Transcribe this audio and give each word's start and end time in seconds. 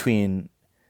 between 0.00 0.48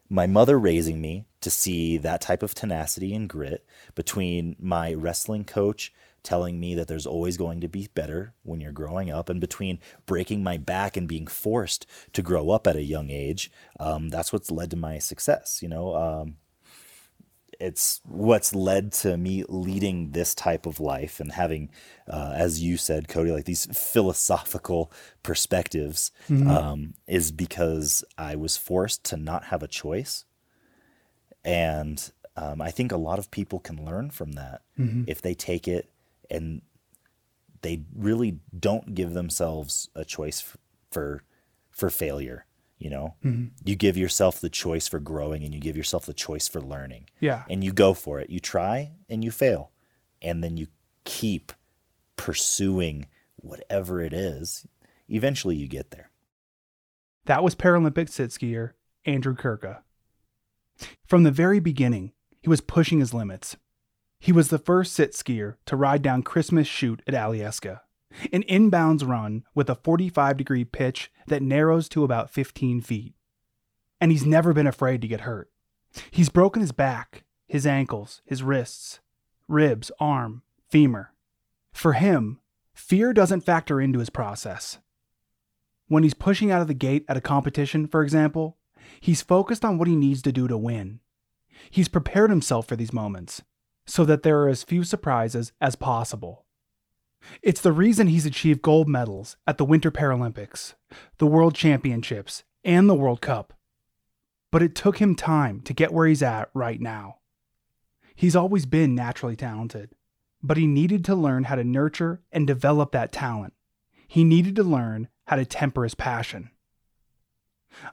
my 0.08 0.24
mother 0.24 0.56
raising 0.56 1.00
me 1.00 1.26
to 1.40 1.50
see 1.50 1.98
that 1.98 2.20
type 2.20 2.44
of 2.44 2.54
tenacity 2.54 3.12
and 3.12 3.28
grit, 3.28 3.66
between 3.96 4.54
my 4.60 4.94
wrestling 4.94 5.42
coach 5.42 5.92
telling 6.22 6.60
me 6.60 6.76
that 6.76 6.86
there's 6.86 7.06
always 7.06 7.36
going 7.36 7.60
to 7.60 7.66
be 7.66 7.88
better 7.92 8.34
when 8.44 8.60
you're 8.60 8.70
growing 8.70 9.10
up, 9.10 9.28
and 9.28 9.40
between 9.40 9.80
breaking 10.06 10.44
my 10.44 10.56
back 10.56 10.96
and 10.96 11.08
being 11.08 11.26
forced 11.26 11.86
to 12.12 12.22
grow 12.22 12.50
up 12.50 12.68
at 12.68 12.76
a 12.76 12.84
young 12.84 13.10
age, 13.10 13.50
um, 13.80 14.10
that's 14.10 14.32
what's 14.32 14.52
led 14.52 14.70
to 14.70 14.76
my 14.76 14.98
success. 14.98 15.60
You 15.60 15.70
know, 15.70 15.96
um, 15.96 16.36
it's 17.58 18.00
what's 18.04 18.54
led 18.54 18.92
to 18.92 19.16
me 19.16 19.44
leading 19.48 20.12
this 20.12 20.34
type 20.34 20.66
of 20.66 20.78
life 20.80 21.20
and 21.20 21.32
having, 21.32 21.70
uh, 22.08 22.32
as 22.36 22.62
you 22.62 22.76
said, 22.76 23.08
Cody, 23.08 23.30
like 23.32 23.44
these 23.46 23.66
philosophical 23.66 24.92
perspectives, 25.22 26.10
Mhm. 26.28 26.46
um, 26.48 26.94
is 27.06 27.32
because 27.32 28.04
I 28.16 28.36
was 28.36 28.56
forced 28.56 29.04
to 29.04 29.16
not 29.16 29.44
have 29.46 29.62
a 29.62 29.68
choice. 29.68 30.24
And 31.44 32.10
um, 32.36 32.60
I 32.62 32.70
think 32.70 32.92
a 32.92 32.96
lot 32.96 33.18
of 33.18 33.30
people 33.30 33.58
can 33.58 33.84
learn 33.84 34.10
from 34.10 34.32
that 34.32 34.62
Mhm. 34.78 35.04
if 35.06 35.20
they 35.20 35.34
take 35.34 35.66
it 35.68 35.90
and 36.30 36.62
they 37.62 37.82
really 37.94 38.38
don't 38.58 38.94
give 38.94 39.12
themselves 39.12 39.88
a 39.94 40.04
choice 40.04 40.56
for 40.90 41.22
for 41.70 41.90
failure. 41.90 42.44
You 42.80 42.88
know, 42.90 43.14
Mhm. 43.22 43.50
you 43.62 43.76
give 43.76 43.96
yourself 43.98 44.40
the 44.40 44.48
choice 44.50 44.88
for 44.88 44.98
growing, 44.98 45.44
and 45.44 45.54
you 45.54 45.60
give 45.60 45.76
yourself 45.76 46.06
the 46.06 46.14
choice 46.14 46.48
for 46.48 46.60
learning. 46.60 47.08
Yeah. 47.20 47.44
and 47.50 47.62
you 47.62 47.72
go 47.72 47.92
for 47.94 48.18
it. 48.20 48.30
You 48.30 48.40
try 48.40 48.92
and 49.08 49.22
you 49.22 49.30
fail, 49.30 49.70
and 50.22 50.42
then 50.42 50.56
you 50.56 50.66
keep 51.04 51.52
pursuing 52.16 53.06
whatever 53.36 54.00
it 54.00 54.12
is. 54.14 54.66
Eventually, 55.08 55.56
you 55.56 55.68
get 55.68 55.90
there. 55.90 56.10
That 57.26 57.42
was 57.44 57.54
Paralympic 57.54 58.08
sit 58.08 58.30
skier 58.30 58.72
Andrew 59.04 59.34
Kurka. 59.36 59.82
From 61.06 61.22
the 61.24 61.30
very 61.30 61.60
beginning, 61.60 62.12
he 62.40 62.48
was 62.48 62.60
pushing 62.62 63.00
his 63.00 63.12
limits. 63.12 63.56
He 64.18 64.32
was 64.32 64.48
the 64.48 64.58
first 64.58 64.94
sit 64.94 65.12
skier 65.12 65.56
to 65.66 65.76
ride 65.76 66.00
down 66.02 66.22
Christmas 66.22 66.66
chute 66.66 67.02
at 67.06 67.12
Alyeska, 67.14 67.80
an 68.32 68.42
inbounds 68.44 69.06
run 69.06 69.44
with 69.54 69.70
a 69.70 69.74
45 69.74 70.36
degree 70.36 70.64
pitch 70.64 71.10
that 71.26 71.42
narrows 71.42 71.88
to 71.90 72.04
about 72.04 72.30
15 72.30 72.80
feet. 72.80 73.14
And 74.00 74.10
he's 74.10 74.26
never 74.26 74.52
been 74.52 74.66
afraid 74.66 75.00
to 75.02 75.08
get 75.08 75.22
hurt. 75.22 75.50
He's 76.10 76.28
broken 76.28 76.60
his 76.60 76.72
back, 76.72 77.24
his 77.46 77.66
ankles, 77.66 78.22
his 78.24 78.42
wrists, 78.42 79.00
ribs, 79.48 79.90
arm, 80.00 80.42
femur. 80.68 81.12
For 81.72 81.94
him, 81.94 82.40
fear 82.72 83.12
doesn't 83.12 83.42
factor 83.42 83.80
into 83.80 83.98
his 83.98 84.10
process. 84.10 84.78
When 85.88 86.02
he's 86.02 86.14
pushing 86.14 86.50
out 86.50 86.62
of 86.62 86.68
the 86.68 86.74
gate 86.74 87.04
at 87.08 87.16
a 87.16 87.20
competition, 87.20 87.86
for 87.86 88.02
example, 88.02 88.56
he's 89.00 89.22
focused 89.22 89.64
on 89.64 89.76
what 89.76 89.88
he 89.88 89.96
needs 89.96 90.22
to 90.22 90.32
do 90.32 90.46
to 90.46 90.56
win. 90.56 91.00
He's 91.70 91.88
prepared 91.88 92.30
himself 92.30 92.66
for 92.66 92.76
these 92.76 92.92
moments 92.92 93.42
so 93.86 94.04
that 94.04 94.22
there 94.22 94.40
are 94.40 94.48
as 94.48 94.62
few 94.62 94.84
surprises 94.84 95.52
as 95.60 95.74
possible. 95.74 96.44
It's 97.42 97.60
the 97.60 97.72
reason 97.72 98.06
he's 98.06 98.26
achieved 98.26 98.62
gold 98.62 98.88
medals 98.88 99.36
at 99.46 99.58
the 99.58 99.64
Winter 99.64 99.90
Paralympics, 99.90 100.74
the 101.18 101.26
World 101.26 101.54
Championships, 101.54 102.44
and 102.64 102.88
the 102.88 102.94
World 102.94 103.20
Cup. 103.20 103.52
But 104.50 104.62
it 104.62 104.74
took 104.74 104.98
him 104.98 105.14
time 105.14 105.60
to 105.62 105.72
get 105.72 105.92
where 105.92 106.06
he's 106.06 106.22
at 106.22 106.50
right 106.54 106.80
now. 106.80 107.16
He's 108.14 108.36
always 108.36 108.66
been 108.66 108.94
naturally 108.94 109.36
talented, 109.36 109.90
but 110.42 110.56
he 110.56 110.66
needed 110.66 111.04
to 111.06 111.14
learn 111.14 111.44
how 111.44 111.54
to 111.54 111.64
nurture 111.64 112.20
and 112.32 112.46
develop 112.46 112.92
that 112.92 113.12
talent. 113.12 113.54
He 114.08 114.24
needed 114.24 114.56
to 114.56 114.64
learn 114.64 115.08
how 115.26 115.36
to 115.36 115.44
temper 115.44 115.84
his 115.84 115.94
passion. 115.94 116.50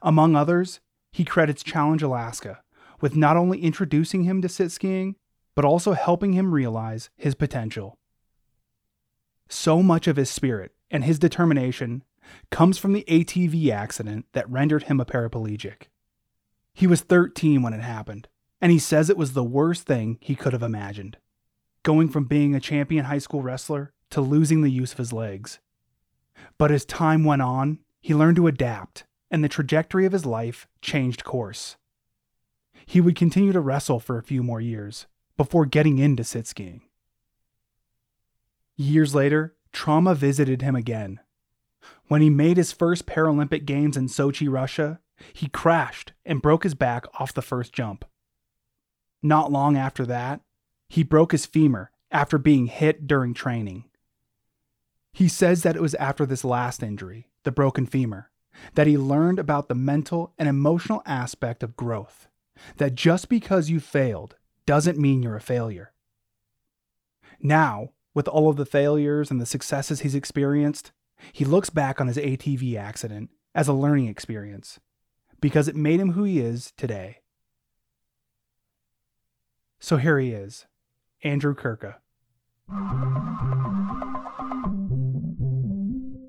Among 0.01 0.35
others, 0.35 0.79
he 1.11 1.23
credits 1.23 1.63
Challenge 1.63 2.01
Alaska 2.01 2.61
with 2.99 3.15
not 3.15 3.37
only 3.37 3.61
introducing 3.61 4.23
him 4.23 4.41
to 4.41 4.49
sit 4.49 4.71
skiing, 4.71 5.15
but 5.55 5.65
also 5.65 5.93
helping 5.93 6.33
him 6.33 6.53
realize 6.53 7.09
his 7.15 7.35
potential. 7.35 7.97
So 9.49 9.81
much 9.81 10.07
of 10.07 10.17
his 10.17 10.29
spirit 10.29 10.73
and 10.91 11.03
his 11.03 11.19
determination 11.19 12.03
comes 12.51 12.77
from 12.77 12.93
the 12.93 13.05
ATV 13.07 13.69
accident 13.69 14.25
that 14.33 14.49
rendered 14.49 14.83
him 14.83 14.99
a 14.99 15.05
paraplegic. 15.05 15.83
He 16.73 16.87
was 16.87 17.01
13 17.01 17.61
when 17.61 17.73
it 17.73 17.81
happened, 17.81 18.27
and 18.61 18.71
he 18.71 18.79
says 18.79 19.09
it 19.09 19.17
was 19.17 19.33
the 19.33 19.43
worst 19.43 19.83
thing 19.83 20.17
he 20.21 20.35
could 20.35 20.53
have 20.53 20.63
imagined 20.63 21.17
going 21.87 22.09
from 22.09 22.25
being 22.25 22.53
a 22.53 22.59
champion 22.59 23.05
high 23.05 23.17
school 23.17 23.41
wrestler 23.41 23.93
to 24.09 24.19
losing 24.19 24.61
the 24.61 24.69
use 24.69 24.91
of 24.91 24.97
his 24.97 25.13
legs. 25.13 25.59
But 26.57 26.69
as 26.69 26.83
time 26.83 27.23
went 27.23 27.41
on, 27.41 27.79
he 28.01 28.13
learned 28.13 28.35
to 28.35 28.47
adapt, 28.47 29.05
and 29.31 29.41
the 29.41 29.47
trajectory 29.47 30.05
of 30.05 30.11
his 30.11 30.25
life 30.25 30.67
changed 30.81 31.23
course. 31.23 31.77
He 32.85 32.99
would 32.99 33.15
continue 33.15 33.53
to 33.53 33.61
wrestle 33.61 34.01
for 34.01 34.17
a 34.17 34.23
few 34.23 34.43
more 34.43 34.59
years 34.59 35.07
before 35.37 35.65
getting 35.65 35.97
into 35.97 36.25
sit 36.25 36.45
skiing. 36.45 36.81
Years 38.77 39.15
later, 39.15 39.55
trauma 39.73 40.13
visited 40.13 40.61
him 40.61 40.75
again. 40.75 41.19
When 42.07 42.21
he 42.21 42.29
made 42.29 42.57
his 42.57 42.71
first 42.71 43.05
Paralympic 43.05 43.65
Games 43.65 43.97
in 43.97 44.07
Sochi, 44.07 44.51
Russia, 44.51 44.99
he 45.33 45.49
crashed 45.49 46.13
and 46.25 46.41
broke 46.41 46.63
his 46.63 46.75
back 46.75 47.05
off 47.19 47.33
the 47.33 47.41
first 47.41 47.73
jump. 47.73 48.05
Not 49.23 49.51
long 49.51 49.75
after 49.75 50.05
that, 50.05 50.41
he 50.87 51.03
broke 51.03 51.31
his 51.31 51.45
femur 51.45 51.91
after 52.11 52.37
being 52.37 52.67
hit 52.67 53.07
during 53.07 53.33
training. 53.33 53.85
He 55.11 55.27
says 55.27 55.63
that 55.63 55.75
it 55.75 55.81
was 55.81 55.95
after 55.95 56.25
this 56.25 56.45
last 56.45 56.83
injury, 56.83 57.27
the 57.43 57.51
broken 57.51 57.87
femur, 57.87 58.29
that 58.75 58.87
he 58.87 58.97
learned 58.97 59.39
about 59.39 59.67
the 59.67 59.75
mental 59.75 60.33
and 60.37 60.47
emotional 60.47 61.01
aspect 61.05 61.63
of 61.63 61.75
growth. 61.75 62.27
That 62.77 62.95
just 62.95 63.27
because 63.27 63.69
you 63.69 63.79
failed 63.79 64.35
doesn't 64.65 64.99
mean 64.99 65.23
you're 65.23 65.35
a 65.35 65.41
failure. 65.41 65.93
Now, 67.41 67.89
with 68.17 68.27
all 68.27 68.49
of 68.49 68.55
the 68.55 68.65
failures 68.65 69.29
and 69.29 69.39
the 69.39 69.45
successes 69.45 69.99
he's 69.99 70.15
experienced, 70.15 70.91
he 71.33 71.45
looks 71.45 71.69
back 71.69 72.01
on 72.01 72.07
his 72.07 72.17
ATV 72.17 72.75
accident 72.75 73.29
as 73.53 73.67
a 73.67 73.73
learning 73.73 74.07
experience 74.07 74.79
because 75.39 75.67
it 75.67 75.75
made 75.75 75.99
him 75.99 76.13
who 76.13 76.23
he 76.23 76.39
is 76.39 76.73
today. 76.77 77.19
So 79.79 79.97
here 79.97 80.17
he 80.17 80.31
is, 80.31 80.65
Andrew 81.23 81.53
Kurka. 81.53 81.97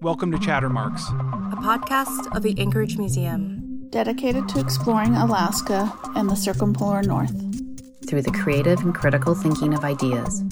Welcome 0.03 0.31
to 0.33 0.37
Chattermarks. 0.37 1.09
a 1.55 1.57
podcast 1.57 2.37
of 2.37 2.43
the 2.43 2.55
Anchorage 2.59 2.99
Museum. 2.99 3.87
dedicated 3.89 4.47
to 4.51 4.61
exploring 4.61 5.15
Alaska 5.15 5.91
and 6.15 6.29
the 6.29 6.37
circumpolar 6.37 7.03
north. 7.03 7.33
through 8.07 8.23
the 8.23 8.31
creative 8.31 8.81
and 8.81 8.95
critical 8.95 9.35
thinking 9.35 9.75
of 9.75 9.85
ideas. 9.85 10.43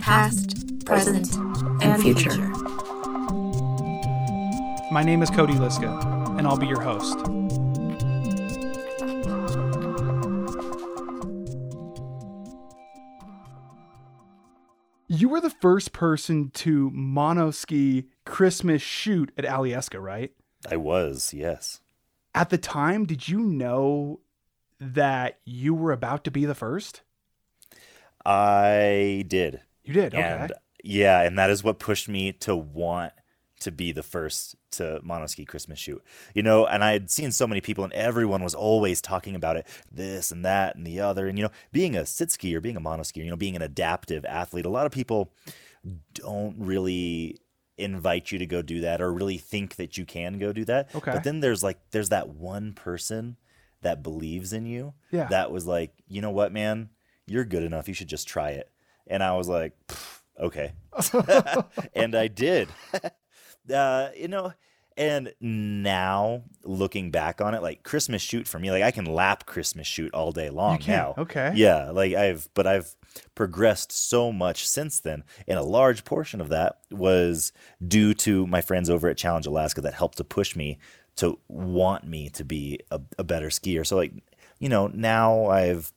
Past, 0.00 0.63
present, 0.84 1.34
and, 1.34 1.82
and 1.82 2.02
future. 2.02 2.30
future. 2.30 2.48
My 4.92 5.02
name 5.02 5.22
is 5.22 5.30
Cody 5.30 5.54
Liska, 5.54 6.38
and 6.38 6.46
I'll 6.46 6.56
be 6.56 6.66
your 6.66 6.80
host. 6.80 7.18
You 15.08 15.28
were 15.28 15.40
the 15.40 15.50
first 15.50 15.92
person 15.92 16.50
to 16.54 16.90
monoski 16.90 18.06
Christmas 18.24 18.82
Chute 18.82 19.32
at 19.36 19.44
Alyeska, 19.44 20.02
right? 20.02 20.32
I 20.70 20.76
was, 20.76 21.32
yes. 21.32 21.80
At 22.34 22.50
the 22.50 22.58
time, 22.58 23.04
did 23.04 23.28
you 23.28 23.40
know 23.40 24.20
that 24.80 25.38
you 25.44 25.72
were 25.72 25.92
about 25.92 26.24
to 26.24 26.30
be 26.30 26.44
the 26.44 26.54
first? 26.54 27.02
I 28.26 29.24
did. 29.28 29.60
You 29.84 29.94
did, 29.94 30.14
okay. 30.14 30.22
And 30.22 30.52
yeah, 30.84 31.22
and 31.22 31.38
that 31.38 31.50
is 31.50 31.64
what 31.64 31.78
pushed 31.78 32.08
me 32.08 32.32
to 32.32 32.54
want 32.54 33.12
to 33.60 33.72
be 33.72 33.90
the 33.90 34.02
first 34.02 34.54
to 34.72 35.00
monoski 35.04 35.46
Christmas 35.46 35.78
Chute. 35.78 36.04
You 36.34 36.42
know, 36.42 36.66
and 36.66 36.84
I 36.84 36.92
had 36.92 37.10
seen 37.10 37.32
so 37.32 37.46
many 37.46 37.62
people 37.62 37.84
and 37.84 37.92
everyone 37.94 38.44
was 38.44 38.54
always 38.54 39.00
talking 39.00 39.34
about 39.34 39.56
it, 39.56 39.66
this 39.90 40.30
and 40.30 40.44
that 40.44 40.76
and 40.76 40.86
the 40.86 41.00
other. 41.00 41.26
And 41.26 41.38
you 41.38 41.44
know, 41.44 41.50
being 41.72 41.96
a 41.96 42.04
sit 42.04 42.30
ski 42.30 42.54
or 42.54 42.60
being 42.60 42.76
a 42.76 42.80
monoskier, 42.82 43.24
you 43.24 43.30
know, 43.30 43.36
being 43.36 43.56
an 43.56 43.62
adaptive 43.62 44.26
athlete, 44.26 44.66
a 44.66 44.70
lot 44.70 44.84
of 44.84 44.92
people 44.92 45.32
don't 46.12 46.56
really 46.58 47.38
invite 47.78 48.30
you 48.30 48.38
to 48.38 48.46
go 48.46 48.60
do 48.60 48.80
that 48.82 49.00
or 49.00 49.12
really 49.12 49.38
think 49.38 49.76
that 49.76 49.96
you 49.96 50.04
can 50.04 50.38
go 50.38 50.52
do 50.52 50.66
that. 50.66 50.94
Okay. 50.94 51.12
But 51.12 51.24
then 51.24 51.40
there's 51.40 51.62
like 51.62 51.78
there's 51.92 52.10
that 52.10 52.28
one 52.28 52.74
person 52.74 53.38
that 53.80 54.02
believes 54.02 54.52
in 54.52 54.66
you. 54.66 54.92
Yeah. 55.10 55.28
That 55.28 55.50
was 55.50 55.66
like, 55.66 55.92
you 56.06 56.20
know 56.20 56.30
what, 56.30 56.52
man? 56.52 56.90
You're 57.26 57.44
good 57.46 57.62
enough. 57.62 57.88
You 57.88 57.94
should 57.94 58.08
just 58.08 58.28
try 58.28 58.50
it. 58.50 58.70
And 59.06 59.22
I 59.22 59.36
was 59.36 59.48
like, 59.48 59.74
"Pff, 59.88 60.13
okay. 60.38 60.72
and 61.94 62.14
I 62.14 62.28
did. 62.28 62.68
uh, 63.74 64.08
you 64.16 64.28
know, 64.28 64.52
and 64.96 65.34
now 65.40 66.42
looking 66.62 67.10
back 67.10 67.40
on 67.40 67.54
it, 67.54 67.62
like 67.62 67.82
Christmas 67.82 68.22
Chute 68.22 68.46
for 68.46 68.58
me, 68.58 68.70
like 68.70 68.82
I 68.82 68.90
can 68.90 69.06
lap 69.06 69.46
Christmas 69.46 69.86
Chute 69.86 70.14
all 70.14 70.32
day 70.32 70.50
long 70.50 70.80
now. 70.86 71.14
okay. 71.18 71.52
Yeah, 71.54 71.90
like 71.90 72.14
I've, 72.14 72.48
but 72.54 72.66
I've 72.66 72.94
progressed 73.34 73.90
so 73.92 74.32
much 74.32 74.66
since 74.66 75.00
then, 75.00 75.24
and 75.48 75.58
a 75.58 75.62
large 75.62 76.04
portion 76.04 76.40
of 76.40 76.48
that 76.50 76.78
was 76.90 77.52
due 77.86 78.14
to 78.14 78.46
my 78.46 78.60
friends 78.60 78.88
over 78.88 79.08
at 79.08 79.16
Challenge 79.16 79.46
Alaska 79.46 79.80
that 79.80 79.94
helped 79.94 80.18
to 80.18 80.24
push 80.24 80.54
me 80.54 80.78
to 81.16 81.38
want 81.48 82.04
me 82.04 82.28
to 82.28 82.44
be 82.44 82.80
a, 82.90 83.00
a 83.18 83.24
better 83.24 83.48
skier. 83.48 83.86
So 83.86 83.96
like, 83.96 84.12
you 84.58 84.68
know, 84.68 84.88
now 84.88 85.46
I've 85.46 85.92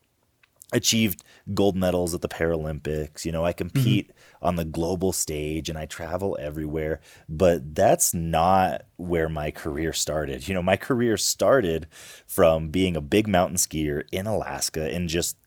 achieved 0.73 1.23
gold 1.53 1.77
medals 1.77 2.13
at 2.13 2.21
the 2.21 2.27
Paralympics. 2.27 3.23
You 3.25 3.31
know, 3.31 3.45
I 3.45 3.53
mhm. 3.53 3.57
compete 3.57 4.11
on 4.41 4.55
the 4.57 4.65
global 4.65 5.13
stage 5.13 5.69
and 5.69 5.77
I 5.77 5.85
travel 5.85 6.37
everywhere, 6.39 6.99
but 7.29 7.73
that's 7.73 8.13
not 8.13 8.83
where 8.97 9.29
my 9.29 9.51
career 9.51 9.93
started. 9.93 10.47
You 10.47 10.53
know, 10.53 10.61
my 10.61 10.77
career 10.77 11.17
started 11.17 11.87
from 12.27 12.69
being 12.69 12.97
a 12.97 13.01
big 13.01 13.27
mountain 13.27 13.57
skier 13.57 14.03
in 14.11 14.27
Alaska 14.27 14.93
and 14.93 15.07
just 15.07 15.37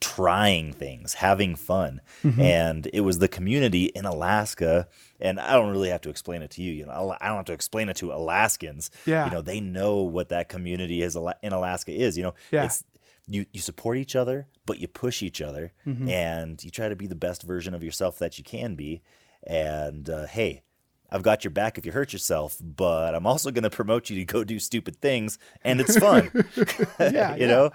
trying 0.00 0.72
things, 0.72 1.14
having 1.14 1.56
fun. 1.56 2.00
Mm-hmm. 2.22 2.40
And 2.40 2.88
it 2.92 3.00
was 3.00 3.18
the 3.18 3.28
community 3.28 3.86
in 3.86 4.04
Alaska. 4.04 4.88
And 5.20 5.40
I 5.40 5.54
don't 5.54 5.70
really 5.70 5.88
have 5.90 6.02
to 6.02 6.10
explain 6.10 6.42
it 6.42 6.52
to 6.52 6.62
you. 6.62 6.72
You 6.72 6.86
know, 6.86 7.16
I 7.20 7.26
don't 7.26 7.36
have 7.36 7.44
to 7.46 7.52
explain 7.52 7.88
it 7.88 7.96
to 7.96 8.12
Alaskans. 8.12 8.90
Yeah. 9.06 9.26
You 9.26 9.32
know, 9.32 9.42
they 9.42 9.60
know 9.60 10.02
what 10.02 10.28
that 10.28 10.48
community 10.48 11.02
is 11.02 11.16
in 11.42 11.52
Alaska 11.52 11.92
is. 11.92 12.16
You 12.16 12.24
know, 12.24 12.34
Yeah. 12.52 12.64
it's 12.64 12.84
you 13.28 13.46
you 13.52 13.60
support 13.60 13.98
each 13.98 14.16
other, 14.16 14.46
but 14.66 14.78
you 14.78 14.88
push 14.88 15.22
each 15.22 15.40
other, 15.40 15.72
and 16.08 16.62
you 16.64 16.70
try 16.70 16.88
to 16.88 16.96
be 16.96 17.06
the 17.06 17.14
best 17.14 17.42
version 17.42 17.74
of 17.74 17.82
yourself 17.84 18.18
that 18.18 18.38
you 18.38 18.44
can 18.44 18.74
be. 18.74 19.02
And 19.46 20.08
uh, 20.10 20.26
hey, 20.26 20.62
I've 21.10 21.22
got 21.22 21.42
your 21.44 21.50
back 21.50 21.78
if 21.78 21.86
you 21.86 21.92
hurt 21.92 22.12
yourself, 22.12 22.58
but 22.60 23.14
I'm 23.14 23.26
also 23.26 23.50
going 23.50 23.62
to 23.62 23.70
promote 23.70 24.10
you 24.10 24.16
to 24.16 24.24
go 24.24 24.44
do 24.44 24.58
stupid 24.58 25.00
things, 25.00 25.38
and 25.62 25.80
it's 25.80 25.96
fun. 25.98 26.30
Yeah, 27.00 27.34
you 27.34 27.42
yeah. 27.42 27.46
know, 27.46 27.70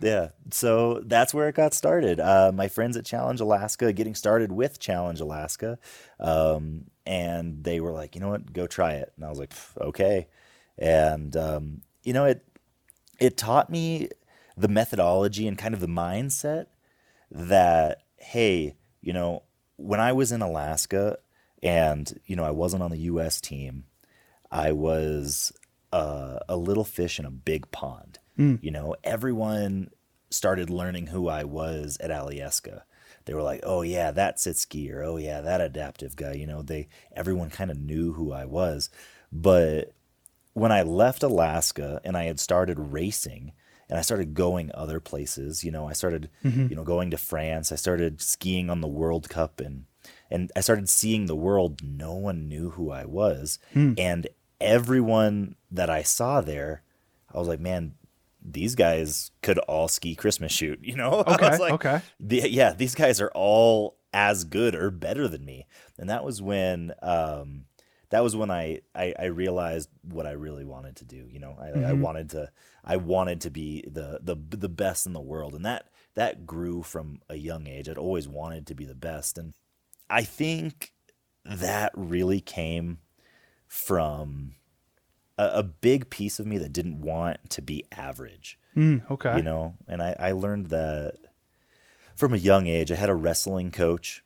yeah. 0.00 0.28
So 0.50 1.00
that's 1.04 1.32
where 1.32 1.48
it 1.48 1.54
got 1.54 1.74
started. 1.74 2.18
Uh, 2.18 2.50
my 2.52 2.68
friends 2.68 2.96
at 2.96 3.04
Challenge 3.04 3.40
Alaska, 3.40 3.92
getting 3.92 4.14
started 4.14 4.50
with 4.50 4.80
Challenge 4.80 5.20
Alaska, 5.20 5.78
um, 6.18 6.86
and 7.06 7.62
they 7.62 7.80
were 7.80 7.92
like, 7.92 8.14
you 8.14 8.20
know 8.20 8.30
what, 8.30 8.52
go 8.52 8.66
try 8.66 8.94
it, 8.94 9.12
and 9.16 9.24
I 9.24 9.28
was 9.28 9.38
like, 9.38 9.52
okay, 9.80 10.26
and 10.78 11.36
um, 11.36 11.82
you 12.02 12.12
know 12.12 12.24
it 12.24 12.44
it 13.20 13.36
taught 13.36 13.70
me 13.70 14.08
the 14.56 14.68
methodology 14.68 15.46
and 15.48 15.58
kind 15.58 15.74
of 15.74 15.80
the 15.80 15.86
mindset 15.86 16.66
that 17.30 18.02
hey 18.16 18.74
you 19.00 19.12
know 19.12 19.42
when 19.76 20.00
i 20.00 20.12
was 20.12 20.32
in 20.32 20.42
alaska 20.42 21.18
and 21.62 22.20
you 22.26 22.36
know 22.36 22.44
i 22.44 22.50
wasn't 22.50 22.82
on 22.82 22.90
the 22.90 22.98
us 22.98 23.40
team 23.40 23.84
i 24.50 24.72
was 24.72 25.52
uh, 25.92 26.38
a 26.48 26.56
little 26.56 26.84
fish 26.84 27.18
in 27.18 27.26
a 27.26 27.30
big 27.30 27.70
pond. 27.70 28.18
You 28.62 28.70
know 28.70 28.96
everyone 29.04 29.90
started 30.30 30.70
learning 30.70 31.08
who 31.08 31.28
i 31.28 31.44
was 31.44 31.98
at 32.00 32.10
Alyeska 32.10 32.82
they 33.24 33.34
were 33.34 33.42
like 33.42 33.60
oh 33.62 33.82
yeah 33.82 34.10
that 34.10 34.40
sit 34.40 34.56
skier 34.56 35.04
oh 35.06 35.16
yeah 35.16 35.40
that 35.42 35.60
adaptive 35.60 36.16
guy. 36.16 36.32
You 36.32 36.46
know 36.46 36.62
they 36.62 36.88
everyone 37.14 37.50
kind 37.50 37.70
of 37.70 37.78
knew 37.78 38.12
who 38.14 38.32
i 38.32 38.44
was. 38.44 38.90
But 39.30 39.92
when 40.52 40.72
I 40.72 40.82
left 40.82 41.22
Alaska 41.22 42.00
and 42.04 42.16
I 42.16 42.24
had 42.24 42.38
started 42.38 42.78
racing 42.78 43.52
and 43.92 43.98
I 43.98 44.02
started 44.02 44.32
going 44.32 44.70
other 44.72 45.00
places, 45.00 45.62
you 45.62 45.70
know, 45.70 45.86
I 45.86 45.92
started, 45.92 46.30
you 46.70 46.74
know, 46.74 46.82
going 46.82 47.10
to 47.10 47.18
France, 47.18 47.70
I 47.70 47.76
started 47.76 48.22
skiing 48.22 48.70
on 48.70 48.80
the 48.80 48.88
World 48.88 49.28
Cup 49.28 49.60
and 49.60 49.84
and 50.30 50.50
I 50.56 50.62
started 50.62 50.88
seeing 50.88 51.26
the 51.26 51.36
world, 51.36 51.82
no 51.84 52.14
one 52.14 52.48
knew 52.48 52.70
who 52.70 52.90
I 52.90 53.04
was. 53.04 53.58
And 53.74 54.26
everyone 54.62 55.56
that 55.70 55.90
I 55.90 56.02
saw 56.02 56.40
there, 56.40 56.82
I 57.32 57.38
was 57.38 57.48
like, 57.48 57.60
man, 57.60 57.94
these 58.42 58.74
guys 58.74 59.30
could 59.42 59.58
all 59.58 59.88
ski 59.88 60.14
Christmas 60.14 60.50
Chute, 60.52 60.80
you 60.82 60.96
know? 60.96 61.22
I 61.26 61.34
Okay, 61.34 61.50
was 61.50 61.60
like, 61.60 61.72
okay. 61.74 62.00
the, 62.18 62.50
yeah, 62.50 62.72
these 62.72 62.94
guys 62.94 63.20
are 63.20 63.30
all 63.34 63.98
as 64.14 64.44
good 64.44 64.74
or 64.74 64.90
better 64.90 65.28
than 65.28 65.44
me. 65.44 65.66
And 65.98 66.08
that 66.08 66.24
was 66.24 66.40
when 66.40 66.92
um, 67.02 67.66
that 68.12 68.22
was 68.22 68.36
when 68.36 68.50
I, 68.50 68.80
I 68.94 69.14
I 69.18 69.24
realized 69.24 69.88
what 70.02 70.26
I 70.26 70.32
really 70.32 70.64
wanted 70.64 70.96
to 70.96 71.04
do. 71.06 71.26
You 71.30 71.40
know, 71.40 71.56
I, 71.58 71.68
I 71.68 71.92
wanted 71.94 72.30
to 72.30 72.50
I 72.84 72.96
wanted 72.96 73.40
to 73.42 73.50
be 73.50 73.82
the 73.90 74.20
the 74.22 74.36
the 74.56 74.68
best 74.68 75.06
in 75.06 75.14
the 75.14 75.20
world, 75.20 75.54
and 75.54 75.64
that 75.64 75.88
that 76.14 76.46
grew 76.46 76.82
from 76.82 77.22
a 77.30 77.36
young 77.36 77.66
age. 77.66 77.88
I'd 77.88 77.96
always 77.96 78.28
wanted 78.28 78.66
to 78.66 78.74
be 78.74 78.84
the 78.84 78.94
best, 78.94 79.38
and 79.38 79.54
I 80.10 80.22
think 80.24 80.92
that 81.44 81.90
really 81.96 82.40
came 82.40 82.98
from 83.66 84.56
a, 85.38 85.50
a 85.54 85.62
big 85.62 86.10
piece 86.10 86.38
of 86.38 86.46
me 86.46 86.58
that 86.58 86.72
didn't 86.72 87.00
want 87.00 87.48
to 87.50 87.62
be 87.62 87.84
average 87.90 88.58
Mm, 88.76 89.10
okay. 89.10 89.36
you 89.36 89.42
know 89.42 89.74
and 89.88 90.02
I, 90.02 90.14
I 90.18 90.32
learned 90.32 90.66
that 90.68 91.16
from 92.16 92.32
a 92.32 92.38
young 92.38 92.66
age 92.66 92.90
i 92.90 92.94
had 92.94 93.10
a 93.10 93.14
wrestling 93.14 93.70
coach 93.70 94.22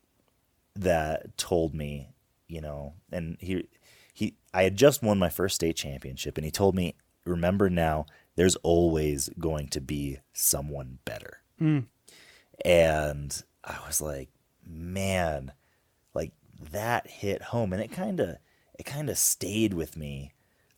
that 0.77 1.37
told 1.37 1.75
me 1.75 2.11
you 2.47 2.61
know 2.61 2.95
and 3.11 3.37
he 3.41 3.69
he 4.17 4.35
i 4.55 4.63
had 4.63 4.77
just 4.77 5.03
won 5.03 5.19
my 5.19 5.29
first 5.29 5.55
state 5.57 5.77
championship 5.77 6.39
and 6.39 6.45
he 6.47 6.51
told 6.51 6.75
me 6.75 6.95
remember 7.27 7.69
now 7.69 8.07
there's 8.35 8.57
always 8.57 9.29
going 9.39 9.69
to 9.69 9.81
be 9.81 10.19
someone 10.33 10.99
better. 11.05 11.43
And 12.65 13.43
i 13.63 13.77
was 13.87 14.01
like 14.01 14.31
man 14.67 15.53
like 16.15 16.33
that 16.73 17.07
hit 17.09 17.43
home. 17.43 17.75
And 17.75 17.83
it 17.83 17.93
kind 17.93 18.19
of 18.21 18.39
it 18.79 18.85
kind 18.87 19.11
of 19.11 19.19
stayed 19.19 19.75
with 19.75 19.97
me. 19.99 20.33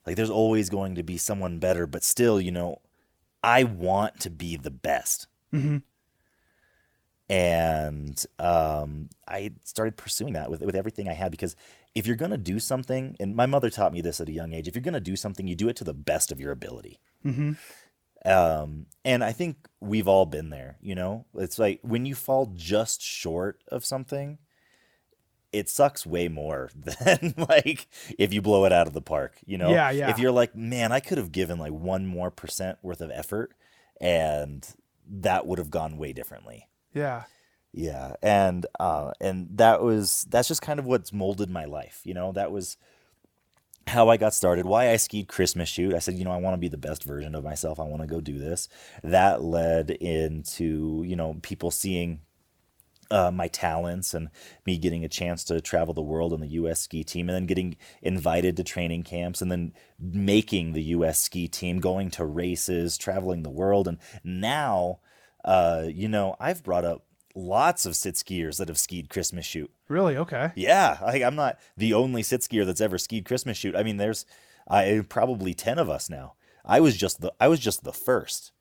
Like 0.05 0.17
there's 0.17 0.31
always 0.31 0.69
going 0.69 0.97
to 0.97 1.05
be 1.05 1.17
someone 1.17 1.61
better 1.61 1.87
but 1.87 2.03
still 2.03 2.41
you 2.41 2.51
know 2.51 2.81
i 3.45 3.63
want 3.63 4.19
to 4.21 4.31
be 4.31 4.57
the 4.57 4.73
best. 4.73 5.29
And 7.31 8.25
um, 8.41 9.11
i 9.29 9.53
started 9.65 9.97
pursuing 9.97 10.33
that 10.33 10.51
with, 10.51 10.63
with 10.63 10.75
everything 10.75 11.09
i 11.09 11.13
had 11.13 11.31
because 11.31 11.55
if 11.95 12.07
you're 12.07 12.17
going 12.17 12.31
to 12.31 12.39
do 12.39 12.59
something 12.59 13.17
and 13.19 13.35
my 13.35 13.47
mother 13.47 13.71
taught 13.71 13.93
me 13.93 14.01
this 14.01 14.21
at 14.21 14.29
a 14.29 14.33
young 14.33 14.53
age 14.53 14.69
if 14.69 14.75
you're 14.75 14.83
going 14.83 14.95
to 14.95 15.01
do 15.01 15.17
something 15.17 15.47
you 15.47 15.57
do 15.57 15.69
it 15.69 15.77
to 15.77 15.85
the 15.85 15.95
best 15.95 16.31
of 16.33 16.41
your 16.41 16.53
ability 16.53 17.01
um, 18.25 18.87
and 19.05 19.23
I 19.23 19.33
think 19.33 19.69
we've 19.81 20.09
all 20.09 20.27
been 20.27 20.51
there, 20.51 20.77
you 20.81 20.95
know? 20.95 21.27
It's 21.35 21.59
like 21.59 21.81
when 21.83 22.05
you 22.05 22.15
fall 22.15 22.53
just 22.55 23.01
short 23.03 23.63
of 23.69 23.85
something, 23.85 24.39
it 25.53 25.69
sucks 25.69 26.05
way 26.05 26.29
more 26.29 26.71
than 26.75 27.35
like 27.49 27.87
if 28.19 28.33
you 28.33 28.43
blow 28.43 28.65
it 28.65 28.73
out 28.73 28.87
of 28.87 28.93
the 28.93 29.03
park, 29.03 29.39
you 29.47 29.57
know? 29.57 29.71
Yeah, 29.71 29.91
yeah. 29.91 30.11
If 30.11 30.19
you're 30.19 30.33
like, 30.33 30.55
man, 30.57 30.93
I 30.93 31.01
could 31.01 31.19
have 31.19 31.33
given 31.33 31.59
like 31.59 31.73
one 31.73 32.07
more 32.07 32.31
percent 32.31 32.79
worth 32.83 33.01
of 33.01 33.11
effort 33.11 33.55
and 34.01 34.67
that 35.09 35.47
would 35.47 35.59
have 35.59 35.71
gone 35.71 35.97
way 35.97 36.13
differently. 36.13 36.69
Yeah. 36.93 37.25
Yeah, 37.73 38.15
and 38.23 38.67
uh, 38.81 39.13
and 39.21 39.49
that 39.59 39.83
was 39.83 40.27
that's 40.31 40.49
just 40.49 40.63
kind 40.63 40.79
of 40.79 40.87
what's 40.87 41.13
molded 41.13 41.51
my 41.51 41.67
life. 41.67 42.01
You 42.05 42.15
know, 42.15 42.33
that 42.33 42.51
was 42.51 42.77
how 43.87 44.09
I 44.09 44.17
got 44.17 44.35
started. 44.35 44.67
Why 44.67 44.91
I 44.91 44.97
skied 44.97 45.29
Christmas 45.29 45.69
Chute. 45.69 45.95
I 45.95 45.99
said, 45.99 46.15
you 46.15 46.25
know, 46.25 46.33
I 46.33 46.37
want 46.39 46.55
to 46.55 46.59
be 46.59 46.69
the 46.69 46.77
best 46.77 47.05
version 47.05 47.35
of 47.35 47.45
myself. 47.45 47.81
I 47.81 47.85
want 47.85 48.03
to 48.03 48.09
go 48.09 48.21
do 48.21 48.39
this. 48.39 48.69
That 49.03 49.43
led 49.43 49.91
into 49.91 51.03
you 51.07 51.17
know 51.17 51.37
people 51.43 51.71
seeing 51.71 52.21
uh, 53.11 53.31
my 53.31 53.49
talents 53.49 54.13
and 54.13 54.29
me 54.67 54.77
getting 54.79 55.05
a 55.05 55.09
chance 55.09 55.45
to 55.45 55.61
travel 55.61 55.95
the 55.95 56.03
world 56.03 56.33
on 56.33 56.41
the 56.41 56.49
U.S. 56.49 56.81
ski 56.81 57.05
team, 57.05 57.29
and 57.29 57.37
then 57.37 57.47
getting 57.47 57.77
invited 58.03 58.57
to 58.57 58.65
training 58.65 59.03
camps, 59.03 59.41
and 59.43 59.51
then 59.51 59.73
making 59.99 60.73
the 60.73 60.83
U.S. 60.85 61.21
ski 61.21 61.49
team, 61.49 61.81
going 61.81 62.11
to 62.13 62.25
races, 62.25 62.99
traveling 62.99 63.43
the 63.43 63.51
world, 63.51 63.89
and 63.89 63.99
now, 64.25 65.01
uh, 65.45 65.85
you 65.89 66.09
know, 66.09 66.37
I've 66.41 66.63
brought 66.63 66.85
up 66.85 67.05
lots 67.39 67.87
of 67.87 67.95
sit 67.97 68.15
skiers 68.17 68.59
that 68.59 68.69
have 68.69 68.79
skied 68.79 69.09
Christmas 69.09 69.47
Chute. 69.47 69.71
Really? 69.89 70.17
Okay. 70.17 70.51
Yeah, 70.57 70.99
like 71.03 71.23
I'm 71.23 71.37
not 71.37 71.59
the 71.77 71.95
only 71.95 72.23
sit 72.23 72.41
skier 72.41 72.67
that's 72.67 72.81
ever 72.81 72.99
skied 72.99 73.25
Christmas 73.25 73.57
Chute. 73.57 73.77
I 73.77 73.83
mean, 73.83 73.97
there's 73.97 74.27
I 74.69 75.03
probably 75.09 75.55
ten 75.55 75.79
of 75.79 75.89
us 75.89 76.11
now. 76.11 76.35
I 76.65 76.81
was 76.81 76.97
just 76.97 77.21
the 77.21 77.33
I 77.41 77.49
was 77.49 77.61
just 77.61 77.85
the 77.85 77.93
first. 77.93 78.53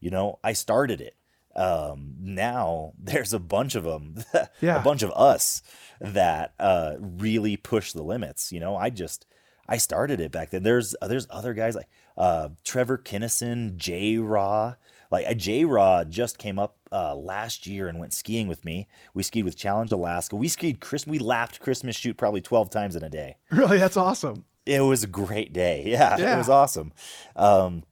You 0.00 0.10
know, 0.10 0.38
I 0.42 0.52
started 0.54 1.00
it. 1.00 1.16
Um, 1.56 2.14
now 2.18 2.92
there's 2.98 3.32
a 3.32 3.38
bunch 3.38 3.74
of 3.76 3.84
them, 3.84 4.16
Yeah. 4.60 4.80
a 4.80 4.82
bunch 4.82 5.02
of 5.02 5.12
us 5.12 5.62
that 6.00 6.52
uh, 6.58 6.94
really 6.98 7.56
push 7.56 7.92
the 7.92 8.02
limits. 8.02 8.50
You 8.50 8.58
know, 8.60 8.76
I 8.76 8.90
just 8.90 9.24
I 9.68 9.76
started 9.76 10.20
it 10.20 10.32
back 10.32 10.50
then. 10.50 10.62
There's 10.64 10.96
there's 11.00 11.28
other 11.30 11.54
guys 11.54 11.76
like 11.76 11.88
uh, 12.16 12.48
Trevor 12.64 12.98
Kennison, 12.98 13.76
J 13.76 14.18
Raw. 14.18 14.74
Like 15.10 15.26
uh, 15.28 15.34
J 15.34 15.64
Raw 15.64 16.04
just 16.04 16.38
came 16.38 16.58
up 16.58 16.76
uh, 16.92 17.14
last 17.14 17.66
year 17.66 17.88
and 17.88 17.98
went 17.98 18.12
skiing 18.12 18.48
with 18.48 18.64
me. 18.64 18.88
We 19.14 19.22
skied 19.22 19.44
with 19.44 19.56
Challenge 19.56 19.92
Alaska. 19.92 20.36
We 20.36 20.48
skied 20.48 20.80
Chris. 20.80 21.06
We 21.06 21.18
lapped 21.18 21.60
Christmas 21.60 21.96
Chute 21.96 22.16
probably 22.16 22.40
twelve 22.40 22.70
times 22.70 22.96
in 22.96 23.02
a 23.02 23.10
day. 23.10 23.36
Really? 23.50 23.78
That's 23.78 23.96
awesome. 23.96 24.44
It 24.66 24.80
was 24.80 25.04
a 25.04 25.06
great 25.08 25.52
day. 25.52 25.84
Yeah, 25.86 26.16
Yeah. 26.18 26.34
it 26.34 26.38
was 26.38 26.48
awesome. 26.48 26.92
Um, 27.36 27.84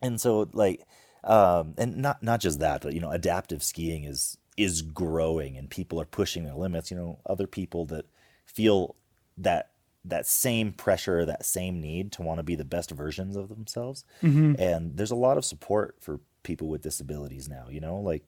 and 0.00 0.20
so 0.20 0.48
like, 0.52 0.82
um, 1.24 1.74
and 1.78 1.96
not 1.98 2.22
not 2.22 2.40
just 2.40 2.60
that, 2.60 2.82
but 2.82 2.92
you 2.94 3.00
know, 3.00 3.10
adaptive 3.10 3.62
skiing 3.62 4.04
is 4.04 4.38
is 4.56 4.82
growing, 4.82 5.56
and 5.56 5.68
people 5.70 6.00
are 6.00 6.04
pushing 6.04 6.44
their 6.44 6.54
limits. 6.54 6.90
You 6.90 6.96
know, 6.96 7.18
other 7.26 7.46
people 7.46 7.86
that 7.86 8.06
feel 8.46 8.96
that 9.38 9.70
that 10.04 10.26
same 10.26 10.72
pressure, 10.72 11.24
that 11.24 11.44
same 11.46 11.80
need 11.80 12.10
to 12.12 12.22
want 12.22 12.38
to 12.38 12.42
be 12.42 12.54
the 12.56 12.64
best 12.64 12.90
versions 12.90 13.36
of 13.36 13.48
themselves. 13.48 14.04
And 14.20 14.96
there's 14.96 15.12
a 15.12 15.16
lot 15.16 15.38
of 15.38 15.44
support 15.44 15.96
for 16.00 16.18
people 16.42 16.68
with 16.68 16.82
disabilities 16.82 17.48
now. 17.48 17.66
You 17.70 17.80
know, 17.80 17.96
like 17.96 18.24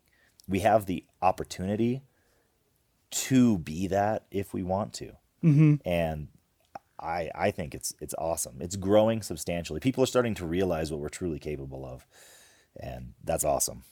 we 0.49 0.61
have 0.61 0.87
the 0.87 1.04
opportunity 1.23 2.02
to 3.11 3.59
be 3.59 3.87
that 3.88 4.25
if 4.30 4.52
we 4.52 4.62
want 4.62 4.92
to. 4.94 5.12
And 5.85 6.28
I 7.00 7.30
I 7.35 7.50
think 7.50 7.75
it's 7.75 7.94
it's 8.00 8.14
awesome. 8.18 8.56
It's 8.61 8.76
growing 8.76 9.23
substantially. 9.23 9.80
People 9.80 10.02
are 10.02 10.09
starting 10.09 10.35
to 10.37 10.47
realize 10.47 10.90
what 10.90 11.00
we're 11.00 11.09
truly 11.09 11.38
capable 11.38 11.85
of, 11.85 12.06
and 12.80 13.14
that's 13.23 13.44
awesome. 13.44 13.85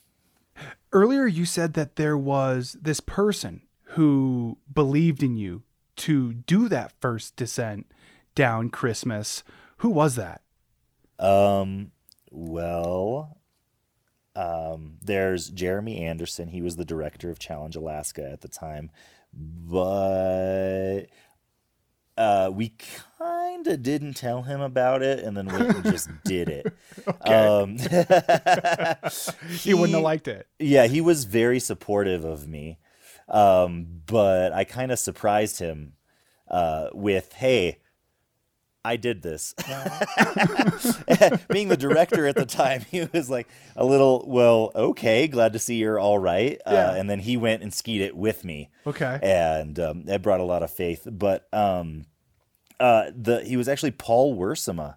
Earlier, 0.93 1.26
you 1.26 1.45
said 1.45 1.75
that 1.75 1.97
there 1.97 2.17
was 2.17 2.76
this 2.81 3.00
person 3.00 3.62
who 3.95 4.59
believed 4.73 5.23
in 5.23 5.37
you 5.37 5.62
to 5.97 6.33
do 6.33 6.69
that 6.69 6.93
first 7.00 7.37
descent 7.37 7.91
down 8.35 8.71
Christmas. 8.71 9.43
Who 9.79 9.91
was 9.91 10.17
that? 10.17 10.43
Um, 11.19 11.93
well, 12.31 13.38
um, 14.37 14.97
there's 15.03 15.49
Jeremy 15.51 15.99
Anderson. 16.03 16.49
He 16.49 16.62
was 16.62 16.77
the 16.77 16.85
director 16.85 17.31
of 17.31 17.39
Challenge 17.39 17.77
Alaska 17.77 18.29
at 18.31 18.41
the 18.41 18.49
time, 18.49 18.91
but 19.33 21.07
uh, 22.17 22.51
we 22.53 22.73
kind 23.19 23.67
of 23.67 23.83
didn't 23.83 24.15
tell 24.15 24.43
him 24.43 24.61
about 24.61 25.03
it, 25.03 25.21
and 25.21 25.37
then 25.37 25.49
and 25.49 25.85
just 25.91 26.11
did 26.25 26.49
it. 26.49 26.67
Um, 27.27 27.77
He 29.61 29.75
wouldn't 29.75 29.95
have 29.95 30.03
liked 30.03 30.29
it. 30.29 30.47
yeah, 30.59 30.87
he 30.87 31.01
was 31.01 31.25
very 31.25 31.59
supportive 31.61 32.25
of 32.25 32.47
me. 32.49 32.79
Um, 33.29 34.03
but 34.07 34.53
I 34.53 34.65
kind 34.65 34.93
of 34.93 34.99
surprised 34.99 35.59
him 35.59 35.95
uh, 36.49 36.89
with, 36.93 37.33
hey, 37.35 37.79
I 38.85 38.97
did 38.97 39.23
this. 39.23 39.55
Being 41.51 41.69
the 41.69 41.77
director 41.79 42.27
at 42.27 42.35
the 42.35 42.47
time, 42.47 42.85
he 42.91 43.09
was 43.12 43.31
like 43.31 43.49
a 43.77 43.85
little, 43.85 44.25
well, 44.27 44.73
okay, 44.75 45.29
glad 45.29 45.53
to 45.53 45.59
see 45.59 45.77
you're 45.77 46.01
all 46.01 46.19
right. 46.19 46.61
Yeah. 46.67 46.91
Uh, 46.91 46.95
and 46.95 47.09
then 47.09 47.21
he 47.21 47.37
went 47.37 47.62
and 47.62 47.73
skied 47.73 48.01
it 48.01 48.17
with 48.17 48.45
me. 48.45 48.71
Okay. 48.87 49.19
And 49.23 49.79
um, 49.79 50.05
that 50.07 50.23
brought 50.23 50.41
a 50.41 50.45
lot 50.45 50.62
of 50.62 50.71
faith. 50.71 51.07
But 51.11 51.47
um, 51.53 52.07
uh, 52.81 53.11
the 53.15 53.45
he 53.45 53.57
was 53.57 53.69
actually 53.69 53.93
Paul 53.93 54.37
Wursema 54.37 54.97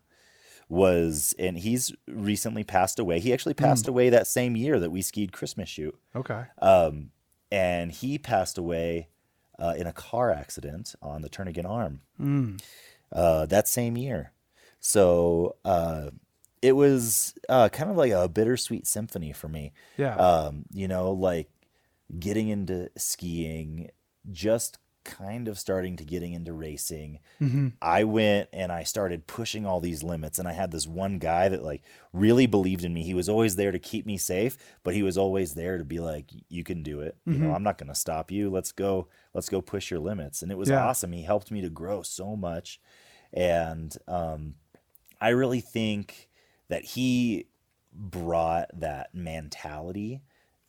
was, 0.68 1.36
and 1.38 1.58
he's 1.58 1.94
recently 2.08 2.64
passed 2.64 2.98
away. 2.98 3.20
He 3.20 3.34
actually 3.34 3.54
passed 3.54 3.88
away 3.88 4.10
that 4.10 4.26
same 4.26 4.56
year 4.56 4.80
that 4.80 4.90
we 4.90 5.04
skied 5.04 5.32
Christmas 5.32 5.70
shoot. 5.70 5.96
Okay. 6.16 6.44
Um, 6.60 7.12
and 7.52 7.92
he 7.92 8.18
passed 8.18 8.58
away 8.58 9.10
uh, 9.60 9.76
in 9.78 9.86
a 9.86 9.94
car 9.94 10.32
accident 10.32 10.96
on 11.02 11.22
the 11.22 11.30
Turnagain 11.30 11.70
Arm 11.70 12.02
Mm. 12.20 12.62
Uh, 13.12 13.46
that 13.48 13.68
same 13.68 13.98
year. 13.98 14.32
So 14.80 15.56
uh, 15.66 16.12
it 16.62 16.74
was 16.74 17.36
uh, 17.50 17.70
kind 17.70 17.90
of 17.90 17.98
like 17.98 18.12
a 18.12 18.30
bittersweet 18.30 18.88
symphony 18.88 19.34
for 19.34 19.48
me. 19.48 19.74
Yeah. 19.98 20.16
Um, 20.16 20.66
you 20.72 20.88
know, 20.88 21.12
like 21.12 21.50
getting 22.20 22.50
into 22.50 22.90
skiing, 22.98 23.90
just 24.32 24.78
kind 25.06 25.48
of 25.48 25.58
starting 25.58 25.96
to 25.98 26.04
getting 26.04 26.34
into 26.34 26.52
racing. 26.52 27.20
hmm 27.40 27.70
I 27.82 28.04
went 28.04 28.50
and 28.52 28.72
I 28.72 28.84
started 28.84 29.28
pushing 29.28 29.66
all 29.66 29.80
these 29.80 30.02
limits 30.04 30.40
and 30.40 30.48
I 30.48 30.54
had 30.54 30.72
this 30.72 30.88
one 30.88 31.20
guy 31.20 31.48
that 31.50 31.64
like 31.64 31.84
really 32.12 32.48
believed 32.48 32.84
in 32.84 32.94
me. 32.94 33.04
He 33.04 33.14
was 33.14 33.30
always 33.30 33.56
there 33.56 33.72
to 33.72 33.80
keep 33.80 34.06
me 34.06 34.18
safe, 34.18 34.58
but 34.84 34.94
he 34.96 35.04
was 35.04 35.18
always 35.18 35.54
there 35.54 35.78
to 35.78 35.84
be 35.86 36.00
like 36.00 36.32
you 36.50 36.64
can 36.64 36.84
do 36.84 37.02
it. 37.02 37.16
You 37.26 37.38
know, 37.40 37.48
Mhm. 37.48 37.56
I'm 37.56 37.64
not 37.64 37.78
going 37.78 37.90
to 37.90 37.96
stop 37.96 38.32
you. 38.32 38.50
Let's 38.50 38.72
go 38.72 39.08
let's 39.34 39.50
go 39.50 39.62
push 39.62 39.92
your 39.92 40.00
limits. 40.00 40.42
And 40.42 40.52
it 40.52 40.58
was 40.58 40.70
Yeah. 40.70 40.84
awesome. 40.86 41.12
He 41.12 41.24
helped 41.24 41.52
me 41.52 41.62
to 41.62 41.70
grow 41.70 42.02
so 42.02 42.36
much. 42.36 42.80
And 43.32 43.96
um 44.08 44.56
I 45.22 45.30
really 45.30 45.62
think 45.62 46.30
that 46.68 46.84
he 46.84 47.48
brought 47.94 48.68
that 48.80 49.14
mentality 49.14 50.22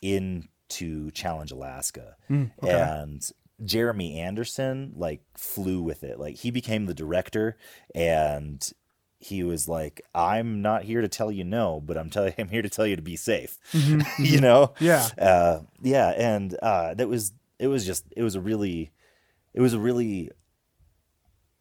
into 0.02 1.10
Challenge 1.12 1.50
Alaska. 1.52 2.16
Mm, 2.30 2.50
okay. 2.62 2.70
And 2.76 3.30
Jeremy 3.64 4.18
Anderson 4.20 4.92
like 4.96 5.22
flew 5.36 5.82
with 5.82 6.04
it. 6.04 6.18
Like 6.18 6.36
he 6.36 6.50
became 6.50 6.86
the 6.86 6.94
director 6.94 7.56
and 7.94 8.66
he 9.18 9.42
was 9.42 9.66
like, 9.68 10.02
I'm 10.14 10.60
not 10.60 10.84
here 10.84 11.00
to 11.00 11.08
tell 11.08 11.32
you 11.32 11.42
no, 11.44 11.80
but 11.80 11.96
I'm 11.96 12.10
telling 12.10 12.34
I'm 12.38 12.48
here 12.48 12.62
to 12.62 12.68
tell 12.68 12.86
you 12.86 12.96
to 12.96 13.02
be 13.02 13.16
safe. 13.16 13.58
Mhm, 13.72 14.04
you 14.18 14.40
know? 14.40 14.74
Yeah. 14.80 15.08
Uh 15.18 15.60
yeah, 15.82 16.10
and 16.10 16.56
uh 16.62 16.94
that 16.94 17.08
was 17.08 17.32
it 17.58 17.68
was 17.68 17.86
just 17.86 18.04
it 18.16 18.22
was 18.22 18.34
a 18.34 18.40
really 18.40 18.92
it 19.54 19.60
was 19.60 19.72
a 19.72 19.78
really 19.80 20.30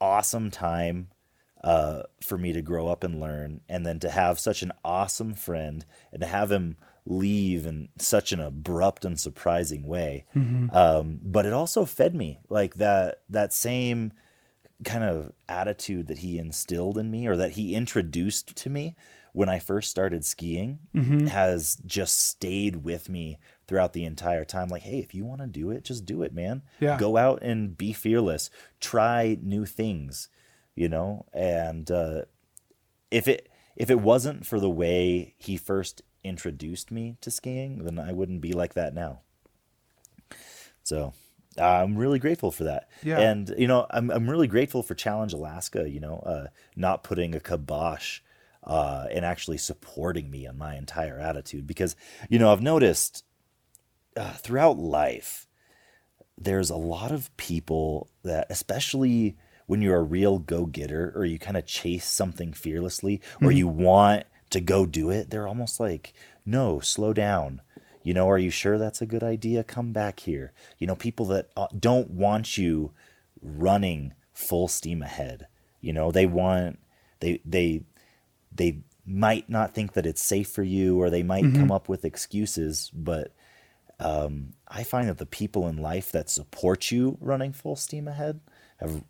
awesome 0.01 0.51
time 0.51 1.07
uh, 1.63 2.03
for 2.21 2.37
me 2.37 2.53
to 2.53 2.61
grow 2.61 2.87
up 2.87 3.03
and 3.03 3.19
learn, 3.19 3.61
and 3.67 3.85
then 3.85 3.97
to 3.99 4.09
have 4.09 4.37
such 4.37 4.61
an 4.61 4.71
awesome 4.83 5.33
friend 5.33 5.85
and 6.11 6.21
to 6.21 6.27
have 6.27 6.51
him 6.51 6.77
leave 7.05 7.65
in 7.65 7.89
such 7.99 8.31
an 8.31 8.39
abrupt 8.39 9.05
and 9.05 9.19
surprising 9.19 9.85
way. 9.85 10.25
Mhm. 10.35 10.73
Um, 10.73 11.19
but 11.23 11.45
it 11.45 11.53
also 11.53 11.85
fed 11.85 12.15
me 12.15 12.39
like 12.49 12.75
that 12.75 13.21
that 13.29 13.53
same 13.53 14.11
kind 14.83 15.03
of 15.03 15.31
attitude 15.47 16.07
that 16.07 16.17
he 16.19 16.37
instilled 16.37 16.97
in 16.97 17.09
me 17.11 17.27
or 17.27 17.37
that 17.37 17.51
he 17.51 17.75
introduced 17.75 18.55
to 18.55 18.69
me 18.69 18.95
when 19.33 19.47
I 19.49 19.59
first 19.59 19.89
started 19.91 20.25
skiing 20.25 20.79
Mhm. 20.93 21.27
has 21.29 21.77
just 21.85 22.19
stayed 22.19 22.77
with 22.77 23.07
me 23.09 23.37
throughout 23.67 23.93
the 23.93 24.03
entire 24.05 24.43
time. 24.45 24.69
Like, 24.69 24.81
hey, 24.83 24.99
if 24.99 25.13
you 25.13 25.25
want 25.25 25.41
to 25.41 25.47
do 25.47 25.71
it, 25.71 25.83
just 25.83 26.05
do 26.05 26.23
it, 26.23 26.33
man. 26.33 26.61
Yeah. 26.79 26.97
Go 26.97 27.17
out 27.17 27.41
and 27.41 27.77
be 27.77 27.93
fearless. 27.93 28.49
Try 28.79 29.37
new 29.41 29.65
things, 29.65 30.29
you 30.75 30.89
know? 30.89 31.25
And 31.33 31.89
uh, 31.91 32.23
if 33.11 33.27
it 33.27 33.49
if 33.75 33.89
it 33.89 33.99
wasn't 33.99 34.45
for 34.45 34.59
the 34.59 34.69
way 34.69 35.35
he 35.37 35.57
first 35.57 36.01
introduced 36.25 36.91
me 36.91 37.17
to 37.21 37.31
skiing, 37.31 37.85
then 37.85 37.99
I 37.99 38.11
wouldn't 38.11 38.41
be 38.41 38.53
like 38.53 38.73
that 38.73 38.93
now. 38.93 39.21
So 40.83 41.13
I'm 41.57 41.97
really 41.97 42.19
grateful 42.19 42.51
for 42.51 42.65
that. 42.65 42.89
Yeah. 43.03 43.19
And 43.19 43.53
you 43.57 43.67
know, 43.67 43.87
I'm 43.89 44.09
I'm 44.11 44.29
really 44.29 44.47
grateful 44.47 44.83
for 44.83 44.95
Challenge 44.95 45.33
Alaska, 45.33 45.89
you 45.89 45.99
know, 45.99 46.19
uh, 46.25 46.47
not 46.75 47.03
putting 47.03 47.33
a 47.33 47.39
kibosh 47.39 48.19
uh, 48.65 49.07
and 49.11 49.23
actually 49.23 49.57
supporting 49.57 50.29
me 50.29 50.47
on 50.47 50.57
my 50.57 50.75
entire 50.75 51.19
attitude 51.19 51.67
because 51.67 51.95
you 52.29 52.39
know 52.39 52.51
I've 52.51 52.61
noticed 52.61 53.23
uh, 54.17 54.33
throughout 54.33 54.77
life 54.77 55.47
there's 56.37 56.69
a 56.69 56.75
lot 56.75 57.11
of 57.11 57.35
people 57.37 58.09
that 58.23 58.47
especially 58.49 59.37
when 59.67 59.81
you're 59.81 59.97
a 59.97 60.03
real 60.03 60.37
go-getter 60.37 61.13
or 61.15 61.25
you 61.25 61.39
kind 61.39 61.57
of 61.57 61.65
chase 61.65 62.05
something 62.05 62.53
fearlessly 62.53 63.21
or 63.41 63.51
you 63.51 63.67
want 63.67 64.23
to 64.55 64.61
go 64.61 64.85
do 64.85 65.09
it 65.09 65.29
they're 65.29 65.47
almost 65.47 65.79
like 65.79 66.13
no 66.45 66.79
slow 66.79 67.11
down. 67.11 67.61
You 68.03 68.13
know 68.13 68.29
are 68.29 68.37
you 68.37 68.49
sure 68.49 68.77
that's 68.77 69.01
a 69.01 69.05
good 69.05 69.23
idea? 69.23 69.63
Come 69.63 69.91
back 69.91 70.21
here. 70.21 70.53
You 70.77 70.87
know 70.87 70.95
people 70.95 71.25
that 71.27 71.49
uh, 71.57 71.67
don't 71.77 72.11
want 72.11 72.57
you 72.57 72.91
running 73.41 74.13
full 74.31 74.67
steam 74.67 75.01
ahead. 75.01 75.47
You 75.81 75.91
know 75.91 76.11
they 76.11 76.25
want 76.25 76.79
they 77.19 77.41
they 77.43 77.83
they 78.53 78.79
might 79.05 79.49
not 79.49 79.73
think 79.73 79.93
that 79.93 80.05
it's 80.05 80.21
safe 80.21 80.47
for 80.49 80.63
you 80.63 80.99
or 80.99 81.09
they 81.09 81.23
might 81.23 81.53
come 81.53 81.71
up 81.71 81.87
with 81.87 82.03
excuses 82.03 82.89
but 82.91 83.31
um, 83.99 84.53
i 84.67 84.81
find 84.81 85.07
that 85.07 85.19
the 85.19 85.27
people 85.27 85.67
in 85.67 85.77
life 85.77 86.11
that 86.11 86.27
support 86.27 86.89
you 86.89 87.15
running 87.21 87.53
full 87.53 87.75
steam 87.75 88.07
ahead 88.07 88.39
have 88.77 89.03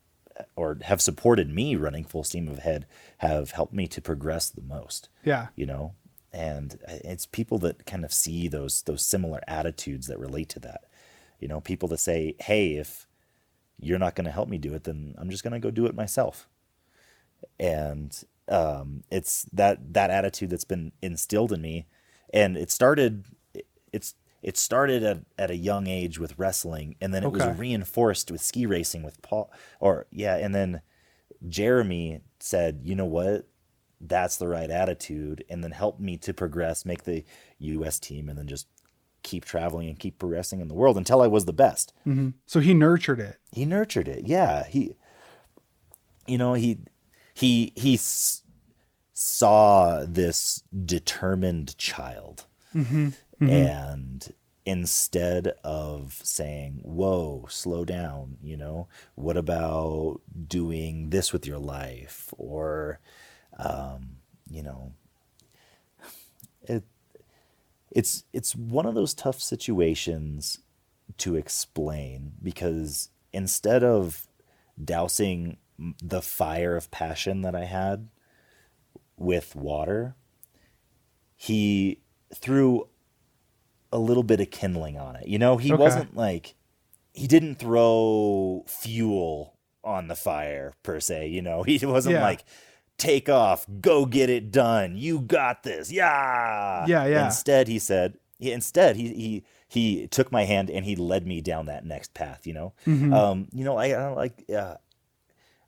or 0.56 0.78
have 0.84 1.02
supported 1.02 1.50
me 1.50 1.76
running 1.76 2.04
full 2.04 2.24
steam 2.24 2.48
ahead 2.50 2.86
have 3.20 3.52
helped 3.52 3.74
me 3.74 3.88
to 3.88 4.02
progress 4.02 4.50
the 4.50 4.62
most 4.62 5.10
Yeah. 5.24 5.48
you 5.56 5.66
know? 5.66 5.94
And 6.34 6.78
it's 6.88 7.26
people 7.26 7.58
that 7.60 7.86
kind 7.86 8.04
of 8.04 8.12
see 8.14 8.48
those 8.50 8.82
those 8.84 9.06
similar 9.06 9.42
attitudes 9.48 10.08
that 10.08 10.20
relate 10.20 10.50
to 10.50 10.60
that 10.62 10.82
you 11.40 11.48
know? 11.48 11.62
People 11.62 11.88
that 11.90 12.00
say 12.00 12.36
hey 12.40 12.74
if 12.76 13.08
you're 13.80 14.00
not 14.00 14.16
going 14.16 14.26
to 14.26 14.32
help 14.32 14.48
me 14.50 14.58
do 14.58 14.74
it 14.74 14.86
then 14.86 15.14
i'm 15.18 15.30
just 15.30 15.44
going 15.44 15.52
to 15.54 15.60
go 15.60 15.70
do 15.72 15.86
it 15.86 15.96
myself. 15.96 16.48
And 17.60 18.12
um, 18.48 19.04
it's 19.12 19.44
that 19.54 19.94
that 19.94 20.10
attitude 20.12 20.50
that's 20.50 20.64
been 20.66 20.92
instilled 21.02 21.52
in 21.52 21.62
me 21.62 21.88
and 22.34 22.58
it 22.58 22.72
started 22.72 23.26
it's 23.92 24.16
it 24.46 24.58
started 24.58 25.02
at, 25.04 25.20
at 25.40 25.50
a 25.50 25.56
young 25.56 25.88
age 25.88 26.20
with 26.20 26.38
wrestling 26.38 26.96
and 27.02 27.12
then 27.14 27.24
it 27.24 27.28
Okay. 27.28 27.48
was 27.48 27.58
reinforced 27.58 28.30
with 28.32 28.42
ski 28.42 28.66
racing 28.68 29.02
with 29.04 29.20
paul 29.24 29.52
or 29.80 30.06
yeah 30.12 30.36
and 30.38 30.54
then 30.54 30.82
jeremy 31.48 32.22
said 32.40 32.82
you 32.84 32.96
know 32.96 33.06
what 33.18 33.48
that's 34.00 34.38
the 34.38 34.48
right 34.48 34.70
attitude 34.70 35.44
and 35.50 35.64
then 35.64 35.72
helped 35.72 36.00
me 36.00 36.16
to 36.18 36.34
progress 36.34 36.86
make 36.86 37.04
the 37.06 37.24
us 37.60 38.00
team 38.00 38.30
and 38.30 38.38
then 38.38 38.48
just 38.48 38.68
keep 39.24 39.44
traveling 39.44 39.90
and 39.90 39.98
keep 40.00 40.20
progressing 40.20 40.60
in 40.62 40.68
the 40.68 40.76
world 40.76 40.98
until 40.98 41.22
i 41.22 41.28
was 41.28 41.46
the 41.46 41.54
best 41.54 41.94
hmm 42.04 42.30
So 42.46 42.60
he 42.60 42.74
nurtured 42.74 43.20
it. 43.20 43.38
he 43.52 43.66
nurtured 43.66 44.08
it 44.08 44.28
yeah 44.28 44.66
he 44.68 44.96
you 46.28 46.38
know 46.38 46.54
he 46.54 46.78
he 47.34 47.74
he 47.76 47.96
s- 47.96 48.44
saw 49.14 50.06
this 50.08 50.62
determined 50.86 51.78
child 51.78 52.46
Mm-hmm. 52.76 53.10
And 53.42 54.34
instead 54.66 55.54
of 55.64 56.20
saying 56.24 56.80
whoa 56.84 57.46
slow 57.50 57.86
down 57.86 58.38
you 58.42 58.58
know 58.58 58.88
what 59.14 59.38
about 59.38 60.20
doing 60.48 61.10
this 61.12 61.32
with 61.32 61.46
your 61.46 61.60
life? 61.60 62.34
or 62.38 63.00
um 63.58 64.18
you 64.50 64.64
know 64.64 64.92
it 66.64 66.84
it's 67.92 68.24
it's 68.34 68.56
one 68.56 68.86
of 68.86 68.96
those 68.96 69.14
tough 69.14 69.42
situations 69.42 70.60
to 71.18 71.36
explain 71.36 72.34
because 72.44 73.10
instead 73.32 73.84
of 73.84 74.28
dousing 74.84 75.58
the 76.02 76.22
fire 76.22 76.76
of 76.76 76.92
passion 76.92 77.42
that 77.42 77.56
I 77.56 77.66
had 77.66 78.08
with 79.18 79.56
water, 79.56 80.16
he 81.36 82.00
threw 82.34 82.88
a 83.92 84.00
little 84.00 84.24
bit 84.24 84.40
of 84.40 84.50
kindling 84.52 84.98
on 84.98 85.16
it. 85.16 85.28
You 85.28 85.40
know, 85.40 85.58
he 85.58 85.72
Okay. 85.74 85.82
wasn't 85.82 86.16
like 86.16 86.56
he 87.14 87.28
didn't 87.28 87.56
throw 87.56 88.64
fuel 88.68 89.54
on 89.84 90.08
the 90.08 90.16
fire 90.16 90.74
per 90.84 91.00
se, 91.00 91.28
you 91.28 91.42
know. 91.42 91.64
He 91.64 91.86
wasn't 91.86 92.16
Yeah. 92.16 92.24
like 92.24 92.44
take 92.98 93.30
off, 93.30 93.66
go 93.82 94.06
get 94.06 94.30
it 94.30 94.52
done. 94.52 94.96
You 94.98 95.20
got 95.22 95.64
this. 95.64 95.92
Yeah. 95.92 96.86
Yeah, 96.88 97.06
yeah. 97.06 97.26
Instead, 97.26 97.68
he 97.68 97.80
said, 97.80 98.18
he, 98.40 98.52
instead 98.52 98.96
he 98.96 99.14
he 99.14 99.44
he 99.68 100.08
took 100.08 100.32
my 100.32 100.44
hand 100.46 100.70
and 100.70 100.86
he 100.86 100.96
led 100.96 101.26
me 101.26 101.42
down 101.42 101.66
that 101.68 101.86
next 101.86 102.14
path, 102.14 102.46
you 102.46 102.54
know. 102.54 102.74
Mm-hmm. 102.86 103.14
Um, 103.14 103.48
you 103.54 103.64
know, 103.64 103.78
I, 103.78 103.90
I 103.90 104.08
like 104.10 104.44
uh 104.54 104.76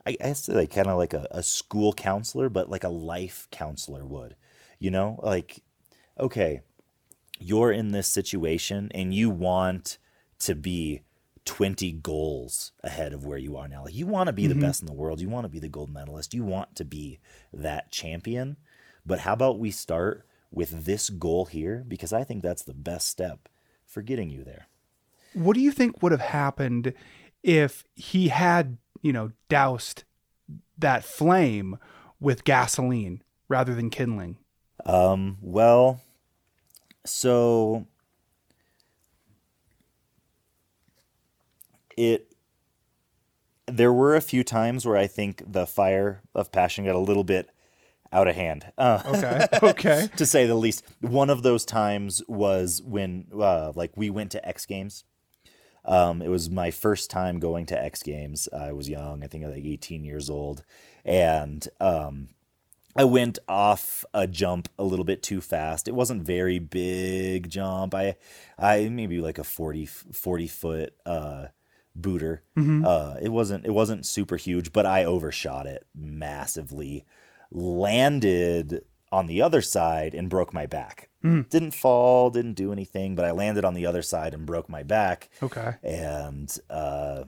I 0.05 0.31
say 0.33 0.53
like 0.53 0.73
kind 0.73 0.87
of 0.87 0.97
like 0.97 1.13
a, 1.13 1.27
a 1.31 1.43
school 1.43 1.91
counselor, 1.91 2.47
but 2.49 2.69
like 2.69 2.83
a 2.85 2.89
life 2.89 3.47
counselor 3.51 4.05
would. 4.05 4.35
You 4.79 4.91
know, 4.91 5.19
like 5.23 5.61
okay, 6.19 6.61
you're 7.39 7.71
in 7.71 7.89
this 7.89 8.07
situation 8.07 8.91
and 8.93 9.13
you 9.13 9.29
want 9.29 9.97
to 10.39 10.55
be 10.55 11.01
20 11.45 11.93
goals 11.93 12.73
ahead 12.83 13.13
of 13.13 13.25
where 13.25 13.37
you 13.37 13.55
are 13.55 13.67
now. 13.67 13.85
Like 13.85 13.95
you 13.95 14.05
want 14.05 14.27
to 14.27 14.33
be 14.33 14.47
the 14.47 14.55
best 14.55 14.81
in 14.81 14.85
the 14.85 14.93
world. 14.93 15.21
You 15.21 15.29
want 15.29 15.45
to 15.45 15.49
be 15.49 15.59
the 15.59 15.69
gold 15.69 15.89
medalist. 15.89 16.33
You 16.33 16.43
want 16.43 16.75
to 16.75 16.85
be 16.85 17.19
that 17.53 17.89
champion. 17.89 18.57
But 19.05 19.19
how 19.19 19.33
about 19.33 19.57
we 19.57 19.71
start 19.71 20.25
with 20.51 20.85
this 20.85 21.09
goal 21.09 21.45
here? 21.45 21.85
Because 21.87 22.11
I 22.11 22.25
think 22.25 22.43
that's 22.43 22.63
the 22.63 22.73
best 22.73 23.07
step 23.07 23.47
for 23.85 24.01
getting 24.01 24.29
you 24.29 24.43
there. 24.43 24.67
What 25.33 25.53
do 25.53 25.61
you 25.61 25.71
think 25.71 26.03
would 26.03 26.11
have 26.11 26.21
happened 26.21 26.93
if 27.43 27.85
he 27.95 28.27
had, 28.27 28.77
you 29.01 29.13
know, 29.13 29.31
doused 29.47 30.03
that 30.77 31.05
flame 31.05 31.77
with 32.19 32.43
gasoline 32.43 33.23
rather 33.47 33.73
than 33.73 33.89
kindling? 33.89 34.37
Um, 34.85 35.37
well, 35.41 36.01
so 37.07 37.85
it 41.97 42.31
there 43.65 43.91
were 43.91 44.15
a 44.15 44.21
few 44.21 44.43
times 44.43 44.85
where 44.85 44.95
I 44.97 45.07
think 45.07 45.43
the 45.45 45.67
fire 45.67 46.21
of 46.33 46.51
passion 46.51 46.85
got 46.85 46.95
a 46.95 46.99
little 46.99 47.25
bit 47.25 47.49
out 48.13 48.27
of 48.27 48.35
hand. 48.35 48.71
Uh, 48.77 49.01
Okay. 49.05 49.45
Okay. 49.63 50.07
to 50.15 50.25
say 50.25 50.45
the 50.45 50.55
least. 50.55 50.85
One 51.01 51.29
of 51.29 51.43
those 51.43 51.65
times 51.65 52.23
was 52.27 52.81
when 52.81 53.25
uh, 53.37 53.73
like 53.75 53.91
we 53.97 54.09
went 54.09 54.31
to 54.31 54.47
X 54.47 54.65
Games. 54.65 55.03
Um, 55.83 56.21
it 56.21 56.27
was 56.29 56.49
my 56.49 56.71
first 56.71 57.09
time 57.09 57.39
going 57.39 57.65
to 57.67 57.81
X 57.81 58.03
Games. 58.03 58.47
I 58.57 58.71
was 58.73 58.89
young, 58.89 59.23
I 59.23 59.27
think 59.27 59.43
I 59.43 59.47
was 59.47 59.55
like 59.57 59.65
18 59.65 60.03
years 60.03 60.29
old, 60.29 60.63
and 61.05 61.65
um, 61.79 62.29
I 62.97 63.03
went 63.05 63.39
off 63.47 64.03
a 64.13 64.27
jump 64.27 64.69
a 64.77 64.83
little 64.83 65.05
bit 65.05 65.21
too 65.21 65.41
fast. 65.41 65.87
It 65.87 65.93
wasn't 65.93 66.23
very 66.23 66.59
big 66.59 67.49
jump. 67.49 67.93
I, 67.93 68.15
I 68.57 68.89
maybe 68.89 69.19
like 69.19 69.37
a 69.37 69.43
40, 69.43 69.85
40 69.85 70.47
foot 70.47 70.93
uh, 71.05 71.47
booter. 71.95 72.43
Uh, 72.85 73.15
it 73.21 73.29
wasn't 73.29 73.65
it 73.65 73.71
wasn't 73.71 74.05
super 74.05 74.37
huge, 74.37 74.71
but 74.73 74.85
I 74.85 75.05
overshot 75.05 75.65
it 75.65 75.85
massively. 75.95 77.05
Landed 77.51 78.83
on 79.11 79.27
the 79.27 79.41
other 79.41 79.61
side 79.61 80.13
and 80.13 80.29
broke 80.29 80.53
my 80.53 80.65
back. 80.65 81.09
Didn't 81.49 81.71
fall, 81.71 82.29
didn't 82.29 82.53
do 82.53 82.71
anything, 82.71 83.15
but 83.15 83.25
I 83.25 83.31
landed 83.31 83.65
on 83.65 83.73
the 83.73 83.85
other 83.85 84.01
side 84.01 84.33
and 84.33 84.45
broke 84.45 84.69
my 84.69 84.83
back. 84.83 85.29
Okay. 85.41 85.75
And 85.83 86.55
uh, 86.69 87.23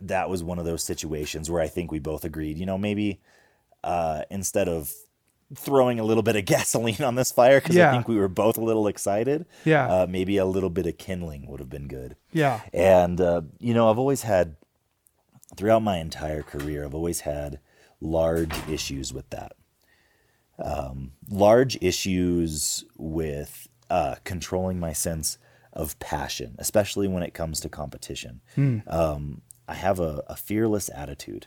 that 0.00 0.28
was 0.28 0.42
one 0.42 0.58
of 0.58 0.64
those 0.64 0.82
situations 0.82 1.50
where 1.50 1.62
I 1.62 1.68
think 1.68 1.90
we 1.90 1.98
both 1.98 2.24
agreed, 2.24 2.58
you 2.58 2.66
know, 2.66 2.78
maybe 2.78 3.20
uh, 3.84 4.22
instead 4.30 4.68
of 4.68 4.92
throwing 5.54 5.98
a 5.98 6.04
little 6.04 6.22
bit 6.22 6.36
of 6.36 6.44
gasoline 6.54 7.02
on 7.02 7.14
this 7.14 7.32
fire, 7.32 7.60
because 7.60 7.76
Yeah. 7.76 7.88
I 7.90 7.92
think 7.92 8.08
we 8.08 8.16
were 8.16 8.28
both 8.28 8.58
a 8.58 8.62
little 8.64 8.86
excited, 8.86 9.46
Yeah. 9.64 9.86
uh, 10.02 10.06
maybe 10.08 10.36
a 10.36 10.44
little 10.44 10.70
bit 10.70 10.86
of 10.86 10.98
kindling 10.98 11.46
would 11.46 11.60
have 11.60 11.70
been 11.70 11.88
good. 11.88 12.16
Yeah. 12.32 12.60
And, 12.72 13.20
uh, 13.20 13.42
you 13.58 13.72
know, 13.74 13.90
I've 13.90 13.98
always 13.98 14.22
had, 14.22 14.56
throughout 15.56 15.82
my 15.82 15.98
entire 15.98 16.42
career, 16.42 16.84
I've 16.84 16.94
always 16.94 17.20
had 17.20 17.60
large 18.00 18.54
issues 18.68 19.12
with 19.14 19.30
that. 19.30 19.52
Um, 20.58 21.12
large 21.30 21.78
issues 21.80 22.84
with 22.96 23.68
uh, 23.88 24.16
controlling 24.24 24.80
my 24.80 24.92
sense 24.92 25.38
of 25.72 25.98
passion, 26.00 26.56
especially 26.58 27.06
when 27.06 27.22
it 27.22 27.32
comes 27.32 27.60
to 27.60 27.68
competition. 27.68 28.40
Um, 28.88 29.42
I 29.68 29.74
have 29.74 30.00
a, 30.00 30.24
a 30.26 30.34
fearless 30.36 30.90
attitude. 30.92 31.46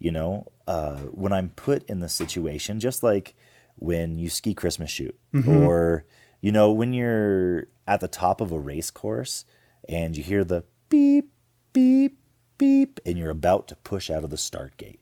You 0.00 0.10
know, 0.10 0.46
uh, 0.66 0.96
when 1.12 1.32
I'm 1.32 1.50
put 1.50 1.88
in 1.88 2.00
the 2.00 2.08
situation, 2.08 2.80
just 2.80 3.02
like 3.04 3.36
when 3.76 4.18
you 4.18 4.28
ski 4.28 4.54
Christmas 4.54 4.90
Chute, 4.90 5.18
or 5.46 6.04
you 6.40 6.50
know, 6.50 6.72
when 6.72 6.92
you're 6.92 7.66
at 7.86 8.00
the 8.00 8.08
top 8.08 8.40
of 8.40 8.50
a 8.50 8.58
race 8.58 8.90
course 8.90 9.44
and 9.88 10.16
you 10.16 10.22
hear 10.22 10.42
the 10.42 10.64
beep, 10.88 11.30
beep, 11.72 12.18
beep, 12.58 12.98
and 13.06 13.18
you're 13.18 13.30
about 13.30 13.68
to 13.68 13.76
push 13.76 14.10
out 14.10 14.24
of 14.24 14.30
the 14.30 14.36
start 14.38 14.76
gate. 14.78 15.00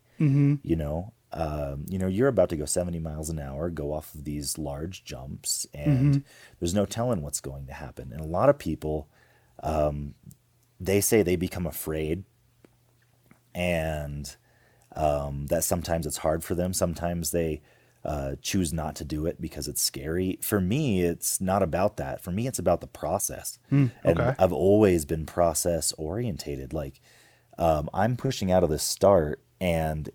You 0.65 0.75
know, 0.77 1.13
um, 1.33 1.85
you 1.89 1.99
know, 1.99 2.09
you're 2.09 2.29
about 2.29 2.49
to 2.49 2.57
go 2.57 2.65
70 2.65 2.99
miles 2.99 3.31
an 3.31 3.39
hour, 3.39 3.69
go 3.71 3.93
off 3.93 4.15
of 4.15 4.25
these 4.25 4.59
large 4.59 5.05
jumps, 5.05 5.67
and 5.75 6.15
there's 6.59 6.75
no 6.75 6.87
telling 6.87 7.23
what's 7.23 7.41
going 7.41 7.67
to 7.67 7.73
happen. 7.73 8.11
And 8.13 8.21
a 8.21 8.25
lot 8.27 8.49
of 8.49 8.59
people, 8.59 9.09
um, 9.63 10.15
they 10.81 11.01
say 11.01 11.23
they 11.23 11.37
become 11.37 11.67
afraid, 11.67 12.25
and 13.55 14.35
um, 14.97 15.47
that 15.47 15.65
sometimes 15.65 16.07
it's 16.07 16.19
hard 16.19 16.45
for 16.45 16.55
them. 16.55 16.73
Sometimes 16.73 17.31
they 17.31 17.63
uh, 18.05 18.37
choose 18.41 18.73
not 18.73 18.95
to 18.97 19.05
do 19.05 19.27
it 19.27 19.41
because 19.41 19.69
it's 19.69 19.83
scary. 19.83 20.39
For 20.41 20.61
me, 20.61 21.03
it's 21.03 21.41
not 21.41 21.63
about 21.63 21.97
that. 21.97 22.21
For 22.21 22.31
me, 22.31 22.47
it's 22.47 22.59
about 22.59 22.81
the 22.81 22.87
process. 22.87 23.59
and 24.03 24.21
okay. 24.21 24.35
I've 24.39 24.53
always 24.53 25.05
been 25.05 25.27
process 25.27 25.93
orientated. 25.99 26.73
Like 26.73 27.01
um, 27.59 27.91
I'm 27.93 28.17
pushing 28.17 28.51
out 28.51 28.65
of 28.65 28.71
the 28.71 28.79
start 28.79 29.43
and 29.61 30.09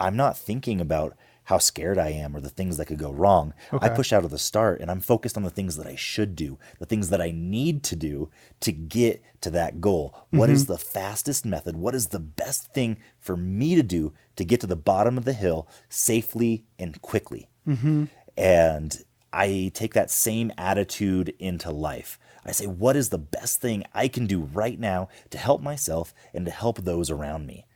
I'm 0.00 0.16
not 0.16 0.36
thinking 0.36 0.80
about 0.80 1.16
how 1.46 1.58
scared 1.58 1.96
I 1.96 2.08
am 2.08 2.36
or 2.36 2.40
the 2.40 2.48
things 2.48 2.76
that 2.76 2.86
could 2.86 2.98
go 2.98 3.12
wrong. 3.12 3.54
I 3.72 3.88
push 3.88 4.12
out 4.12 4.24
of 4.24 4.30
the 4.30 4.38
start 4.38 4.80
and 4.80 4.90
I'm 4.90 5.00
focused 5.00 5.36
on 5.36 5.44
the 5.44 5.50
things 5.50 5.76
that 5.76 5.86
I 5.86 5.94
should 5.94 6.34
do, 6.34 6.58
the 6.80 6.86
things 6.86 7.08
that 7.10 7.20
I 7.20 7.30
need 7.30 7.84
to 7.84 7.96
do 7.96 8.30
to 8.60 8.72
get 8.72 9.22
to 9.42 9.50
that 9.50 9.80
goal. 9.80 10.26
What 10.30 10.50
is 10.50 10.64
mm-hmm. 10.64 10.72
the 10.72 10.78
fastest 10.78 11.46
method? 11.46 11.76
What 11.76 11.94
is 11.94 12.08
the 12.08 12.18
best 12.18 12.74
thing 12.74 12.98
for 13.20 13.36
me 13.36 13.76
to 13.76 13.82
do 13.84 14.12
to 14.34 14.44
get 14.44 14.60
to 14.62 14.66
the 14.66 14.76
bottom 14.76 15.16
of 15.16 15.24
the 15.24 15.32
hill 15.32 15.68
safely 15.88 16.64
and 16.80 17.00
quickly? 17.00 17.48
Mm-hmm. 17.66 18.04
And 18.36 19.04
I 19.32 19.70
take 19.72 19.94
that 19.94 20.10
same 20.10 20.50
attitude 20.58 21.32
into 21.38 21.70
life. 21.70 22.18
I 22.44 22.50
say, 22.50 22.66
what 22.66 22.96
is 22.96 23.10
the 23.10 23.18
best 23.18 23.60
thing 23.60 23.84
I 23.94 24.08
can 24.08 24.26
do 24.26 24.40
right 24.40 24.80
now 24.80 25.08
to 25.30 25.38
help 25.38 25.62
myself 25.62 26.12
and 26.34 26.44
to 26.46 26.50
help 26.50 26.78
those 26.78 27.08
around 27.08 27.46
me? 27.46 27.66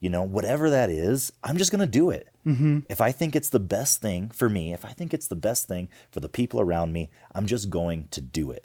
You 0.00 0.10
know, 0.10 0.22
whatever 0.22 0.70
that 0.70 0.90
is, 0.90 1.32
I'm 1.42 1.56
just 1.56 1.70
going 1.72 1.80
to 1.80 1.86
do 1.86 2.10
it. 2.10 2.28
If 2.88 3.00
I 3.00 3.12
think 3.12 3.36
it's 3.36 3.50
the 3.50 3.60
best 3.60 4.00
thing 4.00 4.30
for 4.30 4.48
me, 4.48 4.72
if 4.72 4.84
I 4.84 4.90
think 4.90 5.12
it's 5.12 5.26
the 5.26 5.36
best 5.36 5.68
thing 5.68 5.88
for 6.10 6.20
the 6.20 6.28
people 6.28 6.60
around 6.60 6.92
me, 6.92 7.10
I'm 7.34 7.46
just 7.46 7.68
going 7.68 8.08
to 8.12 8.20
do 8.20 8.50
it. 8.50 8.64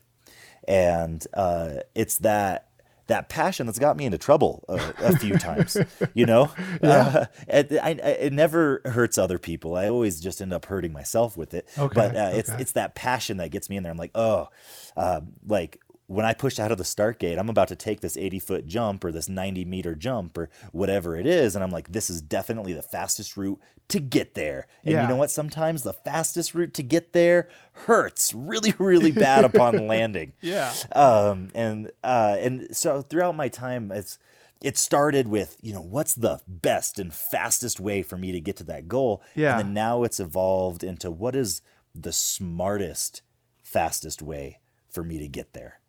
And 0.67 1.25
uh, 1.33 1.77
it's 1.93 2.17
that 2.19 2.69
that 3.07 3.27
passion 3.27 3.65
that's 3.65 3.79
got 3.79 3.97
me 3.97 4.05
into 4.05 4.17
trouble 4.17 4.63
a, 4.69 4.93
a 4.99 5.17
few 5.17 5.37
times. 5.37 5.75
You 6.13 6.25
know, 6.27 6.51
uh, 6.81 7.25
it, 7.47 7.73
I, 7.81 7.89
it 7.89 8.31
never 8.33 8.81
hurts 8.85 9.17
other 9.17 9.39
people. 9.39 9.75
I 9.75 9.89
always 9.89 10.21
just 10.21 10.41
end 10.41 10.53
up 10.53 10.65
hurting 10.65 10.93
myself 10.93 11.35
with 11.35 11.53
it. 11.53 11.67
Okay, 11.77 11.93
But 11.93 12.15
uh, 12.15 12.29
it's 12.33 12.49
it's 12.51 12.71
that 12.73 12.93
passion 12.95 13.37
that 13.37 13.49
gets 13.49 13.69
me 13.69 13.77
in 13.77 13.83
there. 13.83 13.91
I'm 13.91 13.97
like, 13.97 14.11
oh, 14.15 14.47
uh, 14.95 15.21
like 15.47 15.79
when 16.07 16.25
I 16.25 16.33
push 16.33 16.59
out 16.59 16.71
of 16.71 16.77
the 16.77 16.83
start 16.83 17.17
gate, 17.19 17.37
I'm 17.39 17.49
about 17.49 17.69
to 17.69 17.75
take 17.75 18.01
this 18.01 18.17
80 18.17 18.39
foot 18.39 18.65
jump 18.67 19.03
or 19.05 19.11
this 19.11 19.29
90 19.29 19.63
meter 19.65 19.95
jump 19.95 20.37
or 20.37 20.49
whatever 20.71 21.15
it 21.15 21.25
is. 21.25 21.55
And 21.55 21.63
I'm 21.63 21.71
like, 21.71 21.91
this 21.91 22.09
is 22.09 22.21
definitely 22.21 22.73
the 22.73 22.81
fastest 22.81 23.37
route 23.37 23.59
to 23.87 23.99
get 23.99 24.33
there. 24.35 24.67
And 24.83 24.93
Yeah. 24.93 25.03
you 25.03 25.07
know 25.07 25.15
what? 25.15 25.31
Sometimes 25.31 25.83
the 25.83 25.93
fastest 25.93 26.53
route 26.53 26.73
to 26.75 26.83
get 26.83 27.13
there 27.13 27.47
hurts 27.71 28.33
really, 28.33 28.73
really 28.79 29.11
bad 29.11 29.45
upon 29.45 29.87
landing. 29.87 30.33
Yeah. 30.41 30.73
Um, 30.91 31.49
and 31.55 31.91
uh, 32.03 32.35
and 32.39 32.67
so 32.75 33.01
throughout 33.01 33.35
my 33.35 33.47
time, 33.47 33.91
it's 33.91 34.19
it 34.61 34.77
started 34.77 35.27
with 35.27 35.57
you 35.61 35.73
know 35.73 35.81
what's 35.81 36.15
the 36.15 36.39
best 36.47 36.99
and 36.99 37.13
fastest 37.13 37.79
way 37.79 38.01
for 38.01 38.17
me 38.17 38.31
to 38.33 38.39
get 38.41 38.57
to 38.57 38.63
that 38.65 38.87
goal. 38.87 39.21
Yeah. 39.35 39.57
And 39.57 39.67
then 39.69 39.73
now 39.73 40.03
it's 40.03 40.19
evolved 40.19 40.83
into 40.83 41.09
what 41.11 41.35
is 41.35 41.61
the 41.95 42.11
smartest, 42.13 43.21
fastest 43.63 44.21
way 44.21 44.59
for 44.89 45.03
me 45.03 45.17
to 45.19 45.27
get 45.27 45.53
there. 45.53 45.79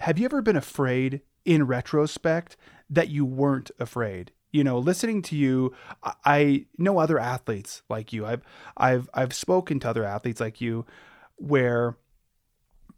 Have 0.00 0.18
you 0.18 0.24
ever 0.24 0.42
been 0.42 0.56
afraid 0.56 1.20
in 1.44 1.66
retrospect 1.66 2.56
that 2.90 3.08
you 3.08 3.24
weren't 3.24 3.70
afraid? 3.78 4.32
You 4.52 4.64
know, 4.64 4.78
listening 4.78 5.22
to 5.22 5.36
you, 5.36 5.74
I- 6.24 6.66
know 6.78 6.98
other 6.98 7.18
athletes 7.18 7.82
like 7.88 8.12
you. 8.12 8.24
I've 8.24 8.42
I've 8.76 9.08
I've 9.12 9.34
spoken 9.34 9.80
to 9.80 9.90
other 9.90 10.04
athletes 10.04 10.40
like 10.40 10.60
you 10.60 10.86
where 11.36 11.96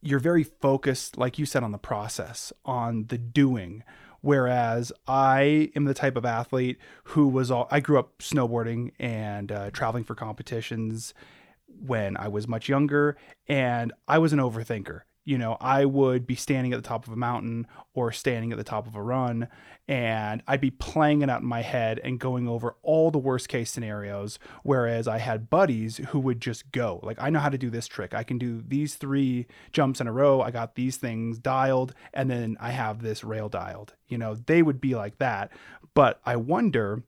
you're 0.02 0.18
very 0.18 0.44
focused 0.44 1.16
like 1.16 1.38
you 1.38 1.46
said 1.46 1.62
on 1.62 1.72
the 1.72 1.78
process, 1.78 2.52
on 2.64 3.06
the 3.08 3.18
doing 3.18 3.82
Whereas 4.26 4.90
I 5.06 5.70
am 5.76 5.84
the 5.84 5.94
type 5.94 6.16
of 6.16 6.24
athlete 6.24 6.78
who 7.04 7.28
was 7.28 7.48
all, 7.48 7.68
I 7.70 7.78
grew 7.78 7.96
up 7.96 8.18
snowboarding 8.18 8.90
and 8.98 9.52
uh, 9.52 9.70
traveling 9.70 10.02
for 10.02 10.16
competitions 10.16 11.14
when 11.68 12.16
I 12.16 12.26
was 12.26 12.48
much 12.48 12.68
younger, 12.68 13.16
and 13.46 13.92
I 14.08 14.18
was 14.18 14.32
an 14.32 14.40
overthinker. 14.40 15.02
You 15.26 15.38
know, 15.38 15.56
I 15.60 15.84
would 15.84 16.24
be 16.24 16.36
standing 16.36 16.72
at 16.72 16.80
the 16.80 16.88
top 16.88 17.04
of 17.04 17.12
a 17.12 17.16
mountain 17.16 17.66
or 17.94 18.12
standing 18.12 18.52
at 18.52 18.58
the 18.58 18.64
top 18.64 18.86
of 18.86 18.94
a 18.94 19.02
run, 19.02 19.48
and 19.88 20.40
I'd 20.46 20.60
be 20.60 20.70
playing 20.70 21.22
it 21.22 21.28
out 21.28 21.40
in 21.40 21.48
my 21.48 21.62
head 21.62 22.00
and 22.04 22.20
going 22.20 22.46
over 22.46 22.76
all 22.82 23.10
the 23.10 23.18
worst 23.18 23.48
case 23.48 23.72
scenarios. 23.72 24.38
Whereas 24.62 25.08
I 25.08 25.18
had 25.18 25.50
buddies 25.50 25.96
who 25.96 26.20
would 26.20 26.40
just 26.40 26.70
go, 26.70 27.00
like, 27.02 27.20
I 27.20 27.30
know 27.30 27.40
how 27.40 27.48
to 27.48 27.58
do 27.58 27.70
this 27.70 27.88
trick. 27.88 28.14
I 28.14 28.22
can 28.22 28.38
do 28.38 28.62
these 28.64 28.94
three 28.94 29.48
jumps 29.72 30.00
in 30.00 30.06
a 30.06 30.12
row. 30.12 30.42
I 30.42 30.52
got 30.52 30.76
these 30.76 30.96
things 30.96 31.38
dialed, 31.38 31.92
and 32.14 32.30
then 32.30 32.56
I 32.60 32.70
have 32.70 33.02
this 33.02 33.24
rail 33.24 33.48
dialed. 33.48 33.94
You 34.06 34.18
know, 34.18 34.36
they 34.36 34.62
would 34.62 34.80
be 34.80 34.94
like 34.94 35.18
that. 35.18 35.50
But 35.92 36.20
I 36.24 36.36
wonder 36.36 37.02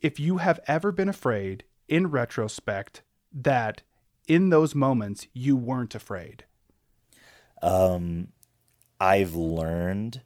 if 0.00 0.18
you 0.18 0.38
have 0.38 0.58
ever 0.66 0.90
been 0.90 1.08
afraid 1.08 1.62
in 1.86 2.10
retrospect 2.10 3.02
that 3.32 3.82
in 4.26 4.50
those 4.50 4.74
moments 4.74 5.26
you 5.32 5.56
weren't 5.56 5.94
afraid. 5.94 6.44
Um, 7.62 8.28
I've 8.98 9.34
learned 9.34 10.22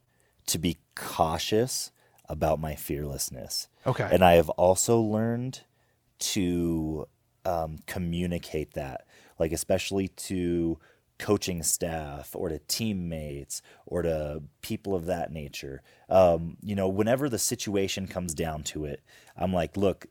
to 0.47 0.59
be 0.59 0.79
cautious 0.95 1.91
about 2.29 2.61
my 2.61 2.75
fearlessness. 2.75 3.69
Okay. 3.87 4.09
And 4.11 4.25
I 4.25 4.35
have 4.35 4.49
also 4.51 5.01
learned 5.01 5.63
to 6.19 7.07
um, 7.45 7.79
communicate 7.87 8.75
that, 8.75 9.07
like, 9.39 9.53
especially 9.53 10.09
to 10.09 10.79
coaching 11.19 11.63
staff 11.63 12.35
or 12.35 12.49
to 12.49 12.59
teammates 12.59 13.63
or 13.87 14.03
to 14.03 14.43
people 14.63 14.95
of 14.95 15.07
that 15.07 15.33
nature. 15.33 15.83
Um, 16.09 16.57
you 16.63 16.75
know, 16.75 16.89
whenever 16.89 17.29
the 17.29 17.39
situation 17.39 18.07
comes 18.07 18.35
down 18.35 18.63
to 18.65 18.85
it, 18.85 19.03
I'm 19.37 19.53
like, 19.53 19.77
look, 19.77 20.07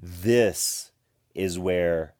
this 0.00 0.90
is 1.34 1.58
where 1.58 2.14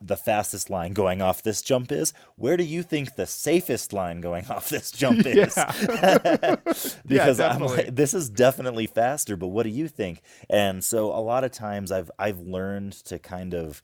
the 0.00 0.16
fastest 0.16 0.70
line 0.70 0.92
going 0.92 1.20
off 1.20 1.42
this 1.42 1.60
jump 1.60 1.92
is. 1.92 2.12
Where 2.36 2.56
do 2.56 2.64
you 2.64 2.82
think 2.82 3.16
the 3.16 3.26
safest 3.26 3.92
line 3.92 4.20
going 4.20 4.46
off 4.46 4.68
this 4.68 4.90
jump 4.90 5.22
is? 5.26 5.54
because 7.06 7.40
I'm 7.40 7.60
like, 7.60 7.94
this 7.94 8.14
is 8.14 8.30
definitely 8.30 8.86
faster, 8.86 9.36
but 9.36 9.48
what 9.48 9.64
do 9.64 9.70
you 9.70 9.88
think? 9.88 10.22
And 10.48 10.82
so 10.82 11.06
a 11.12 11.20
lot 11.20 11.44
of 11.44 11.50
times 11.52 11.92
I've 11.92 12.10
I've 12.18 12.40
learned 12.40 12.92
to 13.04 13.18
kind 13.18 13.54
of 13.54 13.82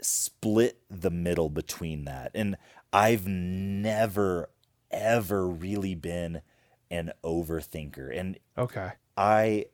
split 0.00 0.78
the 0.90 1.10
middle 1.10 1.48
between 1.48 2.04
that. 2.04 2.32
And 2.34 2.56
I've 2.92 3.26
never 3.26 4.50
ever 4.90 5.48
really 5.48 5.94
been 5.94 6.42
an 6.90 7.12
overthinker. 7.24 8.14
And 8.14 8.38
Okay. 8.58 8.92
I, 9.16 9.66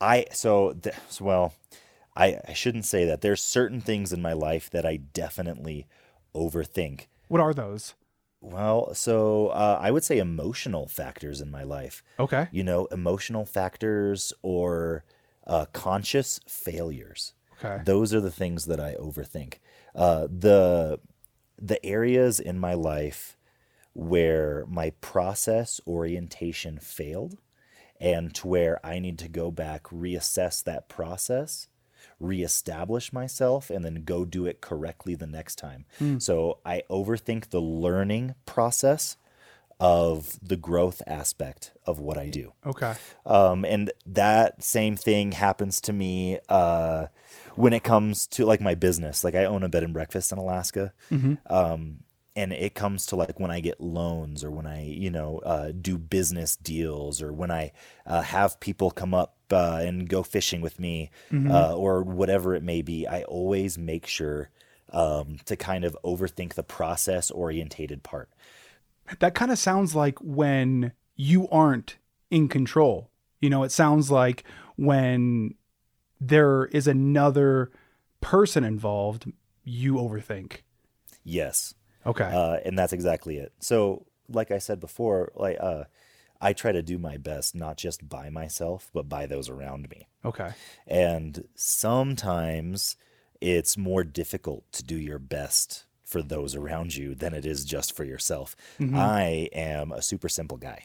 I 0.00 0.26
so 0.32 0.74
th- 0.74 0.94
well, 1.20 1.54
I 2.16 2.38
I 2.48 2.52
shouldn't 2.52 2.84
say 2.84 3.04
that. 3.04 3.20
There's 3.20 3.42
certain 3.42 3.80
things 3.80 4.12
in 4.12 4.22
my 4.22 4.32
life 4.32 4.70
that 4.70 4.86
I 4.86 4.96
definitely 4.96 5.86
overthink. 6.34 7.06
What 7.28 7.40
are 7.40 7.54
those? 7.54 7.94
Well, 8.40 8.92
so 8.94 9.48
uh, 9.48 9.78
I 9.80 9.90
would 9.90 10.04
say 10.04 10.18
emotional 10.18 10.86
factors 10.86 11.40
in 11.40 11.50
my 11.50 11.62
life. 11.62 12.02
Okay. 12.18 12.48
You 12.52 12.62
know, 12.62 12.86
emotional 12.86 13.46
factors 13.46 14.34
or 14.42 15.04
uh, 15.46 15.64
conscious 15.72 16.40
failures. 16.46 17.32
Okay. 17.58 17.82
Those 17.84 18.12
are 18.12 18.20
the 18.20 18.30
things 18.30 18.66
that 18.66 18.80
I 18.80 18.94
overthink. 18.94 19.54
Uh, 19.94 20.26
the 20.30 21.00
the 21.58 21.84
areas 21.86 22.40
in 22.40 22.58
my 22.58 22.74
life 22.74 23.38
where 23.94 24.64
my 24.68 24.90
process 25.00 25.80
orientation 25.86 26.78
failed 26.78 27.38
and 28.00 28.34
to 28.34 28.48
where 28.48 28.84
I 28.84 28.98
need 28.98 29.18
to 29.20 29.28
go 29.28 29.50
back, 29.52 29.84
reassess 29.84 30.62
that 30.64 30.88
process, 30.88 31.68
reestablish 32.24 33.12
myself, 33.12 33.70
and 33.70 33.84
then 33.84 34.04
go 34.04 34.24
do 34.24 34.46
it 34.46 34.60
correctly 34.60 35.14
the 35.14 35.26
next 35.26 35.56
time. 35.56 35.84
So 36.18 36.58
I 36.64 36.82
overthink 36.90 37.50
the 37.50 37.60
learning 37.60 38.34
process 38.46 39.16
of 39.80 40.38
the 40.40 40.56
growth 40.56 41.02
aspect 41.06 41.72
of 41.84 41.98
what 41.98 42.16
I 42.16 42.28
do. 42.30 42.52
Okay. 42.64 42.94
Um, 43.26 43.64
and 43.64 43.90
that 44.06 44.62
same 44.62 44.96
thing 44.96 45.32
happens 45.32 45.80
to 45.82 45.92
me 45.92 46.38
uh, 46.48 47.06
when 47.56 47.72
it 47.72 47.82
comes 47.82 48.26
to 48.28 48.46
like 48.46 48.60
my 48.60 48.74
business. 48.74 49.24
Like 49.24 49.34
I 49.34 49.44
own 49.44 49.62
a 49.62 49.68
bed 49.68 49.82
and 49.82 49.92
breakfast 49.92 50.32
in 50.32 50.38
Alaska. 50.38 50.92
Um, 51.50 52.04
and 52.36 52.52
it 52.52 52.74
comes 52.74 53.06
to 53.06 53.16
like 53.16 53.38
when 53.38 53.50
I 53.50 53.60
get 53.60 53.80
loans 53.80 54.42
or 54.42 54.50
when 54.50 54.66
I, 54.66 54.84
you 54.84 55.10
know, 55.10 55.38
uh, 55.38 55.72
do 55.72 55.98
business 55.98 56.56
deals 56.56 57.20
or 57.22 57.32
when 57.32 57.50
I 57.50 57.72
uh, 58.06 58.22
have 58.22 58.60
people 58.60 58.90
come 58.90 59.14
up 59.14 59.36
uh, 59.54 59.78
and 59.82 60.08
go 60.08 60.22
fishing 60.22 60.60
with 60.60 60.78
me 60.78 61.10
uh, 61.32 61.74
or 61.74 62.02
whatever 62.02 62.54
it 62.54 62.62
may 62.62 62.82
be, 62.82 63.06
I 63.06 63.22
always 63.24 63.78
make 63.78 64.06
sure 64.06 64.50
um, 64.92 65.38
to 65.46 65.56
kind 65.56 65.84
of 65.84 65.96
overthink 66.04 66.54
the 66.54 66.62
process 66.62 67.30
orientated 67.30 68.02
part. 68.02 68.30
That 69.18 69.34
kind 69.34 69.50
of 69.50 69.58
sounds 69.58 69.94
like 69.94 70.18
when 70.20 70.92
you 71.16 71.48
aren't 71.48 71.96
in 72.30 72.48
control. 72.48 73.10
You 73.40 73.50
know, 73.50 73.62
it 73.62 73.72
sounds 73.72 74.10
like 74.10 74.44
when 74.76 75.54
there 76.20 76.66
is 76.66 76.86
another 76.86 77.70
person 78.20 78.64
involved, 78.64 79.30
you 79.62 79.94
overthink. 79.94 80.58
Yes. 81.22 81.74
Okay. 82.06 82.24
Uh, 82.24 82.58
and 82.64 82.78
that's 82.78 82.92
exactly 82.92 83.36
it. 83.36 83.52
So, 83.60 84.06
like 84.28 84.50
I 84.50 84.58
said 84.58 84.80
before, 84.80 85.32
like 85.34 85.58
uh, 85.60 85.84
I 86.44 86.52
try 86.52 86.72
to 86.72 86.82
do 86.82 86.98
my 86.98 87.16
best, 87.16 87.54
not 87.54 87.76
just 87.76 88.08
by 88.08 88.28
myself, 88.30 88.90
but 88.92 89.08
by 89.08 89.26
those 89.26 89.48
around 89.48 89.88
me. 89.90 90.06
okay. 90.24 90.50
And 90.86 91.44
sometimes 91.54 92.96
it's 93.40 93.76
more 93.76 94.04
difficult 94.04 94.64
to 94.72 94.82
do 94.84 94.96
your 94.96 95.18
best 95.18 95.84
for 96.04 96.22
those 96.22 96.54
around 96.54 96.94
you 96.94 97.14
than 97.14 97.34
it 97.34 97.44
is 97.46 97.64
just 97.64 97.96
for 97.96 98.04
yourself. 98.04 98.54
I 98.80 99.48
am 99.52 99.90
a 99.92 100.02
super 100.02 100.28
simple 100.28 100.56
guy. 100.58 100.84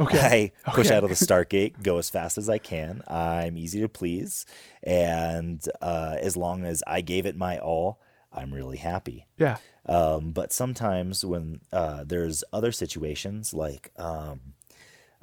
Okay. 0.00 0.52
I 0.64 0.70
push 0.72 0.86
Okay. 0.86 0.96
out 0.96 1.04
of 1.04 1.10
the 1.10 1.16
start 1.28 1.50
gate, 1.50 1.82
go 1.82 1.98
as 1.98 2.08
fast 2.10 2.38
as 2.38 2.48
I 2.48 2.58
can. 2.58 3.02
I'm 3.06 3.56
easy 3.56 3.80
to 3.80 3.88
please. 3.88 4.46
And 4.82 5.62
uh, 5.82 6.16
as 6.20 6.36
long 6.36 6.64
as 6.64 6.82
I 6.86 7.00
gave 7.02 7.26
it 7.26 7.36
my 7.36 7.58
all, 7.58 8.00
I'm 8.32 8.52
really 8.52 8.78
happy. 8.78 9.26
Yeah. 9.38 9.58
Um, 9.86 10.32
but 10.32 10.52
sometimes 10.52 11.24
when 11.24 11.60
uh, 11.72 12.04
there's 12.04 12.42
other 12.52 12.72
situations 12.72 13.52
like 13.54 13.90
um, 13.96 14.53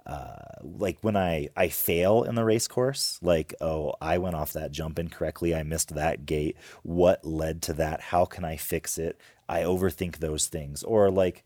uh, 0.06 0.60
like 0.62 0.98
when 1.02 1.16
I, 1.16 1.50
I 1.56 1.70
fail 1.70 2.24
in 2.24 2.36
the 2.36 2.44
race 2.44 2.68
course, 2.68 3.20
like, 3.22 3.54
oh, 3.62 3.94
I 4.02 4.18
went 4.18 4.36
off 4.36 4.54
that 4.54 4.72
jump 4.72 5.00
incorrectly. 5.00 5.54
I 5.54 5.64
missed 5.64 5.96
that 5.96 6.26
gate. 6.26 6.58
What 6.84 7.24
led 7.24 7.62
to 7.64 7.74
that? 7.74 8.02
How 8.02 8.26
can 8.26 8.44
I 8.44 8.58
fix 8.58 8.98
it? 8.98 9.20
I 9.48 9.62
overthink 9.62 10.18
those 10.18 10.48
things. 10.48 10.84
Or 10.84 11.12
like 11.12 11.44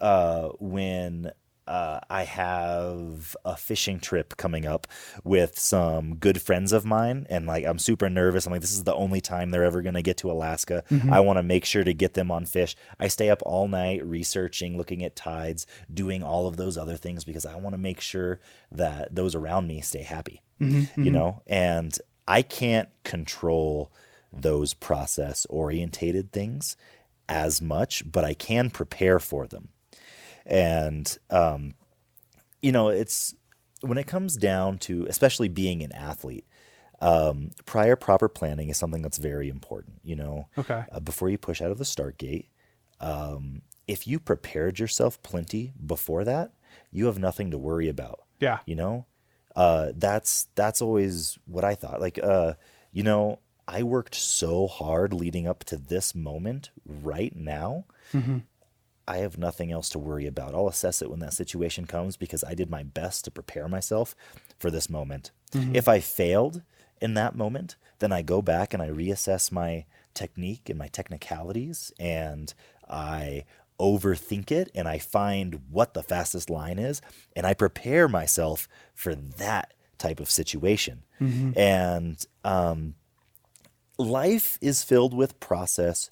uh, 0.00 0.48
when 0.58 1.32
uh, 1.66 2.00
I 2.10 2.24
have 2.24 3.36
a 3.44 3.56
fishing 3.56 4.00
trip 4.00 4.36
coming 4.36 4.66
up 4.66 4.86
with 5.22 5.58
some 5.58 6.16
good 6.16 6.42
friends 6.42 6.72
of 6.72 6.84
mine, 6.84 7.26
and 7.30 7.46
like 7.46 7.64
I'm 7.64 7.78
super 7.78 8.10
nervous. 8.10 8.46
I'm 8.46 8.52
like, 8.52 8.60
this 8.60 8.72
is 8.72 8.84
the 8.84 8.94
only 8.94 9.20
time 9.20 9.50
they're 9.50 9.64
ever 9.64 9.82
going 9.82 9.94
to 9.94 10.02
get 10.02 10.16
to 10.18 10.30
Alaska. 10.30 10.82
Mm-hmm. 10.90 11.12
I 11.12 11.20
want 11.20 11.38
to 11.38 11.42
make 11.42 11.64
sure 11.64 11.84
to 11.84 11.94
get 11.94 12.14
them 12.14 12.30
on 12.30 12.46
fish. 12.46 12.74
I 12.98 13.08
stay 13.08 13.30
up 13.30 13.42
all 13.46 13.68
night 13.68 14.04
researching, 14.04 14.76
looking 14.76 15.04
at 15.04 15.14
tides, 15.14 15.66
doing 15.92 16.22
all 16.22 16.46
of 16.46 16.56
those 16.56 16.76
other 16.76 16.96
things 16.96 17.24
because 17.24 17.46
I 17.46 17.56
want 17.56 17.74
to 17.74 17.78
make 17.78 18.00
sure 18.00 18.40
that 18.72 19.14
those 19.14 19.34
around 19.34 19.68
me 19.68 19.80
stay 19.80 20.02
happy, 20.02 20.42
mm-hmm, 20.60 20.78
you 21.00 21.10
mm-hmm. 21.10 21.14
know? 21.14 21.42
And 21.46 21.96
I 22.26 22.42
can't 22.42 22.88
control 23.04 23.92
those 24.32 24.74
process 24.74 25.46
orientated 25.48 26.32
things 26.32 26.76
as 27.28 27.62
much, 27.62 28.10
but 28.10 28.24
I 28.24 28.34
can 28.34 28.70
prepare 28.70 29.18
for 29.18 29.46
them 29.46 29.68
and 30.46 31.18
um, 31.30 31.74
you 32.60 32.72
know 32.72 32.88
it's 32.88 33.34
when 33.80 33.98
it 33.98 34.06
comes 34.06 34.36
down 34.36 34.78
to 34.78 35.06
especially 35.08 35.48
being 35.48 35.82
an 35.82 35.92
athlete 35.92 36.46
um, 37.00 37.50
prior 37.66 37.96
proper 37.96 38.28
planning 38.28 38.68
is 38.68 38.76
something 38.76 39.02
that's 39.02 39.18
very 39.18 39.48
important 39.48 40.00
you 40.04 40.16
know? 40.16 40.48
Okay. 40.56 40.84
uh, 40.92 41.00
before 41.00 41.28
you 41.28 41.38
push 41.38 41.60
out 41.60 41.70
of 41.70 41.78
the 41.78 41.84
start 41.84 42.18
gate 42.18 42.48
um, 43.00 43.62
if 43.88 44.06
you 44.06 44.20
prepared 44.20 44.78
yourself 44.78 45.22
plenty 45.22 45.72
before 45.84 46.24
that 46.24 46.52
you 46.90 47.06
have 47.06 47.18
nothing 47.18 47.50
to 47.50 47.58
worry 47.58 47.88
about. 47.88 48.20
Yeah. 48.40 48.58
you 48.66 48.74
know? 48.74 49.06
Uh, 49.54 49.92
that's 49.94 50.48
that's 50.54 50.80
always 50.80 51.38
what 51.44 51.64
i 51.64 51.74
thought. 51.74 52.00
Like 52.00 52.18
uh, 52.22 52.54
you 52.92 53.02
know 53.02 53.38
i 53.68 53.82
worked 53.82 54.14
so 54.14 54.66
hard 54.66 55.12
leading 55.12 55.46
up 55.46 55.62
to 55.64 55.76
this 55.76 56.14
moment 56.14 56.70
right 56.84 57.34
now 57.36 57.84
I 59.06 59.18
have 59.18 59.36
nothing 59.38 59.72
else 59.72 59.88
to 59.90 59.98
worry 59.98 60.26
about. 60.26 60.54
I'll 60.54 60.68
assess 60.68 61.02
it 61.02 61.10
when 61.10 61.20
that 61.20 61.34
situation 61.34 61.86
comes 61.86 62.16
because 62.16 62.44
I 62.44 62.54
did 62.54 62.70
my 62.70 62.82
best 62.82 63.24
to 63.24 63.30
prepare 63.30 63.68
myself 63.68 64.14
for 64.58 64.70
this 64.70 64.88
moment. 64.88 65.30
If 65.74 65.88
I 65.88 66.00
failed 66.00 66.62
in 67.00 67.14
that 67.14 67.34
moment, 67.34 67.76
then 67.98 68.12
I 68.12 68.22
go 68.22 68.40
back 68.42 68.72
and 68.72 68.82
I 68.82 68.88
reassess 68.90 69.50
my 69.52 69.84
technique 70.14 70.68
and 70.68 70.78
my 70.78 70.88
technicalities 70.88 71.92
and 71.98 72.54
I 72.88 73.44
overthink 73.80 74.50
it 74.52 74.70
and 74.74 74.86
I 74.86 74.98
find 74.98 75.60
what 75.70 75.94
the 75.94 76.02
fastest 76.02 76.48
line 76.48 76.78
is 76.78 77.02
and 77.34 77.46
I 77.46 77.54
prepare 77.54 78.06
myself 78.08 78.68
for 78.94 79.14
that 79.14 79.74
type 79.98 80.20
of 80.20 80.30
situation. 80.30 81.02
And 81.56 82.24
um, 82.44 82.94
life 83.98 84.58
is 84.60 84.82
filled 84.84 85.14
with 85.14 85.40
process 85.40 86.10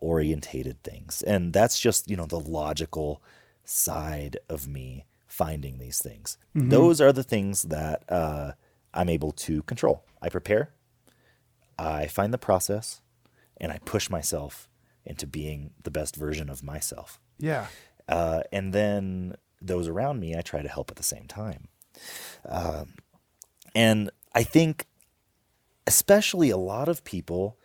orientated 0.00 0.82
things. 0.82 1.22
And 1.22 1.52
that's 1.52 1.78
just, 1.78 2.10
you 2.10 2.16
know, 2.16 2.26
the 2.26 2.40
logical 2.40 3.22
side 3.64 4.38
of 4.48 4.68
me 4.68 5.06
finding 5.26 5.78
these 5.78 6.00
things. 6.00 6.38
Those 6.70 7.00
are 7.00 7.12
the 7.12 7.22
things 7.22 7.62
that 7.62 8.04
uh, 8.08 8.52
I'm 8.94 9.08
able 9.08 9.32
to 9.32 9.62
control. 9.62 10.04
I 10.22 10.28
prepare, 10.28 10.70
I 11.78 12.06
find 12.06 12.32
the 12.32 12.38
process, 12.38 13.02
and 13.58 13.70
I 13.72 13.78
push 13.84 14.08
myself 14.08 14.68
into 15.04 15.26
being 15.26 15.70
the 15.82 15.90
best 15.90 16.16
version 16.16 16.48
of 16.48 16.62
myself. 16.62 17.20
Yeah. 17.38 17.66
Uh, 18.08 18.42
and 18.52 18.72
then 18.72 19.36
those 19.60 19.88
around 19.88 20.20
me, 20.20 20.36
I 20.36 20.40
try 20.40 20.62
to 20.62 20.68
help 20.68 20.90
at 20.90 20.96
the 20.96 21.02
same 21.02 21.26
time. 21.26 21.68
Um, 22.48 22.94
and 23.74 24.10
I 24.34 24.42
think, 24.42 24.86
especially 25.86 26.50
a 26.50 26.56
lot 26.56 26.88
of 26.88 27.04
people 27.04 27.58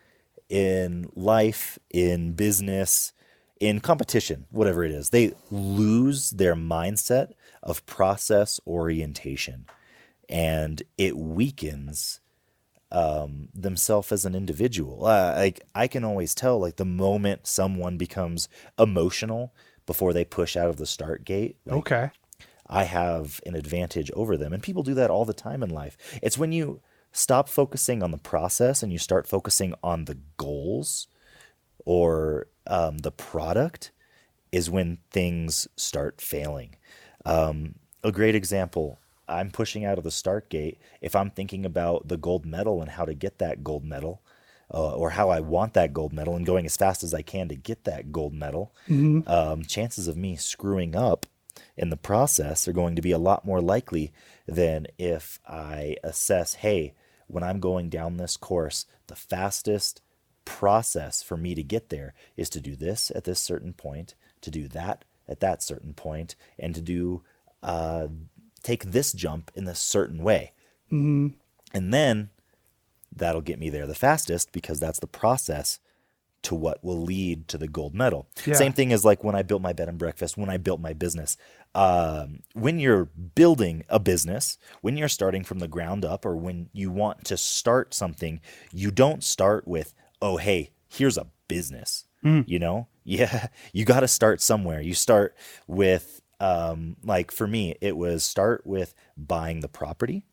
in 0.52 1.10
life, 1.16 1.80
in 1.90 2.34
business, 2.34 3.14
in 3.62 3.80
competition, 3.80 4.46
whatever 4.52 4.84
it 4.84 4.92
is, 4.92 5.10
they 5.10 5.32
lose 5.50 6.32
their 6.32 6.56
mindset 6.56 7.32
of 7.64 7.86
process 7.86 8.60
orientation 8.68 9.66
and 10.28 10.84
it 10.98 11.16
weakens 11.16 12.20
um, 12.92 13.48
themselves 13.54 14.12
as 14.12 14.26
an 14.26 14.36
individual. 14.36 15.06
Uh, 15.06 15.36
like 15.38 15.62
I 15.74 15.88
can 15.88 16.04
always 16.04 16.36
tell, 16.36 16.60
like 16.60 16.76
the 16.76 16.86
moment 16.86 17.48
someone 17.48 17.98
becomes 17.98 18.50
emotional 18.78 19.54
before 19.86 20.12
they 20.12 20.26
push 20.26 20.58
out 20.58 20.68
of 20.68 20.76
the 20.76 20.86
start 20.86 21.24
gate, 21.24 21.56
like, 21.66 21.78
Okay. 21.78 22.10
I 22.68 22.84
have 22.84 23.42
an 23.46 23.56
advantage 23.56 24.12
over 24.12 24.38
them. 24.38 24.54
And 24.54 24.64
people 24.64 24.84
do 24.84 24.94
that 24.94 25.10
all 25.10 25.26
the 25.26 25.34
time 25.34 25.64
in 25.64 25.70
life. 25.70 25.98
It's 26.22 26.38
when 26.38 26.52
you 26.52 26.82
stop 27.12 27.50
focusing 27.50 28.02
on 28.02 28.12
the 28.12 28.18
process 28.18 28.84
and 28.84 28.92
you 28.92 28.98
start 28.98 29.28
focusing 29.28 29.74
on 29.84 30.06
the 30.06 30.18
goals 30.38 31.08
or 31.86 32.48
um, 32.68 33.00
the 33.00 33.12
product 33.12 33.92
is 34.52 34.70
when 34.70 34.98
things 35.12 35.68
start 35.76 36.22
failing. 36.22 36.76
Um, 37.26 37.76
a 38.04 38.12
great 38.12 38.36
example 38.36 39.00
I'm 39.28 39.50
pushing 39.50 39.86
out 39.86 39.98
of 39.98 40.04
the 40.04 40.12
start 40.12 40.50
gate. 40.50 40.80
If 41.00 41.16
I'm 41.16 41.30
thinking 41.32 41.66
about 41.66 42.08
the 42.08 42.18
gold 42.18 42.46
medal 42.46 42.82
and 42.82 42.92
how 42.92 43.06
to 43.06 43.14
get 43.14 43.38
that 43.40 43.64
gold 43.64 43.86
medal, 43.86 44.22
uh, 44.74 44.94
or 44.96 45.12
how 45.12 45.30
I 45.30 45.40
want 45.42 45.74
that 45.74 45.94
gold 45.94 46.14
medal 46.14 46.36
and 46.36 46.46
going 46.46 46.66
as 46.66 46.78
fast 46.78 47.04
as 47.04 47.14
I 47.14 47.22
can 47.22 47.50
to 47.50 47.56
get 47.56 47.84
that 47.86 48.12
gold 48.12 48.34
medal, 48.34 48.74
um, 49.28 49.64
chances 49.64 50.08
of 50.08 50.18
me 50.18 50.36
screwing 50.36 50.96
up 50.96 51.26
in 51.76 51.90
the 51.90 51.98
process 51.98 52.68
are 52.68 52.74
going 52.74 52.96
to 52.96 53.02
be 53.02 53.12
a 53.12 53.18
lot 53.18 53.46
more 53.46 53.62
likely 53.62 54.12
than 54.48 54.88
if 54.98 55.40
I 55.48 55.98
assess, 56.04 56.56
hey, 56.56 56.94
when 57.32 57.44
I'm 57.44 57.60
going 57.60 57.90
down 57.90 58.18
this 58.18 58.38
course, 58.38 58.86
the 59.08 59.16
fastest 59.16 60.02
process 60.46 61.22
for 61.24 61.38
me 61.38 61.56
to 61.56 61.64
get 61.64 61.90
there 61.90 62.14
is 62.36 62.50
to 62.50 62.60
do 62.62 62.76
this 62.76 63.12
at 63.16 63.24
this 63.24 63.40
certain 63.40 63.74
point, 63.74 64.16
to 64.42 64.52
do 64.52 64.68
that 64.70 65.06
at 65.28 65.40
that 65.40 65.64
certain 65.64 65.94
point, 65.94 66.36
and 66.60 66.76
to 66.76 66.82
do 66.82 67.22
uh, 67.64 68.08
take 68.64 68.86
this 68.86 69.14
jump 69.14 69.52
in 69.56 69.66
this 69.66 69.80
certain 69.80 70.24
way. 70.24 70.52
And 71.74 71.94
then 71.94 72.30
that'll 73.16 73.42
get 73.42 73.60
me 73.60 73.70
there 73.70 73.88
the 73.88 73.96
fastest 73.96 74.52
because 74.52 74.80
that's 74.80 75.00
the 75.00 75.08
process 75.08 75.80
to 76.44 76.56
what 76.56 76.84
will 76.84 77.02
lead 77.02 77.48
to 77.50 77.58
the 77.58 77.68
gold 77.68 77.94
medal. 77.94 78.28
Yeah. 78.46 78.56
Same 78.56 78.74
thing 78.74 78.92
as 78.92 79.06
like 79.06 79.24
when 79.24 79.36
I 79.36 79.44
built 79.44 79.62
my 79.62 79.74
bed 79.74 79.90
and 79.90 79.98
breakfast, 79.98 80.38
when 80.38 80.50
I 80.50 80.58
built 80.58 80.80
my 80.80 80.94
business. 80.94 81.38
Um, 81.74 82.40
when 82.54 82.80
you're 82.80 83.06
building 83.06 83.84
a 83.90 84.00
business, 84.00 84.58
when 84.82 84.98
you're 84.98 85.08
starting 85.08 85.44
from 85.44 85.60
the 85.60 85.68
ground 85.68 86.04
up, 86.04 86.26
or 86.26 86.36
when 86.36 86.70
you 86.74 86.92
want 86.92 87.26
to 87.26 87.38
start 87.38 87.94
something, 87.94 88.42
you 88.72 88.92
don't 88.92 89.24
start 89.24 89.68
with, 89.68 89.94
oh, 90.22 90.38
hey, 90.38 90.72
here's 90.90 91.18
a 91.18 91.28
business. 91.48 92.06
You 92.46 92.60
know, 92.60 92.88
yeah, 93.04 93.48
you 93.74 93.86
got 93.86 94.02
to 94.02 94.08
start 94.08 94.42
somewhere. 94.42 94.82
You 94.82 94.94
start 94.94 95.36
with, 95.68 96.22
um, 96.40 96.98
like 97.04 97.32
for 97.32 97.48
me, 97.48 97.76
it 97.82 97.96
was 97.96 98.24
start 98.24 98.66
with 98.66 98.94
buying 99.16 99.62
the 99.62 99.70
property 99.70 100.26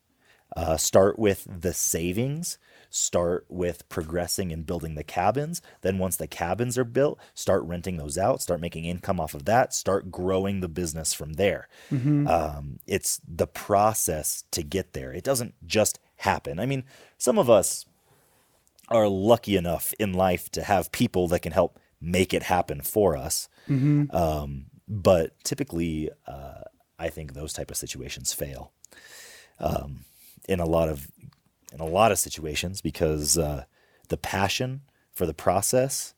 uh, 0.55 0.77
start 0.77 1.19
with 1.19 1.47
the 1.49 1.73
savings 1.73 2.57
start 2.89 3.45
with 3.49 3.87
progressing 3.89 4.51
and 4.51 4.65
building 4.65 4.95
the 4.95 5.03
cabins. 5.03 5.61
Then 5.81 5.97
once 5.97 6.17
the 6.17 6.27
cabins 6.27 6.77
are 6.77 6.83
built 6.83 7.19
start 7.33 7.63
renting 7.63 7.97
those 7.97 8.17
out 8.17 8.41
start 8.41 8.59
making 8.61 8.85
income 8.85 9.19
off 9.19 9.33
of 9.33 9.45
that 9.45 9.73
start 9.73 10.11
growing 10.11 10.59
the 10.59 10.67
business 10.69 11.13
from 11.13 11.33
there. 11.33 11.67
Um, 12.27 12.79
it's 12.87 13.21
the 13.27 13.47
process 13.47 14.43
to 14.51 14.63
get 14.63 14.93
there. 14.93 15.13
It 15.13 15.23
doesn't 15.23 15.55
just 15.65 15.99
happen. 16.17 16.59
I 16.59 16.65
mean 16.65 16.83
some 17.17 17.37
of 17.37 17.49
us 17.49 17.85
are 18.89 19.07
lucky 19.07 19.55
enough 19.55 19.93
in 19.99 20.13
life 20.13 20.49
to 20.51 20.63
have 20.63 20.91
people 20.91 21.27
that 21.29 21.41
can 21.41 21.51
help 21.51 21.79
make 22.01 22.33
it 22.33 22.43
happen 22.43 22.81
for 22.81 23.15
us. 23.15 23.47
Um, 24.11 24.65
but 24.89 25.31
typically 25.43 26.09
uh, 26.27 26.63
i 26.97 27.09
think 27.09 27.33
those 27.33 27.53
type 27.53 27.69
of 27.69 27.77
situations 27.77 28.33
fail 28.33 28.73
um, 29.59 30.05
in 30.47 30.59
a 30.59 30.65
lot 30.65 30.89
of 30.89 31.07
in 31.73 31.79
a 31.79 31.85
lot 31.85 32.11
of 32.11 32.19
situations 32.19 32.81
because 32.81 33.37
uh, 33.37 33.65
the 34.07 34.17
passion 34.17 34.81
for 35.13 35.25
the 35.25 35.33
process 35.33 36.13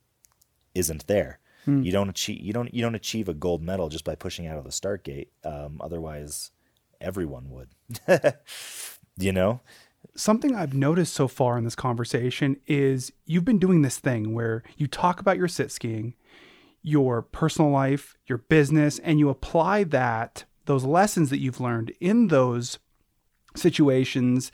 isn't 0.73 1.07
there. 1.07 1.39
You 1.83 1.91
don't 1.91 2.09
achieve 2.09 2.41
you 2.41 2.53
don't 2.53 2.73
you 2.73 2.81
don't 2.81 2.95
achieve 2.95 3.29
a 3.29 3.35
gold 3.35 3.61
medal 3.61 3.87
just 3.89 4.03
by 4.03 4.15
pushing 4.15 4.47
out 4.47 4.57
of 4.57 4.63
the 4.63 4.71
start 4.71 5.03
gate. 5.03 5.29
Um, 5.43 5.79
otherwise, 5.79 6.51
everyone 6.99 7.49
would. 7.51 7.69
you 9.17 9.31
know, 9.31 9.61
Something 10.15 10.55
I've 10.55 10.73
noticed 10.73 11.13
so 11.13 11.27
far 11.27 11.57
in 11.57 11.63
this 11.63 11.75
conversation 11.75 12.57
is 12.67 13.13
you've 13.25 13.45
been 13.45 13.59
doing 13.59 13.81
this 13.81 13.97
thing 13.97 14.33
where 14.33 14.63
you 14.75 14.87
talk 14.87 15.19
about 15.19 15.37
your 15.37 15.47
sit 15.47 15.71
skiing, 15.71 16.15
your 16.81 17.21
personal 17.21 17.71
life, 17.71 18.17
your 18.25 18.39
business, 18.39 18.99
and 18.99 19.19
you 19.19 19.29
apply 19.29 19.83
that, 19.85 20.43
those 20.65 20.83
lessons 20.83 21.29
that 21.29 21.39
you've 21.39 21.61
learned 21.61 21.93
in 22.01 22.27
those 22.27 22.79
situations 23.55 24.51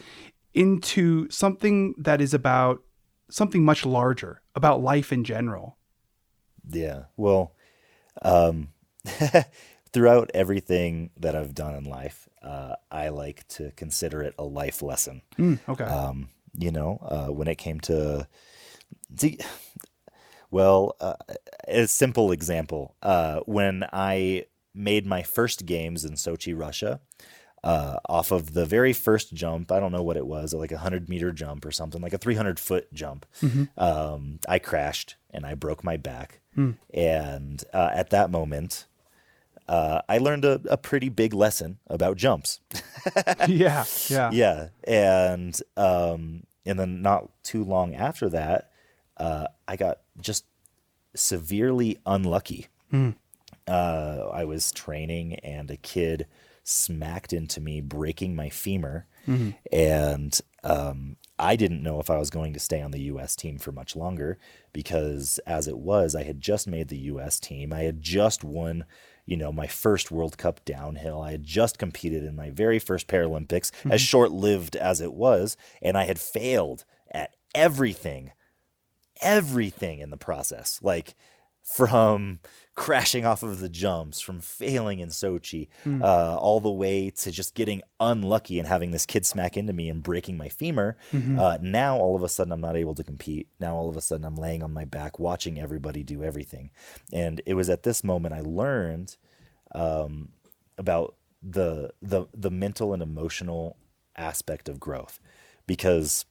into 0.58 1.30
something 1.30 1.94
that 1.98 2.20
is 2.20 2.34
about 2.34 2.82
something 3.30 3.64
much 3.64 3.86
larger, 3.86 4.42
about 4.56 4.82
life 4.82 5.14
in 5.14 5.24
general. 5.24 5.78
Yeah. 6.70 7.04
Well, 7.16 7.54
um, 8.22 8.70
throughout 9.94 10.32
everything 10.34 11.12
that 11.18 11.36
I've 11.36 11.54
done 11.54 11.76
in 11.76 11.84
life, 11.84 12.28
uh, 12.42 12.76
I 12.92 13.10
like 13.10 13.48
to 13.50 13.72
consider 13.76 14.24
it 14.24 14.34
a 14.40 14.44
life 14.44 14.82
lesson. 14.82 15.22
Mm, 15.38 15.60
okay. 15.70 15.84
Um, 15.84 16.30
you 16.58 16.72
know, 16.72 17.00
uh, 17.04 17.32
when 17.32 17.48
it 17.48 17.58
came 17.60 17.80
to, 17.82 18.28
see, 19.16 19.38
well, 20.50 20.96
uh, 21.00 21.16
a 21.68 21.88
simple 21.88 22.32
example. 22.32 22.96
Uh, 23.04 23.42
when 23.42 23.86
I 23.94 24.46
made 24.74 25.06
my 25.06 25.22
first 25.22 25.66
games 25.66 26.04
in 26.04 26.14
Sochi, 26.14 26.58
Russia, 26.58 27.00
uh, 27.64 27.98
off 28.08 28.32
of 28.32 28.54
the 28.54 28.66
very 28.66 28.94
first 28.94 29.34
jump, 29.34 29.72
I 29.72 29.80
don't 29.80 29.92
know 29.92 30.04
what 30.04 30.18
it 30.18 30.26
was, 30.28 30.54
like 30.54 30.72
a 30.72 30.78
hundred 30.78 31.10
meter 31.10 31.32
jump 31.32 31.66
or 31.66 31.72
something, 31.72 32.02
like 32.02 32.14
a 32.14 32.18
300 32.18 32.60
foot 32.60 32.94
jump. 32.94 33.26
Um, 33.78 34.40
I 34.48 34.60
crashed 34.60 35.16
and 35.32 35.46
I 35.46 35.54
broke 35.56 35.84
my 35.84 35.98
back. 35.98 36.40
And 36.94 37.64
uh, 37.74 37.90
at 37.94 38.10
that 38.12 38.32
moment, 38.32 38.86
uh, 39.68 40.02
I 40.10 40.18
learned 40.18 40.44
a, 40.46 40.60
a 40.70 40.78
pretty 40.78 41.10
big 41.10 41.34
lesson 41.34 41.78
about 41.88 42.18
jumps. 42.18 42.60
yeah. 43.48 43.84
Yeah. 44.08 44.32
Yeah, 44.32 44.68
and 44.84 45.60
um, 45.76 46.44
and 46.66 46.80
then 46.80 47.02
not 47.02 47.30
too 47.44 47.64
long 47.64 47.94
after 47.96 48.30
that, 48.30 48.72
uh, 49.18 49.48
I 49.68 49.76
got 49.76 50.00
just 50.20 50.46
severely 51.16 51.98
unlucky. 52.06 52.68
Uh, 53.68 54.30
I 54.32 54.46
was 54.46 54.72
training, 54.72 55.36
and 55.36 55.70
a 55.70 55.78
kid 55.78 56.26
smacked 56.68 57.32
into 57.34 57.62
me, 57.62 57.82
breaking 57.82 58.36
my 58.36 58.50
femur, 58.50 59.06
and 59.72 60.40
um, 60.64 61.16
I 61.40 61.56
didn't 61.56 61.84
know 61.84 62.00
if 62.00 62.10
I 62.10 62.18
was 62.18 62.30
going 62.30 62.54
to 62.54 62.60
stay 62.60 62.82
on 62.82 62.92
the 62.92 63.02
U.S. 63.04 63.36
team 63.36 63.58
for 63.58 63.72
much 63.72 63.96
longer 63.96 64.38
because, 64.74 65.40
as 65.46 65.68
it 65.68 65.78
was, 65.78 66.16
I 66.16 66.24
had 66.24 66.40
just 66.42 66.68
made 66.68 66.88
the 66.88 66.98
U.S. 66.98 67.40
team. 67.40 67.72
I 67.74 67.82
had 67.82 68.02
just 68.02 68.44
won, 68.44 68.86
you 69.26 69.38
know, 69.38 69.52
my 69.52 69.68
first 69.68 70.12
World 70.12 70.38
Cup 70.38 70.64
downhill. 70.66 71.22
I 71.22 71.32
had 71.32 71.44
just 71.44 71.78
competed 71.78 72.24
in 72.24 72.36
my 72.36 72.50
very 72.50 72.80
first 72.80 73.08
Paralympics, 73.08 73.72
as 73.90 74.02
short 74.02 74.32
lived 74.32 74.76
as 74.76 75.02
it 75.02 75.14
was, 75.14 75.58
and 75.82 75.98
I 75.98 76.06
had 76.06 76.20
failed 76.20 76.86
at 77.12 77.36
everything, 77.54 78.32
everything 79.22 80.00
in 80.00 80.10
the 80.10 80.18
process. 80.18 80.80
Like 80.82 81.16
from 81.64 82.40
crashing 82.78 83.26
off 83.26 83.42
of 83.42 83.60
the 83.60 83.68
jumps, 83.68 84.22
from 84.22 84.40
failing 84.40 85.00
in 85.00 85.10
Sochi, 85.10 85.68
Hmm. 85.84 86.02
uh, 86.04 86.38
all 86.38 86.60
the 86.60 86.72
way 86.72 87.10
to 87.10 87.32
just 87.32 87.56
getting 87.56 87.82
unlucky 88.00 88.60
and 88.60 88.68
having 88.68 88.92
this 88.92 89.08
kid 89.08 89.26
smack 89.26 89.58
into 89.58 89.74
me 89.74 89.90
and 89.90 90.04
breaking 90.04 90.38
my 90.38 90.48
femur. 90.48 90.96
Mm-hmm. 91.12 91.40
Uh, 91.40 91.58
now 91.60 91.98
all 91.98 92.16
of 92.16 92.22
a 92.22 92.30
sudden 92.30 92.54
I'm 92.54 92.62
not 92.62 92.78
able 92.78 92.94
to 92.94 93.04
compete. 93.04 93.48
Now 93.60 93.76
all 93.76 93.90
of 93.90 93.98
a 93.98 94.02
sudden 94.02 94.26
I'm 94.26 94.36
laying 94.36 94.62
on 94.62 94.74
my 94.74 94.86
back 94.86 95.18
watching 95.18 95.60
everybody 95.60 96.04
do 96.04 96.24
everything. 96.24 96.70
And 97.12 97.42
it 97.48 97.56
was 97.56 97.68
at 97.68 97.82
this 97.82 98.04
moment 98.04 98.36
I 98.36 98.42
learned 98.42 99.18
um, 99.74 100.30
about 100.78 101.16
the 101.42 101.92
the 102.02 102.28
the 102.34 102.52
mental 102.52 102.94
and 102.94 103.02
emotional 103.02 103.78
aspect 104.16 104.70
of 104.70 104.80
growth 104.80 105.20
because 105.66 106.26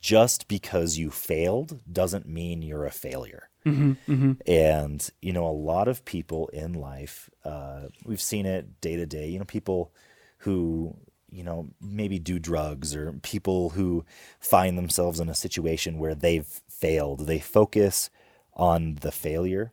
just 0.00 0.48
because 0.48 0.98
you 0.98 1.10
failed 1.10 1.80
doesn't 1.90 2.26
mean 2.26 2.60
you're 2.60 2.86
a 2.86 2.90
failure. 2.90 3.48
Mm-hmm, 3.66 3.92
mm-hmm. 4.12 4.32
And, 4.46 5.10
you 5.22 5.32
know, 5.32 5.46
a 5.46 5.50
lot 5.50 5.88
of 5.88 6.04
people 6.04 6.48
in 6.48 6.74
life, 6.74 7.30
uh, 7.44 7.88
we've 8.04 8.20
seen 8.20 8.46
it 8.46 8.80
day 8.80 8.96
to 8.96 9.06
day, 9.06 9.28
you 9.28 9.38
know, 9.38 9.44
people 9.44 9.92
who, 10.38 10.96
you 11.30 11.42
know, 11.42 11.68
maybe 11.80 12.18
do 12.18 12.38
drugs 12.38 12.94
or 12.94 13.12
people 13.22 13.70
who 13.70 14.04
find 14.38 14.76
themselves 14.76 15.18
in 15.18 15.28
a 15.28 15.34
situation 15.34 15.98
where 15.98 16.14
they've 16.14 16.60
failed. 16.68 17.26
They 17.26 17.38
focus 17.38 18.10
on 18.52 18.96
the 19.00 19.12
failure 19.12 19.72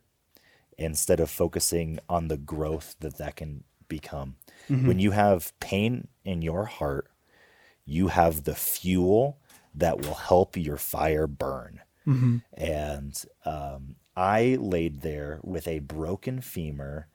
instead 0.78 1.20
of 1.20 1.30
focusing 1.30 2.00
on 2.10 2.28
the 2.28 2.38
growth 2.38 2.96
that 3.02 3.18
that 3.18 3.36
can 3.36 3.64
become. 3.88 4.36
Mm-hmm. 4.70 4.88
When 4.88 5.00
you 5.00 5.12
have 5.12 5.54
pain 5.60 6.08
in 6.24 6.42
your 6.42 6.66
heart, 6.66 7.08
you 7.86 8.08
have 8.08 8.46
the 8.46 8.56
fuel 8.56 9.38
that 9.76 10.02
will 10.02 10.16
help 10.16 10.58
your 10.58 10.78
fire 10.78 11.28
burn. 11.28 11.82
Mm-hmm. 12.08 12.38
And 12.54 13.24
um, 13.46 13.96
I 14.16 14.58
laid 14.60 15.02
there 15.02 15.40
with 15.44 15.68
a 15.68 15.80
broken 15.80 16.42
femur, 16.42 17.08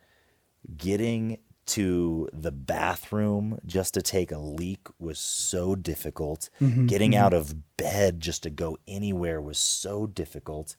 getting 0.77 1.38
to 1.66 2.29
the 2.33 2.53
bathroom 2.53 3.59
just 3.66 3.94
to 3.94 4.03
take 4.03 4.31
a 4.31 4.38
leak 4.38 4.87
was 4.99 5.18
so 5.18 5.75
difficult. 5.75 6.49
Mm-hmm, 6.61 6.87
getting 6.87 7.12
mm-hmm. 7.12 7.25
out 7.25 7.33
of 7.33 7.77
bed 7.77 8.20
just 8.20 8.44
to 8.44 8.51
go 8.51 8.79
anywhere 8.87 9.40
was 9.40 9.59
so 9.59 10.07
difficult. 10.07 10.77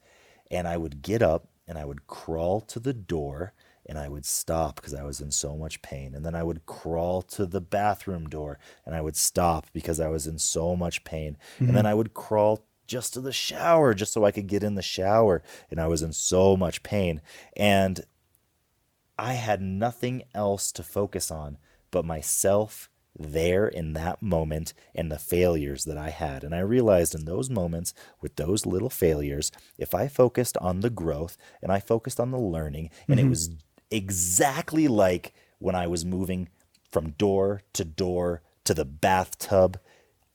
And 0.49 0.67
I 0.67 0.77
would 0.77 1.01
get 1.01 1.21
up 1.21 1.49
and 1.67 1.77
I 1.77 1.85
would 1.85 2.07
crawl 2.07 2.61
to 2.61 2.79
the 2.79 2.93
door 2.93 3.53
and 3.85 3.97
I 3.97 4.09
would 4.09 4.25
stop 4.25 4.75
because 4.75 4.93
I 4.93 5.03
was 5.03 5.21
in 5.21 5.31
so 5.31 5.57
much 5.57 5.81
pain. 5.81 6.13
And 6.13 6.25
then 6.25 6.35
I 6.35 6.43
would 6.43 6.65
crawl 6.65 7.21
to 7.23 7.45
the 7.45 7.61
bathroom 7.61 8.27
door 8.27 8.59
and 8.85 8.95
I 8.95 9.01
would 9.01 9.15
stop 9.15 9.67
because 9.73 9.99
I 9.99 10.07
was 10.07 10.27
in 10.27 10.39
so 10.39 10.75
much 10.75 11.03
pain. 11.03 11.37
And 11.59 11.75
then 11.75 11.85
I 11.85 11.93
would 11.93 12.13
crawl 12.13 12.65
just 12.87 13.13
to 13.13 13.21
the 13.21 13.33
shower 13.33 13.93
just 13.93 14.13
so 14.13 14.25
I 14.25 14.31
could 14.31 14.47
get 14.47 14.63
in 14.63 14.75
the 14.75 14.81
shower 14.81 15.43
and 15.69 15.79
I 15.79 15.87
was 15.87 16.01
in 16.01 16.13
so 16.13 16.57
much 16.57 16.83
pain. 16.83 17.21
And 17.55 18.01
I 19.19 19.33
had 19.33 19.61
nothing 19.61 20.23
else 20.33 20.71
to 20.73 20.83
focus 20.83 21.31
on 21.31 21.57
but 21.91 22.05
myself 22.05 22.89
there 23.17 23.67
in 23.67 23.93
that 23.93 24.21
moment 24.21 24.73
and 24.93 25.11
the 25.11 25.17
failures 25.17 25.85
that 25.85 25.97
I 25.97 26.09
had. 26.09 26.43
And 26.43 26.53
I 26.53 26.59
realized 26.59 27.15
in 27.15 27.25
those 27.25 27.49
moments 27.49 27.93
with 28.21 28.35
those 28.35 28.65
little 28.65 28.89
failures, 28.89 29.51
if 29.77 29.95
I 29.95 30.07
focused 30.07 30.57
on 30.57 30.81
the 30.81 30.89
growth 30.89 31.37
and 31.61 31.71
I 31.71 31.79
focused 31.79 32.19
on 32.19 32.31
the 32.31 32.39
learning, 32.39 32.91
and 33.07 33.19
it 33.19 33.23
mm-hmm. 33.23 33.29
was 33.31 33.49
exactly 33.89 34.87
like 34.87 35.33
when 35.59 35.75
I 35.75 35.87
was 35.87 36.05
moving 36.05 36.49
from 36.91 37.11
door 37.11 37.61
to 37.73 37.83
door 37.83 38.41
to 38.65 38.73
the 38.73 38.85
bathtub. 38.85 39.79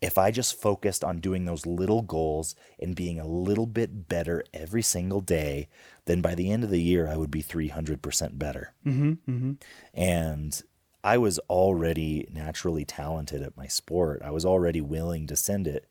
If 0.02 0.18
I 0.18 0.30
just 0.30 0.60
focused 0.60 1.04
on 1.04 1.20
doing 1.20 1.44
those 1.44 1.64
little 1.64 2.02
goals 2.02 2.54
and 2.80 2.94
being 2.94 3.18
a 3.18 3.26
little 3.26 3.66
bit 3.66 4.08
better 4.08 4.44
every 4.52 4.82
single 4.82 5.20
day, 5.20 5.68
then 6.06 6.20
by 6.20 6.34
the 6.34 6.50
end 6.50 6.64
of 6.64 6.70
the 6.70 6.82
year, 6.82 7.08
I 7.08 7.16
would 7.16 7.30
be 7.30 7.42
300% 7.42 8.38
better. 8.38 8.74
Mm-hmm, 8.84 9.12
mm-hmm. 9.30 9.52
And 9.94 10.62
I 11.04 11.18
was 11.18 11.38
already 11.48 12.28
naturally 12.32 12.84
talented 12.84 13.42
at 13.42 13.56
my 13.56 13.66
sport. 13.68 14.22
I 14.24 14.30
was 14.30 14.44
already 14.44 14.80
willing 14.80 15.26
to 15.28 15.36
send 15.36 15.66
it. 15.66 15.88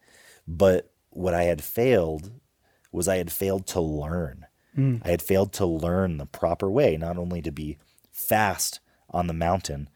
But 0.48 0.92
what 1.10 1.34
I 1.34 1.44
had 1.44 1.64
failed 1.64 2.32
was 2.92 3.08
I 3.08 3.18
had 3.18 3.32
failed 3.32 3.68
to 3.68 3.82
learn. 3.82 4.46
Mm. 4.78 5.02
I 5.06 5.10
had 5.10 5.22
failed 5.22 5.54
to 5.54 5.66
learn 5.66 6.18
the 6.18 6.26
proper 6.26 6.70
way, 6.70 6.98
not 6.98 7.18
only 7.18 7.42
to 7.42 7.52
be 7.52 7.78
fast 8.12 8.80
on 9.10 9.28
the 9.28 9.34
mountain, 9.34 9.90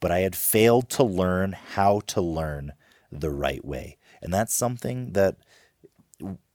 but 0.00 0.10
I 0.10 0.20
had 0.20 0.36
failed 0.36 0.88
to 0.90 1.04
learn 1.04 1.52
how 1.52 2.00
to 2.08 2.20
learn 2.20 2.72
the 3.10 3.30
right 3.30 3.64
way. 3.64 3.98
And 4.22 4.32
that's 4.32 4.54
something 4.54 5.12
that 5.12 5.36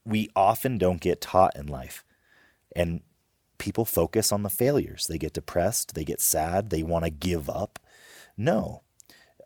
we 0.06 0.30
often 0.36 0.78
don't 0.78 1.02
get 1.02 1.22
taught 1.22 1.56
in 1.56 1.68
life. 1.68 2.04
And 2.76 3.02
people 3.58 3.86
focus 3.86 4.32
on 4.32 4.44
the 4.44 4.50
failures. 4.50 5.08
They 5.08 5.18
get 5.18 5.34
depressed, 5.34 5.96
they 5.96 6.04
get 6.04 6.22
sad, 6.22 6.70
they 6.70 6.84
want 6.84 7.06
to 7.06 7.12
give 7.12 7.50
up. 7.50 7.80
No, 8.38 8.84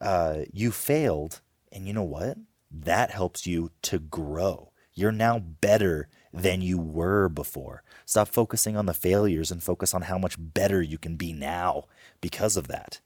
uh, 0.02 0.41
you 0.52 0.72
failed. 0.72 1.41
And 1.72 1.86
you 1.86 1.93
know 1.93 2.04
what? 2.04 2.38
That 2.72 3.12
helps 3.12 3.45
you 3.45 3.72
to 3.84 4.00
grow. 4.00 4.72
You're 4.93 5.12
now 5.12 5.39
better 5.39 6.10
than 6.34 6.62
you 6.62 6.78
were 6.78 7.30
before. 7.30 7.84
Stop 8.06 8.28
focusing 8.28 8.76
on 8.76 8.86
the 8.86 8.93
failures 8.93 9.52
and 9.52 9.63
focus 9.63 9.93
on 9.93 10.04
how 10.04 10.17
much 10.17 10.36
better 10.38 10.82
you 10.82 10.98
can 10.98 11.15
be 11.15 11.32
now 11.32 11.86
because 12.21 12.58
of 12.58 12.67
that. 12.67 12.99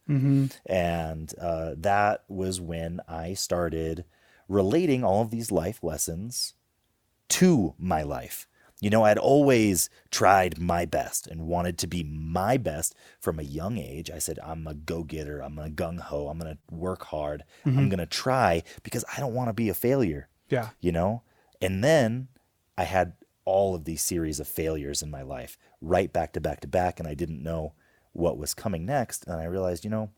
And 0.66 1.34
uh, 1.40 1.76
that 1.78 2.24
was 2.28 2.60
when 2.62 3.00
I 3.08 3.34
started 3.34 4.06
relating 4.48 5.04
all 5.04 5.22
of 5.22 5.32
these 5.32 5.52
life 5.52 5.84
lessons 5.84 6.54
to 7.30 7.74
my 7.78 8.02
life. 8.04 8.48
You 8.80 8.90
know, 8.90 9.04
I'd 9.04 9.18
always 9.18 9.90
tried 10.12 10.60
my 10.60 10.84
best 10.86 11.26
and 11.26 11.48
wanted 11.48 11.78
to 11.80 11.88
be 11.88 12.04
my 12.04 12.58
best 12.58 12.94
from 13.20 13.40
a 13.40 13.44
young 13.44 13.78
age. 13.78 14.12
I 14.12 14.20
said, 14.20 14.40
I'm 14.44 14.68
a 14.68 14.74
go 14.74 15.04
getter. 15.04 15.40
I'm 15.42 15.58
a 15.58 15.70
gung 15.70 16.00
ho. 16.02 16.28
I'm 16.28 16.38
going 16.38 16.56
to 16.58 16.76
work 16.76 17.06
hard. 17.06 17.44
I'm 17.66 17.88
going 17.88 18.00
to 18.00 18.06
try 18.06 18.62
because 18.84 19.06
I 19.16 19.22
don't 19.22 19.34
want 19.34 19.48
to 19.48 19.54
be 19.54 19.70
a 19.70 19.74
failure, 19.74 20.28
Yeah. 20.50 20.70
you 20.82 20.92
know? 20.92 21.22
And 21.62 21.82
then 21.82 22.28
I 22.78 22.84
had 22.84 23.14
all 23.46 23.74
of 23.74 23.86
these 23.86 24.02
series 24.02 24.42
of 24.42 24.48
failures 24.50 25.02
in 25.02 25.10
my 25.10 25.22
life 25.22 25.58
right 25.80 26.12
back 26.12 26.34
to 26.34 26.42
back 26.42 26.60
to 26.62 26.68
back. 26.68 27.00
And 27.00 27.08
I 27.08 27.14
didn't 27.14 27.42
know 27.42 27.74
what 28.14 28.38
was 28.38 28.54
coming 28.54 28.86
next. 28.86 29.26
And 29.28 29.42
I 29.42 29.46
realized, 29.46 29.84
you 29.84 29.90
know, 29.90 30.10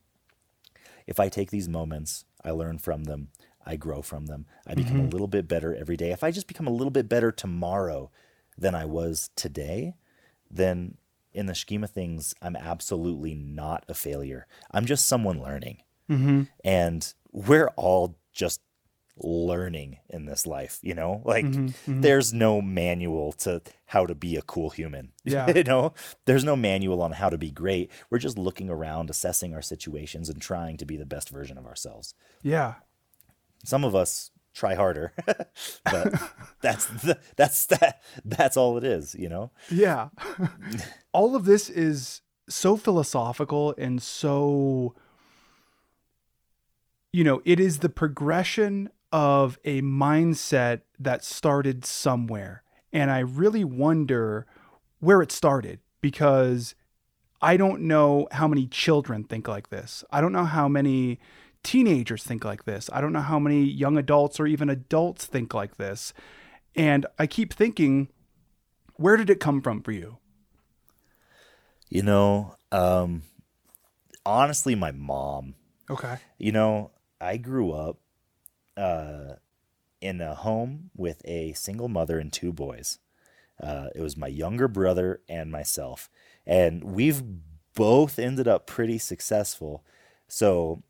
if 1.08 1.20
I 1.20 1.30
take 1.30 1.52
these 1.52 1.70
moments, 1.70 2.26
I 2.44 2.52
learn 2.52 2.78
from 2.78 3.06
them, 3.06 3.30
I 3.66 3.76
grow 3.76 4.02
from 4.02 4.28
them, 4.28 4.46
I 4.68 4.76
become 4.76 4.98
a 4.98 5.00
mm-hmm. 5.02 5.10
little 5.10 5.28
bit 5.28 5.48
better 5.48 5.74
every 5.74 5.98
day. 5.98 6.12
If 6.12 6.24
I 6.24 6.32
just 6.32 6.48
become 6.48 6.68
a 6.68 6.72
little 6.72 6.92
bit 6.92 7.10
better 7.10 7.32
tomorrow 7.32 8.12
than 8.58 8.76
I 8.76 8.86
was 8.86 9.32
today, 9.36 9.96
then 10.50 10.98
in 11.34 11.48
the 11.48 11.56
scheme 11.56 11.84
of 11.84 11.92
things, 11.92 12.34
I'm 12.42 12.56
absolutely 12.56 13.34
not 13.34 13.84
a 13.90 13.94
failure. 13.94 14.48
I'm 14.72 14.86
just 14.86 15.08
someone 15.08 15.42
learning. 15.42 15.82
Mm-hmm. 16.10 16.44
And 16.64 17.14
we're 17.32 17.70
all 17.76 18.18
just 18.32 18.62
learning 19.18 20.00
in 20.10 20.26
this 20.26 20.46
life, 20.46 20.80
you 20.82 20.94
know? 20.94 21.22
Like 21.24 21.46
mm-hmm, 21.46 21.68
mm-hmm. 21.68 22.02
there's 22.02 22.34
no 22.34 22.62
manual 22.62 23.32
to 23.34 23.62
how 23.88 24.06
to 24.06 24.16
be 24.16 24.36
a 24.36 24.42
cool 24.42 24.70
human. 24.70 25.12
Yeah. 25.28 25.50
you 25.50 25.64
know, 25.64 25.94
there's 26.26 26.44
no 26.44 26.56
manual 26.56 27.02
on 27.02 27.14
how 27.14 27.32
to 27.32 27.38
be 27.38 27.50
great. 27.50 27.90
We're 28.12 28.20
just 28.20 28.38
looking 28.38 28.70
around, 28.70 29.10
assessing 29.10 29.56
our 29.56 29.62
situations 29.62 30.30
and 30.30 30.40
trying 30.40 30.78
to 30.78 30.86
be 30.86 30.98
the 30.98 31.06
best 31.06 31.30
version 31.30 31.58
of 31.58 31.66
ourselves. 31.66 32.14
Yeah. 32.44 32.76
Some 33.64 33.84
of 33.84 33.96
us 33.96 34.30
try 34.54 34.76
harder, 34.76 35.14
but 35.84 36.14
that's 36.62 36.86
the, 36.86 37.18
that's 37.36 37.66
that 37.66 38.04
that's 38.24 38.56
all 38.56 38.78
it 38.78 38.84
is, 38.84 39.16
you 39.16 39.28
know? 39.28 39.50
Yeah. 39.72 40.10
All 41.12 41.36
of 41.36 41.46
this 41.46 41.72
is 41.72 42.22
so 42.48 42.78
philosophical 42.78 43.74
and 43.80 44.00
so, 44.00 44.94
you 47.12 47.24
know, 47.24 47.42
it 47.46 47.60
is 47.60 47.80
the 47.80 47.90
progression 47.90 48.92
of 49.12 49.58
a 49.64 49.82
mindset 49.82 50.82
that 51.00 51.24
started 51.24 51.86
somewhere. 51.86 52.64
And 52.92 53.12
I 53.12 53.20
really 53.20 53.64
wonder 53.64 54.46
where 55.00 55.22
it 55.22 55.32
started 55.32 55.80
because 56.02 56.76
I 57.42 57.58
don't 57.58 57.82
know 57.82 58.28
how 58.32 58.48
many 58.48 58.68
children 58.68 59.24
think 59.24 59.48
like 59.48 59.70
this. 59.70 60.04
I 60.12 60.22
don't 60.22 60.32
know 60.34 60.46
how 60.46 60.68
many 60.68 61.20
teenagers 61.64 62.24
think 62.24 62.46
like 62.46 62.66
this. 62.66 62.90
I 62.94 63.02
don't 63.02 63.14
know 63.14 63.22
how 63.22 63.40
many 63.40 63.64
young 63.64 63.98
adults 63.98 64.40
or 64.40 64.48
even 64.48 64.70
adults 64.70 65.26
think 65.26 65.54
like 65.54 65.78
this. 65.78 66.14
And 66.76 67.06
I 67.18 67.28
keep 67.28 67.54
thinking, 67.54 68.10
where 68.96 69.18
did 69.18 69.30
it 69.30 69.40
come 69.40 69.62
from 69.62 69.82
for 69.82 69.92
you? 69.92 70.18
You 71.90 72.04
know, 72.04 72.56
um 72.72 73.24
honestly 74.26 74.74
my 74.74 74.92
mom 74.92 75.56
Okay. 75.90 76.18
You 76.38 76.52
know, 76.52 76.92
I 77.22 77.38
grew 77.38 77.72
up 77.72 78.00
uh, 78.78 79.36
in 80.02 80.22
a 80.22 80.36
home 80.36 80.92
with 80.96 81.22
a 81.26 81.54
single 81.54 81.88
mother 81.88 82.20
and 82.20 82.32
two 82.32 82.54
boys. 82.54 83.00
Uh, 83.62 83.88
it 83.96 84.02
was 84.02 84.18
my 84.18 84.28
younger 84.28 84.68
brother 84.68 85.22
and 85.30 85.52
myself, 85.52 86.10
and 86.46 86.84
we've 86.84 87.24
both 87.74 88.20
ended 88.20 88.48
up 88.48 88.68
pretty 88.68 88.98
successful. 88.98 89.84
So, 90.28 90.84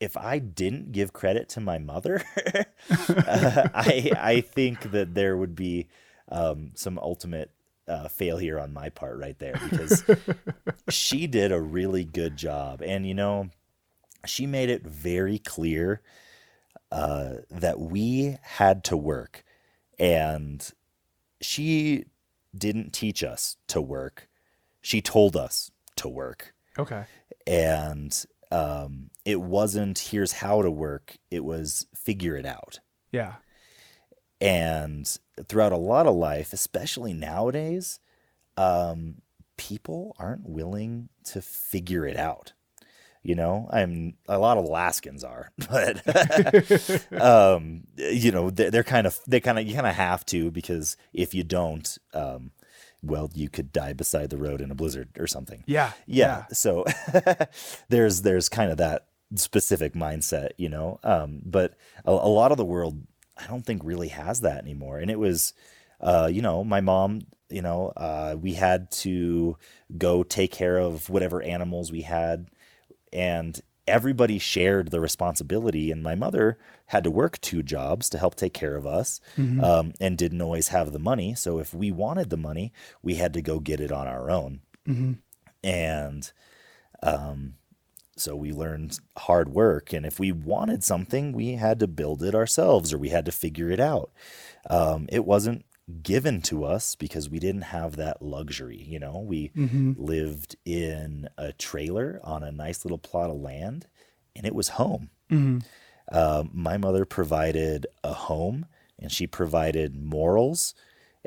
if 0.00 0.16
I 0.16 0.38
didn't 0.38 0.92
give 0.92 1.12
credit 1.12 1.48
to 1.50 1.60
my 1.60 1.78
mother, 1.78 2.22
uh, 3.08 3.68
I 3.74 4.10
I 4.16 4.40
think 4.40 4.92
that 4.92 5.14
there 5.14 5.36
would 5.36 5.54
be 5.54 5.88
um, 6.28 6.72
some 6.74 6.98
ultimate 6.98 7.50
uh, 7.88 8.08
failure 8.08 8.58
on 8.58 8.72
my 8.72 8.88
part 8.88 9.18
right 9.18 9.38
there 9.38 9.58
because 9.70 10.04
she 10.88 11.26
did 11.26 11.52
a 11.52 11.60
really 11.60 12.04
good 12.04 12.36
job. 12.36 12.82
And, 12.82 13.06
you 13.06 13.14
know, 13.14 13.50
she 14.24 14.46
made 14.46 14.70
it 14.70 14.84
very 14.84 15.38
clear 15.38 16.02
uh, 16.92 17.34
that 17.50 17.80
we 17.80 18.38
had 18.42 18.84
to 18.84 18.96
work. 18.96 19.44
And 19.98 20.68
she 21.40 22.04
didn't 22.56 22.92
teach 22.92 23.22
us 23.22 23.56
to 23.68 23.80
work, 23.80 24.28
she 24.80 25.00
told 25.00 25.36
us 25.36 25.70
to 25.96 26.08
work. 26.08 26.54
Okay. 26.78 27.04
And 27.46 28.24
um, 28.50 29.10
it 29.24 29.40
wasn't 29.40 29.98
here's 29.98 30.32
how 30.32 30.62
to 30.62 30.70
work, 30.70 31.16
it 31.30 31.44
was 31.44 31.86
figure 31.94 32.36
it 32.36 32.46
out. 32.46 32.80
Yeah. 33.12 33.34
And 34.40 35.18
throughout 35.48 35.72
a 35.72 35.78
lot 35.78 36.06
of 36.06 36.14
life, 36.14 36.52
especially 36.52 37.14
nowadays, 37.14 37.98
um, 38.56 39.22
people 39.56 40.14
aren't 40.18 40.48
willing 40.48 41.08
to 41.24 41.40
figure 41.40 42.06
it 42.06 42.16
out. 42.16 42.52
You 43.26 43.34
know, 43.34 43.68
I'm 43.72 44.14
a 44.28 44.38
lot 44.38 44.56
of 44.56 44.66
Alaskans 44.66 45.24
are, 45.24 45.50
but 45.68 46.00
um, 47.20 47.82
you 47.96 48.30
know, 48.30 48.50
they're, 48.50 48.70
they're 48.70 48.84
kind 48.84 49.04
of 49.04 49.18
they 49.26 49.40
kind 49.40 49.58
of 49.58 49.66
you 49.66 49.74
kind 49.74 49.86
of 49.86 49.96
have 49.96 50.24
to 50.26 50.52
because 50.52 50.96
if 51.12 51.34
you 51.34 51.42
don't, 51.42 51.98
um, 52.14 52.52
well, 53.02 53.28
you 53.34 53.48
could 53.48 53.72
die 53.72 53.94
beside 53.94 54.30
the 54.30 54.36
road 54.36 54.60
in 54.60 54.70
a 54.70 54.76
blizzard 54.76 55.08
or 55.18 55.26
something. 55.26 55.64
Yeah. 55.66 55.90
Yeah. 56.06 56.44
So 56.52 56.84
there's 57.88 58.22
there's 58.22 58.48
kind 58.48 58.70
of 58.70 58.78
that 58.78 59.06
specific 59.34 59.94
mindset, 59.94 60.50
you 60.56 60.68
know. 60.68 61.00
Um, 61.02 61.42
but 61.44 61.74
a, 62.04 62.12
a 62.12 62.30
lot 62.30 62.52
of 62.52 62.58
the 62.58 62.64
world, 62.64 63.06
I 63.36 63.48
don't 63.48 63.66
think 63.66 63.82
really 63.84 64.08
has 64.08 64.42
that 64.42 64.62
anymore. 64.62 64.98
And 64.98 65.10
it 65.10 65.18
was, 65.18 65.52
uh, 66.00 66.28
you 66.30 66.42
know, 66.42 66.62
my 66.62 66.80
mom, 66.80 67.22
you 67.48 67.62
know, 67.62 67.92
uh, 67.96 68.36
we 68.40 68.54
had 68.54 68.90
to 68.90 69.56
go 69.98 70.22
take 70.22 70.52
care 70.52 70.78
of 70.78 71.08
whatever 71.10 71.42
animals 71.42 71.90
we 71.92 72.02
had, 72.02 72.48
and 73.12 73.60
everybody 73.86 74.38
shared 74.38 74.90
the 74.90 75.00
responsibility. 75.00 75.92
And 75.92 76.02
my 76.02 76.14
mother 76.14 76.58
had 76.86 77.04
to 77.04 77.10
work 77.10 77.40
two 77.40 77.62
jobs 77.62 78.08
to 78.10 78.18
help 78.18 78.34
take 78.34 78.52
care 78.54 78.76
of 78.76 78.86
us, 78.86 79.20
um, 79.60 79.92
and 80.00 80.18
didn't 80.18 80.42
always 80.42 80.68
have 80.68 80.92
the 80.92 80.98
money. 80.98 81.34
So 81.34 81.58
if 81.58 81.72
we 81.74 81.92
wanted 81.92 82.30
the 82.30 82.36
money, 82.36 82.72
we 83.02 83.14
had 83.14 83.32
to 83.34 83.42
go 83.42 83.60
get 83.60 83.80
it 83.80 83.92
on 83.92 84.06
our 84.06 84.30
own 84.30 84.60
and 85.64 86.32
um, 87.02 87.54
so 88.16 88.34
we 88.34 88.52
learned 88.52 88.98
hard 89.18 89.48
work 89.50 89.92
and 89.92 90.06
if 90.06 90.18
we 90.18 90.32
wanted 90.32 90.82
something 90.84 91.32
we 91.32 91.52
had 91.52 91.78
to 91.80 91.86
build 91.86 92.22
it 92.22 92.34
ourselves 92.34 92.92
or 92.92 92.98
we 92.98 93.10
had 93.10 93.24
to 93.26 93.32
figure 93.32 93.70
it 93.70 93.80
out 93.80 94.10
um, 94.70 95.06
it 95.10 95.24
wasn't 95.24 95.64
given 96.02 96.42
to 96.42 96.64
us 96.64 96.96
because 96.96 97.30
we 97.30 97.38
didn't 97.38 97.62
have 97.62 97.94
that 97.96 98.20
luxury 98.20 98.82
you 98.82 98.98
know 98.98 99.18
we 99.20 99.52
lived 99.96 100.56
in 100.64 101.28
a 101.38 101.52
trailer 101.52 102.20
on 102.24 102.42
a 102.42 102.50
nice 102.50 102.84
little 102.84 102.98
plot 102.98 103.30
of 103.30 103.36
land 103.36 103.86
and 104.34 104.44
it 104.46 104.54
was 104.54 104.70
home 104.70 105.10
um, 106.12 106.50
my 106.52 106.76
mother 106.76 107.04
provided 107.04 107.86
a 108.02 108.12
home 108.14 108.66
and 108.98 109.12
she 109.12 109.26
provided 109.26 109.94
morals 109.96 110.74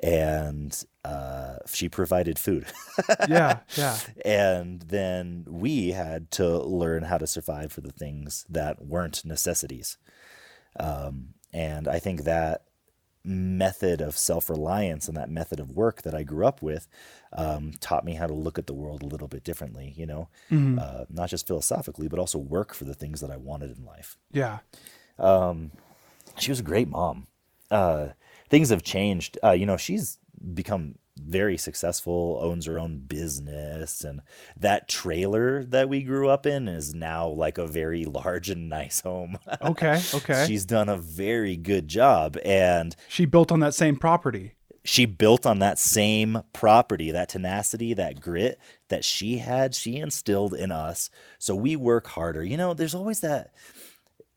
and 0.03 0.83
uh, 1.05 1.57
she 1.67 1.87
provided 1.89 2.37
food 2.39 2.65
Yeah. 3.29 3.59
Yeah. 3.77 3.97
and 4.25 4.81
then 4.81 5.45
we 5.47 5.91
had 5.91 6.31
to 6.31 6.59
learn 6.59 7.03
how 7.03 7.17
to 7.17 7.27
survive 7.27 7.71
for 7.71 7.81
the 7.81 7.91
things 7.91 8.45
that 8.49 8.81
weren't 8.85 9.23
necessities. 9.25 9.97
Um, 10.79 11.33
and 11.51 11.87
I 11.87 11.99
think 11.99 12.23
that 12.23 12.63
method 13.23 14.01
of 14.01 14.17
self 14.17 14.49
reliance 14.49 15.07
and 15.07 15.17
that 15.17 15.29
method 15.29 15.59
of 15.59 15.71
work 15.71 16.01
that 16.03 16.15
I 16.15 16.23
grew 16.23 16.45
up 16.45 16.61
with 16.61 16.87
um, 17.33 17.73
taught 17.79 18.05
me 18.05 18.13
how 18.13 18.27
to 18.27 18.33
look 18.33 18.57
at 18.57 18.67
the 18.67 18.73
world 18.73 19.03
a 19.03 19.05
little 19.05 19.27
bit 19.27 19.43
differently, 19.43 19.93
you 19.97 20.05
know, 20.05 20.29
uh, 20.79 21.05
not 21.09 21.29
just 21.29 21.45
philosophically, 21.47 22.07
but 22.07 22.19
also 22.19 22.37
work 22.39 22.73
for 22.73 22.85
the 22.85 22.93
things 22.93 23.21
that 23.21 23.29
I 23.29 23.37
wanted 23.37 23.77
in 23.77 23.85
life. 23.85 24.17
Yeah. 24.31 24.59
She 26.37 26.51
was 26.51 26.59
a 26.59 26.63
great 26.63 26.87
mom. 26.87 27.27
Uh, 27.69 28.09
things 28.49 28.69
have 28.69 28.83
changed. 28.83 29.37
Uh, 29.43 29.51
you 29.51 29.65
know, 29.65 29.77
she's 29.77 30.17
become 30.53 30.95
very 31.27 31.57
successful, 31.57 32.39
owns 32.41 32.65
her 32.65 32.79
own 32.79 32.99
business, 32.99 34.03
and 34.03 34.21
that 34.57 34.87
trailer 34.87 35.63
that 35.65 35.89
we 35.89 36.03
grew 36.03 36.29
up 36.29 36.45
in 36.45 36.67
is 36.67 36.93
now 36.93 37.27
like 37.27 37.57
a 37.57 37.67
very 37.67 38.05
large 38.19 38.49
and 38.49 38.69
nice 38.69 39.01
home. 39.01 39.37
Okay. 39.61 40.01
Okay. 40.13 40.45
She's 40.47 40.65
done 40.65 40.89
a 40.89 40.97
very 40.97 41.57
good 41.57 41.87
job, 41.87 42.37
and 42.45 42.95
she 43.07 43.25
built 43.25 43.51
on 43.51 43.59
that 43.61 43.73
same 43.73 43.95
property. 43.95 44.53
she 44.85 45.05
built 45.05 45.45
on 45.45 45.59
that 45.59 45.77
same 45.77 46.41
property, 46.53 47.11
that 47.11 47.29
tenacity, 47.29 47.93
that 47.93 48.19
grit 48.21 48.59
that 48.87 49.03
she 49.03 49.37
had, 49.39 49.75
she 49.75 49.97
instilled 49.97 50.53
in 50.53 50.71
us. 50.71 51.09
So 51.37 51.53
we 51.55 51.75
work 51.75 52.07
harder. 52.07 52.43
You 52.43 52.57
know, 52.57 52.73
there's 52.73 52.95
always 52.95 53.19
that 53.19 53.53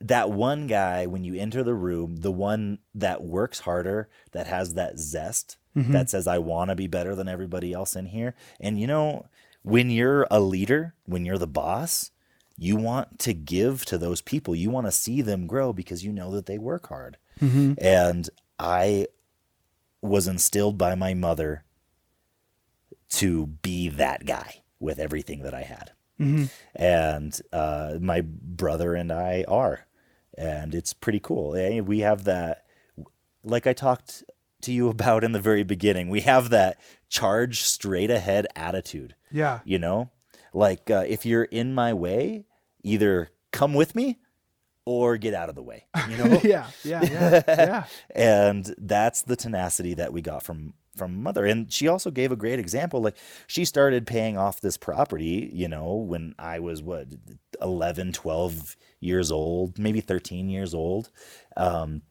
that 0.01 0.31
one 0.33 0.67
guy 0.67 1.07
when 1.07 1.23
you 1.23 1.35
enter 1.37 1.63
the 1.63 1.75
room, 1.75 2.17
the 2.17 2.33
one 2.33 2.79
that 2.95 3.23
works 3.23 3.61
harder, 3.61 4.09
that 4.33 4.49
has 4.49 4.75
that 4.75 4.99
zest, 4.99 5.57
that 5.75 6.11
says 6.11 6.27
I 6.27 6.39
want 6.39 6.71
to 6.71 6.75
be 6.77 6.87
better 6.87 7.15
than 7.15 7.29
everybody 7.29 7.73
else 7.73 7.97
in 7.97 8.07
here. 8.07 8.35
And 8.61 8.79
you 8.79 8.87
know, 8.87 9.27
when 9.63 9.91
you're 9.91 10.27
a 10.31 10.39
leader, 10.41 10.95
when 11.07 11.25
you're 11.25 11.39
the 11.39 11.47
boss, 11.47 12.11
you 12.59 12.77
want 12.77 13.19
to 13.21 13.33
give 13.33 13.85
to 13.87 13.97
those 13.97 14.21
people. 14.21 14.55
You 14.55 14.71
want 14.71 14.87
to 14.87 14.93
see 14.93 15.23
them 15.23 15.47
grow 15.47 15.73
because 15.73 16.05
you 16.05 16.13
know 16.13 16.31
that 16.33 16.47
they 16.47 16.59
work 16.59 16.89
hard. 16.89 17.17
And 17.79 18.29
I 18.59 19.07
was 20.03 20.27
instilled 20.29 20.77
by 20.79 20.95
my 20.95 21.15
mother 21.15 21.65
to 23.11 23.47
be 23.47 23.89
that 23.89 24.27
guy 24.27 24.63
with 24.81 24.99
everything 24.99 25.43
that 25.43 25.55
I 25.55 25.63
had. 25.63 25.93
And 26.77 27.41
uh, 27.53 27.95
my 28.01 28.21
brother 28.23 28.95
and 28.95 29.11
I 29.11 29.45
are. 29.49 29.87
And 30.39 30.75
it's 30.75 30.93
pretty 30.93 31.19
cool. 31.21 31.55
Eh, 31.57 31.81
We 31.81 32.01
have 32.01 32.25
that, 32.25 32.65
like 33.43 33.67
I 33.67 33.73
talked 33.73 34.23
to 34.63 34.73
you 34.73 34.89
about 34.89 35.25
in 35.25 35.33
the 35.33 35.41
very 35.41 35.63
beginning, 35.63 36.09
we 36.09 36.21
have 36.23 36.51
that 36.51 36.79
charge 37.09 37.63
straight 37.63 38.11
ahead 38.11 38.47
attitude. 38.57 39.15
Yeah. 39.31 39.61
You 39.65 39.79
know, 39.79 40.11
like 40.53 40.91
uh, 40.91 41.05
if 41.07 41.27
you're 41.27 41.45
in 41.45 41.75
my 41.75 41.93
way, 41.93 42.45
either 42.83 43.31
come 43.53 43.75
with 43.75 43.95
me 43.95 44.19
or 44.85 45.17
get 45.17 45.35
out 45.35 45.49
of 45.49 45.55
the 45.55 45.63
way. 45.63 45.87
You 46.09 46.17
know, 46.17 46.41
Yeah. 46.45 46.67
Yeah. 46.85 47.03
Yeah. 47.03 47.43
Yeah. 47.47 47.85
and 48.15 48.75
that's 48.79 49.23
the 49.23 49.37
tenacity 49.37 49.95
that 49.95 50.13
we 50.13 50.23
got 50.23 50.43
from 50.43 50.75
from 50.97 51.23
mother 51.23 51.47
and 51.47 51.73
she 51.73 51.89
also 51.89 52.11
gave 52.11 52.31
a 52.31 52.37
great 52.37 52.59
example 52.59 53.01
like 53.01 53.17
she 53.47 53.65
started 53.65 54.07
paying 54.07 54.37
off 54.37 54.61
this 54.61 54.77
property 54.77 55.49
you 55.51 55.67
know 55.67 55.95
when 55.95 56.35
i 56.39 56.59
was 56.59 56.83
what 56.83 57.07
11 57.63 58.13
12 58.13 58.77
years 59.01 59.33
old 59.33 59.79
maybe 59.79 60.03
13 60.03 60.51
years 60.51 60.75
old 60.75 61.11
um, 61.57 62.03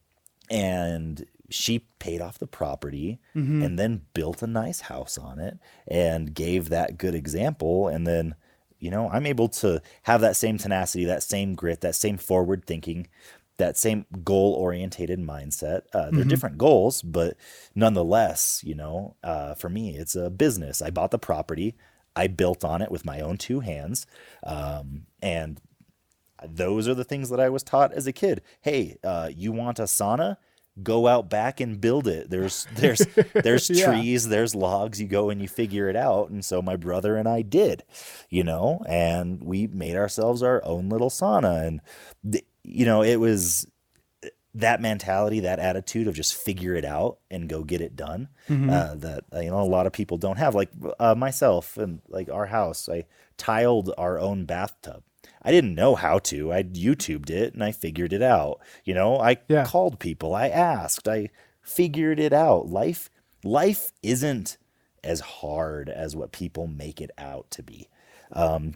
and 0.50 1.24
she 1.52 1.86
paid 1.98 2.20
off 2.20 2.38
the 2.38 2.46
property 2.46 3.20
and 3.62 3.78
then 3.78 4.02
built 4.14 4.42
a 4.42 4.46
nice 4.46 4.82
house 4.82 5.16
on 5.18 5.38
it 5.38 5.58
and 5.86 6.34
gave 6.34 6.68
that 6.68 6.98
good 6.98 7.14
example. 7.14 7.88
And 7.88 8.06
then 8.06 8.34
you 8.78 8.90
know 8.90 9.08
i'm 9.10 9.26
able 9.26 9.48
to 9.48 9.80
have 10.02 10.20
that 10.20 10.34
same 10.34 10.58
tenacity 10.58 11.04
that 11.04 11.22
same 11.22 11.54
grit 11.54 11.82
that 11.82 11.94
same 11.94 12.18
forward 12.18 12.64
thinking 12.66 13.06
that 13.58 13.76
same 13.76 14.06
goal 14.24 14.54
orientated 14.54 15.20
mindset. 15.20 15.82
Uh, 15.92 16.10
they're 16.10 16.24
different 16.24 16.58
goals 16.58 17.00
but 17.02 17.36
nonetheless 17.76 18.60
you 18.64 18.74
know 18.74 19.14
uh, 19.22 19.54
for 19.54 19.68
me 19.68 19.96
it's 19.96 20.16
a 20.16 20.30
business. 20.30 20.82
I 20.82 20.90
bought 20.90 21.12
the 21.12 21.18
property. 21.18 21.76
I 22.16 22.26
built 22.26 22.64
on 22.64 22.82
it 22.82 22.90
with 22.90 23.04
my 23.04 23.20
own 23.20 23.36
two 23.36 23.60
hands. 23.60 24.06
Um, 24.42 25.06
and 25.22 25.60
those 26.44 26.88
are 26.88 26.94
the 26.94 27.04
things 27.04 27.30
that 27.30 27.40
I 27.40 27.48
was 27.48 27.62
taught 27.62 27.92
as 27.92 28.06
a 28.06 28.12
kid. 28.12 28.42
Hey, 28.60 28.96
uh, 29.04 29.30
you 29.34 29.52
want 29.52 29.78
a 29.78 29.84
sauna? 29.84 30.38
Go 30.82 31.06
out 31.06 31.28
back 31.28 31.60
and 31.60 31.80
build 31.80 32.06
it. 32.06 32.30
There's 32.30 32.66
there's 32.76 33.02
there's 33.34 33.68
Yeah. 33.68 33.86
trees, 33.86 34.28
there's 34.28 34.54
logs. 34.54 35.00
You 35.00 35.08
go 35.08 35.28
and 35.30 35.42
you 35.42 35.48
figure 35.48 35.88
it 35.88 35.96
out. 35.96 36.30
And 36.30 36.44
so 36.44 36.62
my 36.62 36.76
brother 36.76 37.16
and 37.16 37.28
I 37.28 37.42
did, 37.42 37.84
you 38.30 38.44
know, 38.44 38.82
and 38.88 39.42
we 39.42 39.66
made 39.66 39.96
ourselves 39.96 40.42
our 40.42 40.64
own 40.64 40.88
little 40.88 41.10
sauna. 41.10 41.66
And 41.66 41.80
th- 42.30 42.46
you 42.64 42.86
know, 42.86 43.02
it 43.02 43.16
was 43.16 43.66
that 44.54 44.80
mentality, 44.82 45.40
that 45.40 45.58
attitude 45.58 46.06
of 46.08 46.14
just 46.14 46.34
figure 46.34 46.74
it 46.74 46.84
out 46.84 47.18
and 47.30 47.48
go 47.48 47.64
get 47.64 47.80
it 47.80 47.96
done. 47.96 48.28
Uh, 48.48 48.94
that 48.94 49.24
uh, 49.34 49.40
you 49.40 49.50
know 49.50 49.60
a 49.60 49.64
lot 49.64 49.86
of 49.86 49.92
people 49.92 50.16
don't 50.18 50.36
have. 50.38 50.54
Like 50.54 50.70
uh, 51.00 51.14
myself 51.14 51.76
and 51.76 52.00
like 52.08 52.30
our 52.30 52.46
house, 52.46 52.88
I 52.88 53.04
tiled 53.36 53.92
our 53.98 54.18
own 54.18 54.44
bathtub. 54.44 55.02
I 55.42 55.50
didn't 55.50 55.74
know 55.74 55.94
how 55.94 56.18
to. 56.20 56.52
I 56.52 56.62
YouTubed 56.62 57.30
it 57.30 57.54
and 57.54 57.62
I 57.64 57.72
figured 57.72 58.12
it 58.12 58.22
out. 58.22 58.60
You 58.84 58.94
know, 58.94 59.18
I 59.18 59.38
Yeah. 59.48 59.64
called 59.64 59.98
people, 59.98 60.34
I 60.34 60.48
asked, 60.48 61.08
I 61.08 61.30
figured 61.62 62.20
it 62.20 62.32
out. 62.32 62.68
Life, 62.68 63.10
life 63.44 63.92
isn't 64.02 64.56
as 65.04 65.20
hard 65.20 65.88
as 65.88 66.14
what 66.14 66.32
people 66.32 66.66
make 66.66 67.00
it 67.00 67.10
out 67.18 67.50
to 67.50 67.62
be. 67.62 67.88
Um, 68.30 68.74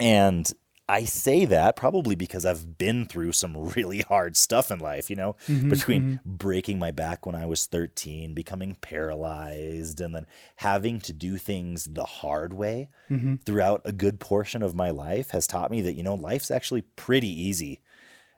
and 0.00 0.52
I 0.88 1.04
say 1.04 1.44
that 1.46 1.76
probably 1.76 2.14
because 2.14 2.44
I've 2.44 2.76
been 2.76 3.06
through 3.06 3.32
some 3.32 3.56
really 3.76 4.00
hard 4.00 4.36
stuff 4.36 4.70
in 4.70 4.78
life, 4.78 5.08
you 5.10 5.16
know, 5.16 5.36
mm-hmm, 5.46 5.70
between 5.70 6.02
mm-hmm. 6.02 6.36
breaking 6.36 6.78
my 6.78 6.90
back 6.90 7.24
when 7.24 7.34
I 7.34 7.46
was 7.46 7.66
13, 7.66 8.34
becoming 8.34 8.76
paralyzed, 8.80 10.00
and 10.00 10.14
then 10.14 10.26
having 10.56 11.00
to 11.00 11.12
do 11.12 11.38
things 11.38 11.84
the 11.84 12.04
hard 12.04 12.52
way 12.52 12.88
mm-hmm. 13.10 13.36
throughout 13.46 13.82
a 13.84 13.92
good 13.92 14.20
portion 14.20 14.62
of 14.62 14.74
my 14.74 14.90
life 14.90 15.30
has 15.30 15.46
taught 15.46 15.70
me 15.70 15.80
that, 15.82 15.94
you 15.94 16.02
know, 16.02 16.14
life's 16.14 16.50
actually 16.50 16.82
pretty 16.82 17.28
easy. 17.28 17.80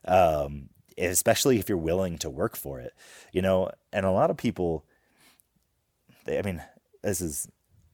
Um, 0.06 0.68
especially 0.98 1.58
if 1.58 1.68
you're 1.68 1.78
willing 1.78 2.18
to 2.18 2.30
work 2.30 2.56
for 2.56 2.78
it, 2.78 2.92
you 3.32 3.42
know, 3.42 3.70
and 3.92 4.06
a 4.06 4.10
lot 4.10 4.30
of 4.30 4.36
people, 4.36 4.84
they, 6.24 6.38
I 6.38 6.42
mean, 6.42 6.62
this 7.02 7.20
is 7.20 7.48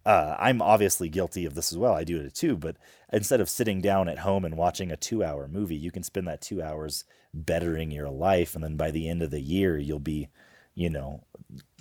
uh, 0.07 0.35
I'm 0.39 0.63
obviously 0.63 1.09
guilty 1.09 1.45
of 1.45 1.55
this 1.55 1.73
as 1.73 1.79
well. 1.79 1.95
I 1.95 2.05
do 2.05 2.21
it 2.21 2.35
too. 2.35 2.57
But 2.57 2.77
instead 3.13 3.41
of 3.41 3.51
sitting 3.51 3.81
down 3.81 4.09
at 4.09 4.21
home 4.21 4.45
and 4.45 4.57
watching 4.57 4.91
a 4.91 4.97
two 4.97 5.23
hour 5.23 5.47
movie, 5.49 5.77
you 5.77 5.91
can 5.91 6.03
spend 6.03 6.27
that 6.27 6.41
two 6.41 6.63
hours 6.63 7.05
bettering 7.35 7.91
your 7.91 8.09
life. 8.11 8.55
And 8.55 8.65
then 8.65 8.77
by 8.77 8.91
the 8.91 9.09
end 9.09 9.23
of 9.23 9.31
the 9.31 9.41
year, 9.41 9.77
you'll 9.79 9.99
be, 9.99 10.29
you 10.75 10.89
know, 10.91 11.25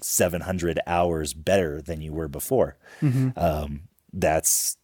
700 0.01 0.79
hours 0.85 1.33
better 1.33 1.81
than 1.81 2.01
you 2.01 2.11
were 2.13 2.27
before. 2.27 2.77
Um, 3.37 3.81
that's, 4.11 4.77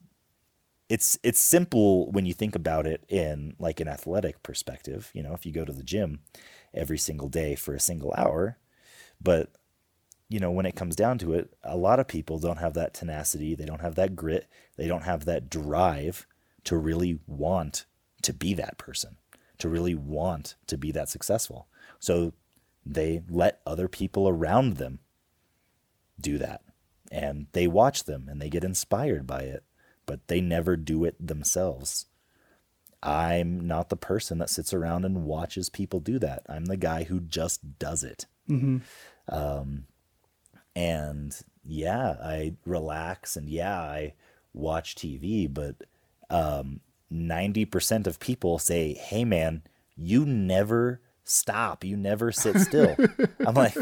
it's, 0.88 1.18
it's 1.24 1.40
simple 1.40 2.12
when 2.12 2.26
you 2.26 2.34
think 2.34 2.56
about 2.56 2.86
it 2.88 3.04
in 3.10 3.56
like 3.60 3.80
an 3.80 3.88
athletic 3.88 4.44
perspective. 4.44 5.12
You 5.14 5.24
know, 5.24 5.34
if 5.34 5.46
you 5.46 5.52
go 5.52 5.66
to 5.66 5.74
the 5.74 5.84
gym 5.84 6.20
every 6.74 6.98
single 6.98 7.28
day 7.28 7.56
for 7.56 7.74
a 7.74 7.80
single 7.80 8.14
hour, 8.18 8.58
but 9.22 9.50
you 10.30 10.40
know, 10.40 10.52
when 10.52 10.66
it 10.66 10.76
comes 10.76 10.96
down 10.96 11.18
to 11.20 11.34
it, 11.34 11.56
a 11.64 11.78
lot 11.78 12.00
of 12.00 12.08
people 12.08 12.40
don't 12.40 12.58
have 12.58 12.74
that 12.74 12.94
tenacity. 12.94 13.56
They 13.56 13.66
don't 13.66 13.82
have 13.82 13.96
that 13.96 14.16
grit. 14.16 14.48
They 14.76 14.88
don't 14.88 15.04
have 15.04 15.26
that 15.26 15.50
drive 15.50 16.26
to 16.64 16.78
really 16.78 17.20
want 17.28 17.86
to 18.24 18.34
be 18.34 18.54
that 18.56 18.78
person, 18.78 19.18
to 19.60 19.70
really 19.70 19.94
want 19.96 20.56
to 20.68 20.78
be 20.78 20.92
that 20.92 21.10
successful. 21.10 21.68
So 22.00 22.34
they 22.86 23.22
let 23.30 23.62
other 23.66 23.88
people 23.88 24.28
around 24.28 24.78
them 24.78 25.00
do 26.20 26.38
that. 26.40 26.62
And 27.12 27.48
they 27.52 27.68
watch 27.68 28.06
them 28.06 28.28
and 28.28 28.42
they 28.42 28.50
get 28.50 28.64
inspired 28.64 29.28
by 29.28 29.42
it, 29.42 29.64
but 30.08 30.28
they 30.28 30.42
never 30.42 30.76
do 30.76 31.06
it 31.06 31.16
themselves. 31.26 32.08
I'm 33.04 33.68
not 33.68 33.90
the 33.90 33.96
person 33.96 34.40
that 34.40 34.50
sits 34.50 34.74
around 34.74 35.06
and 35.06 35.26
watches 35.26 35.70
people 35.70 36.00
do 36.00 36.18
that. 36.20 36.42
I'm 36.50 36.66
the 36.66 36.78
guy 36.78 37.04
who 37.04 37.20
just 37.20 37.78
does 37.78 38.04
it. 38.04 38.26
Um, 39.30 39.86
and 40.76 41.36
yeah, 41.66 42.16
I 42.24 42.54
relax 42.66 43.36
and 43.36 43.50
yeah, 43.50 43.80
I 43.80 44.14
watch 44.54 44.96
TV, 44.96 45.52
but 45.52 45.76
um, 46.30 46.80
90% 47.12 48.08
of 48.08 48.20
people 48.20 48.60
say, 48.60 48.94
hey 48.94 49.26
man, 49.26 49.64
you 49.96 50.26
never 50.26 51.02
stop. 51.24 51.84
You 51.84 51.98
never 51.98 52.32
sit 52.32 52.60
still. 52.60 52.96
I'm 53.46 53.56
like, 53.56 53.76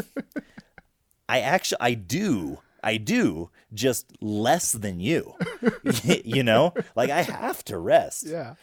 I 1.28 1.40
actually, 1.40 1.78
I 1.80 1.94
do. 1.94 2.60
I 2.82 2.98
do 2.98 3.50
just 3.72 4.12
less 4.20 4.72
than 4.72 5.00
you, 5.00 5.34
you 6.04 6.42
know, 6.42 6.74
like 6.94 7.08
I 7.10 7.22
have 7.22 7.64
to 7.66 7.78
rest 7.78 8.24
Yeah. 8.26 8.54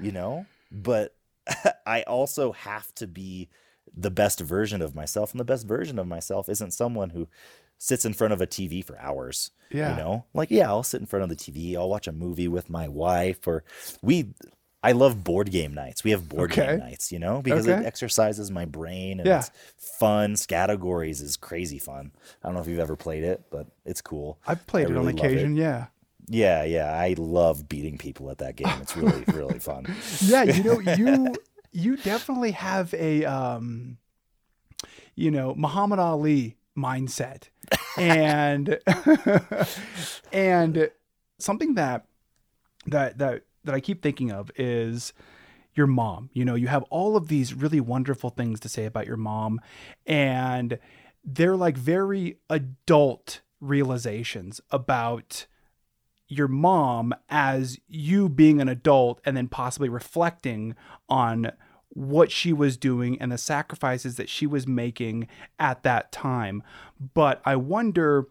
you 0.00 0.12
know 0.12 0.44
but 0.70 1.14
i 1.86 2.02
also 2.02 2.52
have 2.52 2.92
to 2.96 3.06
be 3.06 3.48
the 3.96 4.10
best 4.10 4.40
version 4.40 4.82
of 4.82 4.94
myself 4.94 5.30
and 5.30 5.38
the 5.40 5.44
best 5.44 5.66
version 5.66 5.98
of 5.98 6.06
myself 6.06 6.48
isn't 6.48 6.72
someone 6.72 7.10
who 7.10 7.28
sits 7.78 8.04
in 8.04 8.12
front 8.14 8.32
of 8.32 8.40
a 8.40 8.46
tv 8.46 8.82
for 8.84 8.98
hours 8.98 9.50
Yeah. 9.70 9.90
you 9.90 9.96
know 9.96 10.24
like 10.34 10.50
yeah 10.50 10.68
i'll 10.68 10.82
sit 10.82 11.00
in 11.00 11.06
front 11.06 11.22
of 11.22 11.28
the 11.28 11.36
tv 11.36 11.76
i'll 11.76 11.88
watch 11.88 12.06
a 12.06 12.12
movie 12.12 12.48
with 12.48 12.70
my 12.70 12.88
wife 12.88 13.46
or 13.46 13.64
we 14.02 14.32
i 14.82 14.92
love 14.92 15.24
board 15.24 15.50
game 15.50 15.74
nights 15.74 16.04
we 16.04 16.10
have 16.12 16.28
board 16.28 16.50
Okay. 16.52 16.66
game 16.66 16.78
nights 16.78 17.10
you 17.12 17.18
know 17.18 17.42
because 17.42 17.66
Okay. 17.68 17.80
it 17.82 17.86
exercises 17.86 18.50
my 18.50 18.64
brain 18.64 19.20
and 19.20 19.26
Yeah. 19.26 19.38
it's 19.40 19.50
fun 19.76 20.36
categories 20.48 21.20
is 21.20 21.36
crazy 21.36 21.78
fun 21.78 22.12
i 22.42 22.48
don't 22.48 22.54
know 22.54 22.60
if 22.60 22.68
you've 22.68 22.78
ever 22.78 22.96
played 22.96 23.24
it 23.24 23.44
but 23.50 23.66
it's 23.84 24.00
cool 24.00 24.38
I've 24.46 24.66
played 24.66 24.86
I 24.86 24.90
it 24.90 24.96
on 24.96 25.02
really 25.04 25.12
love 25.12 25.24
occasion. 25.26 25.56
Yeah. 25.56 25.86
yeah 26.28 26.64
yeah 26.64 26.92
i 26.94 27.14
love 27.18 27.68
beating 27.68 27.98
people 27.98 28.30
at 28.30 28.38
that 28.38 28.56
game 28.56 28.78
it's 28.80 28.96
really 28.96 29.24
really 29.32 29.58
fun 29.58 29.84
yeah 30.22 30.42
you 30.44 30.62
know 30.62 30.78
you 30.96 31.34
you 31.72 31.96
definitely 31.96 32.52
have 32.52 32.94
a 32.94 33.24
um 33.24 33.98
you 35.14 35.30
know 35.30 35.54
muhammad 35.54 35.98
ali 35.98 36.56
mindset. 36.76 37.44
And 37.96 38.78
and 40.32 40.90
something 41.38 41.74
that 41.74 42.06
that 42.86 43.18
that 43.18 43.42
that 43.64 43.74
i 43.74 43.80
keep 43.80 44.02
thinking 44.02 44.30
of 44.30 44.50
is 44.56 45.12
your 45.74 45.86
mom. 45.86 46.30
You 46.32 46.44
know 46.44 46.54
you 46.54 46.68
have 46.68 46.84
all 46.84 47.16
of 47.16 47.28
these 47.28 47.54
really 47.54 47.80
wonderful 47.80 48.30
things 48.30 48.60
to 48.60 48.68
say 48.68 48.84
about 48.84 49.06
your 49.06 49.16
mom 49.16 49.60
and 50.06 50.78
they're 51.24 51.56
like 51.56 51.76
very 51.76 52.38
adult 52.50 53.40
realizations 53.60 54.60
about 54.70 55.46
your 56.28 56.48
mom 56.48 57.14
as 57.28 57.78
you 57.86 58.28
being 58.28 58.60
an 58.60 58.68
adult 58.68 59.20
and 59.24 59.36
then 59.36 59.48
possibly 59.48 59.88
reflecting 59.88 60.74
on 61.08 61.52
what 61.94 62.30
she 62.30 62.52
was 62.52 62.76
doing 62.76 63.20
and 63.20 63.32
the 63.32 63.38
sacrifices 63.38 64.16
that 64.16 64.28
she 64.28 64.46
was 64.46 64.66
making 64.66 65.28
at 65.58 65.82
that 65.84 66.12
time. 66.12 66.62
But 67.14 67.40
I 67.44 67.56
wonder 67.56 68.26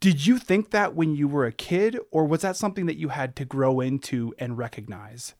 did 0.00 0.26
you 0.26 0.38
think 0.38 0.70
that 0.72 0.94
when 0.94 1.14
you 1.14 1.26
were 1.26 1.46
a 1.46 1.52
kid 1.52 1.98
or 2.10 2.26
was 2.26 2.42
that 2.42 2.56
something 2.56 2.86
that 2.86 2.98
you 2.98 3.08
had 3.08 3.34
to 3.36 3.44
grow 3.44 3.80
into 3.80 4.34
and 4.38 4.58
recognize? 4.58 5.34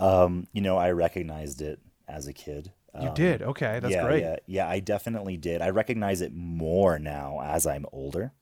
Um, 0.00 0.48
you 0.52 0.60
know, 0.60 0.76
I 0.76 0.90
recognized 0.90 1.62
it 1.62 1.80
as 2.08 2.26
a 2.26 2.32
kid. 2.32 2.72
You 3.00 3.08
Um, 3.08 3.14
did. 3.14 3.42
Okay, 3.42 3.78
that's 3.80 3.94
yeah, 3.94 4.04
great. 4.04 4.22
Yeah, 4.22 4.36
yeah, 4.46 4.68
I 4.68 4.80
definitely 4.80 5.36
did. 5.36 5.62
I 5.62 5.70
recognize 5.70 6.20
it 6.20 6.34
more 6.34 6.98
now 6.98 7.40
as 7.42 7.66
I'm 7.66 7.86
older. 7.92 8.32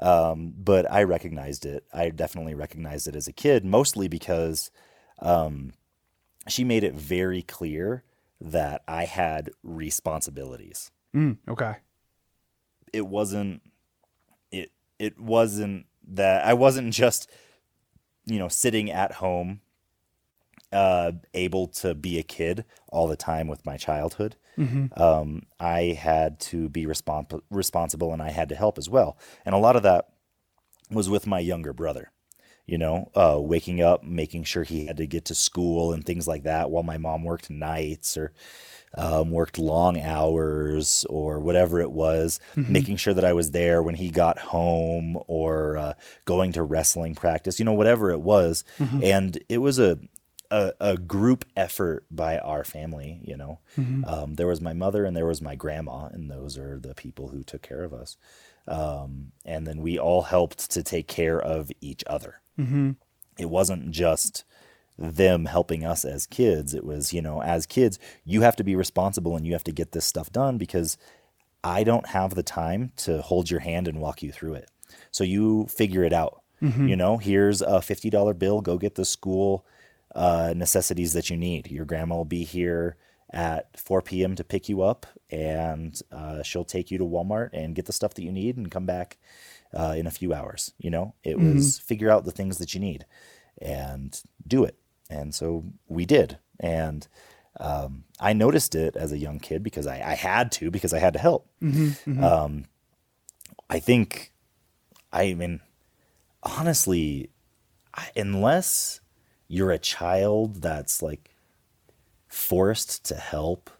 Um, 0.00 0.54
but 0.56 0.90
I 0.90 1.02
recognized 1.02 1.66
it. 1.66 1.84
I 1.92 2.10
definitely 2.10 2.54
recognized 2.54 3.08
it 3.08 3.16
as 3.16 3.28
a 3.28 3.32
kid, 3.32 3.64
mostly 3.64 4.08
because 4.08 4.70
um, 5.20 5.72
she 6.50 6.64
made 6.64 6.84
it 6.84 6.94
very 6.94 7.42
clear 7.42 8.04
that 8.40 8.82
I 8.88 9.04
had 9.04 9.50
responsibilities. 9.62 10.90
Mm, 11.14 11.38
okay. 11.48 11.76
It 12.92 13.06
wasn't 13.06 13.62
it 14.50 14.72
it 14.98 15.18
wasn't 15.20 15.86
that 16.08 16.44
I 16.46 16.54
wasn't 16.54 16.92
just 16.92 17.30
you 18.26 18.38
know 18.38 18.48
sitting 18.48 18.90
at 18.90 19.12
home 19.12 19.60
uh 20.72 21.10
able 21.34 21.66
to 21.66 21.94
be 21.94 22.18
a 22.18 22.22
kid 22.22 22.64
all 22.88 23.08
the 23.08 23.16
time 23.16 23.48
with 23.48 23.66
my 23.66 23.76
childhood 23.76 24.36
um 24.96 25.42
i 25.58 25.98
had 25.98 26.38
to 26.38 26.68
be 26.68 26.86
respons- 26.86 27.40
responsible 27.50 28.12
and 28.12 28.22
i 28.22 28.30
had 28.30 28.48
to 28.48 28.54
help 28.54 28.78
as 28.78 28.88
well 28.88 29.18
and 29.44 29.52
a 29.54 29.58
lot 29.58 29.74
of 29.74 29.82
that 29.82 30.10
was 30.90 31.08
with 31.08 31.26
my 31.26 31.40
younger 31.40 31.72
brother 31.72 32.12
you 32.70 32.78
know 32.78 33.10
uh 33.14 33.38
waking 33.40 33.82
up 33.82 34.02
making 34.04 34.44
sure 34.44 34.62
he 34.64 34.86
had 34.86 34.96
to 34.96 35.06
get 35.06 35.24
to 35.26 35.34
school 35.34 35.92
and 35.92 36.04
things 36.04 36.26
like 36.28 36.44
that 36.44 36.70
while 36.70 36.82
my 36.84 36.98
mom 36.98 37.24
worked 37.24 37.50
nights 37.50 38.16
or 38.16 38.32
um, 38.96 39.30
worked 39.30 39.56
long 39.58 40.00
hours 40.00 41.06
or 41.08 41.38
whatever 41.38 41.80
it 41.80 41.92
was, 41.92 42.40
making 42.56 42.96
sure 42.96 43.14
that 43.14 43.24
I 43.24 43.32
was 43.32 43.52
there 43.52 43.82
when 43.84 43.94
he 43.94 44.10
got 44.10 44.38
home 44.38 45.16
or 45.28 45.76
uh, 45.76 45.94
going 46.24 46.50
to 46.54 46.62
wrestling 46.64 47.14
practice, 47.14 47.60
you 47.60 47.64
know, 47.64 47.72
whatever 47.72 48.10
it 48.10 48.20
was. 48.20 48.64
And 49.04 49.38
it 49.48 49.58
was 49.58 49.78
a, 49.78 49.98
a, 50.50 50.72
a 50.80 50.96
group 50.96 51.44
effort 51.56 52.04
by 52.10 52.38
our 52.38 52.64
family, 52.64 53.20
you 53.22 53.36
know. 53.36 53.60
Um, 54.04 54.34
there 54.34 54.48
was 54.48 54.60
my 54.60 54.72
mother 54.72 55.04
and 55.04 55.16
there 55.16 55.26
was 55.26 55.40
my 55.40 55.54
grandma, 55.54 56.06
and 56.06 56.28
those 56.28 56.58
are 56.58 56.80
the 56.80 56.94
people 56.96 57.28
who 57.28 57.44
took 57.44 57.62
care 57.62 57.84
of 57.84 57.94
us. 57.94 58.16
Um, 58.66 59.30
and 59.44 59.66
then 59.68 59.80
we 59.82 60.00
all 60.00 60.22
helped 60.22 60.68
to 60.72 60.82
take 60.82 61.06
care 61.06 61.40
of 61.40 61.70
each 61.80 62.02
other. 62.08 62.40
It 63.38 63.50
wasn't 63.50 63.90
just 63.90 64.44
them 64.98 65.46
helping 65.46 65.84
us 65.84 66.04
as 66.04 66.26
kids. 66.26 66.74
It 66.74 66.84
was, 66.84 67.12
you 67.12 67.22
know, 67.22 67.42
as 67.42 67.66
kids, 67.66 67.98
you 68.24 68.42
have 68.42 68.56
to 68.56 68.64
be 68.64 68.76
responsible 68.76 69.34
and 69.36 69.46
you 69.46 69.52
have 69.54 69.64
to 69.64 69.72
get 69.72 69.92
this 69.92 70.04
stuff 70.04 70.30
done 70.30 70.58
because 70.58 70.98
I 71.64 71.84
don't 71.84 72.08
have 72.08 72.34
the 72.34 72.42
time 72.42 72.92
to 72.98 73.22
hold 73.22 73.50
your 73.50 73.60
hand 73.60 73.88
and 73.88 74.00
walk 74.00 74.22
you 74.22 74.30
through 74.32 74.54
it. 74.54 74.70
So 75.10 75.24
you 75.24 75.66
figure 75.66 76.04
it 76.04 76.12
out. 76.12 76.42
You 76.88 76.96
know, 76.96 77.16
here's 77.16 77.62
a 77.62 77.78
$50 77.80 78.38
bill, 78.38 78.60
go 78.60 78.76
get 78.76 78.94
the 78.96 79.06
school 79.06 79.64
uh, 80.14 80.52
necessities 80.54 81.14
that 81.14 81.30
you 81.30 81.36
need. 81.38 81.70
Your 81.70 81.86
grandma 81.86 82.16
will 82.16 82.24
be 82.26 82.44
here 82.44 82.96
at 83.32 83.78
4 83.80 84.02
p.m. 84.02 84.34
to 84.34 84.44
pick 84.44 84.68
you 84.68 84.82
up, 84.82 85.06
and 85.30 85.98
uh, 86.12 86.42
she'll 86.42 86.64
take 86.64 86.90
you 86.90 86.98
to 86.98 87.04
Walmart 87.04 87.50
and 87.54 87.74
get 87.74 87.86
the 87.86 87.92
stuff 87.92 88.12
that 88.14 88.24
you 88.24 88.32
need 88.32 88.56
and 88.58 88.70
come 88.70 88.84
back 88.84 89.16
uh, 89.74 89.94
in 89.96 90.06
a 90.06 90.10
few 90.10 90.32
hours. 90.34 90.72
You 90.78 90.90
know, 90.90 91.14
it 91.22 91.38
was 91.38 91.78
figure 91.78 92.10
out 92.10 92.24
the 92.24 92.30
things 92.32 92.58
that 92.58 92.74
you 92.74 92.80
need 92.80 93.04
and 93.60 94.20
do 94.46 94.64
it. 94.64 94.76
And 95.08 95.34
so 95.34 95.64
we 95.88 96.06
did. 96.06 96.38
And 96.58 97.06
um, 97.58 98.04
I 98.20 98.32
noticed 98.32 98.74
it 98.74 98.96
as 98.96 99.12
a 99.12 99.18
young 99.18 99.40
kid 99.40 99.62
because 99.62 99.86
I, 99.86 99.96
I 99.96 100.14
had 100.14 100.52
to, 100.52 100.70
because 100.70 100.92
I 100.94 100.98
had 100.98 101.14
to 101.14 101.18
help. 101.18 101.48
Um, 102.24 102.64
I 103.68 103.78
think, 103.80 104.32
I 105.12 105.34
mean, 105.34 105.60
honestly, 106.42 107.30
I, 107.94 108.08
unless 108.16 109.00
you're 109.48 109.72
a 109.72 109.78
child 109.78 110.62
that's 110.62 111.02
like 111.02 111.34
forced 112.28 113.04
to 113.06 113.16
help 113.16 113.70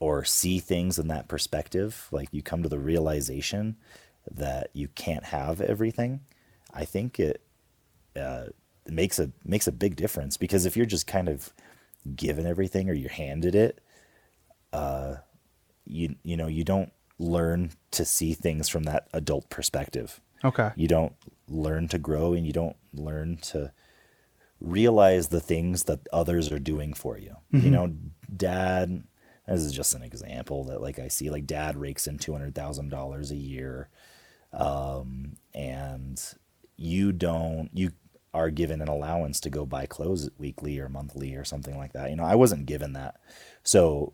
or 0.00 0.24
see 0.24 0.58
things 0.58 0.98
in 0.98 1.08
that 1.08 1.28
perspective, 1.28 2.08
like 2.10 2.28
you 2.32 2.42
come 2.42 2.62
to 2.62 2.68
the 2.68 2.78
realization 2.78 3.76
that 4.30 4.70
you 4.72 4.88
can't 4.88 5.24
have 5.24 5.60
everything, 5.60 6.20
I 6.72 6.84
think 6.84 7.18
it, 7.18 7.42
uh, 8.16 8.46
makes 8.86 9.18
a 9.18 9.30
makes 9.44 9.66
a 9.66 9.72
big 9.72 9.96
difference 9.96 10.36
because 10.36 10.64
if 10.64 10.76
you're 10.76 10.86
just 10.86 11.06
kind 11.06 11.28
of 11.28 11.52
given 12.16 12.46
everything 12.46 12.88
or 12.88 12.94
you're 12.94 13.10
handed 13.10 13.54
it, 13.54 13.80
uh, 14.72 15.16
you 15.84 16.16
you 16.22 16.36
know 16.36 16.46
you 16.46 16.64
don't 16.64 16.92
learn 17.18 17.70
to 17.90 18.04
see 18.04 18.32
things 18.32 18.68
from 18.68 18.84
that 18.84 19.08
adult 19.12 19.50
perspective. 19.50 20.20
Okay. 20.44 20.70
You 20.76 20.88
don't 20.88 21.14
learn 21.48 21.88
to 21.88 21.98
grow 21.98 22.32
and 22.32 22.46
you 22.46 22.52
don't 22.52 22.76
learn 22.92 23.38
to 23.38 23.72
realize 24.60 25.28
the 25.28 25.40
things 25.40 25.84
that 25.84 26.06
others 26.12 26.52
are 26.52 26.58
doing 26.58 26.92
for 26.94 27.18
you. 27.18 27.36
You 27.64 27.70
know, 27.70 27.94
dad, 28.34 29.02
this 29.46 29.60
is 29.62 29.72
just 29.72 29.94
an 29.94 30.02
example 30.02 30.64
that 30.64 30.80
like 30.80 30.98
I 30.98 31.08
see 31.08 31.30
like 31.30 31.46
dad 31.46 31.76
rakes 31.76 32.06
in 32.06 32.18
$200,000 32.18 33.30
a 33.30 33.36
year. 33.36 33.88
Um, 34.52 35.36
and 35.54 36.22
you 36.76 37.12
don't, 37.12 37.70
you 37.72 37.92
are 38.34 38.50
given 38.50 38.80
an 38.80 38.88
allowance 38.88 39.40
to 39.40 39.50
go 39.50 39.66
buy 39.66 39.86
clothes 39.86 40.30
weekly 40.38 40.78
or 40.78 40.88
monthly 40.88 41.34
or 41.34 41.44
something 41.44 41.76
like 41.76 41.92
that. 41.92 42.10
You 42.10 42.16
know, 42.16 42.24
I 42.24 42.34
wasn't 42.34 42.66
given 42.66 42.92
that. 42.92 43.16
So 43.62 44.12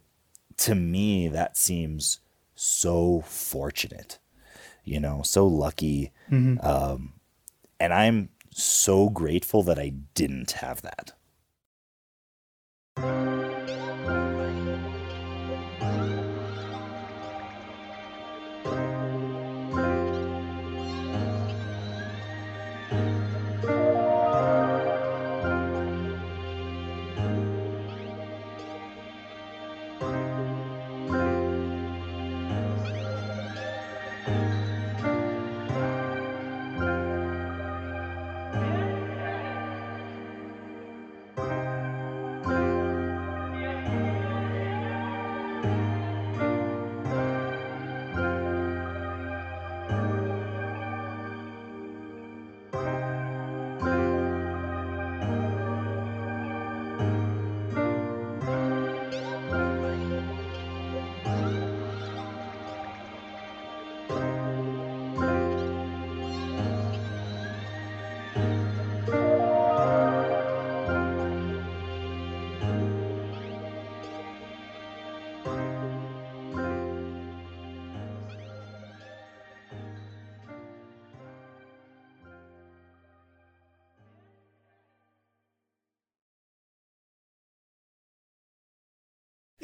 to 0.59 0.74
me, 0.74 1.28
that 1.28 1.57
seems 1.57 2.20
so 2.55 3.22
fortunate, 3.26 4.18
you 4.85 5.01
know, 5.01 5.22
so 5.22 5.47
lucky. 5.47 6.12
Um, 6.61 7.14
and 7.80 7.93
I'm 7.93 8.28
so 8.51 9.11
grateful 9.11 9.62
that 9.64 9.78
I 9.78 9.93
didn't 10.14 10.53
have 10.53 10.82
that. 10.82 11.12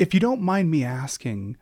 If 0.00 0.14
you 0.14 0.20
don't 0.20 0.40
mind 0.40 0.70
me 0.70 0.82
asking, 0.82 1.58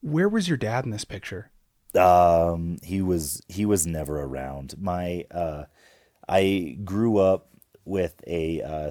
where 0.00 0.28
was 0.28 0.48
your 0.48 0.56
dad 0.56 0.84
in 0.84 0.90
this 0.90 1.04
picture? 1.04 1.52
Um, 1.94 2.78
he 2.82 3.00
was 3.00 3.40
he 3.48 3.64
was 3.64 3.86
never 3.86 4.20
around. 4.20 4.74
My 4.78 5.24
uh, 5.30 5.64
I 6.28 6.76
grew 6.84 7.18
up 7.18 7.50
with 7.84 8.20
a 8.26 8.62
uh, 8.62 8.90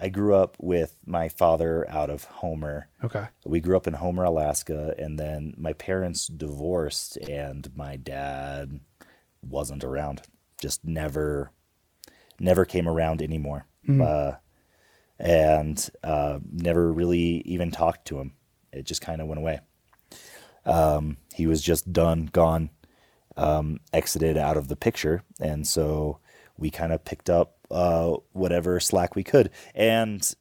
I 0.00 0.08
grew 0.08 0.34
up 0.34 0.56
with 0.58 0.96
my 1.04 1.28
father 1.28 1.88
out 1.90 2.08
of 2.08 2.24
Homer. 2.24 2.88
Okay. 3.04 3.26
We 3.44 3.60
grew 3.60 3.76
up 3.76 3.86
in 3.86 3.92
Homer, 3.94 4.24
Alaska, 4.24 4.94
and 4.98 5.18
then 5.18 5.54
my 5.58 5.74
parents 5.74 6.26
divorced, 6.26 7.18
and 7.18 7.70
my 7.76 7.96
dad 7.96 8.80
wasn't 9.42 9.84
around. 9.84 10.22
Just 10.60 10.84
never, 10.84 11.52
never 12.40 12.64
came 12.64 12.88
around 12.88 13.20
anymore. 13.20 13.66
Uh, 13.88 14.32
and 15.22 15.88
uh, 16.02 16.40
never 16.50 16.92
really 16.92 17.42
even 17.46 17.70
talked 17.70 18.06
to 18.08 18.18
him. 18.18 18.32
It 18.72 18.84
just 18.84 19.00
kind 19.00 19.22
of 19.22 19.28
went 19.28 19.40
away. 19.40 19.60
Um, 20.66 21.16
he 21.32 21.46
was 21.46 21.62
just 21.62 21.92
done, 21.92 22.26
gone, 22.26 22.70
um, 23.36 23.80
exited 23.92 24.36
out 24.36 24.56
of 24.56 24.68
the 24.68 24.76
picture, 24.76 25.22
and 25.40 25.66
so 25.66 26.18
we 26.58 26.70
kind 26.70 26.92
of 26.92 27.04
picked 27.04 27.30
up 27.30 27.54
uh, 27.70 28.16
whatever 28.32 28.78
slack 28.80 29.14
we 29.14 29.22
could, 29.24 29.50
and 29.74 30.34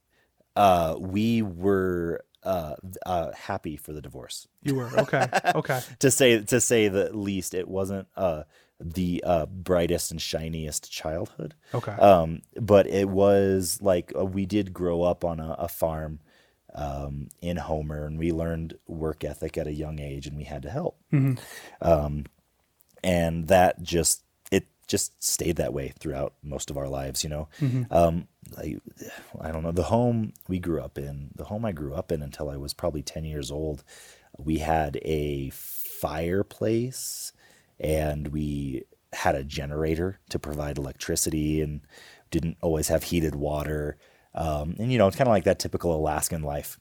uh, 0.55 0.95
we 0.99 1.41
were 1.41 2.23
uh, 2.43 2.75
uh, 3.05 3.32
happy 3.34 3.77
for 3.77 3.93
the 3.93 4.01
divorce. 4.01 4.47
You 4.63 4.75
were. 4.75 4.89
Okay. 4.99 5.27
Okay. 5.55 5.82
to 5.99 6.09
say 6.09 6.41
to 6.43 6.59
say 6.59 6.88
the 6.88 7.15
least, 7.15 7.53
it 7.53 7.67
wasn't 7.67 8.07
uh, 8.15 8.43
the 8.84 9.23
uh, 9.25 9.45
brightest 9.45 10.11
and 10.11 10.19
shiniest 10.19 10.91
childhood. 10.91 11.53
Okay. 11.73 11.91
Um, 11.91 12.41
but 12.59 12.88
it 12.88 13.07
was 13.07 13.79
like 13.82 14.11
uh, 14.17 14.25
we 14.25 14.45
did 14.45 14.73
grow 14.73 15.03
up 15.03 15.23
on 15.23 15.39
a, 15.39 15.55
a 15.59 15.67
farm 15.67 16.19
um, 16.73 17.29
in 17.41 17.57
Homer, 17.57 18.05
and 18.05 18.17
we 18.17 18.32
learned 18.32 18.77
work 18.88 19.23
ethic 19.23 19.57
at 19.57 19.67
a 19.67 19.73
young 19.73 19.99
age, 19.99 20.25
and 20.27 20.38
we 20.38 20.43
had 20.43 20.63
to 20.63 20.69
help. 20.69 20.97
Um, 21.82 22.25
and 23.03 23.47
that 23.47 23.82
just 23.82 24.23
it 24.51 24.67
just 24.88 25.23
stayed 25.23 25.57
that 25.57 25.73
way 25.73 25.93
throughout 25.99 26.34
most 26.43 26.69
of 26.69 26.77
our 26.77 26.88
lives. 26.88 27.23
You 27.23 27.29
know, 27.29 27.47
um, 27.91 28.27
I, 28.57 28.77
I 29.39 29.51
don't 29.51 29.63
know 29.63 29.71
the 29.71 29.84
home 29.84 30.34
we 30.47 30.59
grew 30.59 30.82
up 30.82 30.97
in, 30.97 31.32
the 31.36 31.45
home 31.45 31.65
I 31.65 31.71
grew 31.71 31.93
up 31.93 32.11
in 32.11 32.21
until 32.21 32.49
I 32.49 32.57
was 32.57 32.73
probably 32.73 33.03
ten 33.03 33.25
years 33.25 33.51
old. 33.51 33.84
We 34.38 34.59
had 34.59 34.97
a 35.03 35.49
fireplace, 35.51 37.34
and 37.82 38.29
we 38.29 38.84
had 39.11 39.36
a 39.36 39.43
generator 39.43 40.19
to 40.29 40.39
provide 40.39 40.77
electricity, 40.77 41.61
and 41.61 41.82
didn't 42.29 42.55
always 42.61 42.88
have 42.88 43.03
heated 43.03 43.36
water. 43.36 43.97
Um, 44.34 44.75
and 44.79 44.89
you 44.91 44.97
know, 44.97 45.07
it's 45.07 45.17
kind 45.17 45.27
of 45.27 45.34
like 45.34 45.43
that 45.43 45.59
typical 45.59 45.93
Alaskan 45.93 46.43
life. 46.43 46.79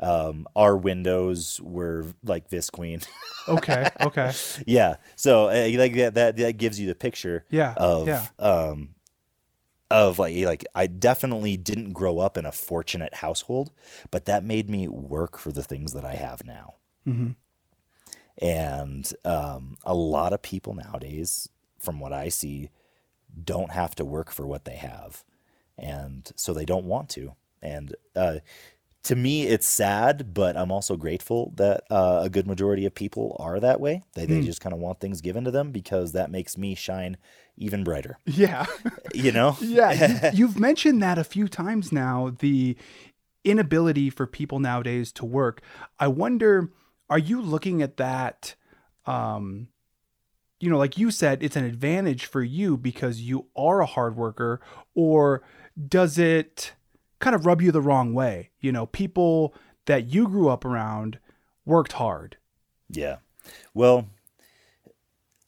Um, 0.00 0.46
our 0.56 0.74
windows 0.76 1.60
were 1.62 2.06
like 2.24 2.48
Visqueen. 2.50 3.06
Okay. 3.46 3.90
Okay. 4.00 4.32
yeah. 4.66 4.96
So 5.16 5.48
uh, 5.50 5.68
like 5.76 5.92
that, 5.96 6.14
that 6.14 6.36
that 6.38 6.56
gives 6.56 6.80
you 6.80 6.86
the 6.86 6.94
picture. 6.94 7.44
Yeah, 7.50 7.74
Of 7.76 8.06
yeah. 8.08 8.26
um, 8.38 8.94
of 9.90 10.18
like 10.18 10.34
like 10.46 10.64
I 10.74 10.86
definitely 10.86 11.58
didn't 11.58 11.92
grow 11.92 12.20
up 12.20 12.38
in 12.38 12.46
a 12.46 12.52
fortunate 12.52 13.16
household, 13.16 13.70
but 14.10 14.24
that 14.24 14.44
made 14.44 14.70
me 14.70 14.88
work 14.88 15.36
for 15.36 15.52
the 15.52 15.62
things 15.62 15.92
that 15.92 16.06
I 16.06 16.14
have 16.14 16.42
now. 16.46 16.76
And 18.40 19.10
um, 19.24 19.76
a 19.84 19.94
lot 19.94 20.32
of 20.32 20.42
people 20.42 20.74
nowadays, 20.74 21.48
from 21.78 22.00
what 22.00 22.12
I 22.12 22.28
see, 22.28 22.70
don't 23.44 23.70
have 23.70 23.94
to 23.96 24.04
work 24.04 24.30
for 24.30 24.46
what 24.46 24.64
they 24.64 24.76
have, 24.76 25.24
and 25.78 26.30
so 26.36 26.52
they 26.52 26.64
don't 26.64 26.84
want 26.84 27.08
to. 27.10 27.34
And 27.62 27.94
uh, 28.14 28.38
to 29.04 29.16
me, 29.16 29.44
it's 29.46 29.68
sad, 29.68 30.32
but 30.32 30.56
I'm 30.56 30.72
also 30.72 30.96
grateful 30.96 31.52
that 31.56 31.84
uh, 31.90 32.20
a 32.24 32.30
good 32.30 32.46
majority 32.46 32.86
of 32.86 32.94
people 32.94 33.36
are 33.38 33.60
that 33.60 33.80
way. 33.80 34.02
They 34.14 34.26
they 34.26 34.40
just 34.42 34.60
kind 34.60 34.72
of 34.72 34.80
want 34.80 34.98
things 34.98 35.20
given 35.20 35.44
to 35.44 35.50
them 35.50 35.70
because 35.72 36.12
that 36.12 36.30
makes 36.30 36.56
me 36.56 36.74
shine 36.74 37.16
even 37.56 37.84
brighter. 37.84 38.18
Yeah. 38.26 38.66
You 39.14 39.30
know? 39.30 39.56
Yeah, 39.60 39.92
you, 39.92 40.30
you've 40.46 40.58
mentioned 40.58 41.02
that 41.02 41.18
a 41.18 41.24
few 41.24 41.48
times 41.48 41.92
now. 41.92 42.34
The 42.38 42.76
inability 43.44 44.08
for 44.08 44.26
people 44.26 44.58
nowadays 44.58 45.12
to 45.12 45.24
work. 45.26 45.60
I 46.00 46.08
wonder, 46.08 46.70
are 47.10 47.18
you 47.18 47.40
looking 47.40 47.82
at 47.82 47.96
that? 47.98 48.54
Um, 49.06 49.68
you 50.60 50.70
know, 50.70 50.78
like 50.78 50.96
you 50.96 51.10
said, 51.10 51.42
it's 51.42 51.56
an 51.56 51.64
advantage 51.64 52.24
for 52.24 52.42
you 52.42 52.76
because 52.76 53.20
you 53.20 53.46
are 53.56 53.80
a 53.80 53.86
hard 53.86 54.16
worker, 54.16 54.60
or 54.94 55.42
does 55.88 56.18
it 56.18 56.72
kind 57.18 57.34
of 57.36 57.44
rub 57.44 57.60
you 57.60 57.70
the 57.72 57.82
wrong 57.82 58.14
way? 58.14 58.50
You 58.60 58.72
know, 58.72 58.86
people 58.86 59.54
that 59.86 60.06
you 60.06 60.26
grew 60.28 60.48
up 60.48 60.64
around 60.64 61.18
worked 61.66 61.92
hard. 61.92 62.36
Yeah. 62.88 63.16
Well, 63.74 64.08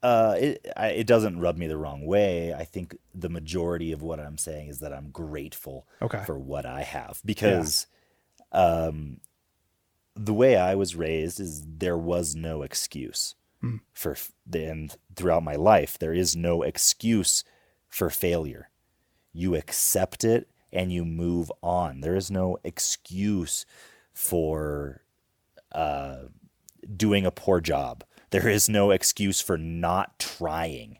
Uh, 0.02 0.36
it 0.38 0.66
I, 0.76 0.88
it 0.88 1.06
doesn't 1.06 1.40
rub 1.40 1.56
me 1.56 1.66
the 1.66 1.78
wrong 1.78 2.04
way. 2.06 2.52
I 2.54 2.64
think 2.64 2.96
the 3.14 3.30
majority 3.30 3.92
of 3.92 4.02
what 4.02 4.20
I'm 4.20 4.38
saying 4.38 4.68
is 4.68 4.78
that 4.80 4.92
I'm 4.92 5.10
grateful 5.10 5.86
Okay. 6.02 6.22
for 6.26 6.38
what 6.38 6.66
I 6.66 6.82
have 6.82 7.20
because, 7.24 7.86
um, 8.52 9.20
the 10.16 10.34
way 10.34 10.56
I 10.56 10.74
was 10.74 10.96
raised 10.96 11.38
is 11.40 11.64
there 11.66 11.98
was 11.98 12.34
no 12.34 12.62
excuse 12.62 13.34
Hmm. 13.60 13.76
for 13.94 14.16
and 14.52 14.94
throughout 15.14 15.42
my 15.42 15.54
life 15.54 15.98
there 15.98 16.12
is 16.12 16.36
no 16.36 16.62
excuse 16.62 17.42
for 17.88 18.10
failure. 18.10 18.68
You 19.32 19.54
accept 19.54 20.24
it 20.24 20.48
and 20.72 20.92
you 20.92 21.04
move 21.04 21.50
on. 21.62 22.00
There 22.02 22.16
is 22.16 22.30
no 22.30 22.58
excuse 22.64 23.64
for 24.12 25.02
uh, 25.72 26.24
doing 26.96 27.24
a 27.24 27.30
poor 27.30 27.60
job. 27.60 28.04
There 28.30 28.48
is 28.48 28.68
no 28.68 28.90
excuse 28.90 29.40
for 29.40 29.56
not 29.56 30.18
trying. 30.18 30.98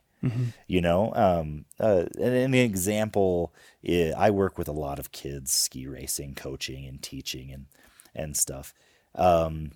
You 0.67 0.81
know, 0.81 1.13
um, 1.15 1.65
uh, 1.79 2.05
and 2.19 2.33
an 2.33 2.53
example, 2.53 3.53
i 3.87 4.11
I 4.17 4.29
work 4.29 4.57
with 4.57 4.67
a 4.67 4.73
lot 4.73 4.99
of 4.99 5.13
kids, 5.13 5.53
ski 5.53 5.87
racing, 5.87 6.35
coaching, 6.35 6.85
and 6.85 7.01
teaching, 7.01 7.53
and 7.53 7.67
and 8.13 8.35
stuff. 8.35 8.73
Um, 9.17 9.71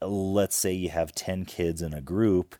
let's 0.00 0.56
say 0.56 0.72
you 0.72 0.88
have 0.88 1.14
ten 1.14 1.44
kids 1.44 1.82
in 1.82 1.92
a 1.92 2.00
group, 2.00 2.56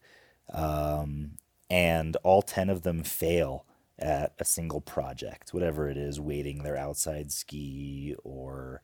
um, 0.53 1.33
and 1.69 2.17
all 2.23 2.43
ten 2.43 2.69
of 2.71 2.83
them 2.83 3.03
fail 3.03 3.65
at 3.99 4.35
a 4.39 4.45
single 4.45 4.81
project, 4.81 5.53
whatever 5.53 5.89
it 5.89 5.97
is, 5.97 6.21
weighting 6.21 6.63
their 6.63 6.77
outside 6.77 7.31
ski 7.33 8.15
or 8.25 8.83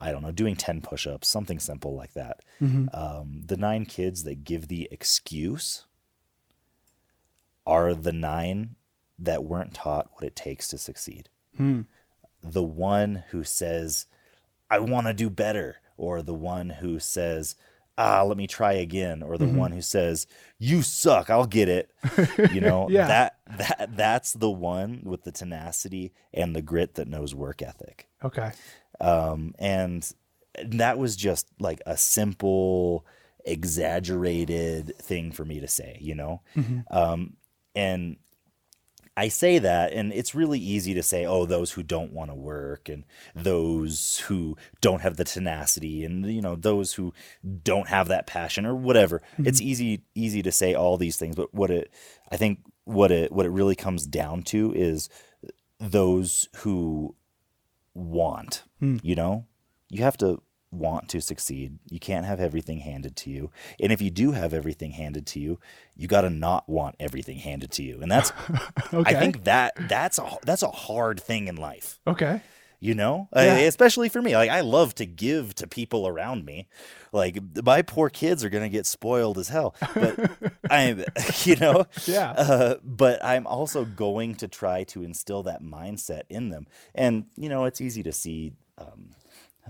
I 0.00 0.12
don't 0.12 0.22
know, 0.22 0.30
doing 0.30 0.54
10 0.54 0.80
push 0.82 1.06
ups, 1.08 1.26
something 1.26 1.58
simple 1.58 1.96
like 1.96 2.12
that. 2.12 2.40
Um, 2.94 3.42
the 3.46 3.56
nine 3.56 3.84
kids 3.84 4.22
that 4.24 4.44
give 4.44 4.68
the 4.68 4.88
excuse 4.92 5.86
are 7.66 7.94
the 7.94 8.12
nine 8.12 8.76
that 9.18 9.42
weren't 9.42 9.74
taught 9.74 10.10
what 10.12 10.22
it 10.24 10.36
takes 10.36 10.68
to 10.68 10.78
succeed. 10.78 11.30
The 12.42 12.62
one 12.62 13.24
who 13.30 13.42
says, 13.42 14.06
I 14.70 14.78
want 14.78 15.08
to 15.08 15.12
do 15.12 15.28
better, 15.30 15.80
or 15.98 16.22
the 16.22 16.32
one 16.34 16.70
who 16.70 16.98
says, 16.98 17.54
ah, 17.98 18.22
let 18.22 18.36
me 18.38 18.46
try 18.46 18.72
again, 18.74 19.22
or 19.22 19.36
the 19.36 19.46
one 19.46 19.72
who 19.72 19.82
says, 19.82 20.26
you 20.58 20.82
suck, 20.82 21.28
I'll 21.30 21.46
get 21.46 21.68
it. 21.68 21.90
You 22.50 22.60
know, 22.60 22.88
Yeah. 22.90 23.08
that 23.08 23.36
that 23.58 23.90
that's 23.96 24.32
the 24.32 24.50
one 24.50 25.02
with 25.04 25.24
the 25.24 25.32
tenacity 25.32 26.12
and 26.32 26.54
the 26.56 26.62
grit 26.62 26.94
that 26.94 27.08
knows 27.08 27.34
work 27.34 27.60
ethic 27.60 28.08
Okay. 28.24 28.52
um, 29.00 29.54
and 29.58 30.10
that 30.64 30.98
was 30.98 31.16
just 31.16 31.48
like 31.60 31.80
a 31.86 31.96
simple 31.96 33.04
exaggerated 33.44 34.96
thing 34.98 35.30
for 35.32 35.44
me 35.44 35.60
to 35.60 35.68
say 35.68 35.98
you 36.00 36.14
know 36.14 36.40
um, 36.90 37.36
and 37.74 38.16
i 39.18 39.28
say 39.28 39.58
that 39.58 39.92
and 39.92 40.12
it's 40.12 40.34
really 40.34 40.58
easy 40.58 40.94
to 40.94 41.02
say 41.02 41.26
oh 41.26 41.44
those 41.44 41.72
who 41.72 41.82
don't 41.82 42.12
want 42.12 42.30
to 42.30 42.34
work 42.34 42.88
and 42.88 43.04
those 43.34 44.18
who 44.26 44.56
don't 44.80 45.02
have 45.02 45.16
the 45.16 45.24
tenacity 45.24 46.04
and 46.04 46.26
you 46.26 46.40
know 46.40 46.54
those 46.54 46.94
who 46.94 47.12
don't 47.62 47.88
have 47.88 48.08
that 48.08 48.26
passion 48.26 48.64
or 48.64 48.74
whatever. 48.74 49.20
Mm-hmm. 49.34 49.48
It's 49.48 49.60
easy 49.60 50.02
easy 50.14 50.42
to 50.42 50.52
say 50.52 50.74
all 50.74 50.96
these 50.96 51.16
things 51.16 51.36
but 51.36 51.52
what 51.52 51.70
it 51.70 51.92
i 52.30 52.36
think 52.36 52.60
what 52.84 53.10
it 53.10 53.30
what 53.32 53.46
it 53.46 53.50
really 53.50 53.76
comes 53.76 54.06
down 54.06 54.42
to 54.44 54.72
is 54.74 55.08
those 55.80 56.48
who 56.56 57.14
want. 57.94 58.64
Hmm. 58.80 58.96
You 59.02 59.14
know, 59.14 59.46
you 59.88 60.02
have 60.02 60.16
to 60.18 60.40
want 60.70 61.08
to 61.08 61.20
succeed. 61.20 61.78
You 61.90 61.98
can't 61.98 62.26
have 62.26 62.40
everything 62.40 62.80
handed 62.80 63.16
to 63.16 63.30
you. 63.30 63.50
And 63.80 63.92
if 63.92 64.02
you 64.02 64.10
do 64.10 64.32
have 64.32 64.52
everything 64.52 64.90
handed 64.92 65.26
to 65.28 65.40
you, 65.40 65.58
you 65.96 66.08
got 66.08 66.22
to 66.22 66.30
not 66.30 66.68
want 66.68 66.96
everything 67.00 67.38
handed 67.38 67.70
to 67.72 67.82
you. 67.82 68.00
And 68.00 68.10
that's 68.10 68.32
Okay. 68.92 69.16
I 69.16 69.18
think 69.18 69.44
that 69.44 69.74
that's 69.88 70.18
a 70.18 70.28
that's 70.44 70.62
a 70.62 70.70
hard 70.70 71.20
thing 71.20 71.48
in 71.48 71.56
life. 71.56 71.98
Okay. 72.06 72.42
You 72.80 72.94
know, 72.94 73.28
Yeah. 73.34 73.54
Uh, 73.54 73.58
especially 73.66 74.08
for 74.08 74.22
me. 74.22 74.36
Like 74.36 74.50
I 74.50 74.60
love 74.60 74.94
to 74.96 75.06
give 75.06 75.54
to 75.56 75.66
people 75.66 76.06
around 76.06 76.44
me. 76.44 76.68
Like 77.12 77.38
my 77.64 77.82
poor 77.82 78.08
kids 78.08 78.44
are 78.44 78.50
gonna 78.50 78.68
get 78.68 78.86
spoiled 78.86 79.36
as 79.38 79.48
hell, 79.48 79.74
but 79.94 80.30
I'm, 80.70 81.04
you 81.44 81.56
know, 81.56 81.86
Yeah. 82.06 82.30
Uh, 82.32 82.74
but 82.84 83.24
I'm 83.24 83.46
also 83.46 83.84
going 83.84 84.36
to 84.36 84.48
try 84.48 84.84
to 84.84 85.02
instill 85.02 85.42
that 85.44 85.62
mindset 85.62 86.22
in 86.28 86.50
them. 86.50 86.66
And 86.94 87.24
you 87.36 87.48
know, 87.48 87.64
it's 87.64 87.80
easy 87.80 88.02
to 88.04 88.12
see 88.12 88.52
um, 88.76 89.10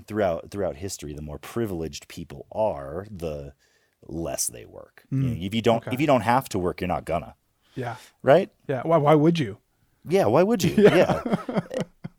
throughout 0.06 0.50
throughout 0.50 0.76
history. 0.76 1.12
The 1.12 1.22
more 1.22 1.38
privileged 1.38 2.08
people 2.08 2.46
are, 2.52 3.06
the 3.10 3.52
less 4.06 4.46
they 4.46 4.64
work. 4.64 5.04
You 5.10 5.18
know, 5.18 5.36
if 5.38 5.54
you 5.54 5.62
don't 5.62 5.78
okay. 5.86 5.94
if 5.94 6.00
you 6.00 6.06
don't 6.06 6.22
have 6.22 6.48
to 6.50 6.58
work, 6.58 6.80
you're 6.80 6.88
not 6.88 7.04
gonna, 7.04 7.34
Yeah. 7.74 7.96
right? 8.22 8.50
Yeah. 8.68 8.82
Why, 8.84 8.96
why 8.98 9.14
would 9.14 9.38
you? 9.38 9.58
Yeah, 10.08 10.26
why 10.26 10.42
would 10.42 10.62
you? 10.62 10.74
Yeah. 10.78 11.22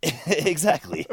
exactly. 0.28 1.06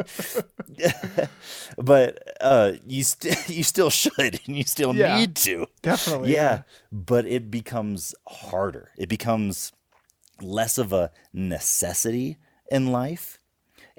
but 1.77 2.19
uh 2.41 2.73
you 2.87 3.03
st- 3.03 3.49
you 3.49 3.63
still 3.65 3.91
should 3.91 4.41
and 4.47 4.57
you 4.57 4.65
still 4.65 4.95
Yeah. 4.95 5.17
need 5.19 5.35
to. 5.37 5.67
Definitely. 5.83 6.33
Yeah, 6.35 6.63
but 6.93 7.27
it 7.27 7.51
becomes 7.51 8.15
harder. 8.29 8.91
It 8.97 9.09
becomes 9.09 9.73
less 10.41 10.79
of 10.79 10.93
a 10.93 11.11
necessity 11.33 12.37
in 12.71 12.93
life 12.93 13.39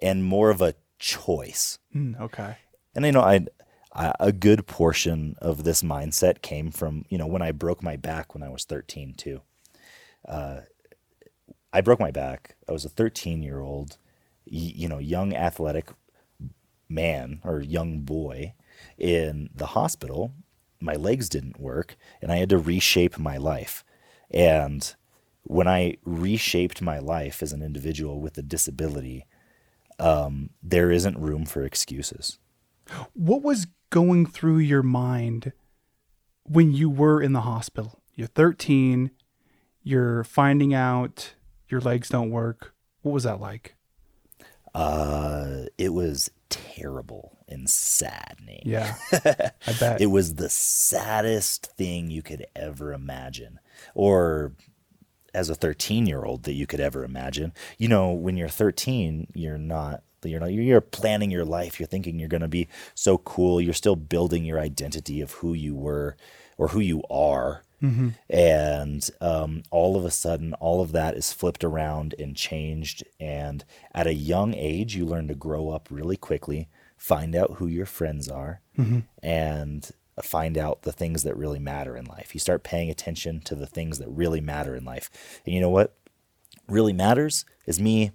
and 0.01 0.23
more 0.23 0.49
of 0.49 0.61
a 0.61 0.75
choice. 0.99 1.79
Mm, 1.95 2.19
okay. 2.19 2.57
And 2.95 3.05
you 3.05 3.11
know, 3.11 3.21
I, 3.21 3.45
I 3.93 4.13
a 4.19 4.31
good 4.31 4.67
portion 4.67 5.35
of 5.41 5.63
this 5.63 5.83
mindset 5.83 6.41
came 6.41 6.71
from 6.71 7.05
you 7.09 7.17
know 7.17 7.27
when 7.27 7.41
I 7.41 7.51
broke 7.51 7.83
my 7.83 7.95
back 7.95 8.33
when 8.33 8.43
I 8.43 8.49
was 8.49 8.63
thirteen 8.63 9.13
too. 9.13 9.41
Uh, 10.27 10.61
I 11.73 11.81
broke 11.81 11.99
my 11.99 12.11
back. 12.11 12.55
I 12.67 12.71
was 12.71 12.85
a 12.85 12.89
thirteen 12.89 13.41
year 13.41 13.59
old, 13.59 13.97
you 14.45 14.87
know, 14.87 14.99
young 14.99 15.33
athletic 15.33 15.89
man 16.89 17.41
or 17.43 17.61
young 17.61 18.01
boy 18.01 18.53
in 18.97 19.49
the 19.53 19.67
hospital. 19.67 20.33
My 20.79 20.93
legs 20.93 21.27
didn't 21.29 21.59
work, 21.59 21.97
and 22.21 22.31
I 22.31 22.37
had 22.37 22.49
to 22.49 22.57
reshape 22.57 23.17
my 23.17 23.37
life. 23.37 23.83
And 24.29 24.93
when 25.43 25.67
I 25.67 25.97
reshaped 26.03 26.81
my 26.81 26.99
life 26.99 27.41
as 27.41 27.53
an 27.53 27.63
individual 27.63 28.19
with 28.19 28.37
a 28.37 28.41
disability, 28.41 29.25
um, 29.99 30.51
there 30.61 30.91
isn't 30.91 31.17
room 31.17 31.45
for 31.45 31.63
excuses. 31.63 32.39
What 33.13 33.43
was 33.43 33.67
going 33.89 34.25
through 34.25 34.59
your 34.59 34.83
mind 34.83 35.51
when 36.43 36.71
you 36.71 36.89
were 36.89 37.21
in 37.21 37.33
the 37.33 37.41
hospital? 37.41 38.01
You're 38.15 38.27
13, 38.27 39.11
you're 39.83 40.23
finding 40.23 40.73
out 40.73 41.35
your 41.69 41.81
legs 41.81 42.09
don't 42.09 42.31
work. 42.31 42.73
What 43.01 43.11
was 43.11 43.23
that 43.23 43.39
like? 43.39 43.75
Uh, 44.73 45.65
it 45.77 45.93
was 45.93 46.29
terrible 46.49 47.37
and 47.47 47.69
saddening. 47.69 48.61
Yeah. 48.65 48.95
I 49.11 49.73
bet. 49.79 50.01
It 50.01 50.07
was 50.07 50.35
the 50.35 50.49
saddest 50.49 51.67
thing 51.77 52.09
you 52.09 52.21
could 52.21 52.45
ever 52.55 52.93
imagine, 52.93 53.59
or 53.95 54.53
as 55.33 55.49
a 55.49 55.55
13 55.55 56.05
year 56.05 56.23
old 56.23 56.43
that 56.43 56.53
you 56.53 56.67
could 56.67 56.79
ever 56.79 57.03
imagine. 57.03 57.53
You 57.77 57.87
know, 57.87 58.11
when 58.11 58.37
you're 58.37 58.47
13, 58.49 59.27
you're 59.33 59.57
not. 59.57 60.03
You're 60.23 60.39
not. 60.39 60.51
You're 60.51 60.81
planning 60.81 61.31
your 61.31 61.45
life. 61.45 61.79
You're 61.79 61.87
thinking 61.87 62.19
you're 62.19 62.27
going 62.27 62.41
to 62.41 62.47
be 62.47 62.67
so 62.95 63.17
cool. 63.19 63.61
You're 63.61 63.73
still 63.73 63.95
building 63.95 64.43
your 64.43 64.59
identity 64.59 65.21
of 65.21 65.31
who 65.33 65.53
you 65.53 65.75
were 65.75 66.17
or 66.57 66.69
who 66.69 66.79
you 66.79 67.03
are. 67.09 67.63
And 68.29 69.07
um, 69.21 69.61
all 69.69 69.95
of 69.95 70.03
a 70.03 70.09
sudden, 70.11 70.53
all 70.55 70.81
of 70.81 70.91
that 70.93 71.13
is 71.15 71.31
flipped 71.31 71.63
around 71.63 72.15
and 72.17 72.35
changed. 72.35 73.03
And 73.19 73.63
at 73.93 74.07
a 74.07 74.13
young 74.13 74.55
age, 74.55 74.95
you 74.95 75.05
learn 75.05 75.27
to 75.27 75.35
grow 75.35 75.69
up 75.69 75.87
really 75.91 76.17
quickly, 76.17 76.67
find 76.97 77.35
out 77.35 77.57
who 77.57 77.67
your 77.67 77.85
friends 77.85 78.27
are, 78.27 78.61
and 79.21 79.89
Uh, 80.17 80.21
find 80.21 80.57
out 80.57 80.81
the 80.81 80.91
things 80.91 81.23
that 81.23 81.37
really 81.37 81.59
matter 81.59 81.95
in 81.95 82.05
life. 82.05 82.33
You 82.33 82.39
start 82.39 82.63
paying 82.63 82.89
attention 82.89 83.41
to 83.41 83.55
the 83.55 83.67
things 83.67 83.99
that 83.99 84.09
really 84.09 84.41
matter 84.41 84.75
in 84.75 84.85
life. 84.85 85.09
And 85.45 85.53
you 85.53 85.61
know 85.61 85.69
what 85.69 85.95
really 86.67 86.93
matters 86.93 87.45
is 87.65 87.79
me 87.79 88.11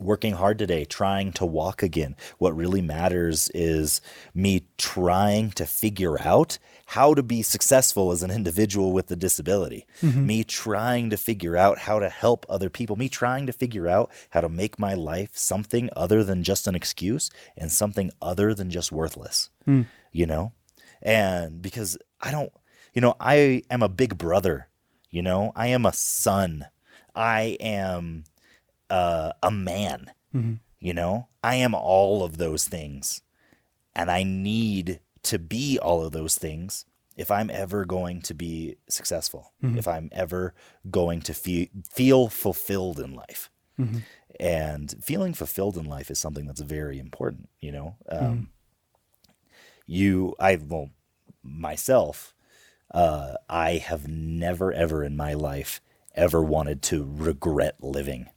working 0.00 0.34
hard 0.34 0.58
today, 0.58 0.84
trying 0.84 1.32
to 1.32 1.44
walk 1.44 1.82
again. 1.82 2.14
What 2.38 2.54
really 2.54 2.80
matters 2.80 3.50
is 3.52 4.00
me 4.32 4.66
trying 4.76 5.50
to 5.52 5.66
figure 5.66 6.20
out 6.20 6.58
how 6.86 7.14
to 7.14 7.22
be 7.22 7.42
successful 7.42 8.12
as 8.12 8.22
an 8.22 8.30
individual 8.30 8.92
with 8.92 9.10
a 9.10 9.16
disability. 9.16 9.86
Mm-hmm. 10.00 10.26
Me 10.26 10.44
trying 10.44 11.10
to 11.10 11.16
figure 11.16 11.56
out 11.56 11.78
how 11.78 11.98
to 11.98 12.08
help 12.08 12.46
other 12.48 12.70
people. 12.70 12.96
Me 12.96 13.08
trying 13.08 13.46
to 13.46 13.52
figure 13.52 13.88
out 13.88 14.10
how 14.30 14.40
to 14.40 14.48
make 14.48 14.78
my 14.78 14.94
life 14.94 15.30
something 15.36 15.90
other 15.96 16.22
than 16.22 16.44
just 16.44 16.66
an 16.66 16.74
excuse 16.74 17.30
and 17.56 17.72
something 17.72 18.10
other 18.22 18.54
than 18.54 18.70
just 18.70 18.92
worthless. 18.92 19.50
Hmm. 19.64 19.82
You 20.12 20.26
know? 20.26 20.52
And 21.02 21.62
because 21.62 21.98
I 22.20 22.30
don't, 22.30 22.52
you 22.94 23.00
know, 23.00 23.14
I 23.20 23.62
am 23.70 23.82
a 23.82 23.88
big 23.88 24.18
brother. 24.18 24.68
You 25.10 25.22
know, 25.22 25.52
I 25.56 25.68
am 25.68 25.86
a 25.86 25.92
son. 25.92 26.66
I 27.14 27.56
am 27.60 28.24
uh, 28.90 29.32
a 29.42 29.50
man. 29.50 30.10
You 30.80 30.94
know, 30.94 31.28
I 31.42 31.56
am 31.56 31.74
all 31.74 32.22
of 32.22 32.36
those 32.36 32.68
things, 32.68 33.22
and 33.96 34.10
I 34.10 34.22
need 34.22 35.00
to 35.24 35.38
be 35.38 35.78
all 35.78 36.04
of 36.04 36.12
those 36.12 36.36
things 36.36 36.84
if 37.16 37.32
I'm 37.32 37.50
ever 37.50 37.84
going 37.84 38.22
to 38.22 38.34
be 38.34 38.76
successful, 38.88 39.52
if 39.76 39.88
I'm 39.88 40.08
ever 40.12 40.54
going 40.88 41.20
to 41.22 41.34
fe- 41.34 41.70
feel 41.90 42.28
fulfilled 42.28 43.00
in 43.00 43.12
life. 43.14 43.50
And 44.38 44.94
feeling 45.02 45.34
fulfilled 45.34 45.76
in 45.76 45.84
life 45.86 46.10
is 46.12 46.18
something 46.20 46.46
that's 46.46 46.60
very 46.60 46.98
important, 47.00 47.48
you 47.58 47.72
know. 47.72 47.96
Um, 48.08 48.50
You, 49.88 50.36
I, 50.38 50.56
well, 50.56 50.90
myself, 51.42 52.34
uh, 52.92 53.34
I 53.48 53.72
have 53.78 54.06
never, 54.06 54.72
ever 54.72 55.02
in 55.02 55.16
my 55.16 55.34
life 55.34 55.80
ever 56.14 56.42
wanted 56.42 56.82
to 56.82 57.08
regret 57.10 57.76
living. 57.80 58.28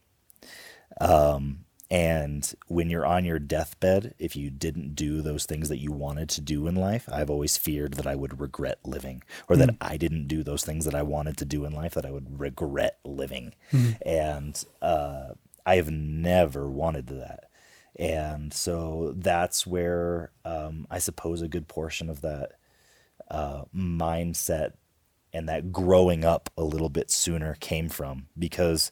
Um, 0.99 1.65
and 1.89 2.53
when 2.67 2.89
you're 2.89 3.05
on 3.05 3.25
your 3.25 3.37
deathbed, 3.37 4.13
if 4.17 4.33
you 4.33 4.49
didn't 4.49 4.95
do 4.95 5.21
those 5.21 5.45
things 5.45 5.67
that 5.67 5.79
you 5.79 5.91
wanted 5.91 6.29
to 6.29 6.41
do 6.41 6.67
in 6.67 6.75
life, 6.75 7.09
I've 7.11 7.29
always 7.29 7.57
feared 7.57 7.95
that 7.95 8.07
I 8.07 8.15
would 8.15 8.39
regret 8.39 8.79
living 8.85 9.21
or 9.49 9.57
that 9.57 9.75
I 9.81 9.97
didn't 9.97 10.27
do 10.27 10.41
those 10.41 10.63
things 10.63 10.85
that 10.85 10.95
I 10.95 11.01
wanted 11.01 11.35
to 11.37 11.45
do 11.45 11.65
in 11.65 11.73
life, 11.73 11.95
that 11.95 12.05
I 12.05 12.11
would 12.11 12.39
regret 12.39 12.97
living. 13.03 13.55
And 14.05 14.63
uh, 14.81 15.33
I've 15.65 15.91
never 15.91 16.69
wanted 16.69 17.07
that. 17.07 17.49
And 18.01 18.51
so 18.51 19.13
that's 19.15 19.65
where 19.67 20.31
um, 20.43 20.87
I 20.89 20.97
suppose 20.99 21.41
a 21.43 21.47
good 21.47 21.67
portion 21.67 22.09
of 22.09 22.21
that 22.21 22.53
uh, 23.29 23.63
mindset 23.75 24.71
and 25.31 25.47
that 25.47 25.71
growing 25.71 26.25
up 26.25 26.49
a 26.57 26.63
little 26.63 26.89
bit 26.89 27.11
sooner 27.11 27.55
came 27.59 27.87
from 27.89 28.27
because 28.37 28.91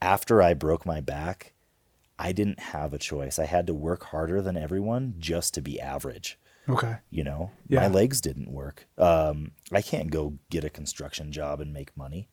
after 0.00 0.40
I 0.42 0.54
broke 0.54 0.86
my 0.86 1.00
back, 1.00 1.52
I 2.18 2.32
didn't 2.32 2.60
have 2.60 2.94
a 2.94 2.98
choice. 2.98 3.38
I 3.38 3.44
had 3.44 3.66
to 3.66 3.74
work 3.74 4.04
harder 4.04 4.40
than 4.40 4.56
everyone 4.56 5.14
just 5.18 5.52
to 5.54 5.60
be 5.60 5.78
average. 5.80 6.38
Okay. 6.66 6.96
You 7.10 7.24
know, 7.24 7.50
Yeah. 7.68 7.80
my 7.80 7.88
legs 7.88 8.22
didn't 8.22 8.50
work. 8.50 8.86
Um, 8.96 9.52
I 9.70 9.82
can't 9.82 10.10
go 10.10 10.38
get 10.48 10.64
a 10.64 10.70
construction 10.70 11.30
job 11.30 11.60
and 11.60 11.74
make 11.74 11.94
money. 11.96 12.28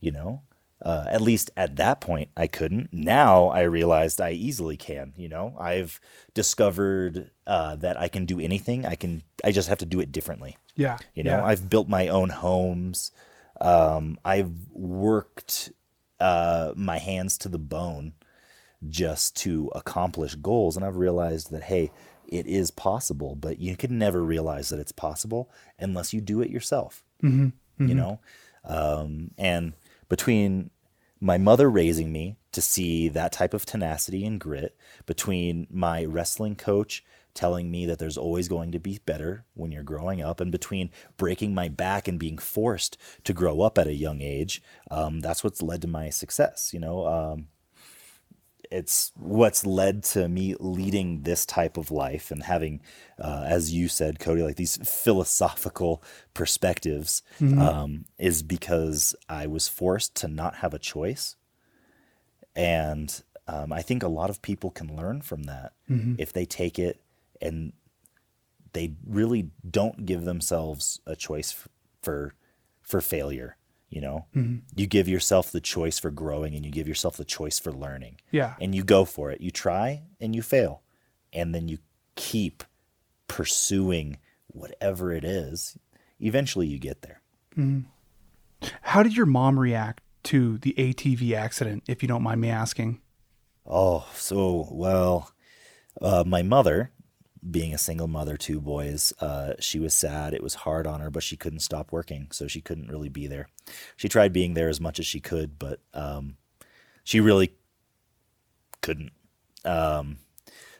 You 0.00 0.12
know, 0.12 0.42
uh, 0.82 1.04
at 1.08 1.20
least 1.20 1.50
at 1.56 1.76
that 1.76 2.00
point, 2.00 2.28
I 2.36 2.46
couldn't. 2.46 2.92
Now 2.92 3.48
I 3.48 3.62
realized 3.62 4.20
I 4.20 4.32
easily 4.32 4.76
can. 4.76 5.14
You 5.16 5.28
know, 5.28 5.56
I've 5.58 6.00
discovered 6.34 7.30
uh, 7.46 7.76
that 7.76 7.98
I 7.98 8.08
can 8.08 8.26
do 8.26 8.40
anything. 8.40 8.84
I 8.84 8.94
can. 8.94 9.22
I 9.44 9.52
just 9.52 9.68
have 9.68 9.78
to 9.78 9.86
do 9.86 10.00
it 10.00 10.12
differently. 10.12 10.56
Yeah. 10.74 10.98
You 11.14 11.24
know, 11.24 11.38
yeah. 11.38 11.44
I've 11.44 11.70
built 11.70 11.88
my 11.88 12.08
own 12.08 12.28
homes. 12.28 13.10
Um, 13.60 14.18
I've 14.24 14.52
worked 14.72 15.72
uh, 16.20 16.72
my 16.76 16.98
hands 16.98 17.38
to 17.38 17.48
the 17.48 17.58
bone 17.58 18.12
just 18.88 19.36
to 19.36 19.70
accomplish 19.74 20.34
goals. 20.34 20.76
And 20.76 20.84
I've 20.84 20.96
realized 20.96 21.50
that, 21.50 21.64
hey, 21.64 21.90
it 22.28 22.46
is 22.46 22.70
possible, 22.70 23.34
but 23.34 23.58
you 23.58 23.76
can 23.76 23.98
never 23.98 24.22
realize 24.22 24.68
that 24.68 24.78
it's 24.78 24.92
possible 24.92 25.50
unless 25.78 26.12
you 26.12 26.20
do 26.20 26.40
it 26.42 26.50
yourself. 26.50 27.02
You 27.88 27.94
know? 27.94 28.20
Um, 28.64 29.30
and 29.38 29.72
between 30.08 30.70
my 31.20 31.38
mother 31.38 31.70
raising 31.70 32.12
me 32.12 32.36
to 32.52 32.60
see 32.60 33.08
that 33.08 33.32
type 33.32 33.54
of 33.54 33.66
tenacity 33.66 34.24
and 34.24 34.40
grit, 34.40 34.76
between 35.06 35.66
my 35.70 36.04
wrestling 36.04 36.56
coach 36.56 37.04
telling 37.34 37.70
me 37.70 37.84
that 37.86 37.98
there's 37.98 38.16
always 38.16 38.48
going 38.48 38.72
to 38.72 38.78
be 38.78 38.98
better 39.04 39.44
when 39.54 39.70
you're 39.70 39.82
growing 39.82 40.22
up, 40.22 40.40
and 40.40 40.50
between 40.50 40.90
breaking 41.16 41.54
my 41.54 41.68
back 41.68 42.08
and 42.08 42.18
being 42.18 42.38
forced 42.38 42.96
to 43.24 43.32
grow 43.32 43.60
up 43.60 43.78
at 43.78 43.86
a 43.86 43.94
young 43.94 44.22
age, 44.22 44.62
um, 44.90 45.20
that's 45.20 45.44
what's 45.44 45.62
led 45.62 45.82
to 45.82 45.88
my 45.88 46.08
success. 46.08 46.72
You 46.72 46.80
know, 46.80 47.06
um, 47.06 47.48
it's 48.70 49.12
what's 49.16 49.64
led 49.66 50.02
to 50.04 50.28
me 50.28 50.54
leading 50.58 51.22
this 51.22 51.46
type 51.46 51.76
of 51.76 51.90
life 51.90 52.30
and 52.30 52.42
having, 52.42 52.80
uh, 53.18 53.44
as 53.46 53.72
you 53.72 53.88
said, 53.88 54.18
Cody, 54.18 54.42
like 54.42 54.56
these 54.56 54.76
philosophical 54.78 56.02
perspectives, 56.34 57.22
um, 57.60 58.04
is 58.18 58.42
because 58.42 59.14
I 59.28 59.46
was 59.46 59.68
forced 59.68 60.14
to 60.16 60.28
not 60.28 60.56
have 60.56 60.74
a 60.74 60.78
choice. 60.78 61.36
And 62.54 63.22
um, 63.48 63.72
I 63.72 63.82
think 63.82 64.02
a 64.02 64.08
lot 64.08 64.30
of 64.30 64.42
people 64.42 64.70
can 64.70 64.96
learn 64.96 65.20
from 65.22 65.44
that 65.44 65.72
if 66.18 66.32
they 66.32 66.44
take 66.46 66.78
it 66.78 67.00
and 67.40 67.72
they 68.72 68.94
really 69.06 69.50
don't 69.68 70.04
give 70.04 70.24
themselves 70.24 71.00
a 71.06 71.14
choice 71.16 71.68
for 72.02 72.34
for 72.82 73.00
failure. 73.00 73.56
You 73.96 74.02
know, 74.02 74.26
you 74.76 74.86
give 74.86 75.08
yourself 75.08 75.50
the 75.50 75.60
choice 75.60 75.98
for 75.98 76.10
growing, 76.10 76.54
and 76.54 76.66
you 76.66 76.70
give 76.70 76.86
yourself 76.86 77.16
the 77.16 77.24
choice 77.24 77.58
for 77.58 77.72
learning 77.72 78.16
Yeah. 78.30 78.54
and 78.60 78.74
you 78.74 78.84
go 78.84 79.06
for 79.06 79.30
it. 79.30 79.40
You 79.40 79.50
try 79.50 80.02
and 80.20 80.36
you 80.36 80.42
fail. 80.42 80.82
And 81.32 81.54
then 81.54 81.66
you 81.66 81.78
keep 82.14 82.62
pursuing 83.26 84.18
whatever 84.48 85.12
it 85.12 85.24
is. 85.24 85.78
Eventually 86.20 86.66
you 86.66 86.78
get 86.78 87.00
there. 87.00 87.22
How 88.82 89.02
did 89.02 89.16
your 89.16 89.24
mom 89.24 89.58
react 89.58 90.02
to 90.24 90.58
the 90.58 90.74
ATV 90.76 91.32
accident, 91.32 91.84
if 91.88 92.02
you 92.02 92.06
don't 92.08 92.22
mind 92.22 92.42
me 92.42 92.50
asking? 92.50 93.00
Oh, 93.64 94.06
so 94.14 94.68
well, 94.70 95.30
uh, 96.02 96.22
my 96.26 96.42
mother, 96.42 96.90
being 97.50 97.74
a 97.74 97.78
single 97.78 98.08
mother, 98.08 98.36
two 98.36 98.60
boys, 98.60 99.12
uh, 99.20 99.54
she 99.58 99.78
was 99.78 99.94
sad. 99.94 100.34
It 100.34 100.42
was 100.42 100.54
hard 100.54 100.86
on 100.86 101.00
her, 101.00 101.10
but 101.10 101.22
she 101.22 101.36
couldn't 101.36 101.60
stop 101.60 101.92
working, 101.92 102.28
so 102.30 102.46
she 102.46 102.60
couldn't 102.60 102.90
really 102.90 103.08
be 103.08 103.26
there. 103.26 103.48
She 103.96 104.08
tried 104.08 104.32
being 104.32 104.54
there 104.54 104.68
as 104.68 104.80
much 104.80 104.98
as 104.98 105.06
she 105.06 105.20
could, 105.20 105.58
but 105.58 105.80
um, 105.94 106.36
she 107.04 107.20
really 107.20 107.54
couldn't. 108.80 109.12
Um, 109.64 110.18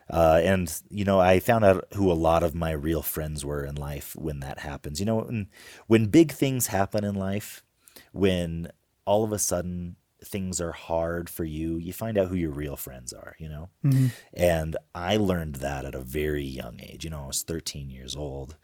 uh, 0.09 0.41
and 0.43 0.73
you 0.89 1.05
know, 1.05 1.19
I 1.21 1.41
found 1.41 1.65
out 1.65 1.87
who 1.95 2.11
a 2.11 2.15
lot 2.15 2.43
of 2.43 2.55
my 2.55 2.71
real 2.71 3.03
friends 3.03 3.45
were 3.45 3.65
in 3.65 3.75
life 3.75 4.15
when 4.17 4.41
that 4.41 4.61
happens. 4.61 5.01
You 5.01 5.07
know, 5.07 5.17
when, 5.17 5.49
when 5.87 6.07
big 6.07 6.33
things 6.33 6.69
happen 6.69 7.05
in 7.05 7.15
life, 7.15 7.65
when 8.13 8.71
all 9.05 9.25
of 9.25 9.33
a 9.33 9.39
sudden 9.39 9.97
things 10.27 10.61
are 10.61 10.73
hard 10.73 11.31
for 11.31 11.45
you, 11.45 11.79
you 11.79 11.93
find 11.93 12.19
out 12.19 12.29
who 12.29 12.37
your 12.37 12.51
real 12.51 12.77
friends 12.77 13.13
are, 13.13 13.37
you 13.39 13.49
know? 13.49 13.69
And 14.35 14.77
I 14.95 15.17
learned 15.17 15.57
that 15.57 15.85
at 15.85 15.95
a 15.95 16.01
very 16.01 16.45
young 16.45 16.81
age. 16.81 17.05
You 17.05 17.11
know, 17.11 17.23
I 17.25 17.27
was 17.27 17.43
13 17.43 17.91
years 17.91 18.15
old. 18.17 18.57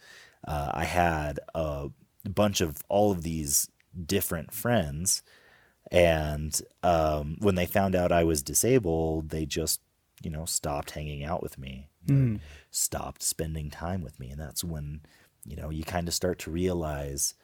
Uh, 0.46 0.70
I 0.74 0.84
had 0.84 1.38
a 1.54 1.90
bunch 2.28 2.60
of 2.60 2.82
all 2.88 3.12
of 3.12 3.22
these 3.22 3.68
different 4.06 4.52
friends. 4.52 5.22
And 5.90 6.60
um, 6.82 7.36
when 7.40 7.54
they 7.54 7.66
found 7.66 7.94
out 7.94 8.12
I 8.12 8.24
was 8.24 8.42
disabled, 8.42 9.28
they 9.30 9.44
just, 9.46 9.80
you 10.22 10.30
know, 10.30 10.44
stopped 10.46 10.92
hanging 10.92 11.24
out 11.24 11.42
with 11.42 11.58
me, 11.58 11.88
or 12.10 12.40
stopped 12.70 13.22
spending 13.22 13.70
time 13.70 14.02
with 14.02 14.18
me. 14.18 14.30
And 14.30 14.40
that's 14.40 14.64
when, 14.64 15.00
you 15.44 15.56
know, 15.56 15.70
you 15.70 15.84
kind 15.84 16.08
of 16.08 16.14
start 16.14 16.38
to 16.40 16.50
realize 16.50 17.34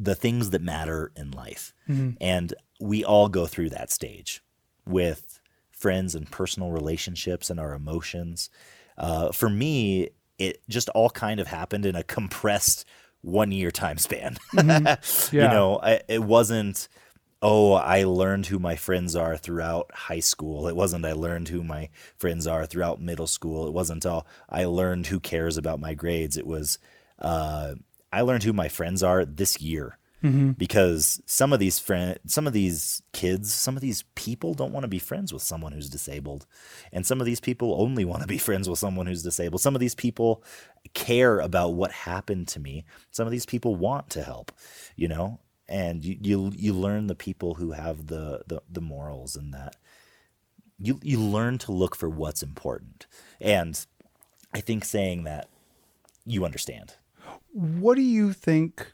the 0.00 0.14
things 0.14 0.50
that 0.50 0.62
matter 0.62 1.10
in 1.16 1.32
life. 1.32 1.74
And 2.20 2.54
we 2.80 3.04
all 3.04 3.28
go 3.28 3.46
through 3.46 3.70
that 3.70 3.90
stage 3.90 4.42
with 4.86 5.40
friends 5.72 6.14
and 6.14 6.30
personal 6.30 6.70
relationships 6.70 7.50
and 7.50 7.58
our 7.58 7.74
emotions. 7.74 8.48
Uh, 8.96 9.32
for 9.32 9.48
me, 9.48 10.10
it 10.38 10.60
just 10.68 10.88
all 10.90 11.10
kind 11.10 11.40
of 11.40 11.48
happened 11.48 11.84
in 11.84 11.96
a 11.96 12.02
compressed 12.04 12.84
one 13.22 13.50
year 13.50 13.70
time 13.72 13.98
span. 13.98 14.36
you 14.52 14.60
Yeah. 15.40 15.52
know, 15.52 15.80
I, 15.82 16.00
it 16.08 16.22
wasn't, 16.22 16.86
oh, 17.42 17.72
I 17.72 18.04
learned 18.04 18.46
who 18.46 18.58
my 18.60 18.76
friends 18.76 19.16
are 19.16 19.36
throughout 19.36 19.90
high 19.92 20.20
school. 20.20 20.68
It 20.68 20.76
wasn't, 20.76 21.04
I 21.04 21.12
learned 21.12 21.48
who 21.48 21.64
my 21.64 21.88
friends 22.16 22.46
are 22.46 22.66
throughout 22.66 23.00
middle 23.00 23.26
school. 23.26 23.66
It 23.66 23.72
wasn't, 23.72 24.06
oh, 24.06 24.24
I 24.48 24.66
learned 24.66 25.08
who 25.08 25.18
cares 25.20 25.56
about 25.56 25.80
my 25.80 25.94
grades. 25.94 26.36
It 26.36 26.46
was, 26.46 26.78
uh, 27.18 27.74
I 28.12 28.22
learned 28.22 28.44
who 28.44 28.52
my 28.52 28.68
friends 28.68 29.02
are 29.02 29.24
this 29.24 29.60
year 29.60 29.98
mm-hmm. 30.22 30.52
because 30.52 31.20
some 31.26 31.52
of 31.52 31.58
these 31.58 31.78
friend, 31.78 32.18
some 32.26 32.46
of 32.46 32.52
these 32.52 33.02
kids, 33.12 33.52
some 33.52 33.76
of 33.76 33.82
these 33.82 34.04
people 34.14 34.54
don't 34.54 34.72
want 34.72 34.84
to 34.84 34.88
be 34.88 34.98
friends 34.98 35.32
with 35.32 35.42
someone 35.42 35.72
who's 35.72 35.88
disabled, 35.88 36.46
and 36.92 37.06
some 37.06 37.20
of 37.20 37.26
these 37.26 37.40
people 37.40 37.80
only 37.80 38.04
want 38.04 38.22
to 38.22 38.28
be 38.28 38.38
friends 38.48 38.68
with 38.68 38.78
someone 38.78 39.06
who's 39.06 39.22
disabled. 39.22 39.60
Some 39.60 39.74
of 39.74 39.80
these 39.80 39.94
people 39.94 40.42
care 40.94 41.40
about 41.40 41.74
what 41.74 41.92
happened 41.92 42.48
to 42.48 42.60
me. 42.60 42.84
Some 43.10 43.26
of 43.26 43.30
these 43.30 43.46
people 43.46 43.76
want 43.76 44.10
to 44.10 44.22
help, 44.22 44.52
you 44.96 45.08
know, 45.08 45.40
and 45.68 46.04
you 46.04 46.16
you, 46.20 46.52
you 46.56 46.72
learn 46.72 47.06
the 47.06 47.14
people 47.14 47.54
who 47.54 47.72
have 47.72 48.06
the, 48.06 48.42
the 48.46 48.62
the 48.70 48.80
morals 48.80 49.36
and 49.36 49.52
that 49.54 49.76
you 50.78 50.98
you 51.02 51.20
learn 51.20 51.58
to 51.58 51.72
look 51.72 51.96
for 51.96 52.08
what's 52.08 52.42
important, 52.42 53.06
and 53.40 53.84
I 54.52 54.60
think 54.60 54.84
saying 54.84 55.24
that 55.24 55.48
you 56.24 56.44
understand. 56.44 56.94
What 57.52 57.96
do 57.96 58.02
you 58.02 58.32
think 58.32 58.92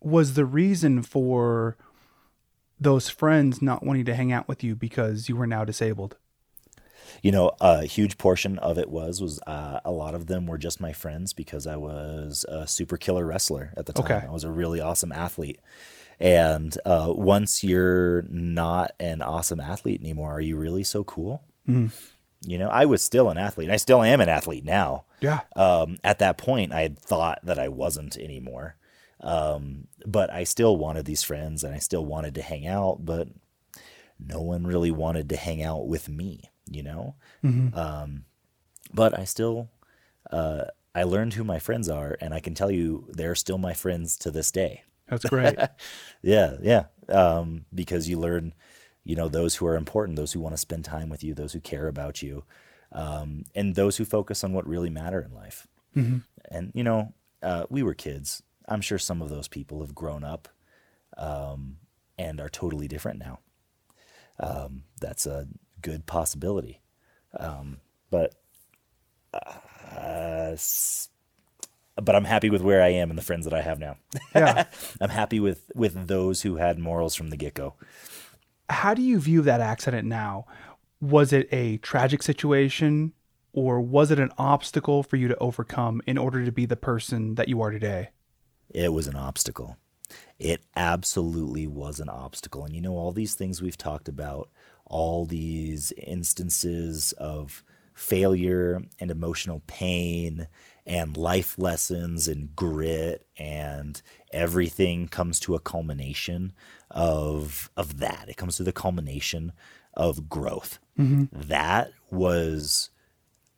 was 0.00 0.34
the 0.34 0.44
reason 0.44 1.02
for 1.02 1.76
those 2.80 3.08
friends 3.10 3.60
not 3.60 3.84
wanting 3.84 4.06
to 4.06 4.14
hang 4.14 4.32
out 4.32 4.48
with 4.48 4.64
you 4.64 4.74
because 4.74 5.28
you 5.28 5.36
were 5.36 5.46
now 5.46 5.64
disabled? 5.64 6.16
you 7.22 7.32
know 7.32 7.50
a 7.60 7.84
huge 7.84 8.16
portion 8.18 8.56
of 8.60 8.78
it 8.78 8.88
was 8.88 9.20
was 9.20 9.40
uh, 9.46 9.80
a 9.84 9.90
lot 9.90 10.14
of 10.14 10.26
them 10.26 10.46
were 10.46 10.56
just 10.58 10.80
my 10.80 10.92
friends 10.92 11.32
because 11.32 11.66
i 11.66 11.74
was 11.74 12.44
a 12.48 12.66
super 12.68 12.96
killer 12.96 13.26
wrestler 13.26 13.72
at 13.76 13.86
the 13.86 13.92
time 13.92 14.04
Okay. 14.04 14.26
i 14.26 14.30
was 14.30 14.44
a 14.44 14.50
really 14.50 14.80
awesome 14.80 15.10
athlete 15.10 15.58
and 16.20 16.78
uh, 16.86 17.12
once 17.14 17.64
you're 17.64 18.22
not 18.30 18.92
an 19.00 19.22
awesome 19.22 19.58
athlete 19.60 20.00
anymore 20.00 20.30
are 20.30 20.40
you 20.40 20.56
really 20.56 20.84
so 20.84 21.02
cool 21.02 21.42
You 22.42 22.58
know, 22.58 22.68
I 22.68 22.86
was 22.86 23.02
still 23.02 23.28
an 23.28 23.36
athlete. 23.38 23.70
I 23.70 23.76
still 23.76 24.02
am 24.02 24.20
an 24.20 24.28
athlete 24.28 24.64
now. 24.64 25.04
Yeah. 25.20 25.40
Um, 25.54 25.98
at 26.02 26.20
that 26.20 26.38
point, 26.38 26.72
I 26.72 26.82
had 26.82 26.98
thought 26.98 27.40
that 27.44 27.58
I 27.58 27.68
wasn't 27.68 28.16
anymore. 28.16 28.76
Um, 29.20 29.88
but 30.06 30.32
I 30.32 30.44
still 30.44 30.76
wanted 30.78 31.04
these 31.04 31.22
friends 31.22 31.62
and 31.62 31.74
I 31.74 31.78
still 31.78 32.06
wanted 32.06 32.34
to 32.36 32.42
hang 32.42 32.66
out, 32.66 33.04
but 33.04 33.28
no 34.18 34.40
one 34.40 34.66
really 34.66 34.90
wanted 34.90 35.28
to 35.28 35.36
hang 35.36 35.62
out 35.62 35.86
with 35.86 36.08
me, 36.08 36.44
you 36.70 36.82
know? 36.82 37.16
Um, 37.74 38.24
but 38.94 39.18
I 39.18 39.24
still, 39.24 39.68
uh, 40.30 40.64
I 40.94 41.02
learned 41.02 41.34
who 41.34 41.44
my 41.44 41.58
friends 41.58 41.88
are, 41.88 42.16
and 42.20 42.32
I 42.34 42.40
can 42.40 42.54
tell 42.54 42.70
you 42.70 43.06
they're 43.10 43.34
still 43.34 43.58
my 43.58 43.74
friends 43.74 44.16
to 44.18 44.30
this 44.30 44.50
day. 44.50 44.82
That's 45.08 45.24
great. 45.24 45.58
Yeah, 46.22 46.56
yeah. 46.62 46.84
Um, 47.08 47.64
because 47.74 48.08
you 48.08 48.18
learn, 48.18 48.54
you 49.10 49.16
know, 49.16 49.28
those 49.28 49.56
who 49.56 49.66
are 49.66 49.74
important, 49.74 50.14
those 50.14 50.32
who 50.32 50.38
want 50.38 50.52
to 50.52 50.56
spend 50.56 50.84
time 50.84 51.08
with 51.08 51.24
you, 51.24 51.34
those 51.34 51.52
who 51.52 51.58
care 51.58 51.88
about 51.88 52.22
you, 52.22 52.44
um, 52.92 53.44
and 53.56 53.74
those 53.74 53.96
who 53.96 54.04
focus 54.04 54.44
on 54.44 54.52
what 54.52 54.68
really 54.68 54.88
matter 54.88 55.20
in 55.20 55.34
life. 55.34 55.66
And 56.48 56.70
you 56.76 56.84
know, 56.84 57.12
uh, 57.42 57.64
we 57.68 57.82
were 57.82 57.92
kids. 57.92 58.40
I'm 58.68 58.80
sure 58.80 58.98
some 58.98 59.20
of 59.20 59.28
those 59.28 59.48
people 59.48 59.80
have 59.80 59.96
grown 59.96 60.22
up 60.22 60.48
um, 61.18 61.78
and 62.16 62.40
are 62.40 62.48
totally 62.48 62.86
different 62.86 63.18
now. 63.18 63.40
Um, 64.38 64.84
that's 65.00 65.26
a 65.26 65.48
good 65.82 66.06
possibility. 66.06 66.80
Um, 67.36 67.78
but 68.10 68.36
uh, 69.34 70.54
but 72.00 72.14
I'm 72.14 72.24
happy 72.24 72.48
with 72.48 72.62
where 72.62 72.80
I 72.80 72.90
am 72.90 73.10
and 73.10 73.18
the 73.18 73.24
friends 73.24 73.44
that 73.44 73.54
I 73.54 73.62
have 73.62 73.80
now. 73.80 73.96
yeah. 74.36 74.66
I'm 75.00 75.10
happy 75.10 75.40
with 75.40 75.68
with 75.74 76.06
those 76.06 76.42
who 76.42 76.56
had 76.56 76.78
morals 76.78 77.16
from 77.16 77.30
the 77.30 77.36
get 77.36 77.54
go. 77.54 77.74
How 78.70 78.94
do 78.94 79.02
you 79.02 79.18
view 79.18 79.42
that 79.42 79.60
accident 79.60 80.06
now? 80.06 80.46
Was 81.00 81.32
it 81.32 81.48
a 81.52 81.78
tragic 81.78 82.22
situation 82.22 83.12
or 83.52 83.80
was 83.80 84.10
it 84.10 84.18
an 84.18 84.30
obstacle 84.38 85.02
for 85.02 85.16
you 85.16 85.28
to 85.28 85.36
overcome 85.38 86.00
in 86.06 86.16
order 86.16 86.44
to 86.44 86.52
be 86.52 86.66
the 86.66 86.76
person 86.76 87.34
that 87.34 87.48
you 87.48 87.60
are 87.60 87.70
today? 87.70 88.10
It 88.68 88.92
was 88.92 89.06
an 89.06 89.16
obstacle. 89.16 89.76
It 90.38 90.62
absolutely 90.76 91.66
was 91.66 92.00
an 92.00 92.08
obstacle. 92.08 92.64
And 92.64 92.74
you 92.74 92.80
know, 92.80 92.96
all 92.96 93.12
these 93.12 93.34
things 93.34 93.60
we've 93.60 93.76
talked 93.76 94.08
about, 94.08 94.50
all 94.86 95.26
these 95.26 95.92
instances 95.96 97.12
of 97.12 97.64
failure 97.94 98.82
and 98.98 99.10
emotional 99.10 99.62
pain 99.66 100.46
and 100.86 101.16
life 101.16 101.58
lessons 101.58 102.28
and 102.28 102.54
grit 102.56 103.26
and 103.36 104.02
everything 104.32 105.08
comes 105.08 105.40
to 105.40 105.54
a 105.54 105.60
culmination 105.60 106.52
of 106.90 107.70
of 107.76 107.98
that. 107.98 108.26
It 108.28 108.36
comes 108.36 108.56
to 108.56 108.62
the 108.62 108.72
culmination 108.72 109.52
of 109.94 110.28
growth. 110.28 110.78
That 111.32 111.92
was 112.10 112.90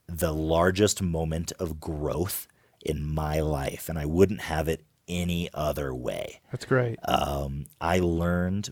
the 0.06 0.32
largest 0.32 1.02
moment 1.02 1.52
of 1.58 1.80
growth 1.80 2.46
in 2.84 3.04
my 3.04 3.40
life, 3.40 3.88
and 3.88 3.98
I 3.98 4.06
wouldn't 4.06 4.42
have 4.42 4.68
it 4.68 4.84
any 5.08 5.48
other 5.54 5.94
way. 5.94 6.40
That's 6.50 6.64
great. 6.64 6.98
Um, 7.04 7.66
I 7.80 7.98
learned 7.98 8.70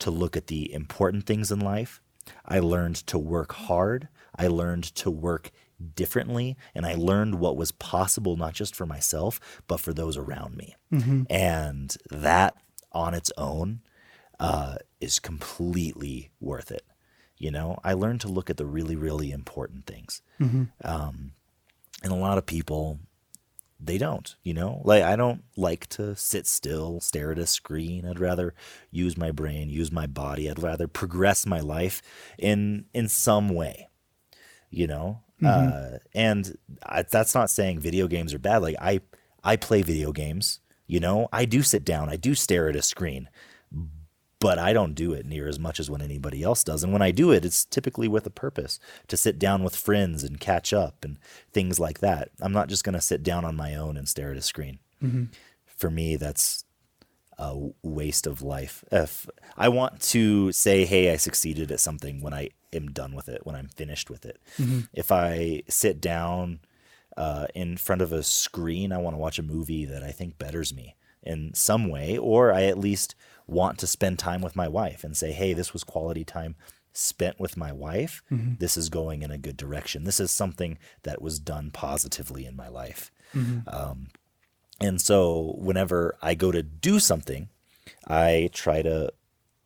to 0.00 0.10
look 0.10 0.36
at 0.36 0.46
the 0.48 0.72
important 0.72 1.26
things 1.26 1.52
in 1.52 1.60
life. 1.60 2.00
I 2.44 2.60
learned 2.60 2.96
to 3.06 3.18
work 3.18 3.52
hard. 3.52 4.08
I 4.36 4.46
learned 4.46 4.84
to 4.96 5.10
work 5.10 5.50
differently, 5.94 6.56
and 6.74 6.84
I 6.86 6.94
learned 6.94 7.36
what 7.36 7.56
was 7.56 7.72
possible 7.72 8.36
not 8.36 8.54
just 8.54 8.74
for 8.74 8.86
myself, 8.86 9.40
but 9.66 9.80
for 9.80 9.92
those 9.92 10.16
around 10.16 10.56
me. 10.56 10.76
And 11.30 11.96
that 12.10 12.56
on 12.92 13.14
its 13.14 13.32
own 13.36 13.80
uh, 14.38 14.76
is 15.00 15.18
completely 15.18 16.30
worth 16.40 16.70
it. 16.70 16.84
You 17.36 17.50
know, 17.50 17.78
I 17.82 17.94
learned 17.94 18.20
to 18.22 18.28
look 18.28 18.50
at 18.50 18.56
the 18.58 18.66
really, 18.66 18.96
really 18.96 19.30
important 19.30 19.86
things. 19.86 20.20
Um, 20.84 21.32
and 22.02 22.12
a 22.12 22.16
lot 22.16 22.36
of 22.38 22.44
people, 22.46 22.98
they 23.78 23.96
don't, 23.96 24.36
you 24.42 24.52
know? 24.52 24.82
Like, 24.84 25.02
I 25.02 25.16
don't 25.16 25.44
like 25.56 25.86
to 25.90 26.14
sit 26.16 26.46
still, 26.46 27.00
stare 27.00 27.32
at 27.32 27.38
a 27.38 27.46
screen. 27.46 28.04
I'd 28.06 28.20
rather 28.20 28.54
use 28.90 29.16
my 29.16 29.30
brain, 29.30 29.70
use 29.70 29.90
my 29.90 30.06
body. 30.06 30.50
I'd 30.50 30.62
rather 30.62 30.86
progress 30.86 31.46
my 31.46 31.60
life 31.60 32.02
in 32.38 32.84
in 32.92 33.08
some 33.08 33.48
way, 33.48 33.88
you 34.68 34.86
know? 34.86 35.22
Uh, 35.44 35.98
and 36.14 36.56
I, 36.84 37.02
that's 37.02 37.34
not 37.34 37.50
saying 37.50 37.80
video 37.80 38.06
games 38.06 38.34
are 38.34 38.38
bad. 38.38 38.58
Like, 38.58 38.76
I, 38.80 39.00
I 39.42 39.56
play 39.56 39.82
video 39.82 40.12
games, 40.12 40.60
you 40.86 41.00
know? 41.00 41.28
I 41.32 41.44
do 41.44 41.62
sit 41.62 41.84
down, 41.84 42.08
I 42.08 42.16
do 42.16 42.34
stare 42.34 42.68
at 42.68 42.76
a 42.76 42.82
screen 42.82 43.28
but 44.40 44.58
I 44.58 44.72
don't 44.72 44.94
do 44.94 45.12
it 45.12 45.26
near 45.26 45.46
as 45.46 45.58
much 45.58 45.78
as 45.78 45.90
when 45.90 46.00
anybody 46.00 46.42
else 46.42 46.64
does. 46.64 46.82
And 46.82 46.92
when 46.92 47.02
I 47.02 47.10
do 47.10 47.30
it, 47.30 47.44
it's 47.44 47.66
typically 47.66 48.08
with 48.08 48.26
a 48.26 48.30
purpose 48.30 48.80
to 49.08 49.16
sit 49.16 49.38
down 49.38 49.62
with 49.62 49.76
friends 49.76 50.24
and 50.24 50.40
catch 50.40 50.72
up 50.72 51.04
and 51.04 51.18
things 51.52 51.78
like 51.78 52.00
that. 52.00 52.30
I'm 52.40 52.52
not 52.52 52.68
just 52.68 52.82
going 52.82 52.94
to 52.94 53.02
sit 53.02 53.22
down 53.22 53.44
on 53.44 53.54
my 53.54 53.74
own 53.74 53.98
and 53.98 54.08
stare 54.08 54.30
at 54.30 54.38
a 54.38 54.42
screen. 54.42 54.78
For 55.66 55.90
me, 55.90 56.16
that's 56.16 56.64
a 57.40 57.70
waste 57.82 58.26
of 58.26 58.42
life. 58.42 58.84
If 58.92 59.26
I 59.56 59.68
want 59.70 60.00
to 60.02 60.52
say, 60.52 60.84
hey, 60.84 61.10
I 61.10 61.16
succeeded 61.16 61.72
at 61.72 61.80
something 61.80 62.20
when 62.20 62.34
I 62.34 62.50
am 62.72 62.90
done 62.92 63.14
with 63.14 63.28
it, 63.28 63.46
when 63.46 63.56
I'm 63.56 63.68
finished 63.68 64.10
with 64.10 64.26
it. 64.26 64.38
If 64.92 65.10
I 65.10 65.62
sit 65.66 66.00
down 66.00 66.60
uh, 67.16 67.46
in 67.54 67.78
front 67.78 68.02
of 68.02 68.12
a 68.12 68.22
screen, 68.22 68.92
I 68.92 68.98
want 68.98 69.14
to 69.14 69.18
watch 69.18 69.38
a 69.38 69.42
movie 69.42 69.86
that 69.86 70.02
I 70.04 70.12
think 70.12 70.38
betters 70.38 70.74
me 70.74 70.96
in 71.22 71.52
some 71.54 71.88
way, 71.88 72.18
or 72.18 72.52
I 72.52 72.64
at 72.64 72.78
least 72.78 73.14
want 73.46 73.78
to 73.78 73.86
spend 73.86 74.18
time 74.18 74.42
with 74.42 74.54
my 74.54 74.68
wife 74.68 75.02
and 75.02 75.16
say, 75.16 75.32
hey, 75.32 75.54
this 75.54 75.72
was 75.72 75.82
quality 75.82 76.24
time 76.24 76.56
spent 76.92 77.40
with 77.40 77.56
my 77.56 77.72
wife. 77.72 78.22
This 78.58 78.76
is 78.76 78.88
going 78.90 79.22
in 79.22 79.30
a 79.30 79.38
good 79.38 79.56
direction. 79.56 80.04
This 80.04 80.20
is 80.20 80.30
something 80.30 80.76
that 81.04 81.22
was 81.22 81.38
done 81.38 81.70
positively 81.72 82.44
in 82.46 82.54
my 82.54 82.68
life. 82.68 83.10
Um, 83.66 84.08
and 84.80 85.00
so 85.00 85.54
whenever 85.58 86.16
I 86.22 86.34
go 86.34 86.50
to 86.50 86.62
do 86.62 86.98
something, 86.98 87.48
I 88.06 88.50
try 88.52 88.82
to 88.82 89.12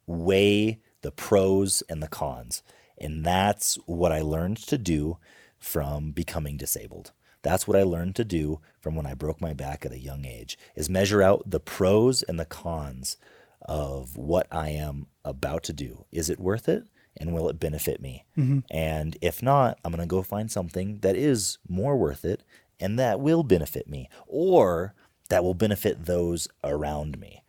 weigh 0.06 0.80
the 1.02 1.12
pros 1.12 1.82
and 1.88 2.02
the 2.02 2.08
cons. 2.08 2.62
And 2.98 3.24
that's 3.24 3.76
what 3.86 4.12
I 4.12 4.20
learned 4.20 4.58
to 4.68 4.78
do 4.78 5.18
from 5.58 6.10
becoming 6.10 6.56
disabled. 6.56 7.12
That's 7.42 7.68
what 7.68 7.76
I 7.76 7.82
learned 7.82 8.16
to 8.16 8.24
do 8.24 8.60
from 8.80 8.96
when 8.96 9.06
I 9.06 9.14
broke 9.14 9.40
my 9.40 9.52
back 9.52 9.84
at 9.84 9.92
a 9.92 9.98
young 9.98 10.24
age 10.24 10.58
is 10.74 10.88
measure 10.88 11.22
out 11.22 11.42
the 11.46 11.60
pros 11.60 12.22
and 12.22 12.40
the 12.40 12.46
cons 12.46 13.16
of 13.62 14.16
what 14.16 14.46
I 14.50 14.70
am 14.70 15.06
about 15.24 15.62
to 15.64 15.72
do. 15.72 16.06
Is 16.10 16.30
it 16.30 16.40
worth 16.40 16.68
it? 16.68 16.84
And 17.16 17.32
will 17.32 17.48
it 17.48 17.60
benefit 17.60 18.00
me? 18.00 18.24
Mm-hmm. 18.36 18.60
And 18.70 19.16
if 19.20 19.42
not, 19.42 19.78
I'm 19.84 19.92
going 19.92 20.00
to 20.00 20.06
go 20.06 20.22
find 20.22 20.50
something 20.50 20.98
that 21.00 21.16
is 21.16 21.58
more 21.68 21.96
worth 21.96 22.24
it 22.24 22.42
and 22.80 22.98
that 22.98 23.20
will 23.20 23.42
benefit 23.42 23.88
me 23.88 24.08
or 24.26 24.94
that 25.28 25.42
will 25.42 25.54
benefit 25.54 26.04
those 26.04 26.48
around 26.62 27.18
me. 27.18 27.42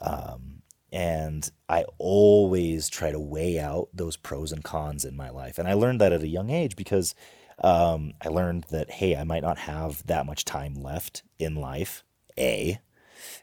Um, 0.00 0.62
and 0.92 1.50
I 1.68 1.84
always 1.98 2.88
try 2.88 3.12
to 3.12 3.20
weigh 3.20 3.60
out 3.60 3.88
those 3.94 4.16
pros 4.16 4.50
and 4.52 4.64
cons 4.64 5.04
in 5.04 5.16
my 5.16 5.30
life. 5.30 5.58
And 5.58 5.68
I 5.68 5.74
learned 5.74 6.00
that 6.00 6.12
at 6.12 6.22
a 6.22 6.28
young 6.28 6.50
age 6.50 6.74
because 6.74 7.14
um, 7.62 8.14
I 8.20 8.28
learned 8.28 8.66
that, 8.70 8.90
hey, 8.90 9.14
I 9.16 9.24
might 9.24 9.42
not 9.42 9.58
have 9.58 10.04
that 10.06 10.26
much 10.26 10.44
time 10.44 10.74
left 10.74 11.22
in 11.38 11.54
life, 11.54 12.02
A. 12.38 12.80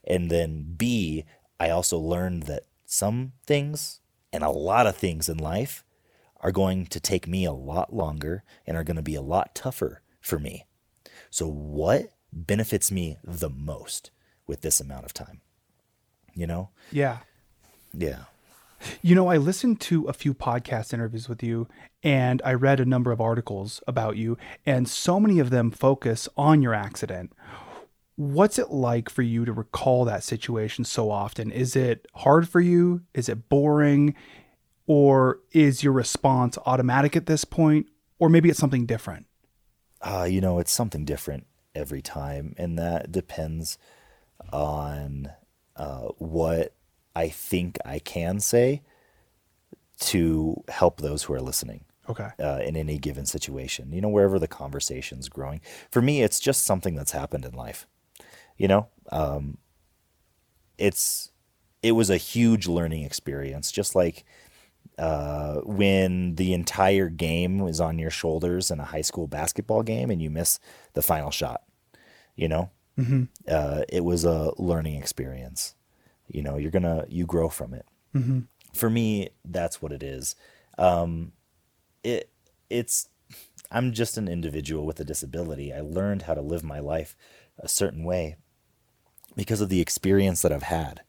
And 0.03 0.29
then 0.29 0.73
B, 0.75 1.23
I 1.59 1.69
also 1.69 1.97
learned 1.97 2.43
that 2.43 2.63
some 2.85 3.33
things 3.45 4.01
and 4.33 4.43
a 4.43 4.49
lot 4.49 4.87
of 4.87 4.95
things 4.95 5.29
in 5.29 5.37
life 5.37 5.83
are 6.41 6.51
going 6.51 6.85
to 6.87 6.99
take 6.99 7.27
me 7.27 7.45
a 7.45 7.51
lot 7.51 7.93
longer 7.93 8.43
and 8.65 8.75
are 8.75 8.83
going 8.83 8.97
to 8.97 9.01
be 9.01 9.15
a 9.15 9.21
lot 9.21 9.55
tougher 9.55 10.01
for 10.21 10.37
me. 10.37 10.65
So, 11.29 11.47
what 11.47 12.11
benefits 12.45 12.91
me 12.91 13.17
the 13.23 13.49
most 13.49 14.11
with 14.45 14.61
this 14.61 14.79
amount 14.79 15.05
of 15.05 15.13
time? 15.13 15.41
You 16.33 16.47
know? 16.47 16.69
Yeah. 16.91 17.19
Yeah. 17.93 18.25
You 19.01 19.15
know, 19.15 19.27
I 19.27 19.37
listened 19.37 19.81
to 19.81 20.05
a 20.05 20.13
few 20.13 20.33
podcast 20.35 20.93
interviews 20.93 21.27
with 21.27 21.41
you 21.41 21.67
and 22.03 22.41
I 22.45 22.53
read 22.53 22.79
a 22.79 22.85
number 22.85 23.11
of 23.11 23.19
articles 23.19 23.81
about 23.87 24.17
you, 24.17 24.37
and 24.67 24.87
so 24.87 25.19
many 25.19 25.39
of 25.39 25.49
them 25.49 25.71
focus 25.71 26.29
on 26.37 26.61
your 26.61 26.75
accident. 26.75 27.33
What's 28.15 28.59
it 28.59 28.69
like 28.69 29.09
for 29.09 29.23
you 29.23 29.45
to 29.45 29.51
recall 29.51 30.05
that 30.05 30.23
situation 30.23 30.85
so 30.85 31.09
often? 31.09 31.51
Is 31.51 31.75
it 31.75 32.05
hard 32.15 32.47
for 32.47 32.61
you? 32.61 33.01
Is 33.15 33.29
it 33.29 33.49
boring? 33.49 34.15
Or 34.85 35.39
is 35.51 35.83
your 35.83 35.93
response 35.93 36.57
automatic 36.65 37.15
at 37.15 37.25
this 37.25 37.45
point? 37.45 37.87
Or 38.19 38.29
maybe 38.29 38.49
it's 38.49 38.59
something 38.59 38.85
different? 38.85 39.25
uh, 40.01 40.27
you 40.29 40.41
know, 40.41 40.59
it's 40.59 40.71
something 40.71 41.05
different 41.05 41.45
every 41.77 42.01
time, 42.01 42.53
and 42.57 42.77
that 42.77 43.11
depends 43.11 43.77
on 44.51 45.29
uh, 45.75 46.07
what 46.17 46.73
I 47.15 47.29
think 47.29 47.77
I 47.85 47.99
can 47.99 48.39
say 48.39 48.81
to 49.99 50.63
help 50.69 51.01
those 51.01 51.23
who 51.23 51.33
are 51.33 51.41
listening 51.41 51.85
Okay. 52.09 52.29
uh, 52.39 52.61
in 52.63 52.75
any 52.75 52.97
given 52.97 53.25
situation. 53.25 53.91
You 53.91 54.01
know, 54.01 54.09
wherever 54.09 54.39
the 54.39 54.47
conversation's 54.47 55.29
growing. 55.29 55.61
For 55.91 56.01
me, 56.01 56.21
it's 56.21 56.39
just 56.39 56.63
something 56.63 56.95
that's 56.95 57.11
happened 57.11 57.45
in 57.45 57.53
life. 57.53 57.87
You 58.57 58.67
know, 58.67 58.87
um, 59.11 59.57
it's 60.77 61.31
it 61.83 61.91
was 61.91 62.09
a 62.09 62.17
huge 62.17 62.67
learning 62.67 63.03
experience, 63.03 63.71
just 63.71 63.95
like 63.95 64.25
uh, 64.97 65.61
when 65.61 66.35
the 66.35 66.53
entire 66.53 67.09
game 67.09 67.59
was 67.59 67.79
on 67.79 67.99
your 67.99 68.09
shoulders 68.09 68.71
in 68.71 68.79
a 68.79 68.85
high 68.85 69.01
school 69.01 69.27
basketball 69.27 69.83
game 69.83 70.09
and 70.09 70.21
you 70.21 70.29
miss 70.29 70.59
the 70.93 71.01
final 71.01 71.29
shot. 71.31 71.61
You 72.37 72.47
know, 72.47 72.69
Mm-hmm. 72.97 73.23
uh, 73.47 73.81
it 73.89 74.03
was 74.03 74.23
a 74.23 74.51
learning 74.57 74.95
experience. 74.95 75.75
You 76.27 76.41
know, 76.41 76.57
you're 76.57 76.71
gonna 76.71 77.05
you 77.09 77.25
grow 77.27 77.47
from 77.49 77.73
it. 77.75 77.85
Mm-hmm. 78.15 78.39
For 78.73 78.89
me, 78.89 79.29
that's 79.45 79.81
what 79.81 79.91
it 79.91 80.01
is. 80.01 80.35
Um, 80.79 81.33
it 82.03 82.31
it's 82.69 83.07
I'm 83.69 83.91
just 83.91 84.17
an 84.17 84.27
individual 84.27 84.85
with 84.85 84.99
a 84.99 85.03
disability. 85.03 85.71
I 85.73 85.81
learned 85.81 86.23
how 86.23 86.33
to 86.33 86.41
live 86.41 86.63
my 86.63 86.79
life 86.79 87.15
a 87.59 87.67
certain 87.67 88.03
way 88.03 88.37
because 89.35 89.61
of 89.61 89.69
the 89.69 89.81
experience 89.81 90.41
that 90.41 90.51
I've 90.51 90.63
had. 90.63 91.01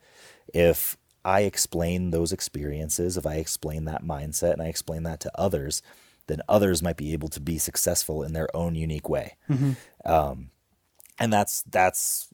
If 0.53 0.97
I 1.25 1.43
explain 1.43 2.11
those 2.11 2.33
experiences, 2.33 3.17
if 3.17 3.27
I 3.27 3.37
explain 3.37 3.85
that 3.87 4.03
mindset 4.05 4.53
and 4.55 4.63
I 4.63 4.67
explain 4.67 5.05
that 5.05 5.21
to 5.21 5.31
others, 5.41 5.83
then 6.27 6.43
others 6.49 6.83
might 6.83 6.97
be 6.97 7.13
able 7.13 7.29
to 7.29 7.41
be 7.41 7.57
successful 7.59 8.23
in 8.23 8.33
their 8.35 8.55
own 8.55 8.75
unique 8.75 9.09
way. 9.09 9.37
Um, 10.05 10.51
and 11.19 11.33
that's 11.33 11.63
that's 11.63 12.29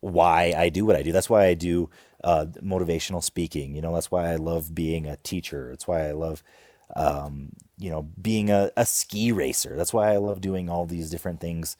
why 0.00 0.54
I 0.56 0.68
do 0.68 0.84
what 0.84 0.96
I 0.96 1.02
do. 1.02 1.12
That's 1.12 1.30
why 1.30 1.46
I 1.46 1.54
do 1.54 1.90
uh, 2.22 2.46
motivational 2.62 3.22
speaking. 3.22 3.74
You 3.74 3.82
know, 3.82 3.94
that's 3.94 4.10
why 4.10 4.30
I 4.30 4.36
love 4.36 4.74
being 4.74 5.06
a 5.06 5.16
teacher. 5.16 5.70
It's 5.72 5.88
why 5.88 6.08
I 6.08 6.12
love, 6.12 6.42
um, 6.94 7.50
you 7.78 7.90
know, 7.90 8.02
being 8.20 8.50
a, 8.50 8.70
a 8.76 8.86
ski 8.86 9.32
racer. 9.32 9.76
That's 9.76 9.92
why 9.92 10.12
I 10.12 10.18
love 10.18 10.40
doing 10.40 10.68
all 10.68 10.86
these 10.86 11.10
different 11.10 11.40
things 11.40 11.76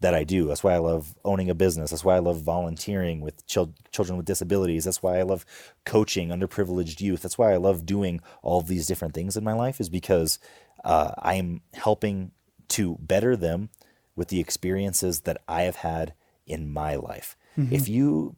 that 0.00 0.14
I 0.14 0.24
do. 0.24 0.46
That's 0.46 0.64
why 0.64 0.74
I 0.74 0.78
love 0.78 1.14
owning 1.24 1.50
a 1.50 1.54
business. 1.54 1.90
That's 1.90 2.04
why 2.04 2.16
I 2.16 2.20
love 2.20 2.40
volunteering 2.40 3.20
with 3.20 3.46
chil- 3.46 3.74
children 3.92 4.16
with 4.16 4.26
disabilities. 4.26 4.84
That's 4.84 5.02
why 5.02 5.18
I 5.18 5.22
love 5.22 5.44
coaching 5.84 6.30
underprivileged 6.30 7.00
youth. 7.00 7.22
That's 7.22 7.36
why 7.38 7.52
I 7.52 7.56
love 7.56 7.84
doing 7.84 8.20
all 8.42 8.62
these 8.62 8.86
different 8.86 9.14
things 9.14 9.36
in 9.36 9.44
my 9.44 9.52
life 9.52 9.78
is 9.78 9.90
because 9.90 10.38
uh, 10.84 11.12
I'm 11.18 11.60
helping 11.74 12.32
to 12.68 12.96
better 13.00 13.36
them 13.36 13.68
with 14.16 14.28
the 14.28 14.40
experiences 14.40 15.20
that 15.20 15.40
I 15.48 15.62
have 15.62 15.76
had 15.76 16.14
in 16.46 16.68
my 16.68 16.96
life. 16.96 17.36
Mm-hmm. 17.56 17.74
If 17.74 17.88
you 17.88 18.36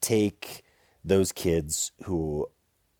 take 0.00 0.62
those 1.04 1.32
kids 1.32 1.92
who 2.04 2.48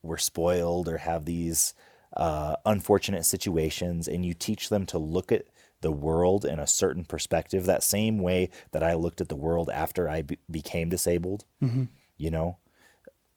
were 0.03 0.19
spoiled 0.19 0.89
or 0.89 0.99
have 0.99 1.25
these 1.25 1.75
uh, 2.17 2.57
unfortunate 2.65 3.25
situations 3.25 4.09
and 4.09 4.25
you 4.25 4.35
teach 4.35 4.69
them 4.69 4.87
to 4.87 4.99
look 4.99 5.31
at 5.31 5.45
the 5.81 5.93
world 5.93 6.45
in 6.45 6.59
a 6.59 6.67
certain 6.67 7.05
perspective, 7.05 7.67
that 7.67 7.83
same 7.83 8.19
way 8.19 8.51
that 8.73 8.83
I 8.83 8.95
looked 8.95 9.21
at 9.21 9.29
the 9.29 9.37
world 9.37 9.71
after 9.71 10.09
I 10.09 10.23
be- 10.23 10.39
became 10.51 10.89
disabled, 10.89 11.45
mm-hmm. 11.63 11.85
you 12.17 12.31
know, 12.31 12.59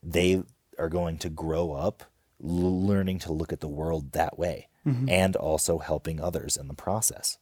they 0.01 0.43
are 0.79 0.89
going 0.89 1.17
to 1.19 1.29
grow 1.29 1.73
up 1.73 2.03
l- 2.43 2.85
learning 2.85 3.19
to 3.19 3.31
look 3.31 3.53
at 3.53 3.59
the 3.59 3.67
world 3.67 4.13
that 4.13 4.39
way 4.39 4.69
mm-hmm. 4.85 5.07
and 5.07 5.35
also 5.35 5.77
helping 5.77 6.19
others 6.19 6.57
in 6.57 6.67
the 6.67 6.73
process 6.73 7.37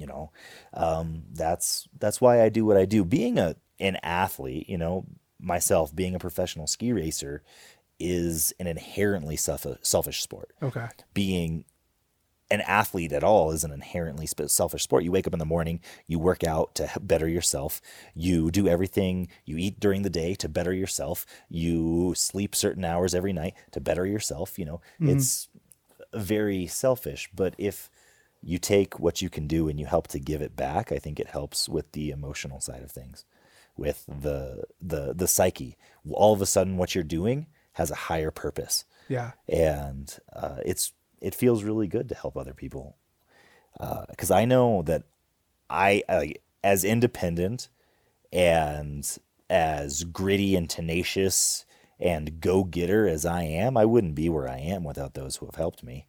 you 0.00 0.06
know 0.06 0.30
um, 0.74 1.22
that's 1.32 1.86
that's 1.98 2.20
why 2.20 2.42
i 2.42 2.48
do 2.48 2.64
what 2.64 2.76
i 2.76 2.84
do 2.84 3.04
being 3.04 3.38
a 3.38 3.54
an 3.78 3.96
athlete 4.02 4.68
you 4.68 4.78
know 4.78 5.04
myself 5.38 5.94
being 5.94 6.14
a 6.14 6.18
professional 6.18 6.66
ski 6.66 6.92
racer 6.92 7.42
is 7.98 8.52
an 8.58 8.66
inherently 8.66 9.36
self- 9.36 9.66
selfish 9.82 10.22
sport 10.22 10.50
Okay. 10.62 10.86
being 11.14 11.64
an 12.52 12.62
athlete 12.62 13.12
at 13.12 13.22
all 13.22 13.52
is 13.52 13.62
an 13.62 13.70
inherently 13.70 14.26
selfish 14.26 14.82
sport. 14.82 15.04
You 15.04 15.12
wake 15.12 15.28
up 15.28 15.32
in 15.32 15.38
the 15.38 15.44
morning, 15.44 15.78
you 16.08 16.18
work 16.18 16.42
out 16.42 16.74
to 16.74 16.90
better 17.00 17.28
yourself. 17.28 17.80
You 18.12 18.50
do 18.50 18.66
everything, 18.66 19.28
you 19.44 19.56
eat 19.56 19.78
during 19.78 20.02
the 20.02 20.10
day 20.10 20.34
to 20.34 20.48
better 20.48 20.72
yourself. 20.74 21.24
You 21.48 22.12
sleep 22.16 22.56
certain 22.56 22.84
hours 22.84 23.14
every 23.14 23.32
night 23.32 23.54
to 23.70 23.80
better 23.80 24.04
yourself. 24.04 24.58
You 24.58 24.64
know, 24.64 24.80
it's 25.00 25.48
very 26.12 26.66
selfish. 26.66 27.30
But 27.32 27.54
if 27.56 27.88
you 28.42 28.58
take 28.58 28.98
what 28.98 29.20
you 29.22 29.28
can 29.28 29.46
do 29.46 29.68
and 29.68 29.78
you 29.78 29.86
help 29.86 30.08
to 30.08 30.18
give 30.18 30.40
it 30.42 30.56
back, 30.56 30.90
I 30.92 30.98
think 30.98 31.20
it 31.20 31.28
helps 31.28 31.68
with 31.68 31.92
the 31.92 32.10
emotional 32.10 32.60
side 32.60 32.82
of 32.82 32.90
things, 32.90 33.24
with 33.76 34.04
the 34.06 34.64
the 34.80 35.12
the 35.14 35.28
psyche. 35.28 35.76
All 36.10 36.32
of 36.32 36.40
a 36.40 36.46
sudden, 36.46 36.76
what 36.76 36.94
you're 36.94 37.04
doing 37.04 37.46
has 37.74 37.90
a 37.90 37.94
higher 37.94 38.30
purpose 38.30 38.84
Yeah. 39.08 39.32
and 39.48 40.18
uh, 40.34 40.58
it's 40.64 40.92
it 41.20 41.34
feels 41.34 41.62
really 41.64 41.86
good 41.86 42.08
to 42.08 42.14
help 42.14 42.36
other 42.36 42.54
people 42.54 42.96
because 44.08 44.30
I 44.30 44.44
know 44.44 44.82
that 44.82 45.04
I 45.68 46.02
uh, 46.08 46.24
as 46.64 46.84
independent 46.84 47.68
and 48.32 49.06
as 49.48 50.04
gritty 50.04 50.56
and 50.56 50.68
tenacious 50.68 51.64
and 51.98 52.40
go 52.40 52.64
getter 52.64 53.06
as 53.08 53.24
I 53.26 53.42
am, 53.42 53.76
I 53.76 53.84
wouldn't 53.84 54.14
be 54.14 54.28
where 54.28 54.48
I 54.48 54.58
am 54.58 54.84
without 54.84 55.14
those 55.14 55.36
who 55.36 55.46
have 55.46 55.56
helped 55.56 55.82
me. 55.82 56.06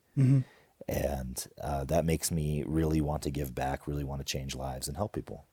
And 0.91 1.47
uh, 1.61 1.85
that 1.85 2.03
makes 2.03 2.31
me 2.31 2.65
really 2.67 2.99
want 2.99 3.23
to 3.23 3.31
give 3.31 3.55
back, 3.55 3.87
really 3.87 4.03
want 4.03 4.19
to 4.19 4.25
change 4.25 4.55
lives 4.55 4.89
and 4.89 4.97
help 4.97 5.13
people. 5.13 5.45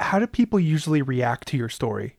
How 0.00 0.18
do 0.18 0.26
people 0.26 0.58
usually 0.58 1.02
react 1.02 1.46
to 1.48 1.56
your 1.56 1.68
story? 1.68 2.16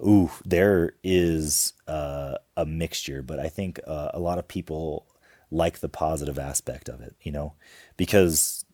Ooh, 0.00 0.32
there 0.44 0.94
is 1.04 1.74
uh, 1.86 2.38
a 2.56 2.66
mixture, 2.66 3.22
but 3.22 3.38
I 3.38 3.48
think 3.48 3.78
uh, 3.86 4.10
a 4.12 4.18
lot 4.18 4.38
of 4.38 4.48
people 4.48 5.06
like 5.52 5.78
the 5.78 5.88
positive 5.88 6.36
aspect 6.36 6.88
of 6.88 7.00
it, 7.00 7.14
you 7.22 7.30
know, 7.30 7.54
because 7.96 8.64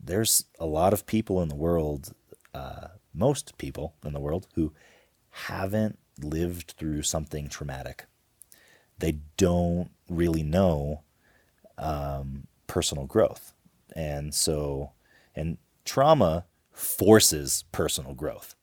there's 0.00 0.44
a 0.58 0.66
lot 0.66 0.92
of 0.92 1.06
people 1.06 1.40
in 1.42 1.48
the 1.48 1.54
world, 1.54 2.12
uh, 2.54 2.88
most 3.14 3.56
people 3.56 3.94
in 4.04 4.14
the 4.14 4.20
world, 4.20 4.48
who 4.56 4.72
haven't 5.30 5.96
lived 6.20 6.74
through 6.76 7.02
something 7.02 7.48
traumatic. 7.48 8.06
They 8.98 9.18
don't 9.36 9.90
really 10.08 10.42
know 10.42 11.02
um, 11.78 12.46
personal 12.66 13.06
growth. 13.06 13.52
And 13.94 14.34
so, 14.34 14.92
and 15.34 15.58
trauma 15.84 16.44
forces 16.72 17.64
personal 17.72 18.14
growth 18.14 18.54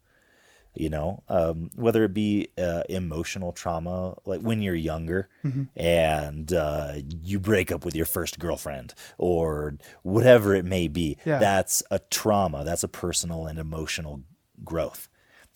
you 0.76 0.90
know 0.90 1.22
um, 1.30 1.70
whether 1.76 2.04
it 2.04 2.14
be 2.14 2.48
uh, 2.58 2.84
emotional 2.90 3.52
trauma 3.52 4.16
like 4.26 4.40
when 4.42 4.62
you're 4.62 4.74
younger 4.76 5.28
and 5.76 6.54
uh, 6.54 6.94
you 7.24 7.40
break 7.40 7.72
up 7.72 7.84
with 7.86 7.96
your 7.96 8.06
first 8.06 8.40
girlfriend 8.40 8.94
or 9.18 9.76
whatever 10.04 10.56
it 10.56 10.66
may 10.66 10.88
be 10.88 11.18
Yeah. 11.26 11.40
that's 11.40 11.84
a 11.92 12.00
trauma 12.12 12.64
that's 12.64 12.84
a 12.84 12.88
personal 12.88 13.46
and 13.48 13.60
emotional 13.60 14.22
growth 14.64 15.08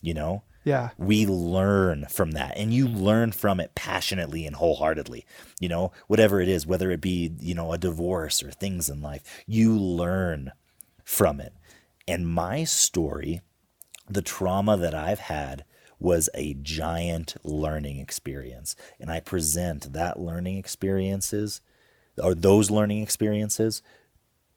you 0.01 0.13
know 0.13 0.43
Yeah. 0.63 0.89
we 0.97 1.25
learn 1.25 2.05
from 2.09 2.31
that 2.31 2.57
and 2.57 2.73
you 2.73 2.87
learn 2.87 3.31
from 3.31 3.59
it 3.59 3.75
passionately 3.75 4.45
and 4.45 4.55
wholeheartedly. 4.55 5.25
You 5.59 5.69
know 5.69 5.91
whatever 6.07 6.41
it 6.41 6.47
is 6.47 6.65
whether 6.67 6.91
it 6.91 7.01
be 7.01 7.33
you 7.39 7.53
know 7.53 7.73
a 7.73 7.77
divorce 7.77 8.41
or 8.43 8.51
things 8.51 8.89
in 8.89 9.01
life 9.01 9.43
you 9.45 9.77
learn 9.77 10.51
from 11.03 11.39
it. 11.39 11.53
And 12.07 12.27
my 12.27 12.63
story 12.63 13.41
the 14.09 14.21
trauma 14.21 14.75
that 14.77 14.93
i've 14.93 15.19
had 15.19 15.63
was 15.99 16.29
a 16.33 16.53
giant 16.55 17.35
learning 17.43 17.99
experience. 17.99 18.75
And 18.99 19.11
i 19.11 19.19
present 19.19 19.93
that 19.93 20.19
learning 20.19 20.57
experiences 20.57 21.61
or 22.21 22.35
those 22.35 22.69
learning 22.69 23.01
experiences 23.01 23.81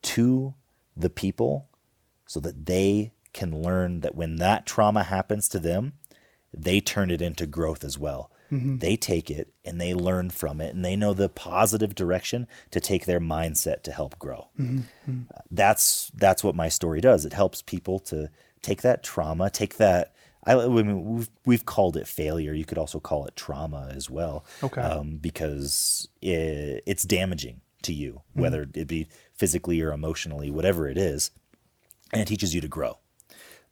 to 0.02 0.54
the 0.96 1.11
people 1.11 1.68
so 2.26 2.40
that 2.40 2.66
they 2.66 3.12
can 3.37 3.62
learn 3.62 4.01
that 4.01 4.16
when 4.16 4.37
that 4.37 4.66
trauma 4.66 5.05
happens 5.05 5.49
to 5.51 5.59
them, 5.59 5.93
they 6.53 6.80
turn 6.80 7.11
it 7.11 7.22
into 7.22 7.47
growth 7.47 7.84
as 7.84 7.99
well. 7.99 8.32
Mm-hmm. 8.51 8.78
They 8.78 8.97
take 8.97 9.30
it 9.30 9.53
and 9.64 9.80
they 9.80 9.93
learn 9.93 10.30
from 10.30 10.61
it 10.61 10.74
and 10.74 10.84
they 10.84 10.97
know 10.97 11.12
the 11.12 11.28
positive 11.28 11.95
direction 11.95 12.47
to 12.70 12.80
take 12.80 13.05
their 13.05 13.20
mindset 13.20 13.82
to 13.82 13.93
help 13.93 14.18
grow. 14.18 14.49
Mm-hmm. 14.58 14.79
Mm-hmm. 15.11 15.22
Uh, 15.34 15.41
that's 15.50 16.11
that's 16.14 16.42
what 16.42 16.54
my 16.54 16.68
story 16.68 17.00
does. 17.00 17.25
It 17.25 17.33
helps 17.33 17.61
people 17.61 17.99
to 18.00 18.30
take 18.63 18.83
that 18.83 19.03
trauma, 19.03 19.50
take 19.50 19.76
that 19.76 20.14
I, 20.45 20.54
I 20.54 20.68
mean, 20.68 21.17
we've, 21.17 21.30
we've 21.45 21.67
called 21.67 21.96
it 21.96 22.07
failure. 22.07 22.54
You 22.54 22.64
could 22.64 22.79
also 22.79 23.00
call 23.00 23.26
it 23.26 23.34
trauma 23.34 23.91
as 23.92 24.08
well. 24.08 24.45
Okay. 24.63 24.80
Um, 24.80 25.17
because 25.17 26.08
it, 26.22 26.84
it's 26.87 27.03
damaging 27.03 27.63
to 27.83 27.92
you, 27.92 28.22
whether 28.33 28.68
it 28.75 28.87
be 28.87 29.08
physically 29.33 29.80
or 29.83 29.92
emotionally, 29.92 30.50
whatever 30.50 30.88
it 30.88 30.96
is 30.96 31.33
and 32.13 32.22
it 32.22 32.29
teaches 32.29 32.54
you 32.54 32.61
to 32.61 32.68
grow. 32.68 32.99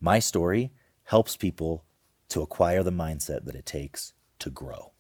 My 0.05 0.19
story 0.19 0.71
helps 1.05 1.35
people 1.35 1.87
to 2.29 2.43
acquire 2.43 2.83
the 2.83 2.93
mindset 2.93 3.47
that 3.47 3.55
it 3.55 3.65
takes 3.65 4.13
to 4.41 4.51
grow. 4.51 4.93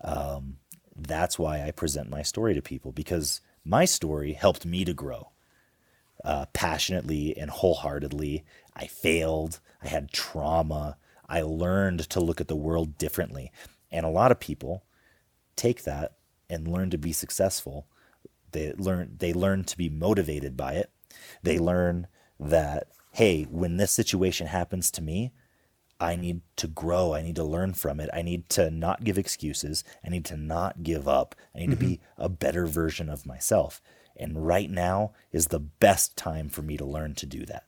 Um, 0.00 0.56
that's 0.96 1.38
why 1.38 1.60
I 1.60 1.72
present 1.72 2.08
my 2.08 2.22
story 2.22 2.54
to 2.54 2.62
people 2.62 2.90
because 2.90 3.42
my 3.66 3.84
story 3.84 4.32
helped 4.32 4.64
me 4.64 4.82
to 4.86 4.94
grow 4.94 5.32
uh, 6.24 6.46
passionately 6.54 7.36
and 7.36 7.50
wholeheartedly. 7.50 8.44
I 8.74 8.86
failed. 8.86 9.60
I 9.82 9.88
had 9.88 10.10
trauma. 10.10 10.96
I 11.28 11.42
learned 11.42 12.08
to 12.08 12.20
look 12.20 12.40
at 12.40 12.48
the 12.48 12.56
world 12.56 12.96
differently. 12.96 13.52
And 13.90 14.06
a 14.06 14.16
lot 14.20 14.32
of 14.32 14.40
people 14.40 14.84
take 15.54 15.84
that 15.84 16.12
and 16.48 16.66
learn 16.66 16.88
to 16.88 16.98
be 16.98 17.12
successful. 17.12 17.88
They 18.52 18.72
learn 18.72 19.16
they 19.18 19.34
learn 19.34 19.64
to 19.64 19.76
be 19.76 19.90
motivated 19.90 20.56
by 20.56 20.74
it. 20.74 20.90
They 21.42 21.58
learn 21.58 22.06
that 22.40 22.88
hey, 23.14 23.44
when 23.44 23.76
this 23.76 23.92
situation 23.92 24.48
happens 24.48 24.90
to 24.90 25.00
me, 25.00 25.32
I 26.00 26.16
need 26.16 26.40
to 26.56 26.66
grow. 26.66 27.14
I 27.14 27.22
need 27.22 27.36
to 27.36 27.44
learn 27.44 27.72
from 27.74 28.00
it. 28.00 28.10
I 28.12 28.22
need 28.22 28.48
to 28.50 28.72
not 28.72 29.04
give 29.04 29.16
excuses. 29.16 29.84
I 30.04 30.08
need 30.08 30.24
to 30.26 30.36
not 30.36 30.82
give 30.82 31.06
up. 31.06 31.36
I 31.54 31.60
need 31.60 31.70
to 31.70 31.76
be 31.76 32.00
a 32.18 32.28
better 32.28 32.66
version 32.66 33.08
of 33.08 33.24
myself. 33.24 33.80
And 34.16 34.44
right 34.44 34.68
now 34.68 35.12
is 35.30 35.46
the 35.46 35.60
best 35.60 36.16
time 36.16 36.48
for 36.48 36.62
me 36.62 36.76
to 36.76 36.84
learn 36.84 37.14
to 37.14 37.26
do 37.26 37.46
that. 37.46 37.64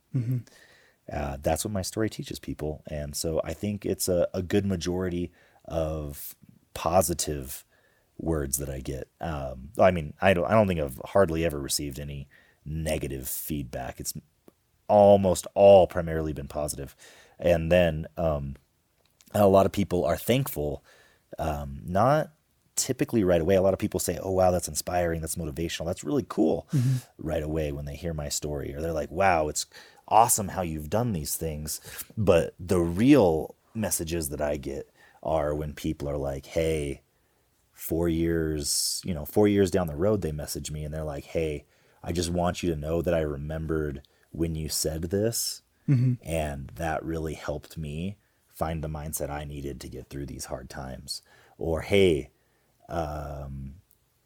Uh, 1.12 1.36
that's 1.40 1.64
what 1.64 1.73
my 1.73 1.82
story 1.82 2.10
teaches 2.10 2.40
people. 2.40 2.82
And 2.89 3.14
so 3.14 3.40
I 3.44 3.52
think 3.52 3.86
it's 3.86 4.09
a, 4.09 4.27
a 4.35 4.43
good 4.43 4.66
majority 4.66 5.31
of 5.64 6.35
positive 6.74 7.64
words 8.18 8.56
that 8.56 8.68
I 8.68 8.81
get. 8.81 9.06
Um, 9.20 9.68
I 9.78 9.93
mean, 9.93 10.14
I 10.20 10.35
don't, 10.35 10.47
I 10.47 10.55
don't 10.55 10.66
think 10.66 10.81
I've 10.81 11.01
hardly 11.05 11.44
ever 11.44 11.60
received 11.60 12.01
any 12.01 12.27
negative 12.64 13.28
feedback. 13.28 14.01
It's 14.01 14.12
almost 14.88 15.46
all 15.54 15.86
primarily 15.86 16.32
been 16.32 16.48
positive. 16.48 16.94
And 17.38 17.70
then 17.70 18.06
um, 18.16 18.56
a 19.34 19.46
lot 19.46 19.66
of 19.66 19.72
people 19.72 20.04
are 20.04 20.16
thankful, 20.16 20.82
um, 21.38 21.80
not 21.86 22.30
typically 22.76 23.24
right 23.24 23.40
away. 23.40 23.56
A 23.56 23.62
lot 23.62 23.72
of 23.74 23.78
people 23.78 24.00
say, 24.00 24.18
"Oh 24.22 24.32
wow, 24.32 24.50
that's 24.50 24.68
inspiring. 24.68 25.20
That's 25.20 25.36
motivational. 25.36 25.86
That's 25.86 26.04
really 26.04 26.24
cool." 26.28 26.66
Right 27.18 27.42
away 27.42 27.72
when 27.72 27.84
they 27.84 27.96
hear 27.96 28.14
my 28.14 28.28
story, 28.28 28.74
or 28.74 28.80
they're 28.80 28.92
like, 28.92 29.10
"Wow, 29.10 29.48
it's 29.48 29.66
awesome 30.08 30.48
how 30.48 30.62
you've 30.62 30.90
done 30.90 31.12
these 31.12 31.34
things." 31.36 31.80
But 32.16 32.54
the 32.58 32.80
real 32.80 33.54
messages 33.74 34.30
that 34.30 34.40
I 34.40 34.56
get 34.56 34.90
are 35.22 35.54
when 35.54 35.74
people 35.74 36.08
are 36.08 36.18
like, 36.18 36.46
"Hey." 36.46 37.02
Four 37.72 38.08
years, 38.08 39.02
you 39.04 39.12
know, 39.12 39.26
four 39.26 39.46
years 39.46 39.70
down 39.70 39.86
the 39.86 39.94
road, 39.94 40.22
they 40.22 40.32
message 40.32 40.70
me 40.70 40.82
and 40.82 40.94
they're 40.94 41.04
like, 41.04 41.24
"Hey, 41.24 41.66
I 42.02 42.10
just 42.10 42.30
want 42.30 42.62
you 42.62 42.70
to 42.70 42.80
know 42.80 43.02
that 43.02 43.12
I 43.12 43.20
remembered 43.20 44.00
when 44.30 44.54
you 44.54 44.68
said 44.68 45.02
this, 45.02 45.62
and 46.22 46.70
that 46.76 47.04
really 47.04 47.34
helped 47.34 47.78
me 47.78 48.16
find 48.48 48.82
the 48.82 48.88
mindset 48.88 49.30
I 49.30 49.44
needed 49.44 49.80
to 49.80 49.88
get 49.88 50.08
through 50.08 50.26
these 50.26 50.46
hard 50.46 50.68
times." 50.68 51.22
Or, 51.58 51.82
"Hey, 51.82 52.30
um, 52.88 53.76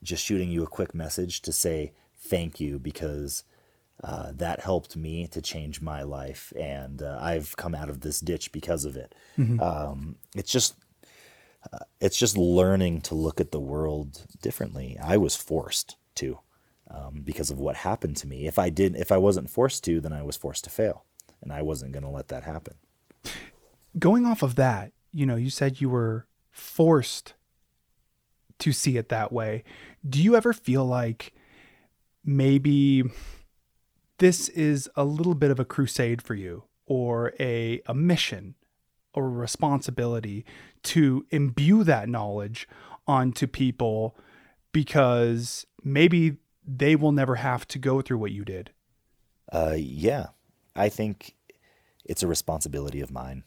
just 0.03 0.25
shooting 0.25 0.51
you 0.51 0.63
a 0.63 0.67
quick 0.67 0.95
message 0.95 1.43
to 1.43 1.53
say 1.53 1.93
thank 2.17 2.61
you 2.61 2.79
because 2.79 3.45
uh, 4.03 4.33
that 4.35 4.61
helped 4.61 4.97
me 4.97 5.27
to 5.29 5.43
change 5.43 5.83
my 5.83 6.03
life, 6.03 6.53
and 6.59 7.03
uh, 7.03 7.19
I've 7.21 7.57
come 7.57 7.75
out 7.75 7.91
of 7.91 8.01
this 8.01 8.21
ditch 8.21 8.51
because 8.53 8.85
of 8.87 8.97
it." 8.97 9.15
Um, 9.61 10.17
it's 10.35 10.51
just 10.51 10.75
uh, 11.73 11.85
it's 12.01 12.17
just 12.17 12.37
learning 12.39 13.03
to 13.03 13.15
look 13.15 13.41
at 13.41 13.53
the 13.53 13.61
world 13.61 14.27
differently. 14.41 14.97
I 15.03 15.19
was 15.19 15.37
forced 15.37 15.97
to 16.17 16.39
um, 16.91 17.23
because 17.25 17.51
of 17.51 17.59
what 17.59 17.77
happened 17.77 18.17
to 18.19 18.27
me. 18.27 18.47
If 18.47 18.59
I 18.59 18.71
did, 18.71 18.97
if 18.97 19.13
I 19.13 19.17
wasn't 19.17 19.51
forced 19.51 19.85
to, 19.85 20.01
then 20.01 20.13
I 20.13 20.23
was 20.23 20.37
forced 20.37 20.65
to 20.65 20.71
fail, 20.71 21.05
and 21.41 21.53
I 21.53 21.63
wasn't 21.63 21.93
going 21.93 22.03
to 22.03 22.09
let 22.09 22.29
that 22.29 22.45
happen. 22.45 22.75
Going 23.99 24.27
off 24.27 24.43
of 24.43 24.55
that, 24.57 24.93
you 25.13 25.27
know, 25.27 25.37
you 25.37 25.51
said 25.51 25.81
you 25.81 25.89
were 25.89 26.27
forced 26.51 27.35
to 28.59 28.73
see 28.73 28.97
it 28.97 29.09
that 29.09 29.33
way. 29.33 29.65
Do 30.09 30.23
you 30.23 30.37
ever 30.37 30.53
feel 30.53 30.85
like 30.85 31.33
maybe 32.25 33.03
this 34.19 34.49
is 34.51 34.89
a 34.95 35.05
little 35.05 35.35
bit 35.35 35.51
of 35.51 35.59
a 35.59 35.65
crusade 35.65 36.23
for 36.23 36.35
you 36.35 36.65
or 36.87 37.33
a, 37.41 37.81
a 37.87 37.95
mission 37.95 38.55
or 39.15 39.25
a 39.25 39.31
responsibility 39.31 40.45
to 40.83 41.27
imbue 41.31 41.83
that 41.85 42.09
knowledge 42.09 42.69
onto 43.07 43.47
people 43.47 44.17
because 44.73 45.67
maybe 45.83 46.37
they 46.77 46.97
will 46.97 47.13
never 47.13 47.37
have 47.37 47.67
to 47.69 47.79
go 47.79 48.01
through 48.01 48.19
what 48.19 48.33
you 48.33 48.45
did? 48.45 48.71
Uh, 49.53 49.75
yeah, 49.77 50.29
I 50.77 50.89
think 50.89 51.35
it's 52.05 52.23
a 52.23 52.29
responsibility 52.29 53.01
of 53.01 53.11
mine, 53.11 53.45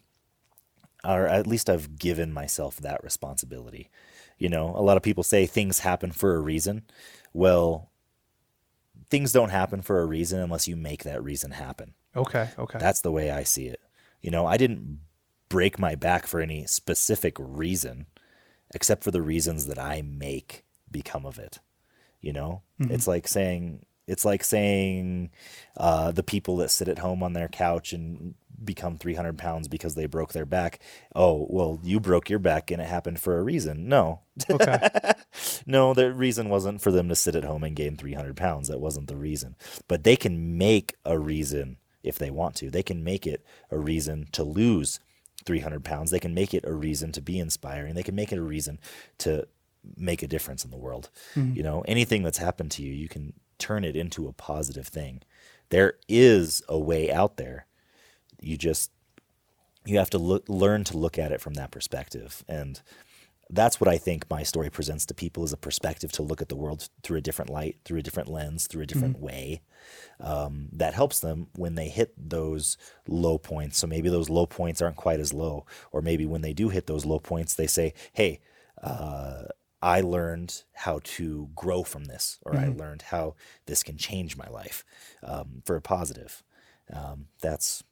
or 1.04 1.28
at 1.28 1.48
least 1.48 1.70
I've 1.70 1.98
given 1.98 2.34
myself 2.34 2.78
that 2.78 3.04
responsibility. 3.04 3.90
You 4.38 4.50
know, 4.50 4.76
a 4.76 4.82
lot 4.82 4.98
of 4.98 5.04
people 5.04 5.24
say 5.24 5.46
things 5.46 5.80
happen 5.80 6.12
for 6.12 6.36
a 6.36 6.42
reason. 6.42 6.84
Well, 7.32 7.92
things 9.10 9.32
don't 9.32 9.50
happen 9.50 9.82
for 9.82 10.02
a 10.02 10.06
reason 10.06 10.40
unless 10.40 10.68
you 10.68 10.76
make 10.76 11.04
that 11.04 11.24
reason 11.24 11.52
happen. 11.52 11.94
Okay, 12.16 12.50
okay. 12.60 12.80
That's 12.80 13.02
the 13.02 13.12
way 13.12 13.32
I 13.32 13.44
see 13.44 13.68
it. 13.68 13.80
You 14.22 14.32
know, 14.32 14.46
I 14.46 14.58
didn't 14.58 15.00
break 15.50 15.80
my 15.80 15.96
back 15.96 16.28
for 16.28 16.42
any 16.42 16.66
specific 16.66 17.36
reason, 17.40 18.08
except 18.74 19.04
for 19.04 19.12
the 19.12 19.22
reasons 19.22 19.68
that 19.68 19.80
I 19.80 20.02
make 20.02 20.66
become 20.92 21.26
of 21.26 21.40
it. 21.40 21.60
You 22.24 22.34
know, 22.34 22.64
it's 22.80 23.08
like 23.08 23.28
saying 23.28 23.86
it's 24.08 24.26
like 24.26 24.44
saying 24.44 25.30
uh, 25.78 26.12
the 26.12 26.24
people 26.24 26.58
that 26.58 26.72
sit 26.72 26.88
at 26.88 27.00
home 27.00 27.24
on 27.24 27.34
their 27.34 27.48
couch 27.48 27.94
and 27.94 28.34
become 28.64 28.98
300 28.98 29.38
pounds 29.38 29.68
because 29.68 29.96
they 29.96 30.06
broke 30.06 30.34
their 30.34 30.46
back. 30.46 30.80
Oh, 31.16 31.46
well, 31.50 31.80
you 31.84 32.00
broke 32.00 32.30
your 32.30 32.40
back 32.40 32.72
and 32.72 32.82
it 32.82 32.88
happened 32.88 33.20
for 33.20 33.38
a 33.38 33.44
reason. 33.44 33.88
No, 33.88 34.22
okay. 34.50 34.90
no, 35.66 35.94
the 35.94 36.14
reason 36.14 36.50
wasn't 36.50 36.82
for 36.82 36.92
them 36.92 37.10
to 37.10 37.16
sit 37.16 37.36
at 37.36 37.44
home 37.44 37.64
and 37.64 37.76
gain 37.76 37.98
300 37.98 38.36
pounds. 38.36 38.68
That 38.68 38.80
wasn't 38.80 39.08
the 39.08 39.18
reason. 39.18 39.56
But 39.88 40.04
they 40.04 40.16
can 40.16 40.58
make 40.58 40.96
a 41.06 41.20
reason 41.20 41.78
if 42.04 42.18
they 42.18 42.32
want 42.32 42.56
to. 42.56 42.70
They 42.70 42.84
can 42.84 43.04
make 43.04 43.26
it 43.28 43.46
a 43.72 43.78
reason 43.78 44.28
to 44.34 44.44
lose 44.44 45.00
300 45.46 45.84
pounds. 45.84 46.12
They 46.12 46.20
can 46.20 46.34
make 46.34 46.54
it 46.54 46.66
a 46.66 46.74
reason 46.74 47.12
to 47.14 47.22
be 47.22 47.40
inspiring. 47.40 47.96
They 47.96 48.04
can 48.04 48.16
make 48.16 48.32
it 48.32 48.38
a 48.38 48.44
reason 48.44 48.80
to 49.20 49.48
make 49.98 50.24
a 50.24 50.28
difference 50.28 50.64
in 50.64 50.72
the 50.72 50.78
world. 50.78 51.10
You 51.56 51.64
know, 51.64 51.82
anything 51.88 52.24
that's 52.24 52.38
happened 52.38 52.72
to 52.72 52.84
you, 52.84 52.94
you 52.94 53.10
can 53.10 53.34
turn 53.58 53.84
it 53.84 53.96
into 53.96 54.28
a 54.28 54.34
positive 54.34 54.88
thing. 54.88 55.22
There 55.70 55.96
is 56.08 56.62
a 56.68 56.78
way 56.78 57.12
out 57.12 57.38
there. 57.38 57.68
You 58.42 58.58
just 58.58 58.92
you 59.86 59.98
have 59.98 60.10
to 60.12 60.18
look 60.18 60.48
learn 60.48 60.84
to 60.86 60.98
look 60.98 61.18
at 61.18 61.32
it 61.32 61.42
from 61.42 61.56
that 61.56 61.72
perspective 61.72 62.44
and 62.48 62.82
that's 63.50 63.80
what 63.80 63.88
I 63.88 63.98
think 63.98 64.30
my 64.30 64.44
story 64.44 64.70
presents 64.70 65.06
to 65.08 65.14
people 65.14 65.44
is 65.44 65.54
a 65.54 65.58
perspective 65.58 66.12
to 66.14 66.24
look 66.24 66.42
at 66.42 66.50
the 66.50 66.56
world 66.56 66.90
through 67.04 67.18
a 67.18 67.22
different 67.22 67.52
light, 67.52 67.78
through 67.86 68.00
a 68.00 68.02
different 68.02 68.30
lens, 68.30 68.68
through 68.68 68.84
a 68.84 68.88
different 68.88 69.20
way. 69.20 69.62
Um, 70.20 70.70
that 70.72 70.94
helps 70.94 71.20
them 71.20 71.48
when 71.56 71.76
they 71.76 71.90
hit 71.90 72.14
those 72.18 72.78
low 73.08 73.38
points. 73.38 73.78
So 73.78 73.86
maybe 73.86 74.10
those 74.10 74.30
low 74.30 74.46
points 74.46 74.82
aren't 74.82 74.96
quite 74.96 75.20
as 75.20 75.34
low, 75.34 75.66
or 75.92 76.02
maybe 76.02 76.26
when 76.26 76.42
they 76.42 76.54
do 76.54 76.70
hit 76.70 76.88
those 76.88 77.06
low 77.06 77.20
points, 77.20 77.54
they 77.54 77.68
say, 77.68 77.94
"Hey, 78.14 78.40
uh, 78.82 79.44
I 79.84 80.02
learned 80.02 80.64
how 80.74 81.02
to 81.04 81.50
grow 81.56 81.84
from 81.84 82.06
this, 82.06 82.40
or 82.44 82.56
I 82.56 82.70
learned 82.70 83.04
how 83.04 83.36
this 83.66 83.84
can 83.84 83.98
change 83.98 84.38
my 84.38 84.48
life 84.48 84.86
um, 85.22 85.62
for 85.66 85.76
a 85.76 85.82
positive." 85.82 86.42
Um, 86.92 87.28
that's 87.42 87.84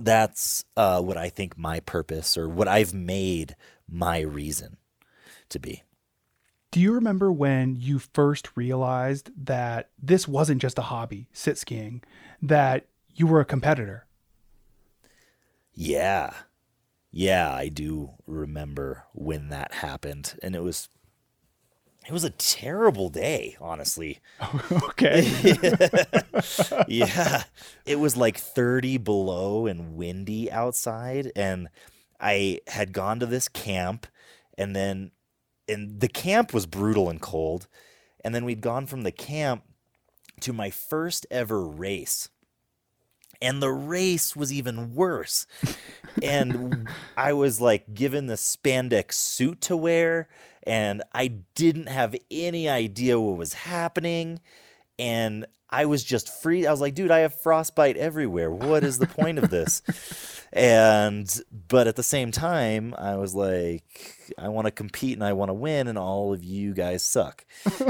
that's 0.00 0.64
uh, 0.76 1.00
what 1.00 1.16
I 1.16 1.28
think 1.28 1.58
my 1.58 1.80
purpose 1.80 2.36
or 2.36 2.48
what 2.48 2.68
I've 2.68 2.94
made 2.94 3.56
my 3.88 4.20
reason 4.20 4.76
to 5.48 5.58
be. 5.58 5.82
Do 6.70 6.80
you 6.80 6.92
remember 6.92 7.32
when 7.32 7.74
you 7.76 7.98
first 7.98 8.56
realized 8.56 9.30
that 9.44 9.90
this 10.00 10.28
wasn't 10.28 10.62
just 10.62 10.78
a 10.78 10.82
hobby, 10.82 11.28
sit 11.32 11.58
skiing, 11.58 12.02
that 12.40 12.86
you 13.14 13.26
were 13.26 13.40
a 13.40 13.44
competitor? 13.44 14.06
Yeah. 15.74 16.32
Yeah, 17.12 17.52
I 17.52 17.68
do 17.68 18.10
remember 18.26 19.04
when 19.12 19.48
that 19.48 19.74
happened 19.74 20.38
and 20.42 20.54
it 20.54 20.62
was 20.62 20.88
it 22.06 22.12
was 22.12 22.24
a 22.24 22.30
terrible 22.30 23.10
day, 23.10 23.56
honestly. 23.60 24.20
okay. 24.72 25.22
yeah. 26.88 27.42
It 27.84 27.98
was 27.98 28.16
like 28.16 28.38
30 28.38 28.98
below 28.98 29.66
and 29.66 29.96
windy 29.96 30.50
outside 30.50 31.30
and 31.36 31.68
I 32.18 32.60
had 32.68 32.92
gone 32.92 33.20
to 33.20 33.26
this 33.26 33.48
camp 33.48 34.06
and 34.56 34.74
then 34.74 35.10
and 35.68 36.00
the 36.00 36.08
camp 36.08 36.54
was 36.54 36.66
brutal 36.66 37.10
and 37.10 37.20
cold 37.20 37.68
and 38.24 38.34
then 38.34 38.44
we'd 38.44 38.60
gone 38.60 38.86
from 38.86 39.02
the 39.02 39.12
camp 39.12 39.64
to 40.40 40.52
my 40.52 40.70
first 40.70 41.26
ever 41.30 41.66
race. 41.66 42.28
And 43.42 43.62
the 43.62 43.70
race 43.70 44.36
was 44.36 44.52
even 44.52 44.94
worse. 44.94 45.46
and 46.22 46.88
I 47.16 47.32
was 47.32 47.60
like 47.60 47.94
given 47.94 48.26
the 48.26 48.34
spandex 48.34 49.14
suit 49.14 49.60
to 49.62 49.76
wear 49.76 50.28
and 50.64 51.02
I 51.12 51.28
didn't 51.54 51.88
have 51.88 52.14
any 52.30 52.68
idea 52.68 53.18
what 53.18 53.38
was 53.38 53.54
happening 53.54 54.40
and 54.98 55.46
I 55.70 55.86
was 55.86 56.02
just 56.02 56.28
free. 56.42 56.66
I 56.66 56.70
was 56.70 56.80
like, 56.80 56.94
dude, 56.94 57.12
I 57.12 57.20
have 57.20 57.40
frostbite 57.40 57.96
everywhere. 57.96 58.50
What 58.50 58.82
is 58.82 58.98
the 58.98 59.06
point 59.06 59.38
of 59.38 59.50
this? 59.50 59.82
And 60.52 61.32
but 61.68 61.86
at 61.86 61.94
the 61.94 62.02
same 62.02 62.32
time, 62.32 62.92
I 62.98 63.14
was 63.14 63.36
like, 63.36 64.32
I 64.36 64.48
want 64.48 64.66
to 64.66 64.72
compete 64.72 65.14
and 65.14 65.22
I 65.22 65.32
want 65.32 65.48
to 65.48 65.54
win, 65.54 65.86
and 65.86 65.96
all 65.96 66.34
of 66.34 66.42
you 66.42 66.74
guys 66.74 67.04
suck. 67.04 67.44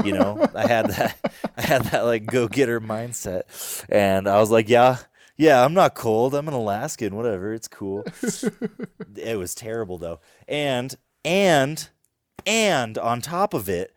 You 0.05 0.13
know, 0.13 0.47
I 0.53 0.67
had 0.67 0.89
that, 0.91 1.33
I 1.57 1.61
had 1.63 1.85
that 1.85 2.05
like 2.05 2.27
go 2.27 2.47
getter 2.47 2.79
mindset, 2.79 3.85
and 3.89 4.27
I 4.27 4.39
was 4.39 4.51
like, 4.51 4.69
yeah, 4.69 4.97
yeah, 5.37 5.63
I'm 5.63 5.73
not 5.73 5.95
cold. 5.95 6.33
I'm 6.35 6.47
an 6.47 6.53
Alaskan. 6.53 7.15
Whatever, 7.15 7.53
it's 7.53 7.67
cool. 7.67 8.03
it 9.15 9.37
was 9.37 9.55
terrible 9.55 9.97
though, 9.97 10.19
and 10.47 10.95
and 11.25 11.89
and 12.45 12.97
on 12.97 13.21
top 13.21 13.53
of 13.53 13.69
it, 13.69 13.95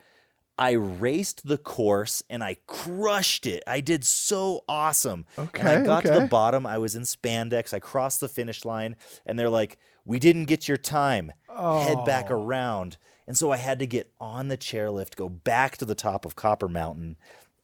I 0.59 0.73
raced 0.73 1.47
the 1.49 1.59
course 1.59 2.23
and 2.31 2.43
I 2.45 2.57
crushed 2.67 3.47
it. 3.47 3.63
I 3.67 3.81
did 3.81 4.05
so 4.05 4.65
awesome. 4.69 5.27
and 5.37 5.49
Okay, 5.49 5.77
I 5.77 5.83
got 5.83 6.05
to 6.05 6.11
the 6.11 6.27
bottom. 6.29 6.67
I 6.67 6.79
was 6.79 6.95
in 6.95 7.03
spandex. 7.03 7.73
I 7.75 7.79
crossed 7.81 8.21
the 8.21 8.29
finish 8.29 8.65
line 8.65 8.97
and 9.27 9.39
they're 9.39 9.49
like, 9.51 9.79
"We 10.05 10.19
didn't 10.19 10.45
get 10.47 10.69
your 10.69 10.77
time. 10.77 11.33
Head 11.49 12.05
back 12.05 12.27
Oh. 12.31 12.35
around." 12.37 12.99
And 13.27 13.39
so 13.39 13.51
I 13.51 13.57
had 13.57 13.79
to 13.79 13.87
get 13.87 14.13
on 14.21 14.49
the 14.49 14.59
chairlift, 14.59 15.17
go 15.17 15.31
back 15.31 15.79
to 15.79 15.87
the 15.87 15.95
top 15.95 16.27
of 16.27 16.37
Copper 16.37 16.69
Mountain 16.69 17.17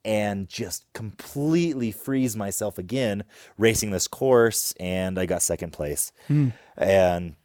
and 0.05 0.49
just 0.49 0.91
completely 0.93 1.93
freeze 1.93 2.37
myself 2.37 2.79
again 2.79 3.25
racing 3.59 3.91
this 3.91 4.09
course 4.09 4.73
and 4.81 5.19
I 5.19 5.27
got 5.27 5.43
second 5.43 5.73
place. 5.73 6.13
And 6.77 7.37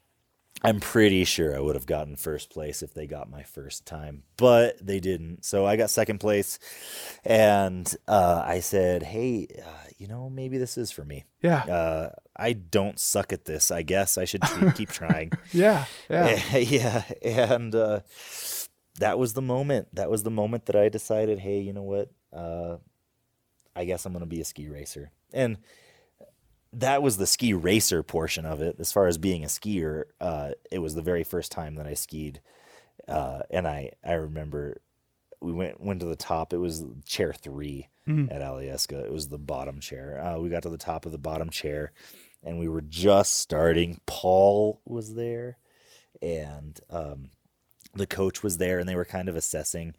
I'm 0.63 0.79
pretty 0.79 1.25
sure 1.25 1.55
I 1.55 1.59
would 1.59 1.75
have 1.75 1.85
gotten 1.85 2.15
first 2.15 2.49
place 2.49 2.81
if 2.81 2.93
they 2.93 3.05
got 3.05 3.29
my 3.29 3.43
first 3.43 3.85
time, 3.85 4.23
but 4.35 4.83
they 4.83 4.99
didn't. 4.99 5.45
So 5.45 5.63
I 5.65 5.75
got 5.75 5.91
second 5.91 6.19
place, 6.19 6.57
and 7.23 7.93
uh, 8.07 8.41
I 8.43 8.61
said, 8.61 9.03
"Hey, 9.03 9.47
uh, 9.63 9.87
you 9.99 10.07
know, 10.07 10.27
maybe 10.27 10.57
this 10.57 10.75
is 10.77 10.91
for 10.91 11.05
me. 11.05 11.25
Yeah. 11.41 11.59
Uh, 11.65 12.09
I 12.35 12.53
don't 12.53 12.99
suck 12.99 13.31
at 13.31 13.45
this. 13.45 13.69
I 13.69 13.83
guess 13.83 14.17
I 14.17 14.25
should 14.25 14.41
keep, 14.41 14.75
keep 14.75 14.89
trying." 15.01 15.33
Yeah. 15.51 15.85
Yeah. 16.09 16.57
yeah, 16.57 17.03
and 17.21 17.75
uh, 17.75 17.99
that 18.99 19.19
was 19.19 19.33
the 19.33 19.43
moment. 19.43 19.89
That 19.93 20.09
was 20.09 20.23
the 20.23 20.31
moment 20.31 20.65
that 20.65 20.75
I 20.75 20.89
decided, 20.89 21.37
"Hey, 21.39 21.59
you 21.59 21.73
know 21.73 21.83
what? 21.83 22.09
Uh, 22.35 22.77
I 23.75 23.85
guess 23.85 24.05
I'm 24.05 24.13
gonna 24.13 24.25
be 24.25 24.41
a 24.41 24.45
ski 24.45 24.69
racer." 24.69 25.11
And 25.33 25.57
that 26.73 27.01
was 27.01 27.17
the 27.17 27.27
ski 27.27 27.53
racer 27.53 28.03
portion 28.03 28.45
of 28.45 28.61
it. 28.61 28.75
As 28.79 28.91
far 28.91 29.07
as 29.07 29.17
being 29.17 29.43
a 29.43 29.47
skier, 29.47 30.05
uh, 30.19 30.51
it 30.71 30.79
was 30.79 30.95
the 30.95 31.01
very 31.01 31.23
first 31.23 31.51
time 31.51 31.75
that 31.75 31.87
I 31.87 31.93
skied, 31.93 32.41
uh, 33.07 33.39
and 33.49 33.67
I 33.67 33.91
I 34.03 34.13
remember 34.13 34.81
we 35.41 35.51
went 35.51 35.79
went 35.79 35.99
to 36.01 36.05
the 36.05 36.15
top. 36.15 36.53
It 36.53 36.57
was 36.57 36.83
chair 37.05 37.33
3 37.33 37.87
at 38.29 38.41
Alyeska. 38.41 39.05
It 39.05 39.11
was 39.11 39.29
the 39.29 39.37
bottom 39.37 39.79
chair. 39.79 40.19
Uh, 40.21 40.39
we 40.39 40.49
got 40.49 40.63
to 40.63 40.69
the 40.69 40.77
top 40.77 41.05
of 41.05 41.11
the 41.11 41.17
bottom 41.17 41.49
chair, 41.49 41.91
and 42.43 42.59
we 42.59 42.67
were 42.67 42.81
just 42.81 43.35
starting. 43.39 43.99
Paul 44.05 44.81
was 44.85 45.15
there, 45.15 45.57
and 46.21 46.79
um, 46.89 47.29
the 47.93 48.07
coach 48.07 48.43
was 48.43 48.57
there, 48.57 48.79
and 48.79 48.87
they 48.87 48.95
were 48.95 49.05
kind 49.05 49.29
of 49.29 49.35
assessing 49.35 49.95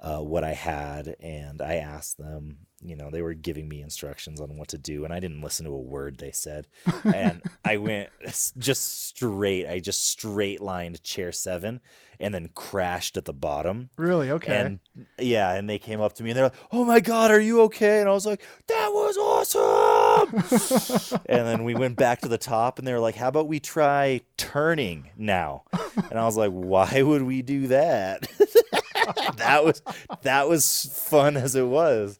uh, 0.00 0.18
what 0.18 0.44
I 0.44 0.52
had, 0.52 1.16
and 1.20 1.60
I 1.60 1.76
asked 1.76 2.18
them. 2.18 2.58
You 2.82 2.96
know, 2.96 3.10
they 3.10 3.20
were 3.20 3.34
giving 3.34 3.68
me 3.68 3.82
instructions 3.82 4.40
on 4.40 4.56
what 4.56 4.68
to 4.68 4.78
do, 4.78 5.04
and 5.04 5.12
I 5.12 5.20
didn't 5.20 5.42
listen 5.42 5.66
to 5.66 5.72
a 5.72 5.78
word 5.78 6.16
they 6.16 6.32
said. 6.32 6.66
And 7.04 7.42
I 7.64 7.76
went 7.76 8.08
just 8.56 9.06
straight. 9.06 9.68
I 9.68 9.80
just 9.80 10.08
straight 10.08 10.62
lined 10.62 11.04
chair 11.04 11.30
seven, 11.30 11.80
and 12.18 12.32
then 12.32 12.48
crashed 12.54 13.18
at 13.18 13.26
the 13.26 13.34
bottom. 13.34 13.90
Really? 13.98 14.30
Okay. 14.30 14.56
And 14.56 14.78
yeah, 15.18 15.52
and 15.52 15.68
they 15.68 15.78
came 15.78 16.00
up 16.00 16.14
to 16.14 16.22
me 16.22 16.30
and 16.30 16.38
they're 16.38 16.44
like, 16.44 16.54
"Oh 16.72 16.86
my 16.86 17.00
god, 17.00 17.30
are 17.30 17.40
you 17.40 17.60
okay?" 17.62 18.00
And 18.00 18.08
I 18.08 18.12
was 18.12 18.24
like, 18.24 18.42
"That 18.68 18.88
was 18.94 19.18
awesome!" 19.18 21.20
and 21.26 21.46
then 21.46 21.64
we 21.64 21.74
went 21.74 21.96
back 21.96 22.22
to 22.22 22.28
the 22.28 22.38
top, 22.38 22.78
and 22.78 22.88
they 22.88 22.94
were 22.94 23.00
like, 23.00 23.16
"How 23.16 23.28
about 23.28 23.46
we 23.46 23.60
try 23.60 24.22
turning 24.38 25.10
now?" 25.18 25.64
And 26.10 26.18
I 26.18 26.24
was 26.24 26.38
like, 26.38 26.52
"Why 26.52 27.02
would 27.02 27.22
we 27.22 27.42
do 27.42 27.66
that?" 27.66 28.26
that 29.36 29.64
was 29.64 29.82
that 30.22 30.48
was 30.48 30.86
fun 31.08 31.36
as 31.36 31.54
it 31.54 31.66
was. 31.66 32.18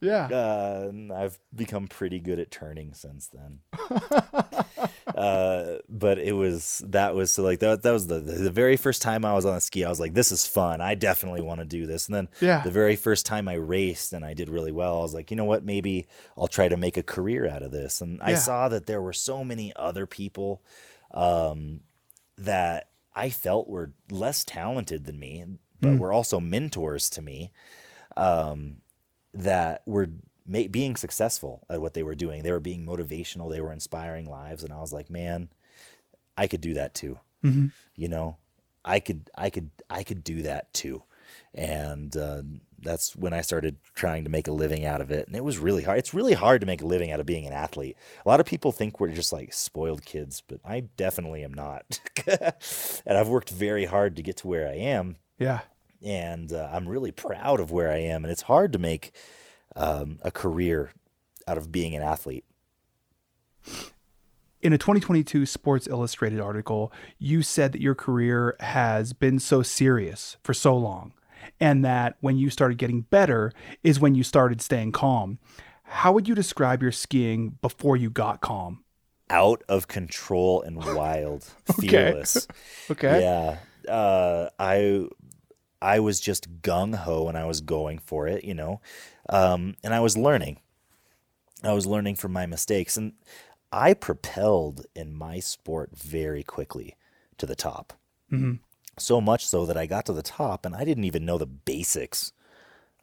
yeah. 0.00 0.26
Uh, 0.26 0.90
I've 1.14 1.38
become 1.54 1.86
pretty 1.88 2.18
good 2.20 2.38
at 2.38 2.50
turning 2.50 2.94
since 2.94 3.28
then. 3.28 3.60
uh, 5.14 5.76
but 5.88 6.18
it 6.18 6.32
was 6.32 6.82
that 6.86 7.14
was 7.14 7.30
so 7.32 7.42
like 7.42 7.60
that 7.60 7.82
that 7.82 7.92
was 7.92 8.06
the 8.06 8.20
the 8.20 8.50
very 8.50 8.76
first 8.76 9.02
time 9.02 9.24
I 9.24 9.34
was 9.34 9.44
on 9.44 9.56
a 9.56 9.60
ski. 9.60 9.84
I 9.84 9.88
was 9.88 10.00
like, 10.00 10.14
this 10.14 10.32
is 10.32 10.46
fun. 10.46 10.80
I 10.80 10.94
definitely 10.94 11.42
want 11.42 11.60
to 11.60 11.66
do 11.66 11.86
this. 11.86 12.06
And 12.06 12.14
then 12.14 12.28
Yeah. 12.40 12.62
the 12.62 12.70
very 12.70 12.96
first 12.96 13.26
time 13.26 13.48
I 13.48 13.54
raced 13.54 14.12
and 14.12 14.24
I 14.24 14.34
did 14.34 14.48
really 14.48 14.72
well, 14.72 14.98
I 14.98 15.02
was 15.02 15.14
like, 15.14 15.30
you 15.30 15.36
know 15.36 15.44
what? 15.44 15.64
Maybe 15.64 16.06
I'll 16.36 16.48
try 16.48 16.68
to 16.68 16.76
make 16.76 16.96
a 16.96 17.02
career 17.02 17.48
out 17.48 17.62
of 17.62 17.70
this. 17.70 18.00
And 18.00 18.20
I 18.22 18.34
saw 18.34 18.68
that 18.68 18.86
there 18.86 19.02
were 19.02 19.12
so 19.12 19.44
many 19.44 19.72
other 19.76 20.06
people 20.06 20.62
um, 21.12 21.80
that 22.38 22.88
I 23.14 23.28
felt 23.30 23.68
were 23.68 23.92
less 24.10 24.44
talented 24.44 25.04
than 25.04 25.18
me, 25.18 25.44
but 25.82 25.98
were 25.98 26.12
also 26.12 26.40
mentors 26.40 27.10
to 27.10 27.22
me 27.22 27.52
um, 28.16 28.76
that 29.34 29.82
were 29.86 30.08
ma- 30.46 30.68
being 30.70 30.96
successful 30.96 31.64
at 31.68 31.80
what 31.80 31.94
they 31.94 32.02
were 32.02 32.14
doing. 32.14 32.42
They 32.42 32.52
were 32.52 32.60
being 32.60 32.86
motivational. 32.86 33.50
They 33.50 33.60
were 33.60 33.72
inspiring 33.72 34.26
lives, 34.26 34.62
and 34.62 34.72
I 34.72 34.80
was 34.80 34.92
like, 34.92 35.10
man, 35.10 35.48
I 36.36 36.46
could 36.46 36.60
do 36.60 36.74
that 36.74 36.94
too. 36.94 37.18
You 37.96 38.08
know, 38.08 38.36
I 38.84 39.00
could, 39.00 39.30
I 39.36 39.50
could, 39.50 39.70
I 39.90 40.02
could 40.02 40.22
do 40.24 40.42
that 40.42 40.72
too. 40.72 41.02
And 41.54 42.16
uh, 42.16 42.42
that's 42.78 43.16
when 43.16 43.32
I 43.32 43.40
started 43.40 43.76
trying 43.94 44.24
to 44.24 44.30
make 44.30 44.48
a 44.48 44.52
living 44.52 44.84
out 44.84 45.00
of 45.00 45.10
it, 45.10 45.26
and 45.26 45.36
it 45.36 45.44
was 45.44 45.58
really 45.58 45.82
hard. 45.82 45.98
It's 45.98 46.14
really 46.14 46.34
hard 46.34 46.60
to 46.60 46.66
make 46.66 46.82
a 46.82 46.86
living 46.86 47.10
out 47.10 47.20
of 47.20 47.26
being 47.26 47.46
an 47.46 47.52
athlete. 47.52 47.96
A 48.24 48.28
lot 48.28 48.40
of 48.40 48.46
people 48.46 48.72
think 48.72 49.00
we're 49.00 49.08
just 49.08 49.32
like 49.32 49.52
spoiled 49.52 50.04
kids, 50.04 50.42
but 50.46 50.60
I 50.64 50.80
definitely 50.80 51.42
am 51.42 51.54
not. 51.54 52.00
and 52.26 53.18
I've 53.18 53.28
worked 53.28 53.50
very 53.50 53.86
hard 53.86 54.16
to 54.16 54.22
get 54.22 54.38
to 54.38 54.48
where 54.48 54.68
I 54.68 54.74
am 54.74 55.16
Yeah. 55.38 55.60
And 56.04 56.52
uh, 56.52 56.68
I'm 56.72 56.88
really 56.88 57.12
proud 57.12 57.60
of 57.60 57.70
where 57.70 57.90
I 57.90 57.98
am. 57.98 58.24
And 58.24 58.30
it's 58.32 58.42
hard 58.42 58.72
to 58.72 58.78
make 58.78 59.12
um, 59.76 60.18
a 60.22 60.30
career 60.30 60.92
out 61.46 61.58
of 61.58 61.72
being 61.72 61.94
an 61.94 62.02
athlete. 62.02 62.44
In 64.60 64.72
a 64.72 64.78
2022 64.78 65.44
Sports 65.44 65.88
Illustrated 65.88 66.38
article, 66.40 66.92
you 67.18 67.42
said 67.42 67.72
that 67.72 67.80
your 67.80 67.96
career 67.96 68.56
has 68.60 69.12
been 69.12 69.40
so 69.40 69.62
serious 69.62 70.36
for 70.44 70.54
so 70.54 70.76
long, 70.76 71.14
and 71.58 71.84
that 71.84 72.16
when 72.20 72.36
you 72.38 72.48
started 72.48 72.78
getting 72.78 73.00
better 73.02 73.52
is 73.82 73.98
when 73.98 74.14
you 74.14 74.22
started 74.22 74.60
staying 74.60 74.92
calm. 74.92 75.38
How 75.82 76.12
would 76.12 76.28
you 76.28 76.34
describe 76.34 76.80
your 76.80 76.92
skiing 76.92 77.58
before 77.60 77.96
you 77.96 78.08
got 78.08 78.40
calm? 78.40 78.84
Out 79.28 79.62
of 79.68 79.88
control 79.88 80.62
and 80.62 80.76
wild, 80.76 81.44
Okay. 81.70 81.88
fearless. 81.88 82.46
Okay. 82.90 83.20
Yeah, 83.20 83.58
uh, 83.92 84.50
I 84.58 85.06
I 85.82 85.98
was 85.98 86.20
just 86.20 86.62
gung 86.62 86.94
ho 86.94 87.28
and 87.28 87.36
I 87.36 87.44
was 87.44 87.60
going 87.60 87.98
for 87.98 88.28
it, 88.28 88.44
you 88.44 88.54
know, 88.54 88.80
um, 89.28 89.74
and 89.82 89.92
I 89.92 90.00
was 90.00 90.16
learning. 90.16 90.60
I 91.64 91.72
was 91.72 91.86
learning 91.86 92.16
from 92.16 92.32
my 92.32 92.46
mistakes, 92.46 92.96
and 92.96 93.12
I 93.72 93.94
propelled 93.94 94.86
in 94.94 95.14
my 95.14 95.40
sport 95.40 95.90
very 95.96 96.42
quickly 96.42 96.96
to 97.38 97.46
the 97.46 97.56
top. 97.56 97.94
So 98.98 99.20
much 99.20 99.46
so 99.46 99.66
that 99.66 99.76
I 99.76 99.86
got 99.86 100.06
to 100.06 100.12
the 100.12 100.22
top 100.22 100.66
and 100.66 100.74
I 100.74 100.84
didn't 100.84 101.04
even 101.04 101.24
know 101.24 101.38
the 101.38 101.46
basics 101.46 102.32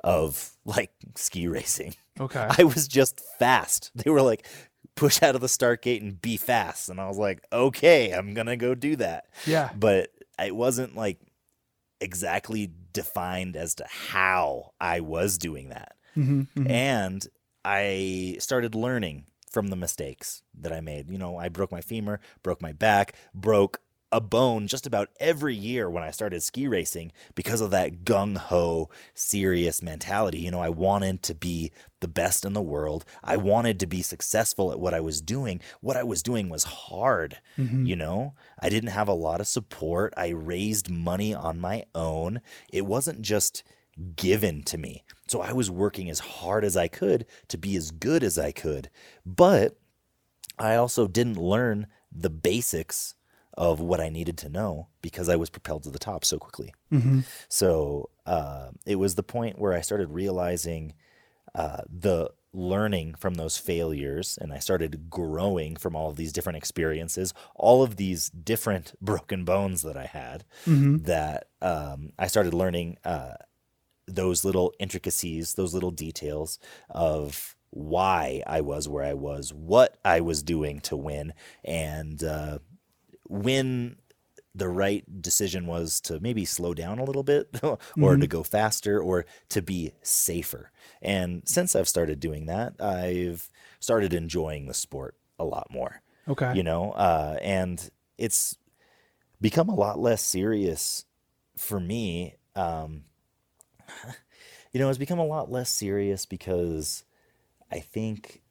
of 0.04 0.52
like 0.66 0.92
ski 1.16 1.48
racing. 1.48 1.96
Okay. 2.20 2.48
I 2.58 2.64
was 2.64 2.88
just 2.88 3.22
fast. 3.40 3.92
They 3.96 4.12
were 4.12 4.22
like, 4.22 4.46
push 4.96 5.24
out 5.24 5.36
of 5.36 5.42
the 5.42 5.50
start 5.50 5.82
gate 5.82 6.02
and 6.02 6.22
be 6.22 6.38
fast. 6.38 6.90
And 6.90 7.02
I 7.02 7.08
was 7.08 7.18
like, 7.18 7.44
okay, 7.52 8.12
I'm 8.12 8.34
going 8.34 8.48
to 8.48 8.58
go 8.58 8.76
do 8.76 8.96
that. 8.98 9.26
Yeah. 9.48 9.72
But 9.76 10.12
it 10.38 10.56
wasn't 10.56 10.96
like 10.96 11.20
exactly 12.02 12.72
defined 12.94 13.56
as 13.56 13.76
to 13.76 13.86
how 13.88 14.72
I 14.80 15.00
was 15.00 15.38
doing 15.38 15.70
that. 15.70 15.96
Mm-hmm, 16.18 16.42
mm-hmm. 16.42 16.72
And 16.72 17.28
I 17.64 18.38
started 18.40 18.76
learning 18.76 19.26
from 19.50 19.68
the 19.68 19.76
mistakes 19.76 20.42
that 20.60 20.72
I 20.72 20.82
made. 20.82 21.10
You 21.10 21.18
know, 21.18 21.38
I 21.38 21.50
broke 21.50 21.72
my 21.72 21.82
femur, 21.82 22.20
broke 22.44 22.62
my 22.62 22.72
back, 22.72 23.16
broke 23.34 23.82
a 24.11 24.19
bone 24.19 24.68
just 24.68 24.88
about 24.88 25.10
every 25.19 25.56
year 25.56 25.90
when 25.90 26.03
I 26.03 26.11
started 26.11 26.41
ski 26.41 26.68
racing 26.68 27.11
because 27.36 27.61
of 27.61 27.72
that 27.72 28.03
gung 28.03 28.38
ho, 28.38 28.90
serious 29.14 29.81
mentality. 29.81 30.40
You 30.40 30.52
know, 30.52 30.61
I 30.61 30.69
wanted 30.69 31.22
to 31.23 31.36
be 31.36 31.72
the 31.99 32.07
best 32.07 32.45
in 32.45 32.53
the 32.53 32.61
world. 32.61 33.06
I 33.23 33.38
wanted 33.38 33.80
to 33.80 33.88
be 33.88 34.02
successful 34.02 34.72
at 34.72 34.80
what 34.80 34.94
I 34.94 34.99
was 34.99 35.22
doing. 35.22 35.61
What 35.81 35.98
I 35.98 36.03
was 36.03 36.23
doing 36.23 36.49
was 36.49 36.64
hard. 36.64 37.38
Mm-hmm. 37.57 37.86
You 37.86 37.95
know, 37.95 38.34
I 38.60 38.69
didn't 38.69 38.90
have 38.90 39.07
a 39.07 39.14
lot 39.14 39.41
of 39.41 39.48
support. 39.48 40.14
I 40.18 40.30
raised 40.30 40.90
money 40.90 41.34
on 41.34 41.60
my 41.60 41.84
own. 41.94 42.41
It 42.72 42.86
wasn't 42.86 43.22
just 43.22 43.64
given 44.15 44.64
to 44.64 44.77
me. 44.77 45.03
So 45.27 45.41
I 45.41 45.53
was 45.53 45.69
working 45.69 46.10
as 46.10 46.19
hard 46.19 46.64
as 46.64 46.77
I 46.77 46.88
could 46.88 47.26
to 47.49 47.57
be 47.57 47.76
as 47.76 47.91
good 47.91 48.23
as 48.23 48.40
I 48.40 48.52
could. 48.52 48.90
But 49.26 49.77
I 50.57 50.76
also 50.76 51.07
didn't 51.07 51.38
learn 51.38 51.88
the 52.11 52.30
basics 52.30 53.15
of 53.60 53.80
what 53.81 53.99
I 53.99 54.10
needed 54.10 54.38
to 54.40 54.49
know 54.49 54.88
because 55.02 55.27
I 55.27 55.36
was 55.36 55.49
propelled 55.49 55.84
to 55.84 55.91
the 55.91 55.99
top 55.99 56.23
so 56.23 56.38
quickly. 56.40 56.73
So 57.49 58.10
uh, 58.26 58.69
it 58.88 58.95
was 58.95 59.15
the 59.15 59.22
point 59.23 59.60
where 59.60 59.73
I 59.73 59.81
started 59.81 60.10
realizing 60.11 60.94
uh, 61.53 61.81
the 61.88 62.31
learning 62.53 63.15
from 63.15 63.36
those 63.36 63.57
failures 63.57 64.40
and 64.41 64.53
I 64.53 64.60
started 64.60 65.10
growing 65.10 65.76
from 65.76 65.94
all 65.95 66.10
of 66.10 66.15
these 66.15 66.31
different 66.31 66.57
experiences, 66.57 67.34
all 67.53 67.84
of 67.84 67.98
these 67.98 68.30
different 68.30 68.94
broken 69.02 69.44
bones 69.44 69.81
that 69.81 69.98
I 69.98 70.06
had, 70.06 70.45
that 71.03 71.49
um, 71.61 72.14
I 72.18 72.27
started 72.27 72.53
learning 72.53 72.98
uh, 73.03 73.34
those 74.07 74.45
little 74.45 74.73
intricacies, 74.80 75.56
those 75.56 75.73
little 75.73 75.91
details 75.91 76.60
of 76.90 77.56
why 77.72 78.41
I 78.48 78.61
was 78.61 78.88
where 78.90 79.03
I 79.03 79.14
was, 79.14 79.53
what 79.53 79.98
I 80.03 80.22
was 80.22 80.41
doing 80.41 80.80
to 80.81 80.98
win, 80.98 81.34
and 81.64 82.23
uh, 82.23 82.60
when 83.30 83.96
the 84.56 84.68
right 84.68 85.22
decision 85.22 85.66
was 85.68 86.02
to 86.02 86.20
maybe 86.20 86.44
slow 86.44 86.74
down 86.74 87.00
a 87.00 87.04
little 87.04 87.24
bit 87.24 87.60
or 88.02 88.18
to 88.18 88.28
go 88.28 88.44
faster 88.44 89.00
or 89.00 89.26
to 89.48 89.62
be 89.62 89.94
safer. 90.02 90.72
And 91.02 91.44
since 91.46 91.76
I've 91.76 91.88
started 91.88 92.20
doing 92.20 92.48
that, 92.48 92.82
I've 92.82 93.50
started 93.80 94.14
enjoying 94.14 94.66
the 94.68 94.74
sport 94.74 95.16
a 95.38 95.46
lot 95.46 95.68
more. 95.72 96.02
Okay. 96.28 96.54
You 96.56 96.64
know, 96.64 96.92
uh, 96.92 97.38
and 97.42 97.90
it's 98.18 98.58
become 99.40 99.70
a 99.70 99.76
lot 99.76 100.00
less 100.00 100.22
serious 100.22 101.06
for 101.56 101.80
me. 101.80 102.36
Um, 102.56 103.04
you 104.74 104.80
know, 104.80 104.90
it's 104.90 104.98
become 104.98 105.20
a 105.20 105.26
lot 105.26 105.50
less 105.50 105.70
serious 105.70 106.26
because 106.26 107.04
I 107.72 107.80
think 107.80 108.42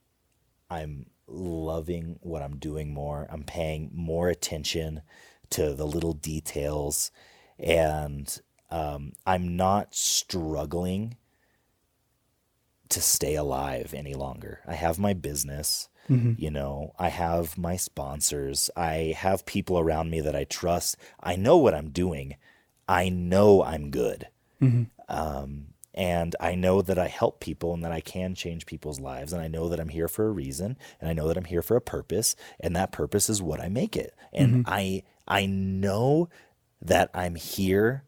I'm 0.71 1.07
loving 1.29 2.19
what 2.21 2.43
I'm 2.43 2.57
doing 2.59 2.93
more. 2.93 3.27
I'm 3.31 3.45
paying 3.45 3.91
more 3.93 4.29
attention 4.29 5.03
to 5.51 5.75
the 5.75 5.87
little 5.87 6.13
details, 6.13 7.11
and 7.59 8.41
um, 8.71 9.13
I'm 9.27 9.57
not 9.57 9.95
struggling 9.95 11.17
to 12.91 13.01
stay 13.01 13.35
alive 13.35 13.93
any 13.95 14.15
longer. 14.15 14.61
I 14.67 14.75
have 14.75 14.99
my 14.99 15.13
business. 15.13 15.89
You 16.39 16.51
know, 16.51 16.95
I 16.99 17.09
have 17.11 17.59
my 17.59 17.77
sponsors. 17.77 18.71
I 18.75 19.15
have 19.17 19.45
people 19.45 19.79
around 19.79 20.09
me 20.11 20.23
that 20.23 20.35
I 20.35 20.45
trust. 20.45 20.97
I 21.23 21.37
know 21.37 21.59
what 21.59 21.75
I'm 21.75 21.91
doing. 21.91 22.37
I 22.89 23.11
know 23.11 23.63
I'm 23.63 23.91
good. 23.91 24.29
Um, 25.11 25.75
and 25.99 26.37
I 26.39 26.55
know 26.55 26.81
that 26.81 26.97
I 26.97 27.09
help 27.09 27.41
people 27.41 27.75
and 27.75 27.83
that 27.83 27.91
I 27.91 28.01
can 28.01 28.37
change 28.37 28.66
people's 28.66 29.01
lives. 29.01 29.33
And 29.33 29.43
I 29.43 29.49
know 29.49 29.69
that 29.69 29.81
I'm 29.81 29.89
here 29.89 30.07
for 30.07 30.29
a 30.29 30.31
reason. 30.31 30.79
And 31.01 31.11
I 31.11 31.12
know 31.12 31.27
that 31.27 31.37
I'm 31.37 31.45
here 31.45 31.61
for 31.61 31.77
a 31.77 31.81
purpose. 31.81 32.37
And 32.61 32.77
that 32.77 32.93
purpose 32.93 33.29
is 33.29 33.43
what 33.43 33.61
I 33.61 33.69
make 33.69 33.97
it. 33.97 34.15
And 34.33 34.65
mm-hmm. 34.65 34.73
I 34.73 35.03
I 35.27 35.47
know 35.47 36.29
that 36.81 37.11
I'm 37.12 37.35
here 37.35 38.05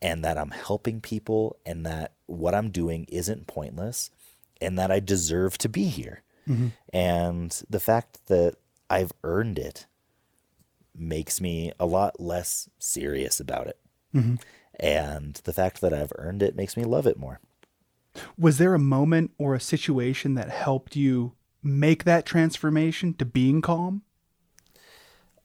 and 0.00 0.24
that 0.24 0.38
I'm 0.38 0.52
helping 0.52 1.02
people 1.02 1.58
and 1.66 1.84
that 1.84 2.14
what 2.24 2.54
I'm 2.54 2.70
doing 2.70 3.04
isn't 3.10 3.46
pointless 3.46 4.10
and 4.62 4.78
that 4.78 4.90
I 4.90 4.98
deserve 4.98 5.58
to 5.58 5.68
be 5.68 5.84
here. 5.84 6.22
Mm-hmm. 6.48 6.68
And 6.94 7.62
the 7.68 7.80
fact 7.80 8.26
that 8.28 8.56
I've 8.88 9.12
earned 9.22 9.58
it 9.58 9.84
makes 10.96 11.42
me 11.42 11.72
a 11.78 11.84
lot 11.84 12.18
less 12.18 12.70
serious 12.78 13.38
about 13.38 13.66
it. 13.66 13.78
Mm-hmm. 14.14 14.36
And 14.80 15.34
the 15.44 15.52
fact 15.52 15.80
that 15.80 15.92
I've 15.92 16.12
earned 16.16 16.42
it 16.42 16.56
makes 16.56 16.76
me 16.76 16.84
love 16.84 17.06
it 17.06 17.18
more. 17.18 17.40
Was 18.36 18.58
there 18.58 18.74
a 18.74 18.78
moment 18.78 19.30
or 19.38 19.54
a 19.54 19.60
situation 19.60 20.34
that 20.34 20.50
helped 20.50 20.96
you 20.96 21.32
make 21.62 22.04
that 22.04 22.26
transformation 22.26 23.14
to 23.14 23.24
being 23.24 23.62
calm? 23.62 24.02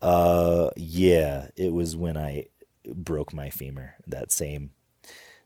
Uh, 0.01 0.69
yeah, 0.75 1.47
it 1.55 1.73
was 1.73 1.95
when 1.95 2.17
I 2.17 2.47
broke 2.93 3.33
my 3.33 3.49
femur. 3.49 3.95
That 4.05 4.31
same, 4.31 4.71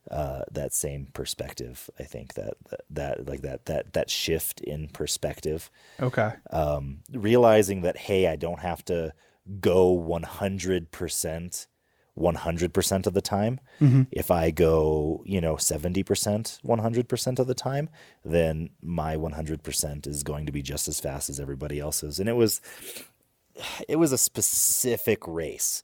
uh, 0.09 0.43
that 0.51 0.73
same 0.73 1.07
perspective. 1.13 1.89
I 1.99 2.03
think 2.03 2.33
that 2.33 2.55
that, 2.69 2.81
that 2.89 3.27
like 3.27 3.41
that 3.41 3.65
that 3.67 3.93
that 3.93 4.09
shift 4.09 4.59
in 4.61 4.87
perspective. 4.89 5.69
Okay. 5.99 6.33
um, 6.51 6.99
realizing 7.11 7.81
that 7.81 7.97
hey, 7.97 8.27
I 8.27 8.35
don't 8.35 8.59
have 8.61 8.83
to 8.85 9.13
go 9.59 9.89
one 9.91 10.23
hundred 10.23 10.91
percent, 10.91 11.67
one 12.21 12.35
hundred 12.35 12.73
percent 12.73 13.07
of 13.07 13.13
the 13.13 13.21
time. 13.21 13.59
If 14.11 14.31
I 14.31 14.51
go, 14.51 15.23
you 15.25 15.41
know, 15.41 15.57
seventy 15.57 16.03
percent, 16.03 16.59
one 16.61 16.79
hundred 16.79 17.09
percent 17.09 17.39
of 17.39 17.47
the 17.47 17.53
time, 17.55 17.89
then 18.23 18.69
my 18.81 19.17
one 19.17 19.33
hundred 19.33 19.63
percent 19.63 20.07
is 20.07 20.23
going 20.23 20.45
to 20.45 20.51
be 20.51 20.61
just 20.61 20.87
as 20.87 20.99
fast 20.99 21.29
as 21.29 21.39
everybody 21.39 21.79
else's. 21.79 22.19
And 22.19 22.29
it 22.29 22.35
was, 22.35 22.61
it 23.89 23.97
was 23.97 24.11
a 24.11 24.17
specific 24.17 25.27
race 25.27 25.83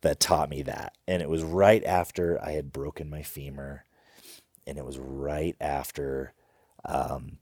that 0.00 0.20
taught 0.20 0.50
me 0.50 0.62
that, 0.62 0.96
and 1.06 1.22
it 1.22 1.28
was 1.28 1.42
right 1.42 1.84
after 1.84 2.42
I 2.42 2.52
had 2.52 2.72
broken 2.72 3.08
my 3.08 3.22
femur, 3.22 3.84
and 4.66 4.78
it 4.78 4.84
was 4.84 4.98
right 4.98 5.56
after. 5.60 6.32
Um, 6.86 7.38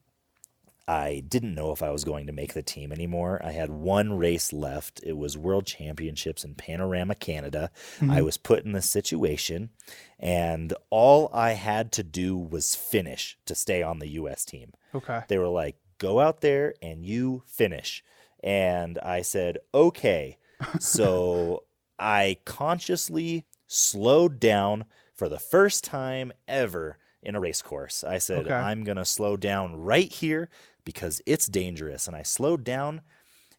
I 0.89 1.23
didn't 1.27 1.55
know 1.55 1.73
if 1.73 1.83
I 1.83 1.91
was 1.91 2.05
going 2.05 2.27
to 2.27 2.33
make 2.33 2.55
the 2.55 2.63
team 2.63 2.93
anymore. 2.93 3.41
I 3.45 3.53
had 3.53 3.71
one 3.71 4.19
race 4.19 4.53
left. 4.53 5.01
It 5.05 5.17
was 5.17 5.39
World 5.39 5.65
Championships 5.65 6.45
in 6.45 6.55
Panorama, 6.55 7.15
Canada. 7.15 7.71
I 8.01 8.05
mm-hmm. 8.05 8.25
was 8.25 8.37
put 8.37 8.65
in 8.65 8.73
this 8.73 8.91
situation, 8.91 9.71
and 10.19 10.75
all 10.91 11.31
I 11.33 11.53
had 11.53 11.93
to 11.93 12.03
do 12.03 12.37
was 12.37 12.75
finish 12.75 13.39
to 13.47 13.55
stay 13.55 13.83
on 13.83 14.01
the 14.01 14.09
U.S. 14.09 14.45
team. 14.45 14.73
Okay. 14.95 15.23
They 15.29 15.39
were 15.39 15.49
like, 15.49 15.77
go 15.99 16.21
out 16.21 16.41
there 16.41 16.75
and 16.83 17.05
you 17.05 17.45
finish. 17.47 18.03
And 18.43 18.99
I 18.99 19.23
said, 19.23 19.59
okay. 19.73 20.39
So 20.81 21.63
I 21.99 22.39
consciously 22.45 23.47
slowed 23.69 24.41
down 24.41 24.85
for 25.15 25.29
the 25.29 25.39
first 25.39 25.85
time 25.85 26.33
ever 26.49 26.99
in 27.23 27.37
a 27.37 27.41
race 27.41 27.63
course. 27.63 28.03
I 28.03 28.19
said, 28.19 28.47
Okay. 28.47 28.55
I'm 28.55 28.83
going 28.83 28.97
to 28.97 29.05
slow 29.05 29.37
down 29.37 29.77
right 29.77 30.13
here 30.13 30.49
because 30.85 31.21
it's 31.27 31.47
dangerous. 31.47 32.07
And 32.07 32.17
I 32.17 32.23
slowed 32.23 32.65
down 32.65 33.03